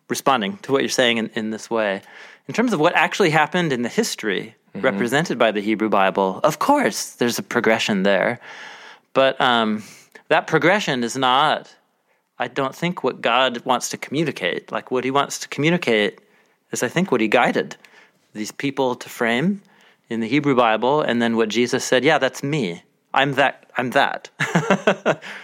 responding 0.09 0.57
to 0.63 0.73
what 0.73 0.81
you're 0.81 0.89
saying 0.89 1.15
in, 1.15 1.29
in 1.29 1.51
this 1.51 1.69
way. 1.69 2.01
In 2.49 2.53
terms 2.53 2.73
of 2.73 2.81
what 2.81 2.93
actually 2.93 3.29
happened 3.29 3.71
in 3.71 3.83
the 3.83 3.89
history 3.89 4.53
represented 4.75 5.39
by 5.39 5.51
the 5.51 5.61
Hebrew 5.61 5.87
Bible, 5.87 6.41
of 6.43 6.59
course, 6.59 7.11
there's 7.11 7.39
a 7.39 7.41
progression 7.41 8.03
there. 8.03 8.41
But 9.13 9.39
um, 9.39 9.81
that 10.27 10.45
progression 10.45 11.05
is 11.05 11.15
not, 11.15 11.73
I 12.37 12.49
don't 12.49 12.75
think, 12.75 13.01
what 13.01 13.21
God 13.21 13.63
wants 13.63 13.87
to 13.91 13.97
communicate. 13.97 14.69
Like, 14.69 14.91
what 14.91 15.05
he 15.05 15.11
wants 15.11 15.39
to 15.39 15.47
communicate 15.47 16.19
is, 16.73 16.83
I 16.83 16.89
think, 16.89 17.13
what 17.13 17.21
he 17.21 17.29
guided 17.29 17.77
these 18.33 18.51
people 18.51 18.93
to 18.95 19.07
frame 19.07 19.61
in 20.09 20.19
the 20.19 20.27
Hebrew 20.27 20.53
Bible, 20.53 20.99
and 20.99 21.21
then 21.21 21.37
what 21.37 21.47
Jesus 21.47 21.85
said, 21.85 22.03
yeah, 22.03 22.17
that's 22.17 22.43
me. 22.43 22.83
I'm 23.13 23.35
that. 23.35 23.66
I'm 23.77 23.91
that. 23.91 24.29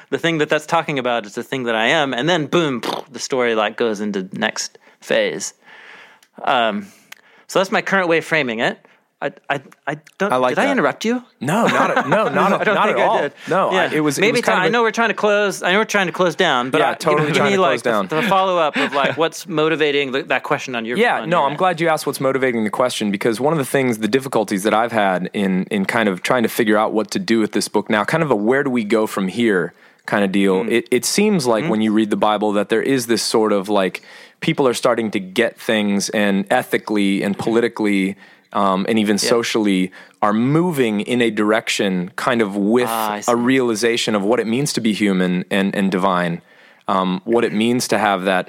the 0.10 0.18
thing 0.18 0.40
that 0.40 0.50
that's 0.50 0.66
talking 0.66 0.98
about 0.98 1.26
is 1.26 1.36
the 1.36 1.44
thing 1.44 1.64
that 1.64 1.76
I 1.76 1.88
am, 1.88 2.14
and 2.14 2.28
then 2.28 2.48
boom, 2.48 2.82
the 3.12 3.20
story 3.20 3.54
like 3.54 3.78
goes 3.78 4.02
into 4.02 4.28
next 4.38 4.80
phase. 5.00 5.54
Um, 6.44 6.88
so 7.48 7.60
that's 7.60 7.72
my 7.72 7.84
current 7.84 8.08
way 8.08 8.18
of 8.18 8.26
framing 8.26 8.60
it. 8.60 8.84
I, 9.24 9.32
I, 9.50 9.62
I 9.88 9.98
don't. 10.18 10.34
I 10.34 10.36
like 10.36 10.56
did 10.56 10.66
I 10.66 10.72
interrupt 10.72 11.06
you? 11.06 11.24
no, 11.40 11.66
not 11.68 11.98
at, 11.98 12.08
no, 12.10 12.28
not, 12.30 12.62
I 12.62 12.64
don't 12.64 12.78
at 12.78 12.96
all. 12.98 13.22
did. 13.22 13.34
No, 13.50 13.70
I, 13.70 13.74
Yeah. 13.86 13.92
it 13.94 14.00
was. 14.02 14.18
it 14.18 14.22
maybe. 14.22 14.34
was 14.34 14.42
kind 14.42 14.58
ti- 14.58 14.60
of 14.60 14.64
I 14.64 14.68
a- 14.68 14.70
know 14.72 14.82
we're 14.82 14.92
trying 14.92 15.10
to 15.10 15.14
close. 15.16 15.64
I 15.64 15.72
know 15.72 15.80
we're 15.80 15.86
trying 15.86 16.08
to 16.08 16.14
close 16.14 16.36
down, 16.36 16.70
but 16.72 16.80
Yeah, 16.82 16.88
I, 16.88 16.90
you 16.92 16.96
totally 16.98 17.22
know, 17.24 17.28
give 17.30 17.36
trying 17.38 17.54
to 17.54 17.62
like 17.62 17.70
close 17.70 17.82
down. 17.82 18.08
The, 18.08 18.22
the 18.22 18.28
follow 18.28 18.58
up 18.58 18.76
of 18.78 18.94
like 18.94 19.18
what's 19.18 19.48
motivating 19.48 20.12
the, 20.12 20.24
that 20.24 20.44
question 20.44 20.76
on 20.76 20.86
your. 20.86 20.98
Yeah, 20.98 21.22
on 21.22 21.30
no, 21.30 21.38
your 21.38 21.46
I'm 21.46 21.52
end. 21.52 21.58
glad 21.60 21.82
you 21.82 21.88
asked 21.88 22.06
what's 22.06 22.20
motivating 22.20 22.64
the 22.64 22.70
question 22.70 23.12
because 23.12 23.40
one 23.40 23.54
of 23.54 23.60
the 23.60 23.66
things, 23.66 24.00
the 24.00 24.08
difficulties 24.08 24.64
that 24.64 24.74
I've 24.74 24.92
had 24.92 25.30
in 25.34 25.64
in 25.72 25.86
kind 25.86 26.10
of 26.10 26.22
trying 26.22 26.44
to 26.44 26.50
figure 26.50 26.78
out 26.78 26.94
what 26.94 27.10
to 27.12 27.20
do 27.20 27.40
with 27.40 27.54
this 27.54 27.68
book 27.68 27.90
now, 27.90 28.04
kind 28.04 28.24
of 28.24 28.30
a 28.32 28.36
where 28.36 28.64
do 28.64 28.70
we 28.70 28.84
go 28.84 29.08
from 29.08 29.28
here 29.30 29.74
kind 30.06 30.26
of 30.26 30.34
deal. 30.34 30.64
Mm. 30.66 30.70
It 30.72 30.88
it 30.92 31.06
seems 31.06 31.48
like 31.48 31.64
when 31.70 31.80
you 31.82 31.94
read 31.94 32.10
the 32.10 32.18
Bible 32.18 32.52
that 32.54 32.68
there 32.68 32.82
is 32.84 33.08
this 33.08 33.24
sort 33.24 33.54
of 33.54 33.70
like 33.70 34.02
people 34.42 34.68
are 34.68 34.74
starting 34.74 35.10
to 35.12 35.20
get 35.20 35.58
things 35.58 36.10
and 36.10 36.46
ethically 36.52 37.24
and 37.24 37.38
politically. 37.40 38.18
Um, 38.54 38.86
and 38.88 39.00
even 39.00 39.18
socially, 39.18 39.92
are 40.22 40.32
moving 40.34 41.02
in 41.02 41.22
a 41.22 41.32
direction 41.32 42.12
kind 42.16 42.40
of 42.42 42.56
with 42.56 42.88
Ah, 42.88 43.20
a 43.28 43.36
realization 43.36 44.14
of 44.16 44.24
what 44.24 44.40
it 44.40 44.46
means 44.48 44.72
to 44.74 44.82
be 44.82 44.94
human 44.94 45.44
and, 45.50 45.76
and 45.76 45.92
divine, 45.92 46.42
um, 46.88 47.20
what 47.26 47.44
it 47.44 47.52
means 47.52 47.88
to 47.88 47.98
have 47.98 48.26
that 48.26 48.48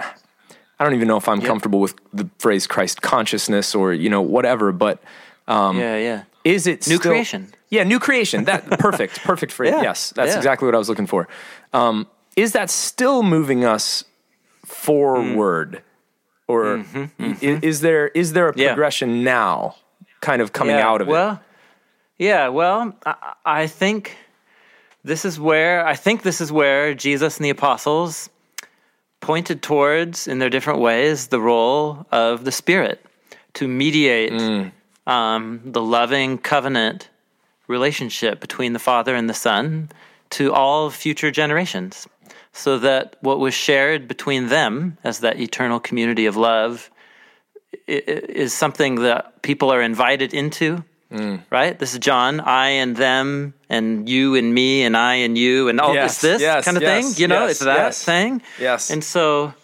I 0.78 0.84
don't 0.84 0.94
even 0.94 1.08
know 1.08 1.16
if 1.16 1.26
I'm 1.28 1.40
comfortable 1.40 1.80
with 1.80 1.94
the 2.12 2.28
phrase 2.38 2.66
Christ 2.66 3.00
consciousness 3.00 3.74
or 3.74 3.92
you 3.94 4.10
know 4.10 4.20
whatever, 4.20 4.72
but 4.72 5.02
yeah, 5.48 5.96
yeah. 5.96 6.22
is 6.44 6.66
it 6.66 6.86
New 6.86 6.96
still- 6.96 7.12
creation. 7.12 7.52
Yeah, 7.70 7.82
new 7.84 7.98
creation. 7.98 8.44
That 8.44 8.66
perfect, 8.78 9.22
perfect 9.24 9.52
phrase. 9.52 9.72
Yeah, 9.72 9.82
Yes, 9.82 10.12
that's 10.14 10.32
yeah. 10.32 10.36
exactly 10.36 10.66
what 10.66 10.74
I 10.74 10.78
was 10.78 10.88
looking 10.88 11.06
for. 11.08 11.26
Um, 11.72 12.06
is 12.36 12.52
that 12.52 12.70
still 12.70 13.22
moving 13.22 13.64
us 13.64 14.04
forward, 14.64 15.82
or 16.46 16.84
i- 17.18 17.38
is 17.62 17.80
there 17.80 18.08
is 18.08 18.32
there 18.32 18.48
a 18.48 18.52
Mm-hmm, 18.52 18.60
Yeah. 18.60 18.68
progression 18.74 19.24
now, 19.24 19.76
kind 20.24 20.40
of 20.42 20.52
coming 20.52 20.76
yeah, 20.76 20.88
out 20.88 21.00
of 21.00 21.08
it. 21.08 21.10
well, 21.10 21.32
it? 22.18 22.24
Yeah, 22.24 22.48
well, 22.48 22.96
I, 23.04 23.34
I 23.44 23.66
think 23.66 24.16
this 25.04 25.24
is 25.24 25.38
where 25.38 25.86
I 25.86 25.96
think 25.96 26.22
this 26.22 26.40
is 26.40 26.50
where 26.50 26.94
Jesus 26.94 27.36
and 27.36 27.44
the 27.44 27.50
apostles 27.50 28.30
pointed 29.20 29.62
towards, 29.62 30.26
in 30.28 30.38
their 30.38 30.50
different 30.50 30.80
ways, 30.80 31.28
the 31.28 31.40
role 31.40 32.06
of 32.10 32.44
the 32.44 32.52
Spirit 32.52 33.04
to 33.54 33.68
mediate 33.68 34.32
Mm. 34.32 34.72
um, 35.06 35.60
the 35.64 35.82
loving 35.82 36.38
covenant 36.38 37.08
relationship 37.68 38.40
between 38.40 38.72
the 38.72 38.78
Father 38.78 39.14
and 39.14 39.28
the 39.28 39.34
Son 39.34 39.88
to 40.30 40.52
all 40.52 40.90
future 40.90 41.30
generations, 41.30 42.08
so 42.52 42.78
that 42.78 43.16
what 43.20 43.38
was 43.38 43.54
shared 43.54 44.08
between 44.08 44.48
them 44.48 44.96
as 45.04 45.20
that 45.20 45.38
eternal 45.38 45.80
community 45.80 46.26
of 46.26 46.36
love 46.36 46.90
is 47.86 48.52
something 48.52 48.96
that 48.96 49.42
people 49.42 49.70
are 49.70 49.82
invited 49.82 50.34
into. 50.34 50.84
Right? 51.48 51.78
This 51.78 51.92
is 51.92 52.00
John, 52.00 52.40
I 52.40 52.70
and 52.70 52.96
them, 52.96 53.54
and 53.68 54.08
you 54.08 54.34
and 54.34 54.52
me, 54.52 54.82
and 54.82 54.96
I 54.96 55.14
and 55.14 55.38
you, 55.38 55.68
and 55.68 55.80
all 55.80 55.94
Yes, 55.94 56.20
this, 56.20 56.32
this 56.32 56.42
yes, 56.42 56.64
kind 56.64 56.76
of 56.76 56.82
yes, 56.82 57.14
thing. 57.14 57.22
You 57.22 57.28
know, 57.28 57.46
it's 57.46 57.60
that 57.60 57.94
thing. 57.94 58.42
Yes. 58.58 58.90
And 58.90 59.04
so 59.04 59.54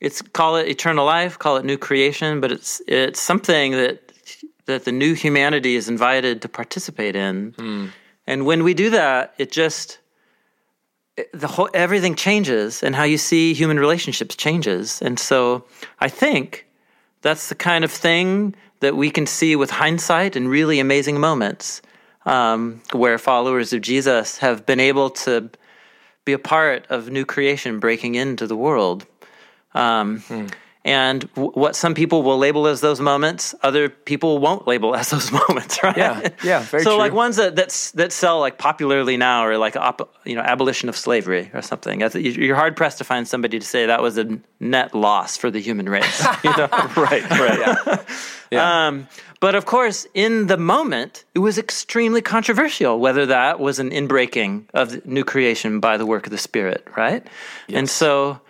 it's 0.00 0.20
call 0.20 0.56
it 0.56 0.66
eternal 0.66 1.04
life, 1.04 1.38
call 1.38 1.58
it 1.58 1.64
new 1.64 1.78
creation, 1.78 2.40
but 2.40 2.50
it's 2.50 2.82
it's 2.88 3.20
something 3.20 3.72
that 3.72 4.12
that 4.66 4.84
the 4.84 4.92
new 4.92 5.14
humanity 5.14 5.76
is 5.76 5.88
invited 5.88 6.42
to 6.42 6.48
participate 6.48 7.14
in. 7.14 7.54
Hmm. 7.56 7.86
And 8.26 8.44
when 8.44 8.64
we 8.64 8.74
do 8.74 8.90
that, 8.90 9.34
it 9.38 9.52
just 9.52 9.98
the 11.32 11.46
whole 11.46 11.68
everything 11.72 12.14
changes 12.16 12.82
and 12.82 12.96
how 12.96 13.04
you 13.04 13.18
see 13.18 13.54
human 13.54 13.78
relationships 13.78 14.34
changes. 14.34 15.00
And 15.02 15.18
so 15.18 15.64
I 16.00 16.08
think 16.08 16.66
that's 17.22 17.48
the 17.48 17.54
kind 17.54 17.84
of 17.84 17.90
thing 17.90 18.54
that 18.80 18.96
we 18.96 19.10
can 19.10 19.26
see 19.26 19.56
with 19.56 19.70
hindsight 19.70 20.36
in 20.36 20.48
really 20.48 20.80
amazing 20.80 21.20
moments 21.20 21.82
um, 22.26 22.80
where 22.92 23.18
followers 23.18 23.72
of 23.72 23.82
Jesus 23.82 24.38
have 24.38 24.66
been 24.66 24.80
able 24.80 25.10
to 25.10 25.50
be 26.24 26.32
a 26.32 26.38
part 26.38 26.86
of 26.88 27.10
new 27.10 27.24
creation 27.24 27.78
breaking 27.80 28.14
into 28.14 28.46
the 28.46 28.56
world. 28.56 29.06
Um, 29.74 30.22
And 30.82 31.28
w- 31.34 31.52
what 31.52 31.76
some 31.76 31.92
people 31.94 32.22
will 32.22 32.38
label 32.38 32.66
as 32.66 32.80
those 32.80 33.00
moments, 33.00 33.54
other 33.62 33.90
people 33.90 34.38
won't 34.38 34.66
label 34.66 34.96
as 35.00 35.10
those 35.10 35.30
moments, 35.30 35.82
right? 35.82 35.96
Yeah, 35.96 36.28
yeah, 36.42 36.60
very 36.62 36.82
so 36.84 36.92
true. 36.92 36.98
like 36.98 37.12
ones 37.12 37.36
that 37.36 37.54
that's, 37.54 37.90
that 37.92 38.12
sell 38.12 38.40
like 38.40 38.56
popularly 38.56 39.18
now 39.18 39.42
are 39.42 39.58
like 39.58 39.76
op, 39.76 40.10
you 40.24 40.34
know 40.34 40.40
abolition 40.40 40.88
of 40.88 40.96
slavery 40.96 41.50
or 41.52 41.60
something. 41.60 41.98
That's- 41.98 42.24
You're 42.36 42.56
hard 42.56 42.76
pressed 42.76 42.96
to 42.98 43.04
find 43.04 43.28
somebody 43.28 43.58
to 43.58 43.66
say 43.66 43.84
that 43.86 44.00
was 44.00 44.16
a 44.16 44.38
net 44.58 44.94
loss 44.94 45.36
for 45.36 45.50
the 45.50 45.60
human 45.60 45.86
race. 45.88 46.26
You 46.44 46.56
know? 46.56 46.68
right, 46.96 47.28
right. 47.30 48.00
Um, 48.52 49.06
but 49.40 49.54
of 49.54 49.66
course, 49.66 50.06
in 50.14 50.46
the 50.46 50.56
moment, 50.56 51.24
it 51.34 51.38
was 51.40 51.58
extremely 51.58 52.22
controversial 52.22 52.98
whether 52.98 53.26
that 53.26 53.60
was 53.60 53.78
an 53.78 53.90
inbreaking 53.90 54.64
of 54.74 55.04
new 55.06 55.24
creation 55.24 55.80
by 55.80 55.96
the 55.98 56.06
work 56.06 56.26
of 56.26 56.30
the 56.30 56.38
Spirit, 56.38 56.86
right? 56.96 57.26
And 57.68 57.88
so 57.88 58.40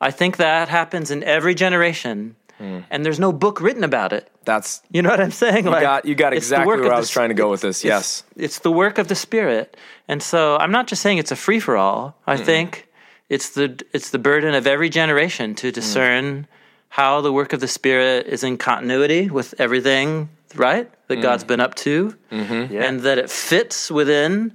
I 0.00 0.10
think 0.10 0.38
that 0.38 0.68
happens 0.68 1.10
in 1.10 1.22
every 1.24 1.54
generation, 1.54 2.36
hmm. 2.58 2.80
and 2.90 3.04
there's 3.04 3.20
no 3.20 3.32
book 3.32 3.60
written 3.60 3.84
about 3.84 4.12
it. 4.12 4.30
That's 4.44 4.82
You 4.90 5.02
know 5.02 5.10
what 5.10 5.20
I'm 5.20 5.30
saying? 5.30 5.64
you 5.66 5.70
got 5.70 6.04
you 6.04 6.14
got 6.14 6.32
exactly 6.32 6.66
where 6.66 6.84
I 6.84 6.96
the 6.96 7.00
was 7.00 7.10
trying 7.10 7.28
to 7.28 7.34
go 7.34 7.50
with 7.50 7.60
this. 7.60 7.84
Yes. 7.84 8.24
it's, 8.30 8.44
it's 8.44 8.58
the 8.60 8.72
work 8.72 8.98
of 8.98 9.08
the 9.08 9.14
Spirit, 9.14 9.76
and 10.08 10.22
so 10.22 10.56
I'm 10.56 10.72
not 10.72 10.86
just 10.86 11.02
saying 11.02 11.18
it's 11.18 11.32
a 11.32 11.36
free 11.36 11.60
for 11.60 11.76
all. 11.76 12.16
I 12.26 12.36
think 12.36 12.88
it's 13.28 13.50
the 13.50 13.80
it's 13.92 14.10
the 14.10 14.18
burden 14.18 14.54
of 14.54 14.66
every 14.66 14.88
generation 14.88 15.54
to 15.56 15.70
mm. 15.70 15.74
discern 15.74 16.46
how 16.88 17.20
the 17.20 17.32
work 17.32 17.52
of 17.52 17.60
the 17.60 17.68
Spirit 17.68 18.26
is 18.26 18.42
in 18.42 18.58
continuity 18.58 19.30
with 19.30 19.54
everything 19.58 20.28
right 20.56 20.90
that 21.06 21.18
mm. 21.18 21.22
God's 21.22 21.44
been 21.44 21.60
up 21.60 21.74
to, 21.76 22.16
mm-hmm. 22.32 22.76
and 22.76 23.00
that 23.00 23.18
it 23.18 23.30
fits 23.30 23.90
within 23.90 24.52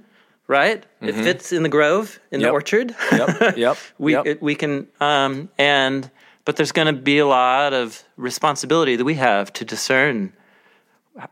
right? 0.48 0.84
It 1.00 1.14
fits 1.14 1.52
in 1.52 1.62
the 1.62 1.68
grove, 1.68 2.18
in 2.30 2.40
the 2.40 2.50
orchard. 2.50 2.94
Yep. 3.12 3.56
Yep. 3.56 3.76
we 3.98 4.12
yep. 4.12 4.26
it, 4.26 4.42
we 4.42 4.54
can 4.54 4.86
um, 5.00 5.48
and 5.58 6.10
but 6.44 6.56
there's 6.56 6.72
going 6.72 6.86
to 6.86 7.00
be 7.00 7.18
a 7.18 7.26
lot 7.26 7.72
of 7.72 8.02
responsibility 8.16 8.96
that 8.96 9.04
we 9.04 9.14
have 9.14 9.52
to 9.54 9.64
discern 9.64 10.32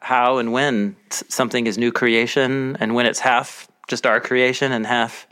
how 0.01 0.39
and 0.39 0.53
when 0.53 0.97
something 1.11 1.67
is 1.67 1.79
new 1.79 1.93
creation 1.93 2.77
and 2.81 2.95
when 2.95 3.07
it's 3.07 3.21
half 3.21 3.69
just 3.89 4.07
our 4.07 4.21
creation 4.21 4.73
and 4.73 4.87
half 4.87 5.27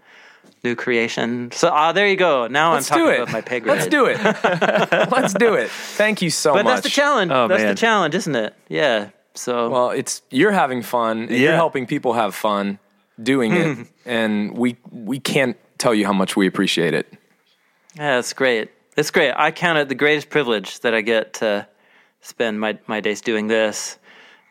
new 0.62 0.76
creation. 0.76 1.50
So 1.52 1.70
ah, 1.72 1.92
there 1.92 2.06
you 2.06 2.16
go. 2.16 2.46
Now 2.46 2.74
Let's 2.74 2.90
I'm 2.90 2.98
talking 2.98 3.22
about 3.22 3.32
my 3.32 3.40
pay 3.40 3.60
grade. 3.60 3.78
Let's 3.78 3.88
do 3.88 4.06
it. 4.06 4.18
Let's 5.10 5.34
do 5.34 5.54
it. 5.54 5.70
Thank 5.70 6.22
you 6.22 6.30
so 6.30 6.52
But 6.52 6.64
much. 6.64 6.74
that's 6.74 6.84
the 6.84 6.90
challenge. 6.90 7.32
Oh, 7.32 7.48
that's 7.48 7.62
man. 7.62 7.74
the 7.74 7.80
challenge, 7.80 8.14
isn't 8.14 8.36
it? 8.36 8.54
Yeah. 8.68 9.10
So 9.34 9.70
Well, 9.70 9.90
it's 9.90 10.22
you're 10.30 10.52
having 10.52 10.82
fun. 10.82 11.22
And 11.22 11.30
You're 11.30 11.54
helping 11.54 11.86
people 11.86 12.12
have 12.12 12.34
fun 12.34 12.78
doing 13.22 13.52
it, 13.52 13.86
and 14.06 14.56
we 14.56 14.76
we 14.90 15.18
can't 15.18 15.56
tell 15.78 15.94
you 15.94 16.06
how 16.06 16.12
much 16.12 16.36
we 16.36 16.46
appreciate 16.46 16.94
it. 16.94 17.12
Yeah, 17.96 18.18
it's 18.18 18.32
great. 18.32 18.70
It's 18.96 19.10
great. 19.10 19.32
I 19.36 19.50
count 19.50 19.78
it 19.78 19.88
the 19.88 19.94
greatest 19.94 20.30
privilege 20.30 20.80
that 20.80 20.94
I 20.94 21.00
get 21.00 21.34
to 21.34 21.66
spend 22.20 22.60
my, 22.60 22.78
my 22.86 23.00
days 23.00 23.20
doing 23.20 23.48
this, 23.48 23.98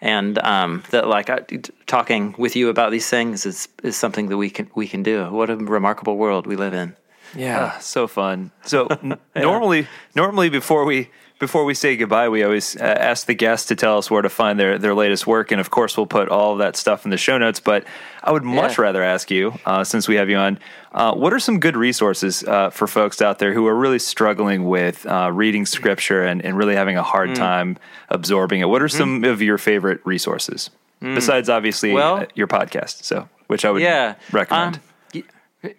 and 0.01 0.37
um, 0.39 0.83
that 0.89 1.07
like 1.07 1.29
I, 1.29 1.39
t- 1.39 1.61
talking 1.85 2.35
with 2.37 2.55
you 2.55 2.69
about 2.69 2.91
these 2.91 3.09
things 3.09 3.45
is 3.45 3.67
is 3.83 3.95
something 3.95 4.29
that 4.29 4.37
we 4.37 4.49
can 4.49 4.69
we 4.75 4.87
can 4.87 5.03
do. 5.03 5.25
What 5.25 5.49
a 5.49 5.55
remarkable 5.57 6.17
world 6.17 6.47
we 6.47 6.55
live 6.55 6.73
in. 6.73 6.95
Yeah. 7.35 7.73
Ah, 7.75 7.79
so 7.79 8.07
fun. 8.07 8.51
So 8.65 8.87
n- 8.87 9.17
normally, 9.35 9.87
normally 10.15 10.49
before 10.49 10.85
we 10.85 11.09
before 11.41 11.65
we 11.65 11.73
say 11.73 11.97
goodbye, 11.97 12.29
we 12.29 12.43
always 12.43 12.77
uh, 12.77 12.83
ask 12.83 13.27
the 13.27 13.33
guests 13.33 13.67
to 13.67 13.75
tell 13.75 13.97
us 13.97 14.09
where 14.09 14.21
to 14.21 14.29
find 14.29 14.57
their 14.57 14.77
their 14.77 14.95
latest 14.95 15.27
work, 15.27 15.51
and 15.51 15.59
of 15.59 15.69
course, 15.69 15.97
we'll 15.97 16.05
put 16.05 16.29
all 16.29 16.53
of 16.53 16.59
that 16.59 16.77
stuff 16.77 17.03
in 17.03 17.11
the 17.11 17.17
show 17.17 17.37
notes. 17.37 17.59
But 17.59 17.83
I 18.23 18.31
would 18.31 18.43
much 18.43 18.77
Yeah. 18.77 18.83
rather 18.83 19.03
ask 19.03 19.29
you, 19.29 19.53
uh, 19.65 19.83
since 19.83 20.07
we 20.07 20.15
have 20.15 20.29
you 20.29 20.37
on, 20.37 20.59
uh, 20.93 21.13
what 21.13 21.33
are 21.33 21.39
some 21.39 21.59
good 21.59 21.75
resources 21.75 22.43
uh, 22.45 22.69
for 22.69 22.87
folks 22.87 23.21
out 23.21 23.39
there 23.39 23.51
who 23.53 23.67
are 23.67 23.75
really 23.75 23.99
struggling 23.99 24.69
with 24.69 25.05
uh, 25.05 25.29
reading 25.33 25.65
scripture 25.65 26.23
and, 26.23 26.45
and 26.45 26.57
really 26.57 26.75
having 26.75 26.95
a 26.97 27.03
hard 27.03 27.31
Mm. 27.31 27.35
time 27.35 27.77
absorbing 28.09 28.61
it? 28.61 28.69
What 28.69 28.81
are 28.81 28.87
some 28.87 29.23
of 29.25 29.41
your 29.41 29.57
favorite 29.57 29.99
resources 30.05 30.69
besides 31.01 31.49
obviously 31.49 31.89
Mm. 31.89 31.95
Well- 31.95 32.15
uh, 32.17 32.25
your 32.35 32.47
podcast? 32.47 33.03
So, 33.03 33.27
which 33.47 33.65
I 33.65 33.71
would 33.71 33.81
Yeah, 33.81 34.13
recommend. 34.31 34.75
Um, 34.75 34.81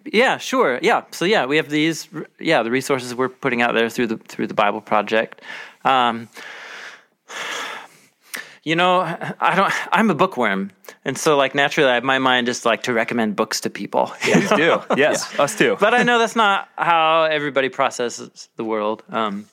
yeah, 0.05 0.37
sure. 0.37 0.79
Yeah. 0.81 1.03
So 1.11 1.25
yeah, 1.25 1.45
we 1.45 1.57
have 1.57 1.69
these. 1.69 2.07
Yeah, 2.39 2.63
the 2.63 2.71
resources 2.71 3.13
we're 3.13 3.29
putting 3.29 3.61
out 3.61 3.73
there 3.73 3.89
through 3.89 4.07
the 4.07 4.17
through 4.17 4.47
the 4.47 4.53
Bible 4.53 4.81
Project. 4.81 5.41
Um, 5.83 6.29
you 8.63 8.75
know, 8.75 9.01
I 9.01 9.55
don't. 9.55 9.73
I'm 9.91 10.09
a 10.09 10.15
bookworm, 10.15 10.71
and 11.03 11.17
so 11.17 11.35
like 11.35 11.53
naturally, 11.53 11.89
I, 11.89 11.95
have 11.95 12.03
my 12.03 12.19
mind 12.19 12.47
just 12.47 12.65
like 12.65 12.83
to 12.83 12.93
recommend 12.93 13.35
books 13.35 13.61
to 13.61 13.69
people. 13.69 14.11
Please 14.21 14.49
do. 14.49 14.81
Yes, 14.97 15.37
us 15.37 15.57
too. 15.57 15.75
but 15.79 15.93
I 15.93 16.03
know 16.03 16.17
that's 16.17 16.35
not 16.35 16.69
how 16.77 17.23
everybody 17.23 17.69
processes 17.69 18.49
the 18.55 18.63
world. 18.63 19.03
Um, 19.09 19.47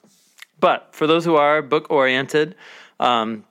but 0.61 0.91
for 0.93 1.07
those 1.07 1.25
who 1.25 1.37
are 1.37 1.63
book 1.63 1.91
oriented, 1.91 2.55
um, 3.01 3.45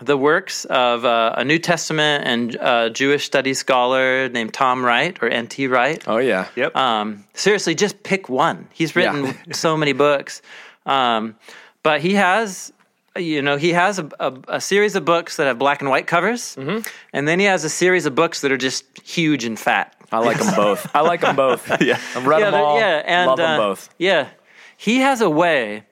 the 0.00 0.16
works 0.16 0.64
of 0.64 1.04
uh, 1.04 1.34
a 1.36 1.44
New 1.44 1.58
Testament 1.58 2.24
and 2.26 2.56
uh, 2.56 2.88
Jewish 2.90 3.24
studies 3.24 3.58
scholar 3.58 4.28
named 4.28 4.52
Tom 4.54 4.84
Wright 4.84 5.16
or 5.22 5.28
N.T. 5.28 5.66
Wright. 5.68 6.02
Oh 6.08 6.18
yeah. 6.18 6.48
Yep. 6.56 6.74
Um, 6.76 7.24
seriously, 7.34 7.74
just 7.74 8.02
pick 8.02 8.28
one. 8.28 8.68
He's 8.72 8.96
written 8.96 9.26
Yeah. 9.26 9.32
so 9.52 9.76
many 9.76 9.92
books, 9.92 10.42
um, 10.86 11.36
but 11.82 12.00
he 12.00 12.14
has, 12.14 12.72
you 13.16 13.42
know, 13.42 13.56
he 13.56 13.70
has 13.74 13.98
a, 13.98 14.08
a, 14.18 14.32
a 14.48 14.60
series 14.60 14.96
of 14.96 15.04
books 15.04 15.36
that 15.36 15.46
have 15.46 15.58
black 15.58 15.80
and 15.82 15.90
white 15.90 16.06
covers, 16.06 16.56
Mm-hmm. 16.56 16.88
and 17.12 17.28
then 17.28 17.38
he 17.38 17.44
has 17.46 17.64
a 17.64 17.70
series 17.70 18.06
of 18.06 18.14
books 18.14 18.40
that 18.40 18.50
are 18.50 18.56
just 18.58 18.84
huge 19.06 19.44
and 19.44 19.58
fat. 19.58 19.94
I 20.10 20.18
like 20.18 20.38
them 20.38 20.54
both. 20.54 20.90
I 20.94 21.00
like 21.00 21.20
them 21.22 21.36
both. 21.36 21.68
Yeah. 21.80 21.98
I've 22.14 22.26
read 22.26 22.42
them 22.42 22.54
all. 22.54 22.78
yeah, 22.78 23.02
and 23.06 23.28
love 23.28 23.36
them 23.38 23.60
uh, 23.60 23.64
both. 23.68 23.88
Yeah, 23.98 24.28
he 24.76 24.98
has 24.98 25.20
a 25.20 25.30
way 25.30 25.84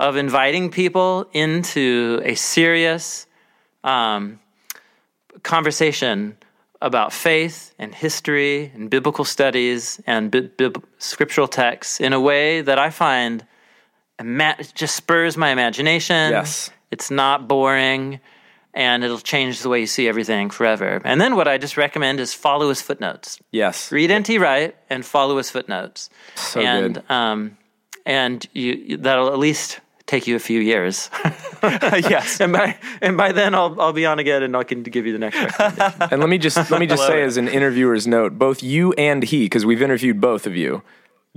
of 0.00 0.16
inviting 0.16 0.70
people 0.70 1.28
into 1.32 2.20
a 2.24 2.34
serious 2.34 3.26
um, 3.88 4.38
conversation 5.42 6.36
about 6.80 7.12
faith 7.12 7.74
and 7.78 7.94
history 7.94 8.70
and 8.74 8.88
biblical 8.90 9.24
studies 9.24 10.00
and 10.06 10.30
bi- 10.30 10.48
bib- 10.56 10.84
scriptural 10.98 11.48
texts 11.48 12.00
in 12.00 12.12
a 12.12 12.20
way 12.20 12.60
that 12.60 12.78
I 12.78 12.90
find 12.90 13.44
ima- 14.20 14.54
it 14.58 14.72
just 14.74 14.94
spurs 14.94 15.36
my 15.36 15.50
imagination. 15.50 16.30
Yes. 16.30 16.70
It's 16.90 17.10
not 17.10 17.48
boring 17.48 18.20
and 18.74 19.02
it'll 19.02 19.18
change 19.18 19.60
the 19.62 19.68
way 19.68 19.80
you 19.80 19.86
see 19.86 20.06
everything 20.08 20.50
forever. 20.50 21.00
And 21.04 21.20
then 21.20 21.34
what 21.34 21.48
I 21.48 21.58
just 21.58 21.76
recommend 21.76 22.20
is 22.20 22.32
follow 22.32 22.68
his 22.68 22.80
footnotes. 22.80 23.40
Yes. 23.50 23.90
Read 23.90 24.12
NT 24.12 24.38
Wright 24.38 24.76
and 24.88 25.04
follow 25.04 25.36
his 25.38 25.50
footnotes. 25.50 26.10
So 26.36 26.60
and 26.60 26.94
good. 26.94 27.10
um 27.10 27.56
and 28.06 28.46
you- 28.52 28.98
that'll 28.98 29.28
at 29.32 29.38
least 29.38 29.80
take 30.08 30.26
you 30.26 30.34
a 30.34 30.40
few 30.40 30.60
years. 30.60 31.10
yes. 31.62 32.40
and 32.40 32.52
by 32.52 32.76
and 33.00 33.16
by 33.16 33.30
then 33.30 33.54
I'll 33.54 33.80
I'll 33.80 33.92
be 33.92 34.06
on 34.06 34.18
again 34.18 34.42
and 34.42 34.56
I 34.56 34.64
can 34.64 34.82
give 34.82 35.06
you 35.06 35.12
the 35.12 35.18
next 35.20 35.36
recommendation. 35.58 36.08
And 36.10 36.20
let 36.20 36.28
me 36.28 36.38
just 36.38 36.70
let 36.70 36.80
me 36.80 36.86
just 36.86 37.06
say 37.06 37.22
as 37.22 37.36
an 37.36 37.46
interviewer's 37.46 38.08
note, 38.08 38.36
both 38.36 38.62
you 38.62 38.92
and 38.94 39.22
he, 39.22 39.44
because 39.44 39.64
we've 39.64 39.82
interviewed 39.82 40.20
both 40.20 40.46
of 40.46 40.56
you, 40.56 40.82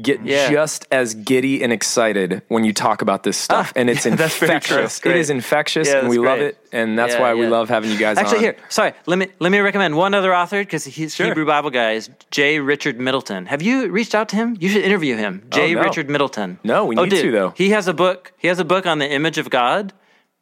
get 0.02 0.24
Yeah. 0.24 0.50
just 0.52 0.88
as 0.92 1.14
giddy 1.16 1.64
and 1.64 1.72
excited 1.74 2.42
when 2.48 2.64
you 2.64 2.74
talk 2.74 3.02
about 3.02 3.24
this 3.24 3.38
stuff, 3.38 3.72
ah, 3.76 3.80
and 3.80 3.90
it's 3.90 4.02
true. 4.04 4.12
infectious. 4.12 5.00
It 5.04 5.16
is 5.16 5.30
infectious, 5.30 5.88
Yeah, 5.88 6.00
and 6.00 6.10
we 6.10 6.18
that's 6.18 6.26
love 6.26 6.40
it, 6.40 6.58
and 6.72 6.98
that's 6.98 7.14
Yeah, 7.14 7.22
why 7.22 7.34
we 7.34 7.48
love 7.48 7.70
having 7.70 7.92
you 7.92 7.98
guys. 7.98 8.18
Actually, 8.18 8.38
on. 8.38 8.44
here, 8.44 8.56
sorry. 8.70 8.94
Let 9.06 9.18
me 9.20 9.28
let 9.40 9.52
me 9.52 9.60
recommend 9.60 9.96
one 9.96 10.14
other 10.14 10.34
author 10.36 10.60
because 10.62 10.86
he's 10.86 11.16
Hebrew 11.16 11.46
Bible 11.46 11.70
guy 11.70 11.92
is 11.94 12.10
J. 12.32 12.60
Richard 12.60 13.00
Middleton. 13.00 13.46
Have 13.46 13.62
you 13.62 13.90
reached 13.90 14.16
out 14.16 14.30
to 14.30 14.36
him? 14.36 14.58
You 14.60 14.70
should 14.70 14.84
interview 14.84 15.16
him. 15.18 15.42
Oh, 15.46 15.56
J. 15.56 15.76
Oh, 15.76 15.80
no. 15.80 15.84
Richard 15.84 16.10
Middleton. 16.10 16.60
No, 16.64 16.86
we 16.86 16.98
oh, 16.98 17.04
need 17.04 17.10
dude, 17.12 17.22
to, 17.24 17.32
though. 17.32 17.50
He 17.56 17.70
has 17.72 17.88
a 17.88 17.94
book. 17.94 18.32
He 18.38 18.48
has 18.48 18.60
a 18.60 18.66
book 18.66 18.86
on 18.86 19.00
the 19.00 19.10
image 19.10 19.38
of 19.38 19.50
God. 19.50 19.94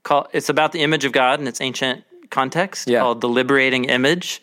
Called 0.03 0.27
it's 0.33 0.49
about 0.49 0.71
the 0.71 0.81
image 0.81 1.05
of 1.05 1.11
God 1.11 1.39
in 1.39 1.47
its 1.47 1.59
ancient 1.61 2.03
context. 2.29 2.87
Yeah. 2.87 2.99
Called 3.01 3.21
the 3.21 3.29
liberating 3.29 3.85
image. 3.85 4.41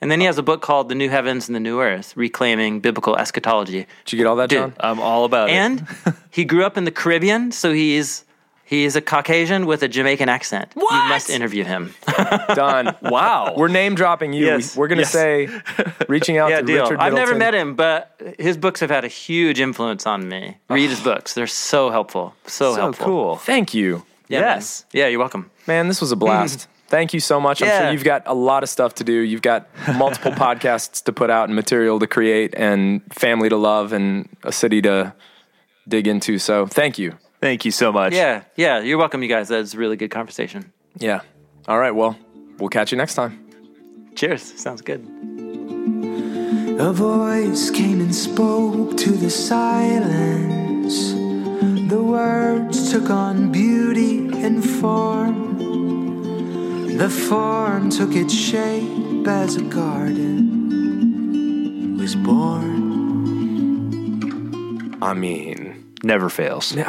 And 0.00 0.10
then 0.10 0.20
he 0.20 0.26
has 0.26 0.36
a 0.36 0.42
book 0.42 0.60
called 0.60 0.88
The 0.88 0.94
New 0.94 1.08
Heavens 1.08 1.48
and 1.48 1.56
the 1.56 1.60
New 1.60 1.80
Earth, 1.80 2.14
reclaiming 2.16 2.80
biblical 2.80 3.16
eschatology. 3.16 3.86
Did 4.04 4.12
you 4.12 4.18
get 4.18 4.26
all 4.26 4.36
that, 4.36 4.50
Dude. 4.50 4.58
John? 4.58 4.74
I'm 4.80 5.00
all 5.00 5.24
about 5.24 5.48
it. 5.48 5.54
And 5.54 5.86
he 6.30 6.44
grew 6.44 6.64
up 6.64 6.76
in 6.76 6.84
the 6.84 6.90
Caribbean, 6.90 7.50
so 7.52 7.72
he's 7.72 8.24
he 8.64 8.84
is 8.84 8.96
a 8.96 9.00
Caucasian 9.00 9.64
with 9.64 9.84
a 9.84 9.88
Jamaican 9.88 10.28
accent. 10.28 10.72
You 10.74 10.88
must 10.90 11.30
interview 11.30 11.62
him. 11.62 11.94
Done. 12.48 12.96
wow. 13.00 13.54
We're 13.56 13.68
name 13.68 13.94
dropping 13.94 14.32
you. 14.32 14.44
Yes. 14.44 14.76
We, 14.76 14.84
are 14.84 14.88
going 14.88 14.96
to 14.98 15.02
Yes. 15.02 15.12
say, 15.12 15.48
reaching 16.08 16.36
out 16.38 16.50
yeah, 16.50 16.60
to 16.60 16.66
deal. 16.66 16.82
Richard. 16.82 16.98
I've 16.98 17.12
never 17.12 17.36
met 17.36 17.54
him, 17.54 17.76
but 17.76 18.20
his 18.40 18.56
books 18.56 18.80
have 18.80 18.90
had 18.90 19.04
a 19.04 19.08
huge 19.08 19.60
influence 19.60 20.04
on 20.04 20.28
me. 20.28 20.56
Read 20.68 20.90
his 20.90 21.00
ah. 21.00 21.04
books; 21.04 21.32
they're 21.34 21.46
so 21.46 21.90
helpful, 21.90 22.34
so, 22.46 22.74
so 22.74 22.80
helpful. 22.80 23.06
cool. 23.06 23.36
Thank 23.36 23.72
you, 23.72 24.04
Yeah, 24.28 24.40
man. 24.40 24.48
Yes. 24.56 24.84
yeah, 24.92 25.06
you're 25.06 25.20
welcome. 25.20 25.48
man. 25.68 25.86
This 25.86 26.00
was 26.00 26.10
a 26.10 26.16
blast. 26.16 26.66
Thank 26.88 27.12
you 27.12 27.20
so 27.20 27.40
much. 27.40 27.62
I'm 27.62 27.68
sure 27.68 27.92
you've 27.92 28.04
got 28.04 28.22
a 28.26 28.34
lot 28.34 28.62
of 28.62 28.68
stuff 28.68 28.94
to 28.96 29.04
do. 29.04 29.12
You've 29.12 29.42
got 29.42 29.68
multiple 29.96 30.32
podcasts 30.46 31.02
to 31.04 31.12
put 31.12 31.30
out 31.30 31.48
and 31.48 31.56
material 31.56 31.98
to 31.98 32.06
create 32.06 32.54
and 32.56 33.02
family 33.12 33.48
to 33.48 33.56
love 33.56 33.92
and 33.92 34.28
a 34.44 34.52
city 34.52 34.80
to 34.82 35.12
dig 35.88 36.06
into. 36.06 36.38
So 36.38 36.66
thank 36.66 36.98
you. 36.98 37.14
Thank 37.40 37.64
you 37.64 37.70
so 37.70 37.92
much. 37.92 38.14
Yeah, 38.14 38.44
yeah, 38.56 38.80
you're 38.80 38.98
welcome, 38.98 39.22
you 39.22 39.28
guys. 39.28 39.48
That 39.48 39.58
was 39.58 39.74
a 39.74 39.78
really 39.78 39.96
good 39.96 40.10
conversation. 40.10 40.72
Yeah. 40.96 41.20
All 41.68 41.78
right. 41.78 41.94
Well, 41.94 42.16
we'll 42.58 42.70
catch 42.70 42.92
you 42.92 42.98
next 42.98 43.14
time. 43.14 43.46
Cheers. 44.14 44.42
Sounds 44.60 44.80
good. 44.80 45.00
A 46.78 46.92
voice 46.92 47.70
came 47.70 48.00
and 48.00 48.14
spoke 48.14 48.96
to 48.98 49.10
the 49.10 49.30
silence. 49.30 51.12
The 51.90 52.02
words 52.02 52.90
took 52.90 53.10
on 53.10 53.50
beauty 53.50 54.28
and 54.42 54.64
form. 54.64 55.55
The 56.96 57.10
form 57.10 57.90
took 57.90 58.14
its 58.14 58.34
shape 58.34 59.26
as 59.26 59.56
a 59.56 59.62
garden 59.62 60.46
was 61.98 62.14
born. 62.16 62.66
I 65.02 65.14
mean, 65.14 65.86
Never 66.02 66.28
fails. 66.28 66.76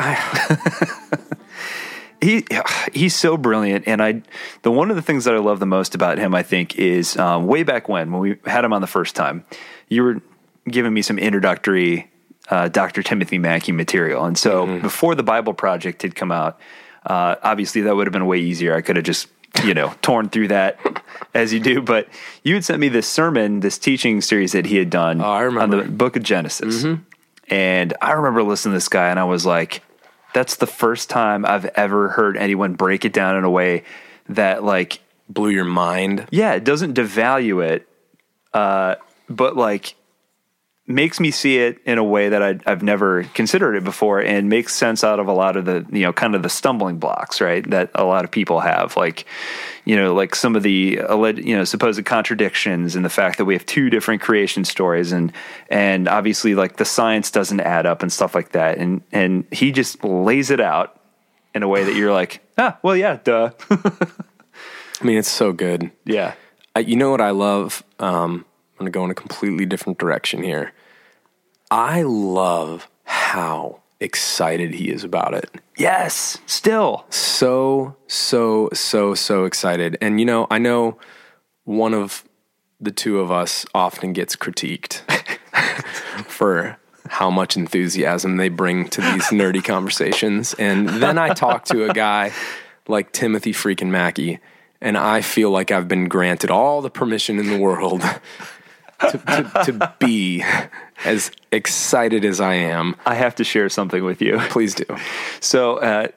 He 2.20 2.46
he's 2.94 3.16
so 3.16 3.38
brilliant, 3.38 3.88
and 3.88 4.02
I 4.02 4.24
the 4.64 4.72
one 4.72 4.90
of 4.90 4.96
the 4.96 5.04
things 5.04 5.26
that 5.26 5.36
I 5.36 5.38
love 5.38 5.60
the 5.60 5.68
most 5.68 5.94
about 5.94 6.18
him, 6.18 6.34
I 6.34 6.42
think, 6.42 6.76
is 6.76 7.16
um, 7.16 7.46
way 7.46 7.62
back 7.62 7.88
when 7.88 8.12
when 8.12 8.20
we 8.20 8.38
had 8.44 8.66
him 8.66 8.74
on 8.74 8.82
the 8.82 8.88
first 8.88 9.16
time, 9.16 9.46
you 9.88 10.02
were 10.02 10.22
giving 10.68 10.96
me 10.96 11.04
some 11.04 11.20
introductory 11.20 12.10
uh, 12.50 12.70
Dr. 12.70 13.04
Timothy 13.04 13.38
Mackie 13.38 13.72
material, 13.72 14.26
and 14.26 14.36
so 14.36 14.80
before 14.82 15.14
the 15.14 15.22
Bible 15.22 15.54
Project 15.54 16.02
had 16.02 16.16
come 16.16 16.32
out, 16.32 16.60
uh, 17.06 17.36
obviously 17.44 17.82
that 17.82 17.96
would 17.96 18.08
have 18.08 18.14
been 18.14 18.26
way 18.26 18.40
easier. 18.40 18.76
I 18.76 18.82
could 18.82 18.96
have 18.96 19.06
just 19.06 19.28
you 19.64 19.74
know 19.74 19.94
torn 20.02 20.30
through 20.30 20.50
that 20.50 20.80
as 21.34 21.54
you 21.54 21.60
do, 21.60 21.82
but 21.82 22.08
you 22.44 22.54
had 22.56 22.66
sent 22.66 22.80
me 22.80 22.90
this 22.90 23.08
sermon, 23.08 23.60
this 23.62 23.78
teaching 23.78 24.22
series 24.22 24.52
that 24.52 24.66
he 24.66 24.78
had 24.78 24.90
done 24.90 25.22
remember. 25.42 25.62
on 25.62 25.70
the 25.70 25.92
Book 25.92 26.16
of 26.16 26.24
Genesis, 26.24 26.84
and 27.50 27.94
I 28.02 28.12
remember 28.14 28.44
listening 28.44 28.74
to 28.74 28.78
this 28.78 28.90
guy, 28.90 29.10
and 29.10 29.20
I 29.20 29.24
was 29.24 29.46
like 29.46 29.82
that's 30.34 30.58
the 30.58 30.68
first 30.68 31.10
time 31.10 31.46
I've 31.46 31.66
ever 31.66 32.10
heard 32.10 32.38
anyone 32.38 32.74
break 32.74 33.06
it 33.06 33.14
down 33.14 33.38
in 33.38 33.44
a 33.44 33.50
way 33.50 33.84
that 34.30 34.64
like 34.64 35.00
blew 35.30 35.50
your 35.50 35.66
mind. 35.66 36.28
yeah, 36.32 36.54
it 36.54 36.64
doesn't 36.64 36.94
devalue 36.96 37.66
it 37.66 37.88
uh 38.54 38.96
but 39.30 39.58
like 39.58 39.96
makes 40.88 41.20
me 41.20 41.32
see 41.32 41.58
it 41.58 41.80
in 41.86 41.98
a 41.98 42.04
way 42.04 42.30
that 42.30 42.42
I, 42.42 42.58
I've 42.66 42.82
never 42.82 43.24
considered 43.34 43.76
it 43.76 43.84
before, 43.84 44.22
and 44.22 44.48
makes 44.48 44.74
sense 44.74 45.04
out 45.04 45.20
of 45.20 45.28
a 45.28 45.34
lot 45.34 45.58
of 45.58 45.66
the 45.66 45.86
you 45.92 46.04
know 46.04 46.14
kind 46.14 46.34
of 46.34 46.44
the 46.44 46.50
stumbling 46.50 46.98
blocks, 46.98 47.42
right? 47.42 47.70
That 47.70 47.92
a 47.94 48.06
lot 48.06 48.24
of 48.24 48.32
people 48.32 48.62
have, 48.62 48.96
like 48.96 49.26
you 49.86 49.96
know, 49.96 50.16
like 50.16 50.34
some 50.34 50.56
of 50.56 50.64
the 50.64 50.98
alleged, 50.98 51.46
you 51.46 51.56
know 51.56 51.66
supposed 51.66 52.04
contradictions 52.06 52.96
and 52.96 53.04
the 53.04 53.10
fact 53.10 53.38
that 53.38 53.46
we 53.46 53.54
have 53.54 53.66
two 53.66 53.90
different 53.90 54.22
creation 54.22 54.64
stories, 54.64 55.12
and 55.12 55.34
and 55.70 56.08
obviously 56.08 56.56
like 56.56 56.78
the 56.78 56.86
science 56.86 57.30
doesn't 57.30 57.60
add 57.60 57.86
up 57.86 58.02
and 58.02 58.12
stuff 58.12 58.34
like 58.34 58.54
that, 58.54 58.78
and 58.78 59.02
and 59.12 59.46
he 59.52 59.72
just 59.74 60.04
lays 60.04 60.50
it 60.50 60.62
out 60.62 61.00
in 61.54 61.64
a 61.64 61.68
way 61.68 61.84
that 61.84 61.96
you're 61.96 62.14
like, 62.14 62.42
ah, 62.58 62.78
well, 62.82 62.96
yeah, 62.96 63.20
duh, 63.24 63.52
I 63.70 65.04
mean, 65.04 65.18
it's 65.18 65.30
so 65.30 65.52
good. 65.52 65.92
yeah, 66.06 66.36
I, 66.76 66.80
you 66.80 66.96
know 66.96 67.12
what 67.12 67.22
I 67.22 67.32
love? 67.32 67.84
Um, 68.00 68.46
I'm 68.80 68.86
going 68.86 68.92
to 68.92 68.98
go 68.98 69.06
in 69.06 69.12
a 69.12 69.16
completely 69.16 69.66
different 69.66 69.98
direction 69.98 70.44
here. 70.44 70.72
I 71.70 72.02
love 72.04 72.88
how 73.04 73.82
excited 74.00 74.74
he 74.74 74.90
is 74.90 75.04
about 75.04 75.34
it. 75.34 75.50
yes, 75.78 76.38
still, 76.46 77.06
So, 77.10 77.96
so, 78.08 78.70
so, 78.74 79.14
so 79.16 79.46
excited. 79.46 79.98
And, 80.02 80.20
you 80.20 80.26
know, 80.26 80.48
I 80.50 80.60
know 80.60 80.98
one 81.64 81.94
of 81.94 82.24
the 82.80 82.92
two 82.92 83.20
of 83.20 83.32
us 83.32 83.66
often 83.74 84.14
gets 84.14 84.36
critiqued 84.36 85.02
for 86.28 86.78
how 87.08 87.30
much 87.30 87.58
enthusiasm 87.58 88.38
they 88.38 88.50
bring 88.50 88.88
to 88.90 89.02
these 89.02 89.26
nerdy 89.26 89.64
conversations. 89.64 90.54
And 90.56 90.88
then 90.88 91.18
I 91.18 91.34
talk 91.34 91.66
to 91.66 91.90
a 91.90 91.94
guy 91.94 92.32
like 92.88 93.12
Timothy 93.12 93.52
freaking 93.54 93.90
Mackie, 93.90 94.40
and 94.80 94.98
I 94.98 95.22
feel 95.22 95.50
like 95.50 95.72
I've 95.72 95.88
been 95.88 96.08
granted 96.08 96.52
all 96.52 96.82
the 96.82 96.90
permission 96.90 97.40
in 97.40 97.48
the 97.50 97.58
world 97.58 98.04
to, 99.00 99.18
to, 99.18 99.62
to 99.66 99.94
be 100.00 100.44
as 101.06 101.32
excited 101.52 102.26
as 102.26 102.40
I 102.42 102.56
am. 102.56 102.96
I 103.06 103.16
have 103.16 103.36
to 103.36 103.44
share 103.44 103.70
something 103.70 104.04
with 104.04 104.22
you. 104.22 104.38
Please 104.50 104.76
do. 104.76 104.86
So 105.40 105.78
uh, 105.78 106.08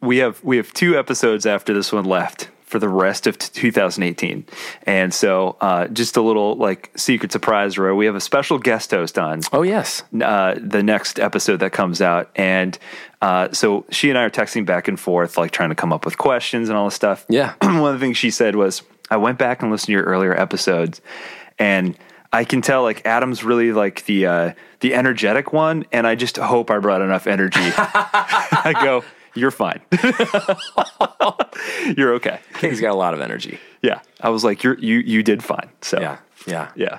we 0.00 0.18
have 0.18 0.42
we 0.44 0.56
have 0.56 0.72
two 0.72 0.98
episodes 0.98 1.46
after 1.46 1.72
this 1.74 1.92
one 1.92 2.04
left 2.04 2.50
for 2.64 2.80
the 2.80 2.88
rest 2.88 3.28
of 3.28 3.38
t- 3.38 3.48
2018, 3.52 4.44
and 4.88 5.14
so 5.14 5.56
uh, 5.60 5.86
just 5.86 6.16
a 6.16 6.20
little 6.20 6.56
like 6.56 6.90
secret 6.96 7.30
surprise, 7.30 7.78
Roy. 7.78 7.94
We 7.94 8.06
have 8.06 8.16
a 8.16 8.20
special 8.20 8.58
guest 8.58 8.90
host 8.90 9.20
on 9.20 9.42
Oh, 9.52 9.62
yes. 9.62 10.02
uh, 10.20 10.56
the 10.60 10.82
next 10.82 11.20
episode 11.20 11.58
that 11.60 11.70
comes 11.70 12.02
out, 12.02 12.28
and 12.34 12.76
uh, 13.22 13.52
so 13.52 13.84
she 13.90 14.08
and 14.10 14.18
I 14.18 14.24
are 14.24 14.30
texting 14.30 14.66
back 14.66 14.88
and 14.88 14.98
forth, 14.98 15.38
like 15.38 15.52
trying 15.52 15.68
to 15.68 15.76
come 15.76 15.92
up 15.92 16.04
with 16.04 16.18
questions 16.18 16.68
and 16.68 16.76
all 16.76 16.86
this 16.86 16.94
stuff. 16.96 17.24
Yeah. 17.28 17.54
One 17.62 17.94
of 17.94 18.00
the 18.00 18.04
things 18.04 18.16
she 18.16 18.32
said 18.32 18.56
was, 18.56 18.82
"I 19.12 19.16
went 19.16 19.38
back 19.38 19.62
and 19.62 19.70
listened 19.70 19.86
to 19.86 19.92
your 19.92 20.02
earlier 20.02 20.34
episodes, 20.38 21.00
and." 21.58 21.96
I 22.32 22.44
can 22.44 22.60
tell 22.60 22.82
like 22.82 23.06
Adam's 23.06 23.44
really 23.44 23.72
like 23.72 24.04
the 24.04 24.26
uh, 24.26 24.52
the 24.80 24.92
energetic 24.94 25.52
one, 25.54 25.86
and 25.92 26.06
I 26.06 26.16
just 26.16 26.36
hope 26.36 26.70
I 26.70 26.78
brought 26.80 27.00
enough 27.00 27.26
energy. 27.26 27.60
I 27.62 28.74
go, 28.82 29.04
you're 29.34 29.52
fine, 29.52 29.80
you're 31.96 32.14
okay. 32.14 32.40
He's 32.60 32.80
got 32.80 32.90
a 32.90 32.94
lot 32.96 33.14
of 33.14 33.20
energy. 33.20 33.58
Yeah, 33.82 34.00
I 34.20 34.30
was 34.30 34.44
like, 34.44 34.62
you're 34.62 34.78
you 34.78 34.98
you 34.98 35.22
did 35.22 35.42
fine. 35.42 35.68
So 35.82 36.00
Yeah. 36.00 36.18
Yeah. 36.46 36.70
yeah. 36.74 36.98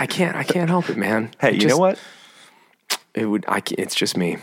I 0.00 0.06
can't. 0.08 0.36
I 0.36 0.44
can't 0.44 0.70
help 0.70 0.88
it, 0.88 0.96
man. 0.96 1.30
Hey, 1.40 1.48
It 1.50 1.54
you 1.54 1.60
just- 1.60 1.74
know 1.74 1.78
what? 1.78 1.98
It 3.14 3.26
would. 3.26 3.44
I. 3.46 3.60
Can't, 3.60 3.78
it's 3.78 3.94
just 3.94 4.16
me. 4.16 4.38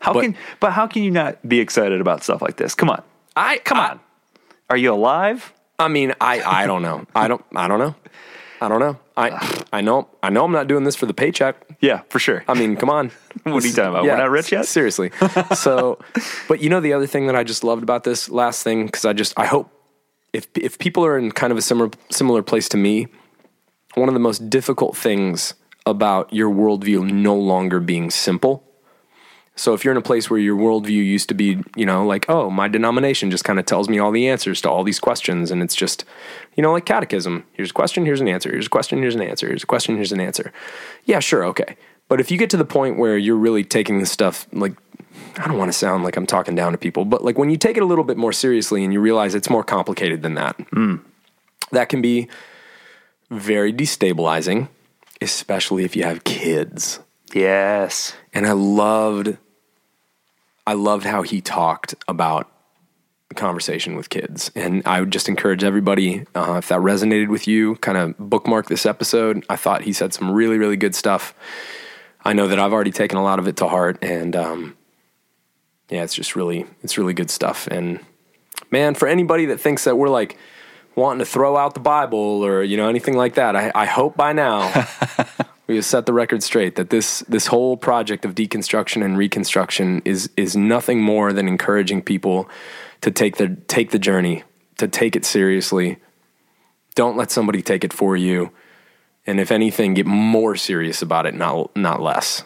How 0.00 0.12
But- 0.12 0.22
can 0.22 0.36
but 0.60 0.72
how 0.72 0.86
can 0.88 1.04
you 1.04 1.10
not 1.12 1.46
be 1.48 1.60
excited 1.60 2.00
about 2.00 2.24
stuff 2.24 2.42
like 2.42 2.56
this? 2.56 2.74
Come 2.74 2.90
on, 2.90 3.02
I. 3.36 3.58
come 3.58 3.78
on. 3.78 4.00
Are 4.68 4.76
you 4.76 4.92
alive? 4.92 5.52
I 5.78 5.86
mean, 5.88 6.12
I. 6.20 6.42
I 6.42 6.66
don't 6.66 6.82
know. 6.82 7.06
I 7.14 7.28
don't. 7.28 7.44
I 7.54 7.68
don't 7.68 7.78
know. 7.78 7.94
I 8.62 8.68
don't 8.68 8.78
know. 8.78 8.96
I. 9.16 9.64
I 9.72 9.80
know. 9.80 10.08
I 10.22 10.30
know. 10.30 10.44
I'm 10.44 10.52
not 10.52 10.68
doing 10.68 10.84
this 10.84 10.94
for 10.94 11.06
the 11.06 11.12
paycheck. 11.12 11.56
Yeah, 11.80 12.02
for 12.10 12.20
sure. 12.20 12.44
I 12.46 12.54
mean, 12.54 12.76
come 12.76 12.90
on. 12.90 13.10
What 13.42 13.64
are 13.64 13.66
you 13.66 13.72
talking 13.72 13.90
about? 13.90 14.04
We're 14.04 14.16
not 14.16 14.30
rich 14.30 14.52
yet? 14.52 14.66
Seriously. 14.66 15.10
So, 15.56 15.98
but 16.46 16.60
you 16.60 16.70
know 16.70 16.78
the 16.80 16.92
other 16.92 17.08
thing 17.08 17.26
that 17.26 17.34
I 17.34 17.42
just 17.42 17.64
loved 17.64 17.82
about 17.82 18.04
this 18.04 18.28
last 18.28 18.62
thing 18.62 18.86
because 18.86 19.04
I 19.04 19.14
just 19.14 19.36
I 19.36 19.46
hope 19.46 19.68
if 20.32 20.46
if 20.54 20.78
people 20.78 21.04
are 21.04 21.18
in 21.18 21.32
kind 21.32 21.50
of 21.50 21.58
a 21.58 21.62
similar 21.62 21.90
similar 22.10 22.42
place 22.42 22.68
to 22.68 22.76
me, 22.76 23.08
one 23.94 24.08
of 24.08 24.14
the 24.14 24.20
most 24.20 24.48
difficult 24.48 24.96
things 24.96 25.54
about 25.84 26.32
your 26.32 26.50
worldview 26.50 27.10
no 27.10 27.34
longer 27.34 27.80
being 27.80 28.10
simple. 28.10 28.62
So 29.54 29.74
if 29.74 29.84
you're 29.84 29.92
in 29.92 29.98
a 29.98 30.02
place 30.02 30.30
where 30.30 30.40
your 30.40 30.56
worldview 30.56 30.90
used 30.90 31.28
to 31.28 31.34
be, 31.34 31.62
you 31.76 31.84
know, 31.84 32.06
like, 32.06 32.28
oh, 32.28 32.48
my 32.48 32.68
denomination 32.68 33.30
just 33.30 33.44
kind 33.44 33.58
of 33.58 33.66
tells 33.66 33.88
me 33.88 33.98
all 33.98 34.10
the 34.10 34.28
answers 34.28 34.62
to 34.62 34.70
all 34.70 34.82
these 34.82 34.98
questions, 34.98 35.50
and 35.50 35.62
it's 35.62 35.74
just, 35.74 36.04
you 36.56 36.62
know, 36.62 36.72
like 36.72 36.86
catechism. 36.86 37.44
Here's 37.52 37.70
a 37.70 37.74
question, 37.74 38.06
here's 38.06 38.20
an 38.20 38.28
answer. 38.28 38.50
Here's 38.50 38.66
a 38.66 38.70
question, 38.70 38.98
here's 38.98 39.14
an 39.14 39.20
answer. 39.20 39.48
Here's 39.48 39.62
a 39.62 39.66
question, 39.66 39.96
here's 39.96 40.12
an 40.12 40.20
answer. 40.20 40.52
Yeah, 41.04 41.20
sure, 41.20 41.44
okay. 41.44 41.76
But 42.08 42.18
if 42.20 42.30
you 42.30 42.38
get 42.38 42.50
to 42.50 42.56
the 42.56 42.64
point 42.64 42.98
where 42.98 43.16
you're 43.16 43.36
really 43.36 43.64
taking 43.64 43.98
this 43.98 44.10
stuff 44.10 44.46
like 44.52 44.74
I 45.38 45.46
don't 45.46 45.58
want 45.58 45.70
to 45.70 45.76
sound 45.76 46.04
like 46.04 46.16
I'm 46.16 46.26
talking 46.26 46.54
down 46.54 46.72
to 46.72 46.78
people, 46.78 47.04
but 47.04 47.24
like 47.24 47.38
when 47.38 47.50
you 47.50 47.56
take 47.56 47.76
it 47.76 47.82
a 47.82 47.86
little 47.86 48.04
bit 48.04 48.16
more 48.16 48.32
seriously 48.32 48.84
and 48.84 48.92
you 48.92 49.00
realize 49.00 49.34
it's 49.34 49.50
more 49.50 49.64
complicated 49.64 50.22
than 50.22 50.34
that, 50.34 50.58
mm. 50.70 51.00
that 51.70 51.88
can 51.88 52.02
be 52.02 52.28
very 53.30 53.72
destabilizing, 53.72 54.68
especially 55.20 55.84
if 55.84 55.96
you 55.96 56.02
have 56.02 56.24
kids. 56.24 57.00
Yes. 57.34 58.14
And 58.32 58.46
I 58.46 58.52
loved, 58.52 59.36
I 60.66 60.74
loved 60.74 61.04
how 61.04 61.22
he 61.22 61.40
talked 61.40 61.94
about 62.08 62.52
conversation 63.34 63.96
with 63.96 64.10
kids. 64.10 64.50
And 64.54 64.82
I 64.86 65.00
would 65.00 65.10
just 65.10 65.28
encourage 65.28 65.64
everybody, 65.64 66.24
uh, 66.34 66.54
if 66.54 66.68
that 66.68 66.80
resonated 66.80 67.28
with 67.28 67.48
you, 67.48 67.76
kind 67.76 67.98
of 67.98 68.18
bookmark 68.18 68.68
this 68.68 68.86
episode. 68.86 69.44
I 69.48 69.56
thought 69.56 69.82
he 69.82 69.92
said 69.92 70.12
some 70.12 70.30
really, 70.30 70.58
really 70.58 70.76
good 70.76 70.94
stuff. 70.94 71.34
I 72.24 72.32
know 72.32 72.48
that 72.48 72.58
I've 72.58 72.72
already 72.72 72.92
taken 72.92 73.18
a 73.18 73.22
lot 73.22 73.38
of 73.38 73.48
it 73.48 73.56
to 73.56 73.68
heart, 73.68 73.98
and 74.02 74.36
um, 74.36 74.76
yeah, 75.90 76.04
it's 76.04 76.14
just 76.14 76.36
really, 76.36 76.66
it's 76.82 76.96
really 76.96 77.14
good 77.14 77.30
stuff. 77.30 77.66
And 77.66 77.98
man, 78.70 78.94
for 78.94 79.08
anybody 79.08 79.46
that 79.46 79.58
thinks 79.58 79.84
that 79.84 79.96
we're 79.96 80.08
like 80.08 80.38
wanting 80.94 81.18
to 81.18 81.24
throw 81.24 81.56
out 81.56 81.74
the 81.74 81.80
Bible 81.80 82.18
or 82.44 82.62
you 82.62 82.76
know 82.76 82.88
anything 82.88 83.16
like 83.16 83.34
that, 83.34 83.56
I, 83.56 83.72
I 83.74 83.86
hope 83.86 84.16
by 84.16 84.32
now 84.32 84.86
we 85.66 85.76
have 85.76 85.84
set 85.84 86.06
the 86.06 86.12
record 86.12 86.42
straight 86.42 86.76
that 86.76 86.90
this 86.90 87.20
this 87.28 87.46
whole 87.46 87.76
project 87.76 88.24
of 88.24 88.34
deconstruction 88.34 89.04
and 89.04 89.16
reconstruction 89.16 90.02
is 90.04 90.30
is 90.36 90.56
nothing 90.56 91.00
more 91.00 91.32
than 91.32 91.48
encouraging 91.48 92.02
people 92.02 92.48
to 93.00 93.10
take 93.10 93.36
the 93.36 93.56
take 93.68 93.90
the 93.90 93.98
journey, 93.98 94.44
to 94.78 94.88
take 94.88 95.14
it 95.16 95.24
seriously. 95.24 95.98
Don't 96.94 97.16
let 97.16 97.30
somebody 97.30 97.62
take 97.62 97.84
it 97.84 97.92
for 97.92 98.16
you. 98.16 98.50
And 99.26 99.38
if 99.38 99.52
anything, 99.52 99.94
get 99.94 100.06
more 100.06 100.56
serious 100.56 101.00
about 101.00 101.26
it, 101.26 101.34
not 101.34 101.74
not 101.76 102.02
less. 102.02 102.44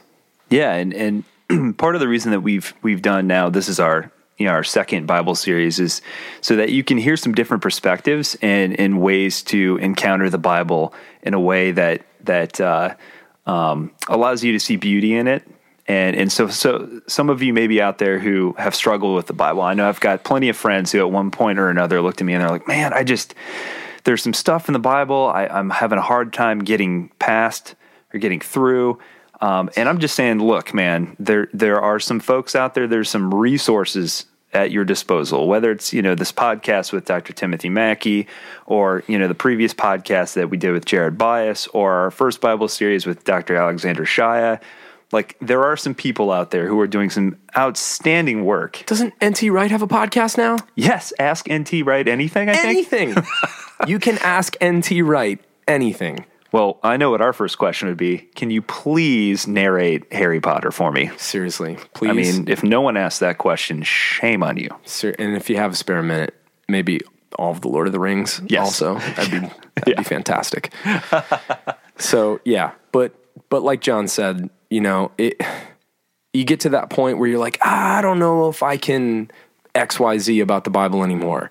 Yeah, 0.50 0.74
and 0.74 1.24
and 1.48 1.76
part 1.78 1.94
of 1.94 2.00
the 2.00 2.08
reason 2.08 2.32
that 2.32 2.40
we've 2.40 2.74
we've 2.82 3.02
done 3.02 3.26
now 3.26 3.48
this 3.48 3.68
is 3.68 3.80
our 3.80 4.10
you 4.36 4.46
know 4.46 4.52
our 4.52 4.64
second 4.64 5.06
Bible 5.06 5.34
series 5.34 5.80
is 5.80 6.02
so 6.42 6.56
that 6.56 6.70
you 6.70 6.84
can 6.84 6.98
hear 6.98 7.16
some 7.16 7.34
different 7.34 7.62
perspectives 7.62 8.36
and 8.42 8.78
and 8.78 9.00
ways 9.00 9.42
to 9.44 9.78
encounter 9.78 10.28
the 10.28 10.38
Bible 10.38 10.92
in 11.22 11.34
a 11.34 11.40
way 11.40 11.72
that 11.72 12.02
that 12.26 12.60
uh, 12.60 12.94
um, 13.46 13.92
allows 14.08 14.44
you 14.44 14.52
to 14.52 14.60
see 14.60 14.76
beauty 14.76 15.14
in 15.14 15.26
it. 15.26 15.46
And 15.88 16.16
and 16.16 16.32
so 16.32 16.48
so 16.48 17.00
some 17.06 17.30
of 17.30 17.42
you 17.42 17.52
may 17.52 17.68
be 17.68 17.80
out 17.80 17.98
there 17.98 18.18
who 18.18 18.54
have 18.58 18.74
struggled 18.74 19.14
with 19.14 19.28
the 19.28 19.32
Bible. 19.32 19.62
I 19.62 19.74
know 19.74 19.88
I've 19.88 20.00
got 20.00 20.24
plenty 20.24 20.48
of 20.48 20.56
friends 20.56 20.90
who 20.90 20.98
at 20.98 21.10
one 21.10 21.30
point 21.30 21.58
or 21.58 21.70
another 21.70 22.02
looked 22.02 22.20
at 22.20 22.24
me 22.24 22.34
and 22.34 22.42
they're 22.42 22.50
like, 22.50 22.66
"Man, 22.66 22.92
I 22.92 23.04
just 23.04 23.34
there's 24.02 24.22
some 24.22 24.34
stuff 24.34 24.68
in 24.68 24.72
the 24.72 24.80
Bible 24.80 25.30
I, 25.32 25.46
I'm 25.46 25.70
having 25.70 25.98
a 25.98 26.02
hard 26.02 26.32
time 26.32 26.60
getting 26.60 27.10
past 27.20 27.76
or 28.12 28.18
getting 28.18 28.40
through." 28.40 28.98
Um, 29.40 29.70
and 29.76 29.88
I'm 29.88 29.98
just 29.98 30.14
saying, 30.14 30.38
look, 30.40 30.74
man, 30.74 31.14
there 31.20 31.48
there 31.52 31.80
are 31.80 32.00
some 32.00 32.20
folks 32.20 32.56
out 32.56 32.74
there. 32.74 32.86
There's 32.86 33.10
some 33.10 33.32
resources 33.32 34.24
at 34.56 34.72
your 34.72 34.84
disposal. 34.84 35.46
Whether 35.46 35.70
it's 35.70 35.92
you 35.92 36.02
know 36.02 36.16
this 36.16 36.32
podcast 36.32 36.92
with 36.92 37.04
Dr. 37.04 37.32
Timothy 37.32 37.68
Mackie, 37.68 38.26
or 38.66 39.04
you 39.06 39.18
know 39.18 39.28
the 39.28 39.34
previous 39.34 39.72
podcast 39.72 40.34
that 40.34 40.50
we 40.50 40.56
did 40.56 40.72
with 40.72 40.84
Jared 40.84 41.16
Byas, 41.16 41.68
or 41.72 41.92
our 41.92 42.10
first 42.10 42.40
Bible 42.40 42.66
series 42.66 43.06
with 43.06 43.22
Dr. 43.22 43.54
Alexander 43.54 44.04
Shaia. 44.04 44.60
Like 45.12 45.36
there 45.40 45.62
are 45.62 45.76
some 45.76 45.94
people 45.94 46.32
out 46.32 46.50
there 46.50 46.66
who 46.66 46.80
are 46.80 46.88
doing 46.88 47.10
some 47.10 47.36
outstanding 47.56 48.44
work. 48.44 48.82
Doesn't 48.86 49.14
NT 49.24 49.44
Wright 49.52 49.70
have 49.70 49.82
a 49.82 49.86
podcast 49.86 50.36
now? 50.36 50.56
Yes, 50.74 51.12
ask 51.20 51.48
NT 51.52 51.84
Wright 51.84 52.08
anything. 52.08 52.48
I 52.48 52.54
think. 52.54 52.92
Anything. 52.92 53.24
you 53.86 54.00
can 54.00 54.18
ask 54.18 54.56
NT 54.64 55.02
Wright 55.02 55.38
anything. 55.68 56.24
Well, 56.56 56.80
I 56.82 56.96
know 56.96 57.10
what 57.10 57.20
our 57.20 57.34
first 57.34 57.58
question 57.58 57.88
would 57.88 57.98
be. 57.98 58.16
Can 58.34 58.50
you 58.50 58.62
please 58.62 59.46
narrate 59.46 60.10
Harry 60.10 60.40
Potter 60.40 60.70
for 60.70 60.90
me? 60.90 61.10
Seriously, 61.18 61.76
please. 61.92 62.08
I 62.08 62.14
mean, 62.14 62.48
if 62.48 62.62
no 62.62 62.80
one 62.80 62.96
asks 62.96 63.18
that 63.18 63.36
question, 63.36 63.82
shame 63.82 64.42
on 64.42 64.56
you. 64.56 64.70
Ser- 64.86 65.14
and 65.18 65.36
if 65.36 65.50
you 65.50 65.56
have 65.56 65.72
a 65.72 65.76
spare 65.76 66.02
minute, 66.02 66.32
maybe 66.66 67.00
all 67.38 67.50
of 67.50 67.60
the 67.60 67.68
Lord 67.68 67.88
of 67.88 67.92
the 67.92 68.00
Rings. 68.00 68.40
Yes. 68.46 68.64
Also, 68.64 68.94
that'd 68.94 69.30
be 69.30 69.40
that'd 69.74 69.96
be 69.98 70.02
fantastic. 70.02 70.72
so 71.98 72.40
yeah, 72.46 72.70
but 72.90 73.14
but 73.50 73.62
like 73.62 73.82
John 73.82 74.08
said, 74.08 74.48
you 74.70 74.80
know, 74.80 75.12
it. 75.18 75.38
You 76.32 76.44
get 76.44 76.60
to 76.60 76.70
that 76.70 76.88
point 76.88 77.18
where 77.18 77.28
you're 77.28 77.38
like, 77.38 77.58
I 77.60 78.00
don't 78.00 78.18
know 78.18 78.48
if 78.48 78.62
I 78.62 78.78
can 78.78 79.30
X 79.74 80.00
Y 80.00 80.16
Z 80.16 80.40
about 80.40 80.64
the 80.64 80.70
Bible 80.70 81.04
anymore. 81.04 81.50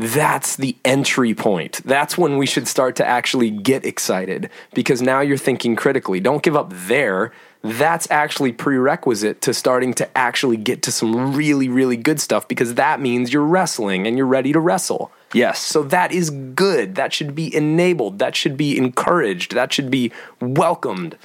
That's 0.00 0.56
the 0.56 0.74
entry 0.82 1.34
point. 1.34 1.82
That's 1.84 2.16
when 2.16 2.38
we 2.38 2.46
should 2.46 2.66
start 2.66 2.96
to 2.96 3.06
actually 3.06 3.50
get 3.50 3.84
excited 3.84 4.48
because 4.72 5.02
now 5.02 5.20
you're 5.20 5.36
thinking 5.36 5.76
critically. 5.76 6.20
Don't 6.20 6.42
give 6.42 6.56
up 6.56 6.72
there. 6.72 7.32
That's 7.60 8.10
actually 8.10 8.52
prerequisite 8.52 9.42
to 9.42 9.52
starting 9.52 9.92
to 9.94 10.16
actually 10.16 10.56
get 10.56 10.82
to 10.84 10.92
some 10.92 11.36
really, 11.36 11.68
really 11.68 11.98
good 11.98 12.18
stuff 12.18 12.48
because 12.48 12.74
that 12.74 12.98
means 12.98 13.30
you're 13.30 13.44
wrestling 13.44 14.06
and 14.06 14.16
you're 14.16 14.26
ready 14.26 14.54
to 14.54 14.58
wrestle. 14.60 15.12
Yes. 15.34 15.60
So 15.60 15.82
that 15.82 16.12
is 16.12 16.30
good. 16.30 16.94
That 16.94 17.12
should 17.12 17.34
be 17.34 17.54
enabled. 17.54 18.20
That 18.20 18.34
should 18.34 18.56
be 18.56 18.78
encouraged. 18.78 19.54
That 19.54 19.70
should 19.70 19.90
be 19.90 20.12
welcomed. 20.40 21.18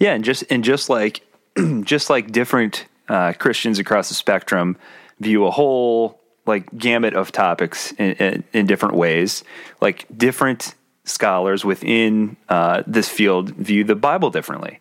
Yeah, 0.00 0.14
and 0.14 0.24
just 0.24 0.42
and 0.50 0.64
just 0.64 0.88
like 0.88 1.20
just 1.82 2.10
like 2.10 2.32
different 2.32 2.86
uh, 3.08 3.34
Christians 3.34 3.78
across 3.78 4.08
the 4.08 4.14
spectrum 4.16 4.76
view 5.20 5.44
a 5.46 5.50
whole 5.50 6.19
like 6.50 6.76
gamut 6.76 7.14
of 7.14 7.32
topics 7.32 7.92
in, 7.92 8.12
in, 8.12 8.44
in 8.52 8.66
different 8.66 8.94
ways. 8.94 9.42
Like 9.80 10.06
different 10.14 10.74
scholars 11.04 11.64
within 11.64 12.36
uh, 12.48 12.82
this 12.86 13.08
field 13.08 13.50
view 13.50 13.84
the 13.84 13.94
Bible 13.94 14.30
differently, 14.30 14.80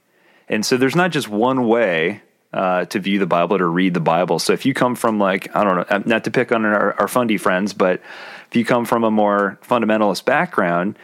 and 0.50 0.66
so 0.66 0.76
there's 0.76 0.96
not 0.96 1.12
just 1.12 1.30
one 1.30 1.68
way 1.68 2.22
uh, 2.52 2.86
to 2.86 3.00
view 3.00 3.20
the 3.20 3.28
Bible 3.28 3.62
or 3.62 3.70
read 3.70 3.94
the 3.94 4.00
Bible. 4.00 4.40
So 4.40 4.54
if 4.54 4.66
you 4.66 4.74
come 4.74 4.96
from 4.96 5.20
like 5.20 5.56
I 5.56 5.64
don't 5.64 5.76
know, 5.78 5.86
uh, 5.90 6.04
not 6.06 6.24
to 6.26 6.32
pick 6.32 6.52
on 6.52 6.66
our, 6.66 7.00
our 7.00 7.08
fundy 7.08 7.38
friends, 7.38 7.74
but 7.74 8.02
if 8.50 8.56
you 8.56 8.66
come 8.66 8.86
from 8.86 9.04
a 9.04 9.12
more 9.12 9.60
fundamentalist 9.64 10.26
background 10.26 10.98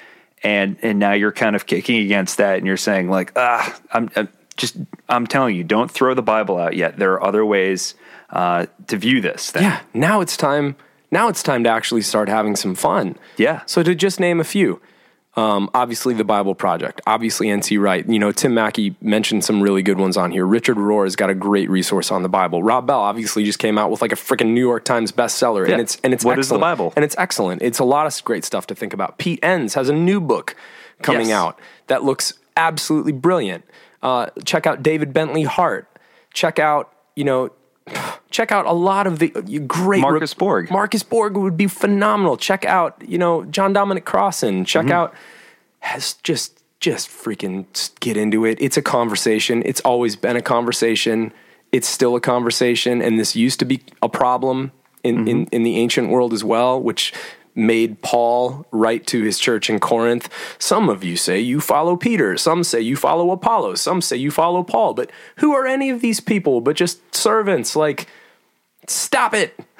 and 0.44 0.78
and 0.82 1.00
now 1.00 1.14
you're 1.14 1.32
kind 1.32 1.56
of 1.56 1.66
kicking 1.66 2.04
against 2.04 2.38
that 2.38 2.58
and 2.58 2.68
you're 2.68 2.78
saying 2.78 3.10
like 3.10 3.32
ah 3.36 3.80
I'm, 3.92 4.10
I'm 4.16 4.30
just 4.58 4.78
I'm 5.10 5.28
telling 5.28 5.56
you 5.56 5.64
don't 5.64 5.90
throw 5.92 6.14
the 6.14 6.22
Bible 6.22 6.58
out 6.58 6.76
yet. 6.76 6.98
There 6.98 7.14
are 7.14 7.24
other 7.24 7.46
ways 7.46 7.96
uh, 8.30 8.66
to 8.88 8.98
view 8.98 9.22
this. 9.22 9.52
Thing. 9.52 9.64
Yeah, 9.64 9.82
now 9.94 10.22
it's 10.22 10.38
time. 10.38 10.76
Now 11.12 11.28
it's 11.28 11.44
time 11.44 11.64
to 11.64 11.70
actually 11.70 12.02
start 12.02 12.30
having 12.30 12.56
some 12.56 12.76
fun. 12.76 13.18
Yeah. 13.38 13.62
So 13.66 13.84
to 13.84 13.94
just 13.96 14.20
name 14.20 14.40
a 14.40 14.44
few, 14.44 14.82
um, 15.38 15.70
obviously 15.74 16.14
the 16.14 16.24
Bible 16.24 16.56
Project, 16.56 17.00
obviously 17.06 17.54
NT 17.54 17.74
Wright. 17.74 18.08
You 18.08 18.18
know, 18.20 18.32
Tim 18.32 18.54
Mackie 18.54 18.96
mentioned 19.02 19.44
some 19.46 19.62
really 19.62 19.84
good 19.84 19.98
ones 20.00 20.18
on 20.18 20.32
here. 20.32 20.46
Richard 20.46 20.78
Rohr 20.78 21.04
has 21.06 21.16
got 21.16 21.30
a 21.30 21.36
great 21.36 21.70
resource 21.70 22.10
on 22.12 22.24
the 22.24 22.30
Bible. 22.30 22.64
Rob 22.64 22.88
Bell 22.88 23.00
obviously 23.02 23.44
just 23.44 23.60
came 23.60 23.78
out 23.78 23.92
with 23.92 24.02
like 24.02 24.12
a 24.14 24.16
freaking 24.16 24.54
New 24.54 24.62
York 24.66 24.84
Times 24.86 25.12
bestseller, 25.12 25.66
Yeah. 25.68 25.74
and 25.74 25.82
it's 25.82 25.98
and 26.04 26.14
it's 26.14 26.26
What 26.26 26.40
is 26.40 26.50
the. 26.50 26.58
Bible? 26.58 26.92
And 26.96 27.04
it's 27.06 27.16
excellent. 27.18 27.62
It's 27.62 27.80
a 27.80 27.84
lot 27.86 28.08
of 28.08 28.24
great 28.26 28.44
stuff 28.46 28.66
to 28.68 28.76
think 28.76 28.94
about. 28.94 29.18
Pete 29.18 29.40
Enns 29.44 29.74
has 29.76 29.90
a 29.90 29.94
new 29.94 30.20
book 30.22 30.56
coming 31.02 31.28
Yes. 31.28 31.36
out 31.38 31.60
that 31.88 32.04
looks 32.04 32.34
absolutely 32.58 33.12
brilliant. 33.12 33.64
Uh, 34.06 34.30
check 34.46 34.68
out 34.68 34.84
David 34.84 35.14
Bentley 35.14 35.44
Hart. 35.44 35.90
Check 36.34 36.60
out 36.60 36.94
you 37.16 37.24
know. 37.24 37.52
Check 38.32 38.52
out 38.52 38.66
a 38.66 38.74
lot 38.74 39.08
of 39.08 39.20
the 39.20 39.30
great 39.66 40.02
Marcus 40.02 40.34
Borg. 40.34 40.70
Marcus 40.70 41.04
Borg 41.04 41.38
would 41.38 41.56
be 41.56 41.68
phenomenal. 41.68 42.36
Check 42.36 42.66
out, 42.66 43.02
you 43.08 43.18
know, 43.18 43.46
John 43.46 43.72
Dominic 43.72 44.04
Crossan. 44.04 44.66
Check 44.66 44.90
out 44.90 45.14
has 45.80 46.16
just 46.24 46.62
just 46.82 47.08
freaking 47.08 47.66
get 48.02 48.18
into 48.18 48.44
it. 48.44 48.58
It's 48.60 48.76
a 48.76 48.82
conversation. 48.82 49.64
It's 49.66 49.80
always 49.82 50.16
been 50.16 50.36
a 50.36 50.42
conversation. 50.42 51.32
It's 51.72 51.88
still 51.88 52.16
a 52.16 52.20
conversation, 52.20 53.02
and 53.02 53.18
this 53.18 53.36
used 53.36 53.60
to 53.60 53.66
be 53.66 53.82
a 54.02 54.10
problem 54.10 54.72
in 55.04 55.28
in, 55.28 55.46
in 55.48 55.64
the 55.64 55.78
ancient 55.78 56.10
world 56.10 56.34
as 56.34 56.44
well, 56.44 56.82
which 56.82 57.14
made 57.56 58.02
Paul 58.02 58.66
write 58.72 59.08
to 59.08 59.24
his 59.24 59.40
church 59.40 59.70
in 59.70 59.80
Corinth. 59.80 60.30
Some 60.60 60.90
of 60.90 61.04
you 61.04 61.16
say 61.18 61.40
you 61.40 61.62
follow 61.62 61.96
Peter, 61.96 62.38
some 62.38 62.64
say 62.64 62.82
you 62.82 62.96
follow 62.96 63.32
Apollo, 63.32 63.76
some 63.76 64.02
say 64.02 64.18
you 64.18 64.30
follow 64.32 64.62
Paul, 64.64 64.94
but 64.94 65.10
who 65.38 65.54
are 65.54 65.66
any 65.66 65.90
of 65.90 66.02
these 66.02 66.20
people 66.20 66.62
but 66.62 66.76
just 66.76 67.00
servants? 67.16 67.76
Like 67.76 68.08
stop 68.88 69.34
it. 69.34 69.58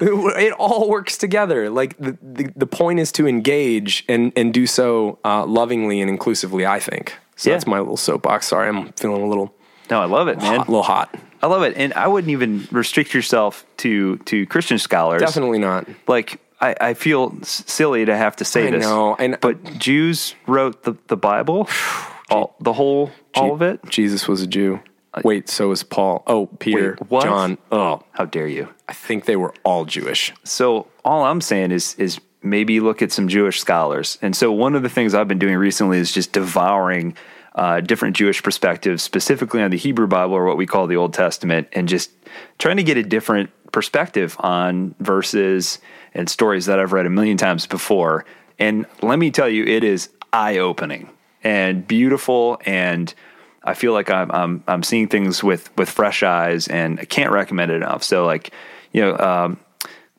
it 0.00 0.52
all 0.54 0.88
works 0.88 1.16
together. 1.18 1.68
Like 1.70 1.96
the, 1.98 2.16
the, 2.22 2.52
the 2.56 2.66
point 2.66 3.00
is 3.00 3.12
to 3.12 3.26
engage 3.26 4.04
and, 4.08 4.32
and 4.36 4.52
do 4.54 4.66
so 4.66 5.18
uh, 5.24 5.44
lovingly 5.46 6.00
and 6.00 6.08
inclusively, 6.10 6.66
I 6.66 6.78
think. 6.80 7.14
So 7.36 7.50
Yeah. 7.50 7.56
that's 7.56 7.66
my 7.66 7.78
little 7.78 7.96
soapbox. 7.96 8.48
Sorry, 8.48 8.68
I'm 8.68 8.92
feeling 8.92 9.22
a 9.22 9.26
little 9.26 9.54
No, 9.90 10.00
I 10.00 10.04
love 10.06 10.28
it, 10.28 10.38
man. 10.38 10.58
hot, 10.58 10.68
little 10.68 10.82
hot. 10.82 11.14
I 11.42 11.46
love 11.46 11.62
it, 11.62 11.72
and 11.76 11.94
I 11.94 12.06
wouldn't 12.06 12.30
even 12.30 12.68
restrict 12.70 13.14
yourself 13.14 13.64
to 13.78 14.18
to 14.26 14.44
Christian 14.46 14.78
scholars. 14.78 15.22
Definitely 15.22 15.58
not. 15.58 15.88
Like 16.06 16.38
I, 16.60 16.74
I 16.80 16.94
feel 16.94 17.38
silly 17.42 18.04
to 18.04 18.16
have 18.16 18.36
to 18.36 18.44
say 18.44 18.68
I 18.68 18.70
this. 18.72 18.82
know, 18.84 19.16
and- 19.18 19.38
but 19.40 19.78
Jews 19.78 20.34
wrote 20.46 20.82
the 20.82 20.96
the 21.08 21.16
Bible, 21.16 21.68
all 22.30 22.54
the 22.60 22.72
whole 22.72 23.10
all 23.34 23.54
of 23.54 23.62
it. 23.62 23.80
Jesus 23.88 24.28
was 24.28 24.42
a 24.42 24.46
Jew. 24.46 24.80
Wait, 25.24 25.48
so 25.48 25.68
was 25.70 25.82
Paul. 25.82 26.22
Oh, 26.28 26.46
Peter, 26.46 26.96
Wait, 27.00 27.10
what? 27.10 27.24
John. 27.24 27.58
Oh, 27.72 28.04
How 28.12 28.26
dare 28.26 28.46
you? 28.46 28.68
I 28.88 28.92
think 28.92 29.24
they 29.24 29.34
were 29.34 29.52
all 29.64 29.84
Jewish. 29.84 30.32
So 30.44 30.86
all 31.04 31.24
I'm 31.24 31.40
saying 31.40 31.72
is 31.72 31.94
is 31.96 32.20
maybe 32.42 32.78
look 32.80 33.02
at 33.02 33.10
some 33.12 33.26
Jewish 33.28 33.58
scholars. 33.60 34.18
And 34.22 34.34
so 34.36 34.52
one 34.52 34.74
of 34.76 34.82
the 34.82 34.88
things 34.88 35.12
I've 35.14 35.26
been 35.28 35.38
doing 35.40 35.56
recently 35.56 35.98
is 35.98 36.12
just 36.12 36.32
devouring 36.32 37.16
uh, 37.56 37.80
different 37.80 38.16
Jewish 38.16 38.40
perspectives, 38.42 39.02
specifically 39.02 39.60
on 39.62 39.70
the 39.72 39.76
Hebrew 39.76 40.06
Bible 40.06 40.34
or 40.34 40.44
what 40.46 40.56
we 40.56 40.64
call 40.66 40.86
the 40.86 40.96
Old 40.96 41.12
Testament, 41.12 41.66
and 41.72 41.88
just 41.88 42.10
trying 42.58 42.76
to 42.76 42.82
get 42.84 42.96
a 42.96 43.02
different 43.02 43.50
perspective 43.72 44.36
on 44.38 44.94
verses 45.00 45.80
and 46.14 46.28
stories 46.28 46.66
that 46.66 46.78
I've 46.78 46.92
read 46.92 47.06
a 47.06 47.10
million 47.10 47.36
times 47.36 47.66
before. 47.66 48.24
And 48.58 48.86
let 49.02 49.18
me 49.18 49.30
tell 49.30 49.48
you, 49.48 49.64
it 49.64 49.84
is 49.84 50.10
eye 50.32 50.58
opening 50.58 51.10
and 51.42 51.86
beautiful 51.86 52.60
and 52.66 53.14
I 53.62 53.74
feel 53.74 53.92
like 53.92 54.10
I'm 54.10 54.30
I'm 54.30 54.64
I'm 54.66 54.82
seeing 54.82 55.08
things 55.08 55.44
with 55.44 55.76
with 55.76 55.90
fresh 55.90 56.22
eyes, 56.22 56.68
and 56.68 56.98
I 56.98 57.04
can't 57.04 57.30
recommend 57.30 57.70
it 57.70 57.76
enough. 57.76 58.02
So 58.02 58.24
like, 58.24 58.52
you 58.92 59.02
know, 59.02 59.16
um, 59.18 59.60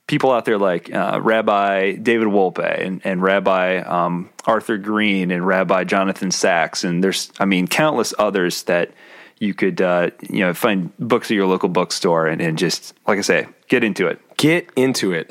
people 0.07 0.31
out 0.31 0.45
there 0.45 0.57
like 0.57 0.93
uh, 0.93 1.19
Rabbi 1.21 1.93
David 1.93 2.27
Wolpe 2.27 2.59
and 2.59 3.01
and 3.03 3.21
Rabbi 3.21 3.77
um, 3.79 4.29
Arthur 4.45 4.77
Green 4.77 5.31
and 5.31 5.45
Rabbi 5.45 5.83
Jonathan 5.85 6.31
Sacks, 6.31 6.83
and 6.83 7.03
there's 7.03 7.31
I 7.39 7.45
mean 7.45 7.67
countless 7.67 8.13
others 8.19 8.63
that 8.63 8.91
you 9.39 9.55
could 9.55 9.81
uh, 9.81 10.11
you 10.29 10.41
know 10.41 10.53
find 10.53 10.95
books 10.99 11.31
at 11.31 11.35
your 11.35 11.47
local 11.47 11.69
bookstore 11.69 12.27
and, 12.27 12.41
and 12.41 12.59
just 12.59 12.93
like 13.07 13.17
I 13.17 13.21
say, 13.21 13.47
get 13.69 13.83
into 13.83 14.07
it. 14.07 14.21
Get 14.41 14.71
into 14.75 15.13
it. 15.13 15.29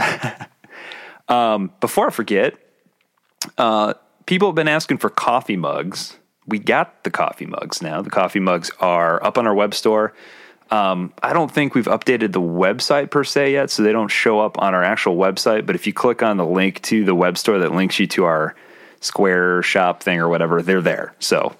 Before 1.80 2.06
I 2.06 2.10
forget, 2.10 2.54
uh, 3.58 3.94
people 4.26 4.46
have 4.46 4.54
been 4.54 4.68
asking 4.68 4.98
for 4.98 5.10
coffee 5.10 5.56
mugs. 5.56 6.16
We 6.46 6.60
got 6.60 7.02
the 7.02 7.10
coffee 7.10 7.46
mugs 7.46 7.82
now. 7.82 8.02
The 8.02 8.10
coffee 8.10 8.38
mugs 8.38 8.70
are 8.78 9.20
up 9.24 9.36
on 9.36 9.48
our 9.48 9.54
web 9.54 9.74
store. 9.74 10.14
Um, 10.70 11.12
I 11.24 11.32
don't 11.32 11.50
think 11.50 11.74
we've 11.74 11.86
updated 11.86 12.30
the 12.30 12.40
website 12.40 13.10
per 13.10 13.24
se 13.24 13.52
yet, 13.52 13.70
so 13.70 13.82
they 13.82 13.90
don't 13.90 14.12
show 14.12 14.38
up 14.38 14.62
on 14.62 14.74
our 14.74 14.84
actual 14.84 15.16
website. 15.16 15.66
But 15.66 15.74
if 15.74 15.88
you 15.88 15.92
click 15.92 16.22
on 16.22 16.36
the 16.36 16.46
link 16.46 16.80
to 16.82 17.04
the 17.04 17.14
web 17.14 17.36
store 17.36 17.58
that 17.58 17.72
links 17.72 17.98
you 17.98 18.06
to 18.08 18.24
our 18.26 18.54
Square 19.00 19.62
shop 19.62 20.04
thing 20.04 20.20
or 20.20 20.28
whatever, 20.28 20.62
they're 20.62 20.82
there. 20.82 21.14
So 21.18 21.56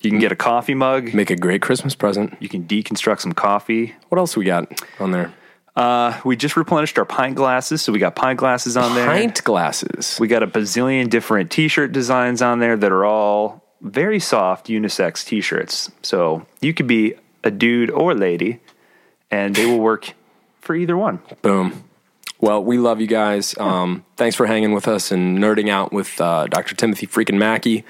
you 0.00 0.10
can 0.10 0.18
get 0.18 0.32
a 0.32 0.36
coffee 0.36 0.74
mug. 0.74 1.14
Make 1.14 1.30
a 1.30 1.36
great 1.36 1.62
Christmas 1.62 1.94
present. 1.94 2.36
You 2.40 2.48
can 2.48 2.64
deconstruct 2.64 3.20
some 3.20 3.34
coffee. 3.34 3.94
What 4.08 4.18
else 4.18 4.36
we 4.36 4.44
got 4.46 4.82
on 4.98 5.12
there? 5.12 5.32
Uh, 5.78 6.20
we 6.24 6.34
just 6.36 6.56
replenished 6.56 6.98
our 6.98 7.04
pint 7.04 7.36
glasses, 7.36 7.80
so 7.82 7.92
we 7.92 7.98
got 8.00 8.16
pint 8.16 8.38
glasses 8.38 8.76
on 8.76 8.94
there. 8.96 9.06
Pint 9.06 9.44
glasses. 9.44 10.16
We 10.18 10.26
got 10.26 10.42
a 10.42 10.46
bazillion 10.48 11.08
different 11.08 11.50
t-shirt 11.52 11.92
designs 11.92 12.42
on 12.42 12.58
there 12.58 12.76
that 12.76 12.90
are 12.90 13.04
all 13.04 13.62
very 13.80 14.18
soft 14.18 14.66
unisex 14.66 15.24
t-shirts. 15.24 15.90
So 16.02 16.44
you 16.60 16.74
could 16.74 16.88
be 16.88 17.14
a 17.44 17.50
dude 17.52 17.90
or 17.90 18.12
lady 18.14 18.58
and 19.30 19.54
they 19.54 19.66
will 19.66 19.78
work 19.78 20.14
for 20.60 20.74
either 20.74 20.96
one. 20.96 21.20
Boom. 21.42 21.84
Well, 22.40 22.62
we 22.64 22.76
love 22.78 23.00
you 23.00 23.06
guys. 23.06 23.54
Um, 23.58 24.04
thanks 24.16 24.34
for 24.36 24.46
hanging 24.46 24.72
with 24.72 24.88
us 24.88 25.12
and 25.12 25.38
nerding 25.38 25.68
out 25.68 25.92
with 25.92 26.20
uh, 26.20 26.46
Dr. 26.48 26.74
Timothy 26.74 27.06
freaking 27.06 27.38
Mackie. 27.38 27.84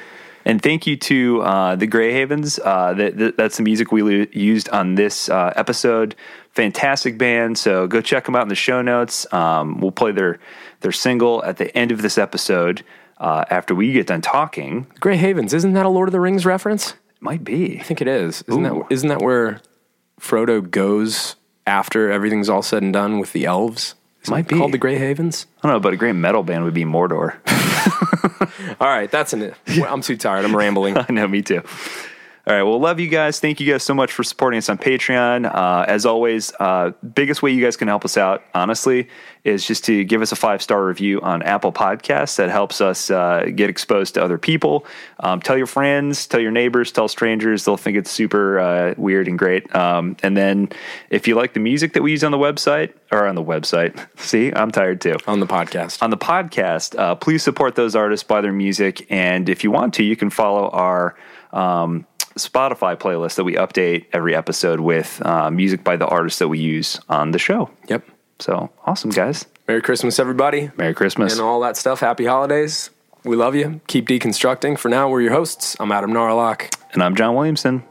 And 0.45 0.63
thank 0.63 0.87
you 0.87 0.97
to 0.97 1.43
uh, 1.43 1.77
the 1.77 1.87
Gray 1.87 2.13
Havens. 2.13 2.59
Uh, 2.59 2.95
that, 2.95 3.17
that- 3.19 3.37
that's 3.37 3.57
the 3.59 3.63
music 3.63 3.93
we 3.93 4.03
lu- 4.03 4.27
used 4.33 4.69
on 4.71 4.95
this 4.95 5.29
uh, 5.29 5.53
episode. 5.57 6.15
Fantastic 6.59 7.17
band. 7.19 7.57
So 7.57 7.87
go 7.87 8.01
check 8.01 8.25
them 8.25 8.35
out 8.35 8.43
in 8.43 8.49
the 8.49 8.57
show 8.57 8.83
notes. 8.83 9.33
Um, 9.33 9.81
we'll 9.81 9.93
play 9.93 10.11
their 10.11 10.41
their 10.81 10.91
single 10.91 11.45
at 11.45 11.57
the 11.57 11.73
end 11.79 11.93
of 11.93 12.03
this 12.03 12.19
episode 12.19 12.83
uh, 13.19 13.45
after 13.49 13.77
we 13.77 13.93
get 13.93 14.09
done 14.09 14.23
talking. 14.23 14.89
Gray 14.99 15.17
Havens, 15.17 15.55
isn't 15.55 15.75
that 15.75 15.87
a 15.87 15.89
Lord 15.89 16.09
of 16.09 16.13
the 16.13 16.19
Rings 16.19 16.45
reference? 16.45 16.95
Might 17.21 17.45
be. 17.45 17.79
I 17.79 17.85
think 17.85 18.01
it 18.01 18.09
is. 18.09 18.43
Isn't 18.49 18.67
Ooh. 18.67 18.81
that 18.81 18.93
isn't 18.93 19.09
that 19.09 19.23
where 19.23 19.61
Frodo 20.21 20.69
goes 20.69 21.37
after 21.65 22.11
everything's 22.11 22.49
all 22.49 22.63
said 22.63 22.83
and 22.83 22.93
done 22.93 23.21
with 23.21 23.33
the 23.33 23.45
elves? 23.45 23.95
Isn't 24.23 24.33
Might 24.33 24.47
it 24.47 24.49
be. 24.49 24.57
called 24.57 24.73
the 24.73 24.79
Grey 24.79 24.99
Havens. 24.99 25.47
I 25.63 25.69
don't 25.69 25.77
know, 25.77 25.81
but 25.81 25.93
a 25.93 25.97
great 25.97 26.15
metal 26.15 26.43
band 26.43 26.65
would 26.65 26.75
be 26.75 26.85
Mordor. 26.85 27.37
All 28.81 28.89
right, 28.89 29.09
that's 29.09 29.33
an. 29.33 29.55
I'm 29.87 30.03
too 30.03 30.17
tired. 30.17 30.45
I'm 30.45 30.57
rambling. 30.57 30.99
I 31.09 31.13
know, 31.13 31.29
me 31.29 31.41
too. 31.41 31.63
All 32.49 32.55
right. 32.55 32.63
Well, 32.63 32.81
love 32.81 32.99
you 32.99 33.09
guys. 33.09 33.41
Thank 33.41 33.61
you 33.61 33.71
guys 33.71 33.83
so 33.83 33.93
much 33.93 34.11
for 34.11 34.23
supporting 34.23 34.57
us 34.57 34.71
on 34.71 34.79
Patreon. 34.79 35.55
Uh, 35.55 35.85
as 35.87 36.07
always, 36.07 36.51
uh, 36.59 36.93
biggest 37.13 37.43
way 37.43 37.51
you 37.51 37.63
guys 37.63 37.77
can 37.77 37.89
help 37.89 38.07
us 38.07 38.17
out, 38.17 38.43
honestly, 38.55 39.07
is 39.45 39.67
just 39.67 39.85
to 39.85 40.03
give 40.03 40.23
us 40.23 40.33
a 40.33 40.37
five 40.37 40.63
star 40.63 40.83
review 40.87 41.21
on 41.21 41.43
Apple 41.43 41.73
Podcasts. 41.73 42.37
That 42.37 42.49
helps 42.49 42.81
us 42.81 43.11
uh, 43.11 43.51
get 43.55 43.69
exposed 43.69 44.15
to 44.15 44.25
other 44.25 44.39
people. 44.39 44.87
Um, 45.21 45.43
tell 45.43 45.59
your 45.59 45.67
friends, 45.67 46.27
tell 46.27 46.41
your 46.41 46.51
neighbors, 46.51 46.91
tell 46.91 47.07
strangers. 47.07 47.67
They'll 47.67 47.77
think 47.77 47.99
it's 47.99 48.11
super 48.11 48.59
uh, 48.59 48.95
weird 48.97 49.29
and 49.29 49.39
great. 49.39 49.75
Um, 49.77 50.17
and 50.23 50.35
then 50.35 50.71
if 51.11 51.29
you 51.29 51.35
like 51.35 51.53
the 51.53 51.61
music 51.61 51.93
that 51.93 52.03
we 52.03 52.13
use 52.13 52.25
on 52.25 52.33
the 52.33 52.39
website 52.39 52.95
or 53.13 53.27
on 53.27 53.35
the 53.35 53.45
website, 53.45 54.09
see, 54.19 54.55
I'm 54.57 54.71
tired 54.71 55.03
too 55.03 55.17
on 55.27 55.41
the 55.41 55.47
podcast. 55.47 56.03
on 56.03 56.09
the 56.09 56.17
podcast, 56.17 56.99
uh, 56.99 57.15
please 57.15 57.43
support 57.43 57.75
those 57.75 57.95
artists, 57.95 58.25
by 58.25 58.41
their 58.41 58.55
music, 58.55 59.07
and 59.11 59.51
if 59.51 59.65
you 59.65 59.71
want 59.71 59.93
to, 59.95 60.03
you 60.03 60.17
can 60.17 60.31
follow 60.31 60.71
our 60.71 61.15
um, 61.53 62.07
Spotify 62.39 62.97
playlist 62.97 63.37
that 63.37 63.45
we 63.45 63.55
update 63.55 64.07
every 64.13 64.35
episode 64.35 64.81
with 64.81 65.21
uh, 65.25 65.51
music 65.51 65.85
by 65.85 65.97
the 65.97 66.07
artists 66.07 66.39
that 66.39 66.49
we 66.49 66.59
use 66.59 66.99
on 67.09 67.31
the 67.33 67.39
show. 67.39 67.71
Yep. 67.89 68.05
So 68.41 68.71
awesome, 68.87 69.11
guys! 69.11 69.47
Merry 69.67 69.83
Christmas, 69.83 70.19
everybody. 70.19 70.71
Merry 70.77 70.95
Christmas. 70.95 71.33
and 71.33 71.43
all 71.43 71.61
that 71.61 71.77
stuff. 71.77 72.01
Happy 72.01 72.25
holidays. 72.25 72.91
We 73.25 73.37
love 73.37 73.55
you. 73.55 73.81
Keep 73.89 74.07
deconstructing. 74.09 74.79
For 74.79 74.89
now, 74.89 75.09
we're 75.11 75.21
your 75.23 75.33
hosts. 75.33 75.77
I'm 75.81 75.91
Adam 75.93 76.13
Narloch. 76.13 76.73
And 76.93 77.03
I'm 77.03 77.15
John 77.17 77.35
Williamson. 77.35 77.83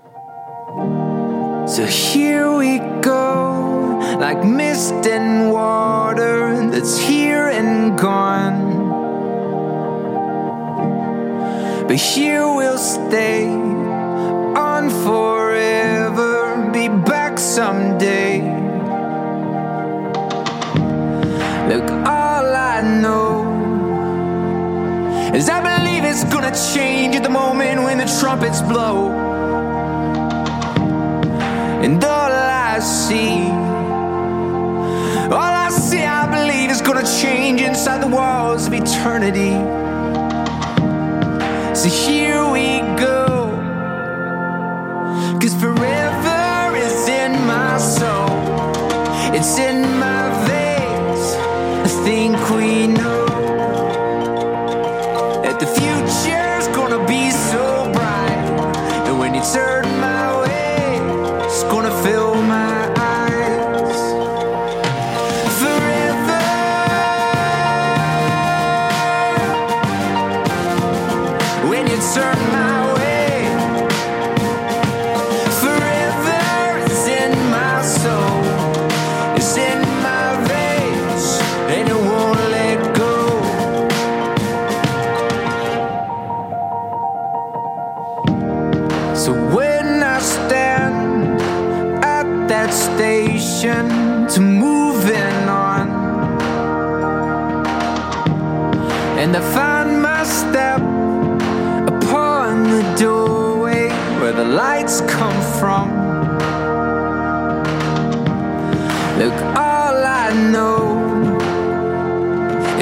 So 1.67 1.85
here 1.85 2.55
we 2.55 2.79
go, 3.01 3.99
like 4.19 4.43
mist 4.45 4.93
and 5.05 5.51
water 5.51 6.69
that's 6.71 6.97
here 6.97 7.49
and 7.49 7.99
gone. 7.99 8.77
But 11.87 11.97
here 11.97 12.41
we'll 12.47 12.77
stay 12.77 13.45
on 14.77 14.89
forever, 14.91 16.69
be 16.71 16.87
back 16.87 17.39
someday. 17.39 18.41
Look, 21.67 21.89
all 22.05 22.47
I 22.73 22.81
know 23.01 23.31
is 25.33 25.49
I 25.49 25.59
believe 25.69 26.03
it's 26.03 26.23
gonna 26.25 26.55
change 26.73 27.15
at 27.15 27.23
the 27.23 27.29
moment 27.29 27.81
when 27.85 27.97
the 27.97 28.09
trumpets 28.19 28.61
blow. 28.61 29.11
And 31.83 32.03
all 32.03 32.31
I 32.31 32.77
see, 32.79 33.49
all 35.37 35.53
I 35.65 35.69
see, 35.71 36.03
I 36.03 36.23
believe 36.37 36.69
is 36.69 36.81
gonna 36.83 37.07
change 37.21 37.61
inside 37.61 37.99
the 38.05 38.11
walls 38.15 38.67
of 38.67 38.73
eternity. 38.73 39.53
So 41.73 41.89
here 41.89 42.43
we 42.51 42.81
go, 43.05 43.46
cause 45.39 45.55
forever 45.55 46.75
is 46.77 47.07
in 47.07 47.31
my 47.45 47.77
soul, 47.77 48.29
it's 49.33 49.57
in 49.57 49.96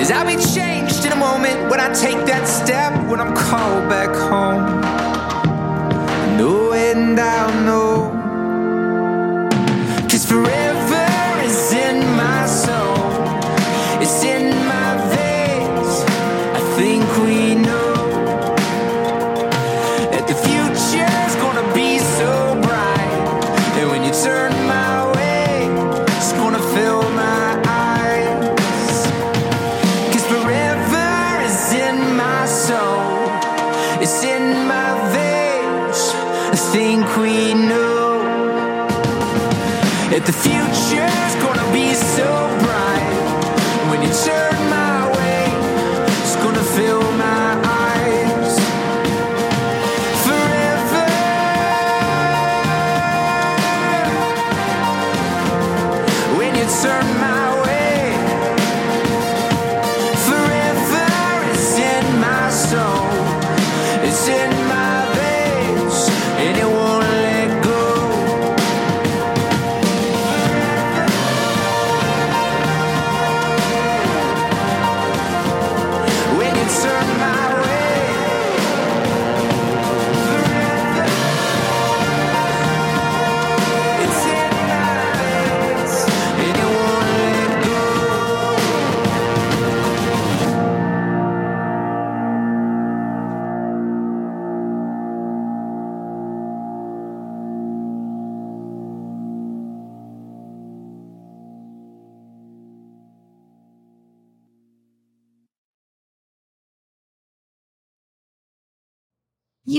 is 0.05 0.11
I'll 0.11 0.25
be 0.25 0.35
changed 0.53 1.05
in 1.05 1.11
a 1.11 1.15
moment 1.15 1.69
when 1.69 1.79
I 1.79 1.91
take 1.93 2.25
that 2.27 2.47
step 2.47 2.93
when 3.09 3.19
I'm 3.19 3.33
called 3.35 3.89
back 3.89 4.13
home. 4.29 4.63
No, 6.37 6.73
and 6.73 7.19
I'll 7.19 7.55
know. 7.67 7.93
Cause 10.09 10.25
forever 10.25 11.07
is 11.47 11.73
in 11.73 11.97
my 12.23 12.45
soul, 12.45 12.97
it's 14.03 14.23
in 14.23 14.34
think 36.75 37.07
we 37.15 37.53
know 37.53 38.19
that 40.11 40.23
the 40.25 40.33
future's 40.43 41.35
gonna 41.41 41.67
be 41.71 41.93
so 41.93 42.27
bright. 42.63 43.07
When 43.89 44.03
you 44.03 44.13
turn 44.25 44.44